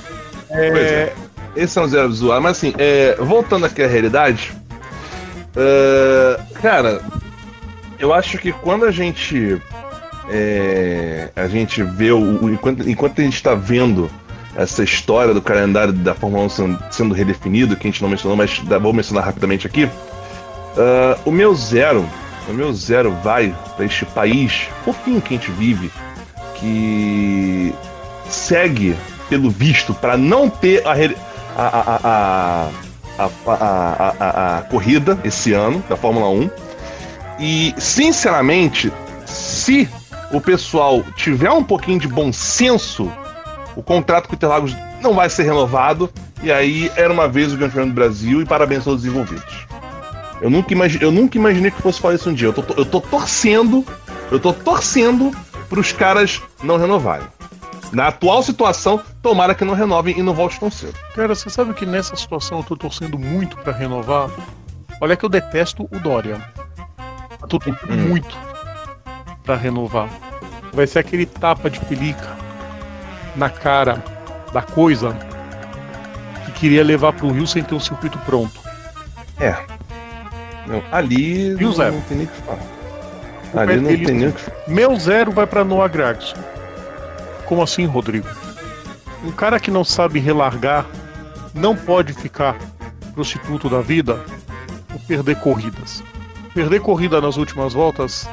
É... 0.50 0.68
é. 0.68 1.14
Esse 1.56 1.78
é 1.78 1.82
um 1.82 1.86
zero 1.88 2.12
zoar, 2.12 2.40
mas 2.40 2.56
assim, 2.56 2.72
é, 2.78 3.16
voltando 3.16 3.66
aqui 3.66 3.82
à 3.82 3.86
realidade, 3.88 4.52
uh, 5.56 6.54
cara, 6.60 7.00
eu 7.98 8.14
acho 8.14 8.38
que 8.38 8.52
quando 8.52 8.84
a 8.84 8.92
gente 8.92 9.60
é, 10.30 11.28
a 11.34 11.48
gente 11.48 11.82
vê 11.82 12.12
o, 12.12 12.44
o, 12.44 12.50
enquanto, 12.50 12.88
enquanto 12.88 13.20
a 13.20 13.24
gente 13.24 13.34
está 13.34 13.54
vendo 13.54 14.10
essa 14.56 14.82
história 14.82 15.34
do 15.34 15.42
calendário 15.42 15.92
da 15.92 16.14
Fórmula 16.14 16.44
1 16.44 16.48
sendo, 16.48 16.84
sendo 16.90 17.14
redefinido, 17.14 17.76
que 17.76 17.86
a 17.86 17.90
gente 17.90 18.02
não 18.02 18.08
mencionou, 18.08 18.36
mas 18.36 18.58
vou 18.80 18.92
mencionar 18.92 19.24
rapidamente 19.24 19.66
aqui. 19.66 19.84
Uh, 19.84 21.18
o 21.24 21.30
meu 21.32 21.54
zero, 21.54 22.06
o 22.48 22.52
meu 22.52 22.72
zero 22.72 23.12
vai 23.22 23.54
para 23.76 23.84
este 23.84 24.04
país 24.06 24.68
fofinho 24.84 25.20
que 25.20 25.34
a 25.34 25.36
gente 25.36 25.50
vive, 25.50 25.90
que 26.56 27.74
segue 28.28 28.96
pelo 29.28 29.50
visto 29.50 29.92
para 29.94 30.16
não 30.16 30.48
ter 30.48 30.82
a, 30.86 30.94
a, 31.56 32.70
a, 33.18 34.58
a, 34.58 34.62
corrida 34.62 35.18
esse 35.24 35.52
ano 35.52 35.82
da 35.88 35.96
Fórmula 35.96 36.28
1 36.28 36.50
E, 37.38 37.74
sinceramente, 37.78 38.92
se 39.24 39.88
o 40.32 40.40
pessoal 40.40 41.02
tiver 41.16 41.50
um 41.50 41.62
pouquinho 41.64 41.98
de 41.98 42.08
bom 42.08 42.32
senso, 42.32 43.10
o 43.76 43.82
contrato 43.82 44.26
com 44.28 44.32
o 44.32 44.36
Interlagos 44.36 44.76
não 45.02 45.14
vai 45.14 45.28
ser 45.30 45.44
renovado. 45.44 46.10
E 46.42 46.50
aí 46.50 46.90
era 46.96 47.12
uma 47.12 47.28
vez 47.28 47.52
o 47.52 47.56
Grande 47.56 47.72
Prêmio 47.74 47.90
do 47.92 47.94
Brasil 47.94 48.40
e 48.40 48.46
parabéns 48.46 48.86
aos 48.86 49.02
desenvolvidos. 49.02 49.66
Eu 50.40 50.48
nunca, 50.48 50.72
imagi 50.72 50.98
eu 51.02 51.10
nunca 51.12 51.36
imaginei 51.36 51.70
que 51.70 51.82
fosse 51.82 52.00
falar 52.00 52.14
isso 52.14 52.30
um 52.30 52.34
dia. 52.34 52.48
Eu 52.48 52.52
tô, 52.52 52.74
eu 52.74 52.84
tô 52.86 53.00
torcendo, 53.00 53.84
eu 54.30 54.40
tô 54.40 54.52
torcendo 54.52 55.30
pros 55.68 55.92
caras 55.92 56.40
não 56.62 56.78
renovarem. 56.78 57.26
Na 57.92 58.06
atual 58.08 58.42
situação, 58.42 59.00
tomara 59.20 59.54
que 59.54 59.64
não 59.64 59.74
renovem 59.74 60.18
e 60.18 60.22
não 60.22 60.32
volte 60.32 60.58
tão 60.58 60.70
cedo. 60.70 60.94
Cara, 61.14 61.34
você 61.34 61.50
sabe 61.50 61.74
que 61.74 61.84
nessa 61.84 62.16
situação 62.16 62.58
eu 62.58 62.64
tô 62.64 62.76
torcendo 62.76 63.18
muito 63.18 63.56
pra 63.58 63.72
renovar? 63.72 64.30
Olha 65.00 65.16
que 65.16 65.24
eu 65.24 65.28
detesto 65.28 65.88
o 65.90 65.98
Dória. 65.98 66.40
Eu 67.42 67.48
tô 67.48 67.58
torcendo 67.58 67.92
Hum. 67.92 68.08
muito 68.08 68.49
pra 69.44 69.56
renovar. 69.56 70.08
Vai 70.72 70.86
ser 70.86 71.00
aquele 71.00 71.26
tapa 71.26 71.68
de 71.68 71.80
pelica 71.80 72.36
na 73.36 73.48
cara 73.50 74.02
da 74.52 74.62
coisa 74.62 75.16
que 76.44 76.52
queria 76.52 76.84
levar 76.84 77.12
pro 77.12 77.30
Rio 77.30 77.46
sem 77.46 77.62
ter 77.62 77.74
um 77.74 77.80
circuito 77.80 78.18
pronto. 78.18 78.60
É. 79.38 79.56
Não, 80.66 80.82
ali 80.92 81.48
E 81.50 81.54
o 81.54 81.60
não, 81.60 81.72
Zé? 81.72 81.90
não 81.90 82.00
tem 82.02 82.16
nem 82.18 82.26
o 82.26 82.30
que 82.30 82.42
falar. 82.42 82.58
O 83.52 83.58
Ali 83.58 83.76
não 83.80 83.88
tem 83.88 84.14
nem 84.14 84.28
o 84.28 84.32
que 84.32 84.40
falar. 84.42 84.56
Meu 84.68 84.96
zero 84.96 85.32
vai 85.32 85.46
pra 85.46 85.64
Noah 85.64 85.88
Gragson. 85.88 86.36
Como 87.46 87.62
assim, 87.62 87.84
Rodrigo? 87.86 88.28
Um 89.24 89.32
cara 89.32 89.58
que 89.58 89.70
não 89.70 89.82
sabe 89.84 90.20
relargar 90.20 90.86
não 91.52 91.74
pode 91.74 92.12
ficar 92.12 92.56
prostituto 93.12 93.68
da 93.68 93.80
vida 93.80 94.20
por 94.88 95.00
perder 95.02 95.36
corridas. 95.40 96.02
Perder 96.54 96.80
corrida 96.80 97.20
nas 97.20 97.36
últimas 97.36 97.72
voltas 97.72 98.28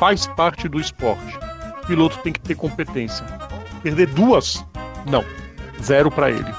faz 0.00 0.26
parte 0.26 0.66
do 0.66 0.80
esporte. 0.80 1.38
O 1.82 1.86
piloto 1.86 2.18
tem 2.20 2.32
que 2.32 2.40
ter 2.40 2.54
competência. 2.54 3.24
Perder 3.82 4.06
duas? 4.06 4.64
Não. 5.06 5.22
Zero 5.82 6.10
pra 6.10 6.30
ele. 6.30 6.52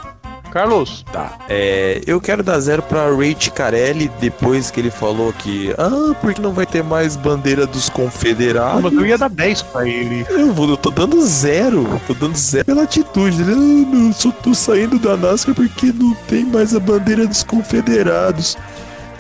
Carlos, 0.51 1.03
Tá. 1.11 1.39
É, 1.49 2.01
eu 2.05 2.19
quero 2.19 2.43
dar 2.43 2.59
zero 2.59 2.83
pra 2.83 3.09
Ray 3.09 3.33
Carelli 3.55 4.11
depois 4.19 4.69
que 4.69 4.79
ele 4.81 4.91
falou 4.91 5.33
que. 5.33 5.73
Ah, 5.77 6.13
porque 6.21 6.41
não 6.41 6.51
vai 6.51 6.65
ter 6.65 6.83
mais 6.83 7.15
bandeira 7.15 7.65
dos 7.65 7.89
confederados? 7.89 8.83
mas 8.83 8.93
eu 8.93 9.05
ia 9.05 9.17
dar 9.17 9.29
10 9.29 9.61
pra 9.63 9.87
ele. 9.87 10.25
Eu, 10.29 10.53
vou, 10.53 10.69
eu 10.69 10.77
tô 10.77 10.91
dando 10.91 11.25
zero. 11.25 11.99
Tô 12.05 12.13
dando 12.13 12.37
zero 12.37 12.65
pela 12.65 12.83
atitude 12.83 13.43
dele. 13.43 13.87
Ah, 13.91 13.95
não, 13.95 14.13
só 14.13 14.29
tô 14.29 14.53
saindo 14.53 14.99
da 14.99 15.15
NASCAR 15.17 15.55
porque 15.55 15.91
não 15.93 16.13
tem 16.27 16.45
mais 16.45 16.75
a 16.75 16.79
bandeira 16.79 17.25
dos 17.25 17.43
confederados. 17.43 18.57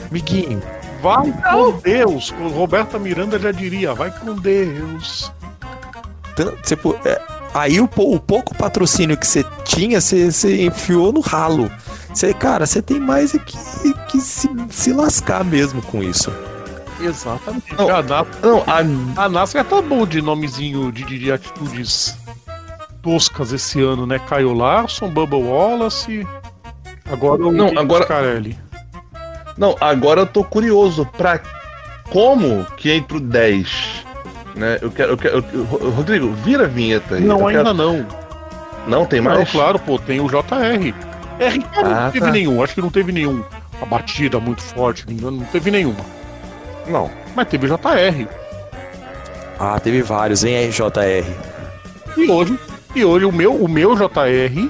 Amiguinho, 0.09 0.61
Vai 1.01 1.31
com 1.31 1.71
Deus. 1.79 2.31
O 2.39 2.47
Roberta 2.49 2.99
Miranda 2.99 3.39
já 3.39 3.51
diria, 3.51 3.93
vai 3.93 4.11
com 4.11 4.33
Deus. 4.35 5.31
pô- 6.81 6.95
é, 7.05 7.19
aí 7.53 7.79
o, 7.81 7.89
o 7.95 8.19
pouco 8.19 8.55
patrocínio 8.55 9.17
que 9.17 9.25
você 9.27 9.43
tinha, 9.63 9.99
você, 9.99 10.31
você 10.31 10.63
enfiou 10.65 11.11
no 11.11 11.19
ralo. 11.21 11.71
Você, 12.13 12.33
cara, 12.33 12.65
você 12.65 12.81
tem 12.81 12.99
mais 12.99 13.33
é 13.33 13.39
que, 13.39 13.57
que 14.09 14.19
se, 14.19 14.49
se 14.69 14.91
lascar 14.93 15.43
mesmo 15.43 15.81
com 15.81 16.03
isso. 16.03 16.31
Exatamente. 16.99 17.73
Não. 17.75 17.89
A, 17.89 18.03
Na- 18.03 18.25
Não, 18.43 18.63
a, 19.17 19.23
a 19.25 19.29
NASCAR 19.29 19.65
tá 19.65 19.81
bom 19.81 20.05
de 20.05 20.21
nomezinho 20.21 20.91
de, 20.91 21.03
de, 21.03 21.17
de 21.17 21.31
atitudes 21.31 22.15
toscas 23.01 23.51
esse 23.51 23.81
ano, 23.81 24.05
né? 24.05 24.19
Caio 24.19 24.53
Larson, 24.53 25.09
Bubba 25.09 25.35
Wallace. 25.37 26.27
Agora 27.11 27.43
o 27.43 27.51
Não, 27.51 27.77
agora- 27.79 28.03
Scarelli. 28.03 28.57
Não, 29.57 29.75
agora 29.79 30.21
eu 30.21 30.25
tô 30.25 30.43
curioso 30.43 31.05
pra 31.17 31.39
como 32.09 32.65
que 32.77 32.91
entre 32.91 33.17
o 33.17 33.19
10, 33.19 34.05
né? 34.55 34.77
Eu 34.81 34.91
quero, 34.91 35.11
eu 35.13 35.17
quero 35.17 35.45
eu- 35.53 35.63
Ro- 35.63 35.89
Rodrigo, 35.91 36.31
vira 36.33 36.65
a 36.65 36.67
vinheta 36.67 37.15
aí. 37.15 37.21
Não, 37.21 37.47
ainda 37.47 37.63
quero- 37.63 37.73
não. 37.75 38.05
Não 38.87 39.05
tem 39.05 39.21
Não, 39.21 39.31
mais? 39.35 39.51
claro, 39.51 39.77
pô, 39.79 39.99
tem 39.99 40.19
o 40.19 40.27
JR. 40.27 40.93
R 41.39 41.57
não 41.83 41.91
Ah, 42.07 42.09
teve 42.11 42.25
tá. 42.25 42.31
nenhum, 42.31 42.63
acho 42.63 42.73
que 42.73 42.81
não 42.81 42.89
teve 42.89 43.11
nenhum. 43.11 43.43
A 43.81 43.85
batida 43.85 44.39
muito 44.39 44.61
forte, 44.61 45.05
não 45.09 45.31
não 45.31 45.45
teve 45.45 45.69
nenhuma. 45.71 45.99
Não. 46.87 47.09
Mas 47.35 47.47
teve 47.47 47.67
JR. 47.67 48.27
Ah, 49.59 49.79
teve 49.79 50.01
vários, 50.01 50.43
hein, 50.43 50.69
JR? 50.69 51.25
E 52.17 52.29
hoje, 52.29 52.59
e 52.95 53.05
hoje 53.05 53.25
o 53.25 53.31
meu, 53.31 53.53
o 53.55 53.69
meu 53.69 53.95
JR 53.95 54.69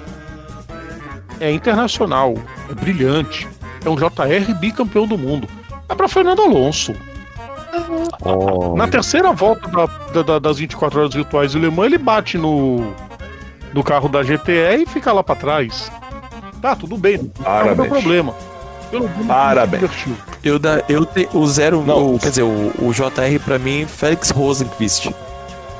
é 1.39 1.49
internacional, 1.51 2.35
é 2.69 2.73
brilhante. 2.73 3.47
É 3.85 3.89
um 3.89 3.95
JR 3.95 4.53
bicampeão 4.59 5.07
do 5.07 5.17
mundo. 5.17 5.47
É 5.89 5.95
pra 5.95 6.07
Fernando 6.07 6.41
Alonso. 6.41 6.93
Oh. 8.23 8.75
Na 8.75 8.87
terceira 8.87 9.31
volta 9.31 9.67
da- 9.69 9.85
da- 10.13 10.21
da- 10.21 10.39
das 10.39 10.57
24 10.57 10.99
horas 10.99 11.13
virtuais 11.13 11.53
do 11.53 11.59
Le 11.59 11.69
Mans, 11.71 11.85
ele 11.87 11.97
bate 11.97 12.37
no, 12.37 12.93
no 13.73 13.83
carro 13.83 14.07
da 14.09 14.21
GTE 14.23 14.83
e 14.83 14.85
fica 14.85 15.11
lá 15.11 15.23
pra 15.23 15.35
trás. 15.35 15.91
Tá, 16.61 16.75
tudo 16.75 16.97
bem. 16.97 17.17
Não 17.17 17.27
tem 17.27 17.43
Parabéns. 17.43 17.89
problema. 17.89 18.35
Eu 18.91 18.99
não 19.17 19.25
Parabéns. 19.25 20.05
Eu, 20.43 20.59
da, 20.59 20.83
eu 20.89 21.05
te, 21.05 21.27
o 21.33 21.47
zero, 21.47 21.81
Não. 21.83 22.15
o- 22.15 22.19
quer 22.19 22.29
dizer, 22.29 22.43
o, 22.43 22.71
o 22.79 22.91
JR 22.93 23.39
pra 23.43 23.57
mim, 23.57 23.85
Félix 23.87 24.29
Rosenquist. 24.31 25.09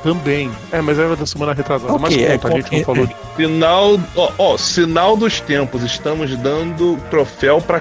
Também. 0.02 0.50
É, 0.72 0.80
mas 0.80 0.98
era 0.98 1.14
da 1.14 1.24
semana 1.24 1.52
retrasada. 1.52 1.92
Ok, 1.92 2.00
mas 2.00 2.16
é, 2.16 2.38
conta, 2.38 2.54
a 2.54 2.60
gente 2.60 2.72
não 2.72 2.78
é, 2.80 2.84
falou 2.84 3.04
é. 3.04 3.06
de 3.06 3.14
Sinal, 3.36 4.00
ó, 4.16 4.32
ó, 4.36 4.58
sinal 4.58 5.16
dos 5.16 5.40
tempos. 5.40 5.82
Estamos 5.82 6.36
dando 6.36 6.98
troféu 7.08 7.60
pra 7.60 7.80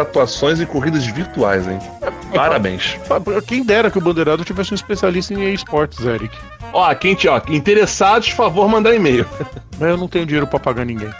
atuações 0.00 0.60
em 0.60 0.66
corridas 0.66 1.04
virtuais, 1.06 1.66
hein? 1.66 1.78
Parabéns. 2.34 2.98
Quem 3.46 3.64
dera 3.64 3.90
que 3.90 3.98
o 3.98 4.00
Bandeirado 4.00 4.44
tivesse 4.44 4.72
um 4.72 4.74
especialista 4.74 5.34
em 5.34 5.52
esportes, 5.52 6.04
Eric. 6.04 6.36
Ó, 6.72 6.94
quem 6.94 7.16
ó, 7.28 7.40
interessados, 7.48 8.28
favor, 8.28 8.68
mandar 8.68 8.94
e-mail. 8.94 9.26
Mas 9.78 9.90
eu 9.90 9.96
não 9.96 10.08
tenho 10.08 10.26
dinheiro 10.26 10.46
pra 10.46 10.58
pagar 10.58 10.84
ninguém. 10.84 11.10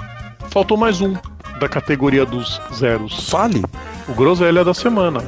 Faltou 0.51 0.77
mais 0.77 1.01
um 1.01 1.15
da 1.59 1.69
categoria 1.69 2.27
dos 2.27 2.61
zeros. 2.75 3.29
Fale. 3.29 3.63
O 4.09 4.13
Groselha 4.15 4.65
da 4.65 4.75
semana. 4.75 5.23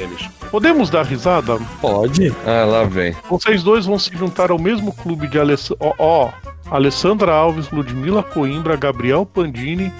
Eles. 0.00 0.28
Podemos 0.50 0.88
dar 0.88 1.04
risada? 1.04 1.58
Pode. 1.80 2.34
Ah, 2.46 2.64
lá 2.64 2.84
vem. 2.84 3.14
Vocês 3.28 3.62
dois 3.62 3.84
vão 3.84 3.98
se 3.98 4.10
juntar 4.16 4.50
ao 4.50 4.58
mesmo 4.58 4.92
clube 4.92 5.28
de 5.28 5.38
Aless... 5.38 5.74
ó, 5.78 5.92
ó, 5.98 6.30
Alessandra 6.70 7.32
Alves, 7.32 7.70
Ludmila 7.70 8.22
Coimbra, 8.22 8.76
Gabriel 8.76 9.26
Pandini 9.26 9.92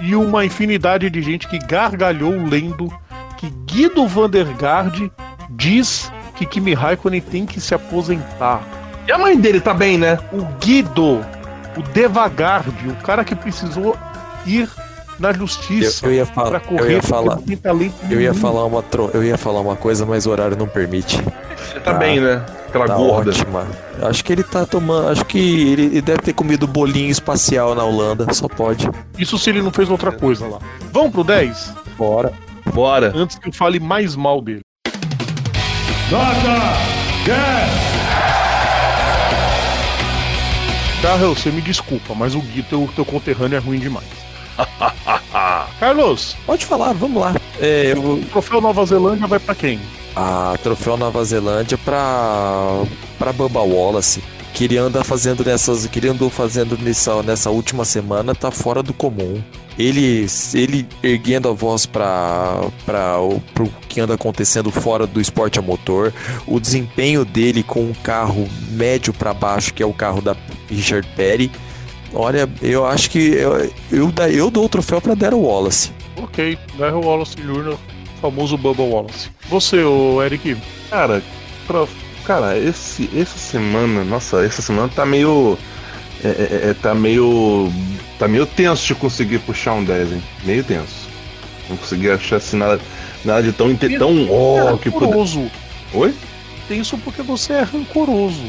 e 0.00 0.14
uma 0.14 0.44
infinidade 0.44 1.10
de 1.10 1.20
gente 1.20 1.48
que 1.48 1.58
gargalhou 1.58 2.30
lendo 2.30 2.88
que 3.36 3.50
Guido 3.66 4.06
Vandergaard 4.06 5.10
diz 5.50 6.12
que 6.36 6.46
Kimi 6.46 6.74
Raikkonen 6.74 7.20
tem 7.20 7.44
que 7.44 7.60
se 7.60 7.74
aposentar. 7.74 8.62
E 9.08 9.12
a 9.12 9.18
mãe 9.18 9.36
dele 9.36 9.60
tá 9.60 9.74
bem, 9.74 9.98
né? 9.98 10.18
O 10.32 10.44
Guido, 10.60 11.20
o 11.76 11.82
Devagarde, 11.92 12.88
o 12.88 12.94
cara 12.96 13.24
que 13.24 13.34
precisou 13.34 13.96
ir 14.46 14.68
na 15.18 15.30
Eu, 15.30 15.34
justiça 15.34 16.06
eu 16.06 16.12
ia 16.12 16.24
pra 16.26 16.34
falar, 16.34 16.60
correr 16.60 16.82
eu 16.82 16.90
ia 16.92 17.02
falar, 17.02 17.36
não 17.36 17.42
tem 17.42 17.56
talento 17.56 17.94
eu 18.10 18.20
ia 18.20 18.30
nenhum. 18.30 18.34
falar 18.42 18.64
uma 18.64 18.82
tro, 18.82 19.10
eu 19.12 19.22
ia 19.24 19.36
falar 19.38 19.60
uma 19.60 19.76
coisa, 19.76 20.06
mas 20.06 20.26
o 20.26 20.30
horário 20.30 20.56
não 20.56 20.68
permite. 20.68 21.16
Ele 21.18 21.80
tá 21.80 21.92
Tá. 21.92 21.94
bem, 21.94 22.20
né? 22.20 22.44
Aquela 22.68 22.86
Tá 22.86 22.94
gorda. 22.96 23.30
ótima. 23.30 23.66
Acho 24.02 24.22
que 24.24 24.32
ele 24.32 24.42
tá 24.42 24.64
tomando, 24.66 25.08
acho 25.08 25.24
que 25.24 25.38
ele, 25.72 25.82
ele 25.86 26.02
deve 26.02 26.18
ter 26.20 26.32
comido 26.34 26.66
bolinho 26.66 27.10
espacial 27.10 27.74
na 27.74 27.82
Holanda, 27.84 28.32
só 28.34 28.46
pode. 28.46 28.88
Isso 29.18 29.38
se 29.38 29.50
ele 29.50 29.62
não 29.62 29.70
fez 29.72 29.88
outra 29.90 30.12
coisa 30.12 30.46
lá. 30.46 30.58
Vamos 30.92 31.10
pro 31.12 31.24
10? 31.24 31.72
Bora. 31.96 32.32
Bora. 32.74 33.12
Antes 33.16 33.38
que 33.38 33.48
eu 33.48 33.52
fale 33.52 33.80
mais 33.80 34.14
mal 34.14 34.40
dele. 34.42 34.60
Carlos, 41.02 41.38
você 41.40 41.50
me 41.50 41.60
desculpa, 41.60 42.14
mas 42.14 42.34
o 42.34 42.40
Gui, 42.40 42.62
teu, 42.62 42.88
teu 42.94 43.04
conterrâneo 43.04 43.56
é 43.56 43.60
ruim 43.60 43.78
demais. 43.78 44.06
Carlos, 45.78 46.36
Pode 46.46 46.66
falar, 46.66 46.92
vamos 46.92 47.20
lá. 47.20 47.34
É, 47.60 47.92
eu, 47.92 48.14
o 48.14 48.24
troféu 48.30 48.60
Nova 48.60 48.84
Zelândia 48.84 49.26
vai 49.26 49.38
pra 49.38 49.54
quem? 49.54 49.80
a 50.18 50.58
troféu 50.60 50.96
Nova 50.96 51.24
Zelândia 51.24 51.78
pra 51.78 52.82
para 53.16 53.32
Bubba 53.32 53.60
Wallace, 53.60 54.22
que 54.52 54.64
ele 54.64 54.76
anda 54.76 55.04
fazendo 55.04 55.44
nessas, 55.44 55.86
que 55.86 55.98
ele 55.98 56.08
andou 56.08 56.28
fazendo 56.28 56.76
nessa, 56.78 57.22
nessa 57.22 57.50
última 57.50 57.84
semana 57.84 58.34
tá 58.34 58.50
fora 58.50 58.82
do 58.82 58.92
comum. 58.92 59.40
Ele 59.78 60.26
ele 60.54 60.88
erguendo 61.04 61.48
a 61.48 61.52
voz 61.52 61.86
para 61.86 62.60
para 62.84 63.20
o 63.20 63.40
que 63.88 64.00
anda 64.00 64.14
acontecendo 64.14 64.72
fora 64.72 65.06
do 65.06 65.20
esporte 65.20 65.60
a 65.60 65.62
motor, 65.62 66.12
o 66.48 66.58
desempenho 66.58 67.24
dele 67.24 67.62
com 67.62 67.82
um 67.82 67.94
carro 67.94 68.48
médio 68.72 69.12
para 69.12 69.32
baixo, 69.32 69.72
que 69.72 69.82
é 69.82 69.86
o 69.86 69.92
carro 69.92 70.20
da 70.20 70.36
Richard 70.68 71.06
Petty. 71.14 71.48
Olha, 72.12 72.48
eu 72.62 72.86
acho 72.86 73.10
que 73.10 73.18
eu, 73.18 73.70
eu, 73.92 74.12
eu 74.30 74.50
dou 74.50 74.64
o 74.64 74.68
troféu 74.68 75.00
para 75.00 75.14
Daryl 75.14 75.40
Wallace. 75.40 75.92
Ok, 76.16 76.58
Daryl 76.78 77.00
Wallace 77.00 77.36
Jr., 77.36 77.76
famoso 78.20 78.56
Bubba 78.56 78.82
Wallace. 78.82 79.30
Você, 79.48 79.82
ô 79.82 80.22
Eric, 80.22 80.56
Cara, 80.90 81.22
prof, 81.66 81.92
cara, 82.24 82.56
esse, 82.58 83.10
essa 83.14 83.38
semana, 83.38 84.02
nossa, 84.04 84.44
essa 84.44 84.62
semana 84.62 84.88
tá 84.88 85.04
meio. 85.04 85.58
É, 86.24 86.28
é, 86.28 86.70
é, 86.70 86.74
tá 86.74 86.94
meio. 86.94 87.70
Tá 88.18 88.26
meio 88.26 88.46
tenso 88.46 88.86
de 88.86 88.94
conseguir 88.94 89.38
puxar 89.40 89.74
um 89.74 89.84
10, 89.84 90.12
hein? 90.12 90.22
Meio 90.44 90.64
tenso. 90.64 91.08
Não 91.68 91.76
consegui 91.76 92.10
achar 92.10 92.36
assim 92.36 92.56
nada, 92.56 92.80
nada 93.24 93.42
de 93.42 93.52
tão, 93.52 93.70
inte- 93.70 93.98
tão. 93.98 94.26
Oh, 94.30 94.76
que 94.78 94.90
puder. 94.90 95.08
curioso. 95.08 95.50
Oi? 95.92 96.14
tenso 96.68 96.98
porque 96.98 97.22
você 97.22 97.54
é 97.54 97.62
rancoroso. 97.62 98.44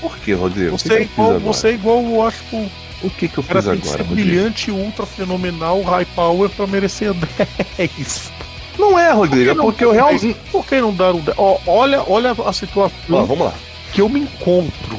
Por 0.00 0.16
que, 0.18 0.32
Rodrigo? 0.32 0.76
Você, 0.76 0.92
é 0.92 1.02
igual, 1.02 1.38
você 1.40 1.68
é 1.68 1.72
igual, 1.74 2.26
acho 2.26 2.42
que 2.50 2.70
o 3.02 3.10
que, 3.10 3.28
que 3.28 3.38
eu 3.38 3.44
cara 3.44 3.60
fiz 3.62 3.70
tem 3.70 3.80
que 3.80 3.86
agora, 3.88 4.02
ser 4.04 4.08
Rodrigo? 4.08 4.28
brilhante, 4.28 4.70
ultra 4.70 5.06
fenomenal, 5.06 5.82
high 5.82 6.06
power 6.14 6.48
pra 6.50 6.66
merecer 6.66 7.12
10. 7.76 8.32
Não 8.78 8.98
é, 8.98 9.12
Rodrigo, 9.12 9.50
é 9.50 9.54
não 9.54 9.64
porque 9.66 9.84
eu 9.84 9.90
dá 9.90 9.94
realmente. 9.94 10.22
10? 10.34 10.36
Por 10.50 10.66
que 10.66 10.80
não 10.80 10.92
dar 10.94 11.14
um 11.14 11.20
10? 11.20 11.36
Ó, 11.38 11.58
olha, 11.66 12.02
olha 12.08 12.34
a 12.44 12.52
situação 12.52 12.96
Ó, 13.10 13.24
vamos 13.24 13.46
lá. 13.46 13.54
que 13.92 14.00
eu 14.00 14.08
me 14.08 14.20
encontro. 14.20 14.98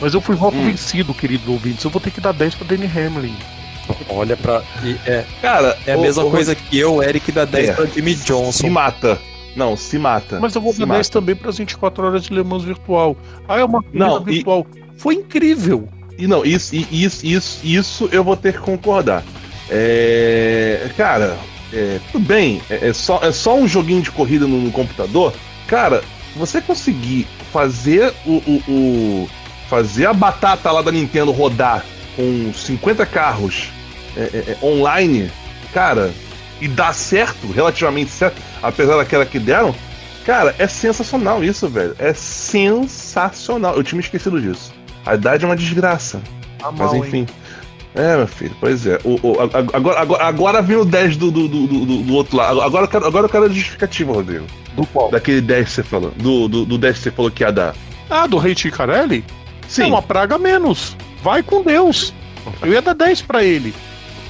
Mas 0.00 0.14
eu 0.14 0.20
fui 0.20 0.34
voto 0.34 0.56
Hum. 0.56 0.64
vencido, 0.66 1.12
querido 1.14 1.52
ouvintes. 1.52 1.84
Eu 1.84 1.90
vou 1.90 2.00
ter 2.00 2.10
que 2.10 2.20
dar 2.20 2.32
10 2.32 2.54
pra 2.56 2.66
Danny 2.66 2.86
Hamlin. 2.86 3.36
Olha 4.08 4.36
pra. 4.36 4.62
e 4.82 4.96
É, 5.06 5.24
Cara, 5.40 5.76
é 5.86 5.92
a 5.92 5.98
ô- 5.98 6.00
mesma 6.02 6.24
ô, 6.24 6.30
coisa 6.30 6.54
que 6.54 6.78
eu, 6.78 7.02
Eric, 7.02 7.30
da 7.32 7.44
10 7.44 7.68
É. 7.68 7.72
pra 7.72 7.86
Jimmy 7.86 8.14
Se 8.16 8.24
Johnson. 8.24 8.68
mata. 8.70 9.18
Não, 9.54 9.76
se 9.76 9.98
mata. 9.98 10.40
Mas 10.40 10.54
eu 10.54 10.60
vou 10.62 10.72
Se 10.72 10.78
dar 10.80 10.86
mata. 10.86 10.98
10 10.98 11.08
também 11.10 11.36
pras 11.36 11.58
24 11.58 12.06
horas 12.06 12.22
de 12.24 12.32
Le 12.32 12.42
Mans 12.42 12.64
virtual. 12.64 13.16
Ah, 13.46 13.58
é 13.60 13.64
uma 13.64 13.82
corrida 13.82 14.06
Não, 14.06 14.22
e- 14.22 14.24
virtual. 14.36 14.66
Foi 14.96 15.14
incrível. 15.16 15.88
E 16.18 16.26
não, 16.26 16.44
isso, 16.44 16.74
isso, 16.74 17.26
isso, 17.26 17.60
isso 17.64 18.08
eu 18.12 18.22
vou 18.22 18.36
ter 18.36 18.52
que 18.52 18.58
concordar. 18.60 19.22
É, 19.70 20.90
cara, 20.96 21.36
é, 21.72 21.98
tudo 22.12 22.24
bem, 22.26 22.60
é, 22.70 22.88
é 22.88 22.92
só, 22.92 23.20
é 23.22 23.32
só 23.32 23.56
um 23.56 23.66
joguinho 23.66 24.02
de 24.02 24.10
corrida 24.10 24.46
no, 24.46 24.60
no 24.60 24.70
computador. 24.70 25.32
Cara, 25.66 26.02
você 26.36 26.60
conseguir 26.60 27.26
fazer 27.52 28.12
o, 28.26 28.32
o- 28.46 28.62
o- 28.68 29.30
fazer 29.68 30.06
a 30.06 30.12
batata 30.12 30.70
lá 30.70 30.82
da 30.82 30.92
Nintendo 30.92 31.30
rodar 31.32 31.84
com 32.14 32.52
50 32.54 33.06
carros 33.06 33.70
é, 34.16 34.20
é, 34.20 34.38
é, 34.52 34.58
online, 34.62 35.30
cara, 35.72 36.12
e 36.60 36.68
dar 36.68 36.92
certo, 36.94 37.50
relativamente 37.50 38.10
certo, 38.10 38.36
apesar 38.62 38.96
daquela 38.98 39.24
que 39.24 39.38
deram, 39.38 39.74
cara, 40.26 40.54
é 40.58 40.66
sensacional 40.68 41.42
isso, 41.42 41.68
velho. 41.68 41.96
É 41.98 42.12
sensacional. 42.12 43.74
Eu 43.76 43.82
tinha 43.82 43.96
me 43.96 44.04
esquecido 44.04 44.38
disso. 44.40 44.72
A 45.04 45.14
idade 45.14 45.44
é 45.44 45.46
uma 45.46 45.56
desgraça. 45.56 46.20
Tá 46.58 46.70
Mas 46.70 46.78
mal, 46.80 46.94
hein? 46.96 47.02
enfim. 47.06 47.26
É, 47.94 48.16
meu 48.16 48.26
filho, 48.26 48.56
pois 48.58 48.86
é. 48.86 48.98
O, 49.04 49.18
o- 49.22 49.40
agora, 49.40 50.00
agora, 50.00 50.24
agora 50.24 50.62
vem 50.62 50.76
o 50.76 50.84
10 50.84 51.16
do, 51.16 51.30
do, 51.30 51.46
do, 51.48 51.66
do, 51.66 51.96
do 52.02 52.14
outro 52.14 52.36
lado. 52.36 52.60
Agora 52.62 52.84
eu 52.84 52.88
quero, 52.88 53.06
agora 53.06 53.26
eu 53.26 53.30
quero 53.30 53.44
a 53.44 53.48
justificativa, 53.48 54.12
Rodrigo. 54.12 54.46
Do 54.74 54.86
qual? 54.86 55.10
Daquele 55.10 55.40
10 55.42 55.64
que 55.68 55.74
você 55.74 55.82
falou. 55.82 56.10
Do, 56.16 56.48
do, 56.48 56.64
do 56.64 56.78
10 56.78 56.96
que 56.96 57.02
você 57.02 57.10
falou 57.10 57.30
que 57.30 57.42
ia 57.42 57.52
dar. 57.52 57.74
Ah, 58.08 58.26
do 58.26 58.38
Rei 58.38 58.54
Chicarelli? 58.56 59.22
Sim. 59.68 59.82
É 59.82 59.86
uma 59.86 60.00
praga 60.02 60.38
menos. 60.38 60.96
Vai 61.22 61.42
com 61.42 61.62
Deus. 61.62 62.14
Eu 62.62 62.72
ia 62.72 62.80
dar 62.82 62.94
10 62.94 63.22
pra 63.22 63.44
ele. 63.44 63.74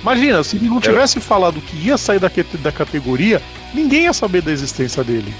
Imagina, 0.02 0.42
se 0.42 0.56
ele 0.56 0.68
não 0.68 0.80
tivesse 0.80 1.20
falado 1.20 1.60
que 1.60 1.76
ia 1.76 1.96
sair 1.96 2.18
da, 2.18 2.28
da 2.60 2.72
categoria, 2.72 3.40
ninguém 3.72 4.02
ia 4.04 4.12
saber 4.12 4.42
da 4.42 4.50
existência 4.50 5.04
dele. 5.04 5.32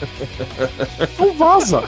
Não 1.18 1.32
vaza. 1.34 1.84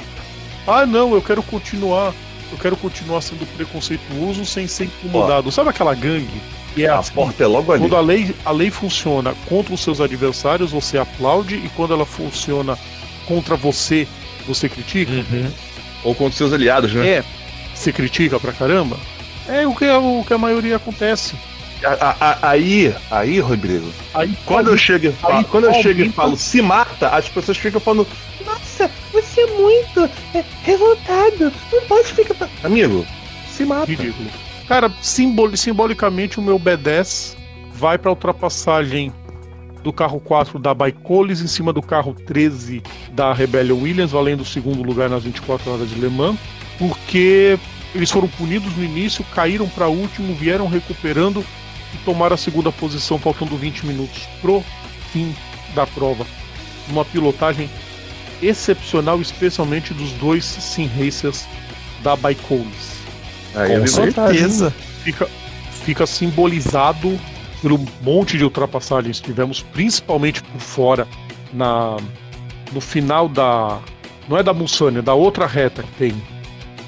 Ah, 0.67 0.87
não, 0.87 1.13
eu 1.15 1.21
quero 1.23 1.43
continuar. 1.43 2.13
Eu 2.51 2.59
quero 2.59 2.77
continuar 2.77 3.20
sendo 3.20 3.47
preconceituoso 3.56 4.44
sem 4.44 4.66
ser 4.66 4.85
incomodado. 4.85 5.51
Sabe 5.51 5.70
aquela 5.70 5.94
gangue? 5.94 6.40
Que 6.74 6.85
é 6.85 6.89
a 6.89 6.98
assim, 6.98 7.12
porta 7.12 7.43
é 7.43 7.47
logo 7.47 7.73
ali. 7.73 7.81
quando 7.81 7.97
a 7.97 8.01
lei, 8.01 8.35
a 8.44 8.51
lei 8.51 8.70
funciona 8.70 9.35
contra 9.48 9.74
os 9.74 9.81
seus 9.81 10.01
adversários, 10.01 10.73
você 10.73 10.98
aplaude, 10.98 11.56
e 11.56 11.70
quando 11.74 11.94
ela 11.94 12.05
funciona 12.05 12.78
contra 13.27 13.56
você, 13.56 14.06
você 14.47 14.68
critica? 14.68 15.10
Uhum. 15.12 15.51
Ou 16.05 16.14
contra 16.14 16.36
seus 16.36 16.52
aliados, 16.52 16.93
né? 16.93 17.09
É. 17.09 17.24
Você 17.74 17.93
critica 17.93 18.39
pra 18.39 18.52
caramba? 18.52 18.97
É 19.48 19.66
o 19.66 19.74
que, 19.74 19.89
o 19.89 20.24
que 20.24 20.32
a 20.32 20.39
maioria 20.39 20.77
acontece. 20.77 21.35
Aí, 22.43 22.95
aí, 23.11 23.39
Rodrigo, 23.41 23.89
Aí 24.15 24.37
quando 24.45 24.69
eu 24.69 24.77
chego 24.77 25.07
e 25.07 25.13
falo, 25.13 25.35
aí 25.35 25.45
quando 25.45 25.65
eu 25.65 25.75
chego 25.75 26.03
e 26.03 26.11
falo 26.11 26.37
se 26.37 26.61
mata, 26.61 27.09
as 27.09 27.29
pessoas 27.29 27.57
ficam 27.57 27.81
falando, 27.81 28.07
nossa, 28.45 28.91
você 29.13 29.43
é 29.43 29.47
muito 29.59 30.11
é, 30.35 30.45
revoltado, 30.63 31.53
não 31.73 31.83
pode 31.89 32.13
ficar. 32.13 32.49
Amigo, 32.65 33.07
se 33.49 33.65
mata. 33.65 33.87
Ridículo. 33.87 34.29
Cara, 34.67 34.91
simboli- 35.01 35.57
simbolicamente 35.57 36.39
o 36.39 36.43
meu 36.43 36.59
B10 36.59 37.37
vai 37.73 37.99
pra 37.99 38.11
ultrapassagem 38.11 39.13
do 39.83 39.93
carro 39.93 40.19
4 40.19 40.59
da 40.59 40.75
Baicoles 40.75 41.41
em 41.41 41.47
cima 41.47 41.73
do 41.73 41.81
carro 41.81 42.13
13 42.13 42.83
da 43.13 43.33
Rebellion 43.33 43.81
Williams, 43.81 44.11
valendo 44.11 44.41
o 44.41 44.45
segundo 44.45 44.83
lugar 44.83 45.09
nas 45.09 45.23
24 45.23 45.71
horas 45.73 45.89
de 45.89 45.95
Le 46.01 46.09
Mans, 46.09 46.37
porque 46.79 47.57
eles 47.95 48.11
foram 48.11 48.27
punidos 48.27 48.77
no 48.77 48.83
início, 48.83 49.25
caíram 49.33 49.69
para 49.69 49.87
último, 49.87 50.35
vieram 50.35 50.67
recuperando 50.67 51.45
e 51.97 52.05
tomaram 52.05 52.35
a 52.35 52.39
segunda 52.39 52.70
posição, 52.70 53.18
faltando 53.18 53.56
20 53.56 53.86
minutos 53.86 54.23
pro 54.40 54.62
fim 55.12 55.35
da 55.74 55.86
prova. 55.86 56.27
Uma 56.89 57.05
pilotagem 57.05 57.68
excepcional, 58.43 59.20
especialmente 59.20 59.94
dos 59.94 60.12
dois 60.12 60.44
sim 60.44 60.86
racers 60.86 61.47
da 62.02 62.14
Baicoles 62.14 62.97
Aí 63.55 63.81
Com 63.81 63.86
certeza. 63.86 64.73
fica, 65.02 65.27
fica 65.85 66.06
simbolizado 66.06 67.18
pelo 67.62 67.81
monte 68.02 68.36
de 68.36 68.44
ultrapassagens 68.44 69.18
que 69.18 69.28
tivemos, 69.28 69.62
principalmente 69.62 70.43
por 70.43 70.60
fora, 70.60 71.09
na, 71.52 71.97
no 72.73 72.81
final 72.81 73.28
da. 73.28 73.81
Não 74.28 74.36
é 74.36 74.43
da 74.43 74.52
Mussânia, 74.52 74.98
é 74.98 75.02
da 75.02 75.14
outra 75.14 75.47
reta 75.47 75.82
que 75.82 75.93
tem 75.93 76.23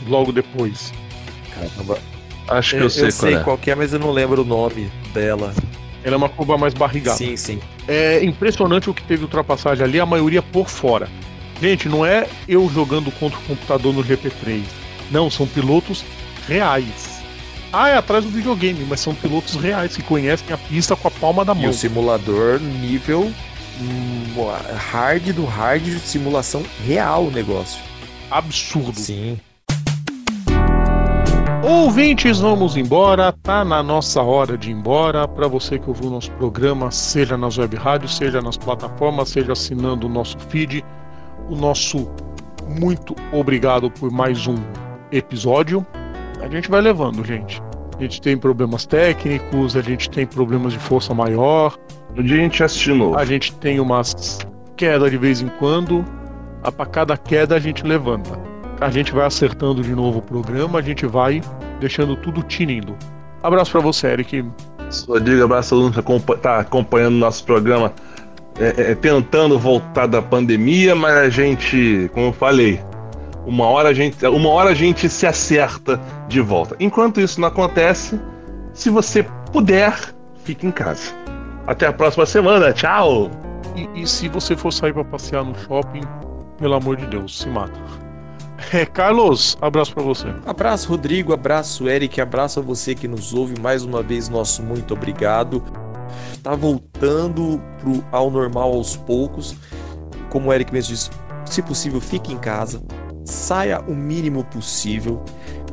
logo 0.06 0.30
depois. 0.30 0.92
Caramba. 1.54 1.98
Acho 2.48 2.70
que 2.70 2.76
Eu, 2.76 2.82
eu 2.84 2.90
sei, 2.90 3.06
eu 3.06 3.10
sei 3.12 3.30
qual 3.32 3.40
é. 3.40 3.44
qual 3.44 3.58
que 3.58 3.70
é, 3.70 3.74
mas 3.74 3.92
eu 3.92 3.98
não 3.98 4.10
lembro 4.10 4.42
o 4.42 4.44
nome 4.44 4.90
dela. 5.12 5.52
Ela 6.02 6.14
é 6.14 6.16
uma 6.16 6.28
curva 6.28 6.56
mais 6.56 6.72
barrigada. 6.74 7.16
Sim, 7.16 7.36
sim. 7.36 7.60
É 7.86 8.24
impressionante 8.24 8.88
o 8.88 8.94
que 8.94 9.02
teve 9.02 9.22
ultrapassagem 9.24 9.84
ali, 9.84 10.00
a 10.00 10.06
maioria 10.06 10.40
por 10.42 10.68
fora. 10.68 11.08
Gente, 11.60 11.88
não 11.88 12.06
é 12.06 12.26
eu 12.48 12.70
jogando 12.72 13.10
contra 13.12 13.38
o 13.38 13.42
computador 13.42 13.92
no 13.92 14.02
GP3. 14.04 14.62
Não, 15.10 15.28
são 15.30 15.46
pilotos 15.46 16.04
reais. 16.46 17.18
Ah, 17.72 17.88
é 17.88 17.96
atrás 17.96 18.24
do 18.24 18.30
videogame, 18.30 18.86
mas 18.88 19.00
são 19.00 19.14
pilotos 19.14 19.54
reais 19.56 19.94
que 19.96 20.02
conhecem 20.02 20.46
a 20.52 20.56
pista 20.56 20.96
com 20.96 21.08
a 21.08 21.10
palma 21.10 21.44
da 21.44 21.52
E 21.52 21.56
mão. 21.56 21.70
o 21.70 21.74
simulador 21.74 22.60
nível 22.60 23.30
hum, 23.80 24.24
hard 24.90 25.32
do 25.32 25.44
hard, 25.44 25.98
simulação 25.98 26.62
real 26.86 27.24
o 27.26 27.30
negócio. 27.30 27.80
Absurdo. 28.30 28.98
Sim. 28.98 29.38
Ouvintes, 31.62 32.38
vamos 32.38 32.76
embora. 32.76 33.32
Tá 33.32 33.64
na 33.64 33.82
nossa 33.82 34.22
hora 34.22 34.56
de 34.56 34.70
ir 34.70 34.74
embora. 34.74 35.26
Para 35.26 35.48
você 35.48 35.78
que 35.78 35.88
ouviu 35.88 36.08
o 36.08 36.12
nosso 36.12 36.30
programa, 36.32 36.90
seja 36.90 37.36
nas 37.36 37.58
web 37.58 37.76
rádios, 37.76 38.16
seja 38.16 38.40
nas 38.40 38.56
plataformas, 38.56 39.30
seja 39.30 39.52
assinando 39.52 40.06
o 40.06 40.10
nosso 40.10 40.38
feed, 40.38 40.84
o 41.48 41.56
nosso 41.56 42.08
muito 42.68 43.14
obrigado 43.32 43.90
por 43.90 44.10
mais 44.10 44.46
um 44.46 44.56
episódio. 45.10 45.84
A 46.40 46.48
gente 46.48 46.70
vai 46.70 46.80
levando, 46.80 47.24
gente. 47.24 47.60
A 47.98 48.02
gente 48.02 48.20
tem 48.20 48.38
problemas 48.38 48.86
técnicos, 48.86 49.76
a 49.76 49.82
gente 49.82 50.08
tem 50.08 50.24
problemas 50.24 50.72
de 50.72 50.78
força 50.78 51.12
maior, 51.12 51.76
Um 52.16 52.22
dia 52.22 52.36
a 52.36 52.40
gente 52.40 52.94
novo. 52.94 53.18
a 53.18 53.24
gente 53.24 53.52
tem 53.54 53.80
umas 53.80 54.38
quedas 54.76 55.10
de 55.10 55.18
vez 55.18 55.40
em 55.40 55.48
quando. 55.48 56.04
A 56.62 56.70
pra 56.70 56.86
cada 56.86 57.16
queda 57.16 57.56
a 57.56 57.58
gente 57.58 57.84
levanta. 57.84 58.47
A 58.80 58.90
gente 58.90 59.12
vai 59.12 59.26
acertando 59.26 59.82
de 59.82 59.94
novo 59.94 60.20
o 60.20 60.22
programa, 60.22 60.78
a 60.78 60.82
gente 60.82 61.04
vai 61.06 61.40
deixando 61.80 62.16
tudo 62.16 62.42
tinindo. 62.42 62.96
Abraço 63.42 63.72
pra 63.72 63.80
você, 63.80 64.08
Eric. 64.08 64.44
Rodrigo 65.06 65.44
Abraço 65.44 65.74
Aluno 65.74 65.92
que 65.92 66.36
tá 66.38 66.60
acompanhando 66.60 67.14
o 67.14 67.18
nosso 67.18 67.44
programa, 67.44 67.92
é, 68.58 68.92
é, 68.92 68.94
tentando 68.94 69.58
voltar 69.58 70.06
da 70.06 70.22
pandemia, 70.22 70.94
mas 70.94 71.16
a 71.16 71.28
gente, 71.28 72.10
como 72.14 72.26
eu 72.26 72.32
falei, 72.32 72.80
uma 73.46 73.66
hora 73.66 73.90
a 73.90 73.94
gente, 73.94 74.24
uma 74.26 74.48
hora 74.48 74.70
a 74.70 74.74
gente 74.74 75.08
se 75.08 75.26
acerta 75.26 76.00
de 76.28 76.40
volta. 76.40 76.76
Enquanto 76.78 77.20
isso 77.20 77.40
não 77.40 77.48
acontece, 77.48 78.20
se 78.72 78.90
você 78.90 79.26
puder, 79.52 80.14
fique 80.44 80.66
em 80.66 80.70
casa. 80.70 81.12
Até 81.66 81.86
a 81.86 81.92
próxima 81.92 82.24
semana. 82.26 82.72
Tchau. 82.72 83.30
E, 83.74 84.02
e 84.02 84.06
se 84.06 84.28
você 84.28 84.56
for 84.56 84.72
sair 84.72 84.92
pra 84.92 85.04
passear 85.04 85.44
no 85.44 85.54
shopping, 85.58 86.02
pelo 86.58 86.74
amor 86.74 86.96
de 86.96 87.06
Deus, 87.06 87.38
se 87.38 87.48
mata. 87.48 87.78
É, 88.72 88.84
Carlos, 88.84 89.56
abraço 89.60 89.94
pra 89.94 90.02
você. 90.02 90.26
Abraço, 90.44 90.88
Rodrigo. 90.88 91.32
Abraço, 91.32 91.88
Eric. 91.88 92.20
Abraço 92.20 92.58
a 92.58 92.62
você 92.62 92.94
que 92.94 93.06
nos 93.06 93.32
ouve. 93.32 93.60
Mais 93.60 93.84
uma 93.84 94.02
vez, 94.02 94.28
nosso 94.28 94.62
muito 94.62 94.94
obrigado. 94.94 95.62
Tá 96.42 96.54
voltando 96.54 97.62
pro, 97.78 98.04
ao 98.10 98.30
normal 98.30 98.72
aos 98.72 98.96
poucos. 98.96 99.54
Como 100.28 100.48
o 100.48 100.52
Eric 100.52 100.72
mesmo 100.72 100.92
disse, 100.92 101.10
se 101.46 101.62
possível, 101.62 102.00
fique 102.00 102.32
em 102.32 102.38
casa. 102.38 102.82
Saia 103.24 103.80
o 103.80 103.94
mínimo 103.94 104.44
possível. 104.44 105.22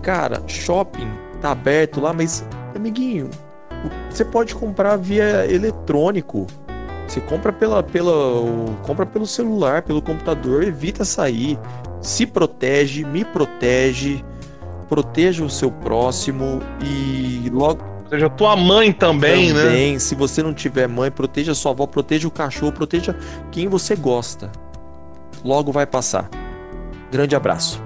Cara, 0.02 0.44
shopping 0.48 1.10
tá 1.42 1.52
aberto 1.52 2.00
lá, 2.00 2.14
mas, 2.14 2.46
amiguinho, 2.76 3.30
você 4.10 4.24
pode 4.24 4.56
comprar 4.56 4.96
via 4.98 5.52
eletrônico. 5.52 6.48
Você 7.08 7.22
compra 7.22 7.54
pela, 7.54 7.84
pela, 7.84 8.14
compra 8.84 9.06
pelo 9.06 9.28
celular, 9.28 9.84
pelo 9.84 10.02
computador, 10.02 10.64
evita 10.64 11.06
sair. 11.06 11.60
Se 12.06 12.26
protege, 12.26 13.04
me 13.04 13.26
protege, 13.26 14.24
proteja 14.88 15.44
o 15.44 15.50
seu 15.50 15.72
próximo 15.72 16.62
e 16.84 17.50
logo 17.52 17.84
Seja 18.08 18.30
tua 18.30 18.56
mãe 18.56 18.94
também, 18.94 19.52
né? 19.52 19.64
também, 19.64 19.98
se 19.98 20.14
você 20.14 20.44
não 20.44 20.54
tiver 20.54 20.88
mãe, 20.88 21.10
proteja 21.10 21.56
sua 21.56 21.72
avó, 21.72 21.88
proteja 21.88 22.28
o 22.28 22.32
cachorro, 22.32 22.72
proteja 22.72 23.16
quem 23.52 23.68
você 23.68 23.96
gosta. 23.96 24.52
Logo 25.44 25.72
vai 25.72 25.88
passar. 25.88 26.30
Grande 27.12 27.36
abraço. 27.36 27.82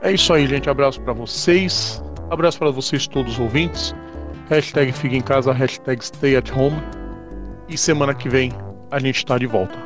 É 0.00 0.10
isso 0.10 0.32
aí, 0.32 0.46
gente. 0.46 0.70
Abraço 0.70 0.98
para 1.02 1.12
vocês. 1.12 2.02
Abraço 2.30 2.58
para 2.58 2.70
vocês 2.70 3.06
todos 3.06 3.34
os 3.34 3.38
ouvintes. 3.38 3.94
Hashtag 4.48 4.90
fica 4.90 5.14
em 5.14 5.20
casa, 5.20 5.52
hashtag 5.52 6.02
stay 6.02 6.34
at 6.34 6.50
home. 6.50 6.82
E 7.68 7.76
semana 7.76 8.14
que 8.14 8.30
vem 8.30 8.52
a 8.90 8.98
gente 8.98 9.18
está 9.18 9.36
de 9.36 9.46
volta. 9.46 9.78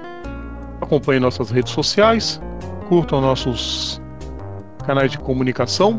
Acompanhe 0.81 1.19
nossas 1.19 1.51
redes 1.51 1.73
sociais, 1.73 2.41
curtam 2.89 3.21
nossos 3.21 4.01
canais 4.87 5.11
de 5.11 5.19
comunicação 5.19 5.99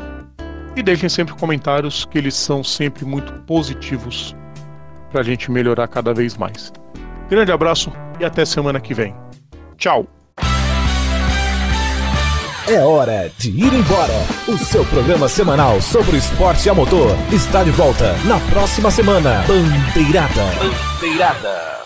e 0.76 0.84
deixem 0.84 1.10
sempre 1.10 1.34
comentários 1.36 2.06
que 2.06 2.18
eles 2.18 2.36
são 2.36 2.64
sempre 2.64 3.06
muito 3.06 3.34
positivos 3.44 4.36
para 5.12 5.22
a 5.22 5.24
gente 5.24 5.52
melhorar 5.52 5.88
cada 5.88 6.14
vez 6.14 6.38
mais. 6.38 6.72
Grande 7.30 7.52
abraço 7.52 7.92
e 8.20 8.26
até 8.26 8.46
semana 8.46 8.80
que 8.80 8.94
vem. 8.94 9.16
Tchau! 9.78 10.08
É 12.68 12.84
hora 12.84 13.32
de 13.38 13.50
ir 13.50 13.74
embora. 13.74 14.26
O 14.46 14.58
seu 14.58 14.86
programa 14.86 15.30
semanal 15.30 15.82
sobre 15.82 16.18
esporte 16.18 16.70
a 16.70 16.74
motor 16.74 17.16
está 17.32 17.64
de 17.64 17.72
volta 17.72 18.14
na 18.26 18.40
próxima 18.52 18.92
semana. 18.92 19.42
Bandeirada. 19.48 20.44
Bandeirada. 21.00 21.77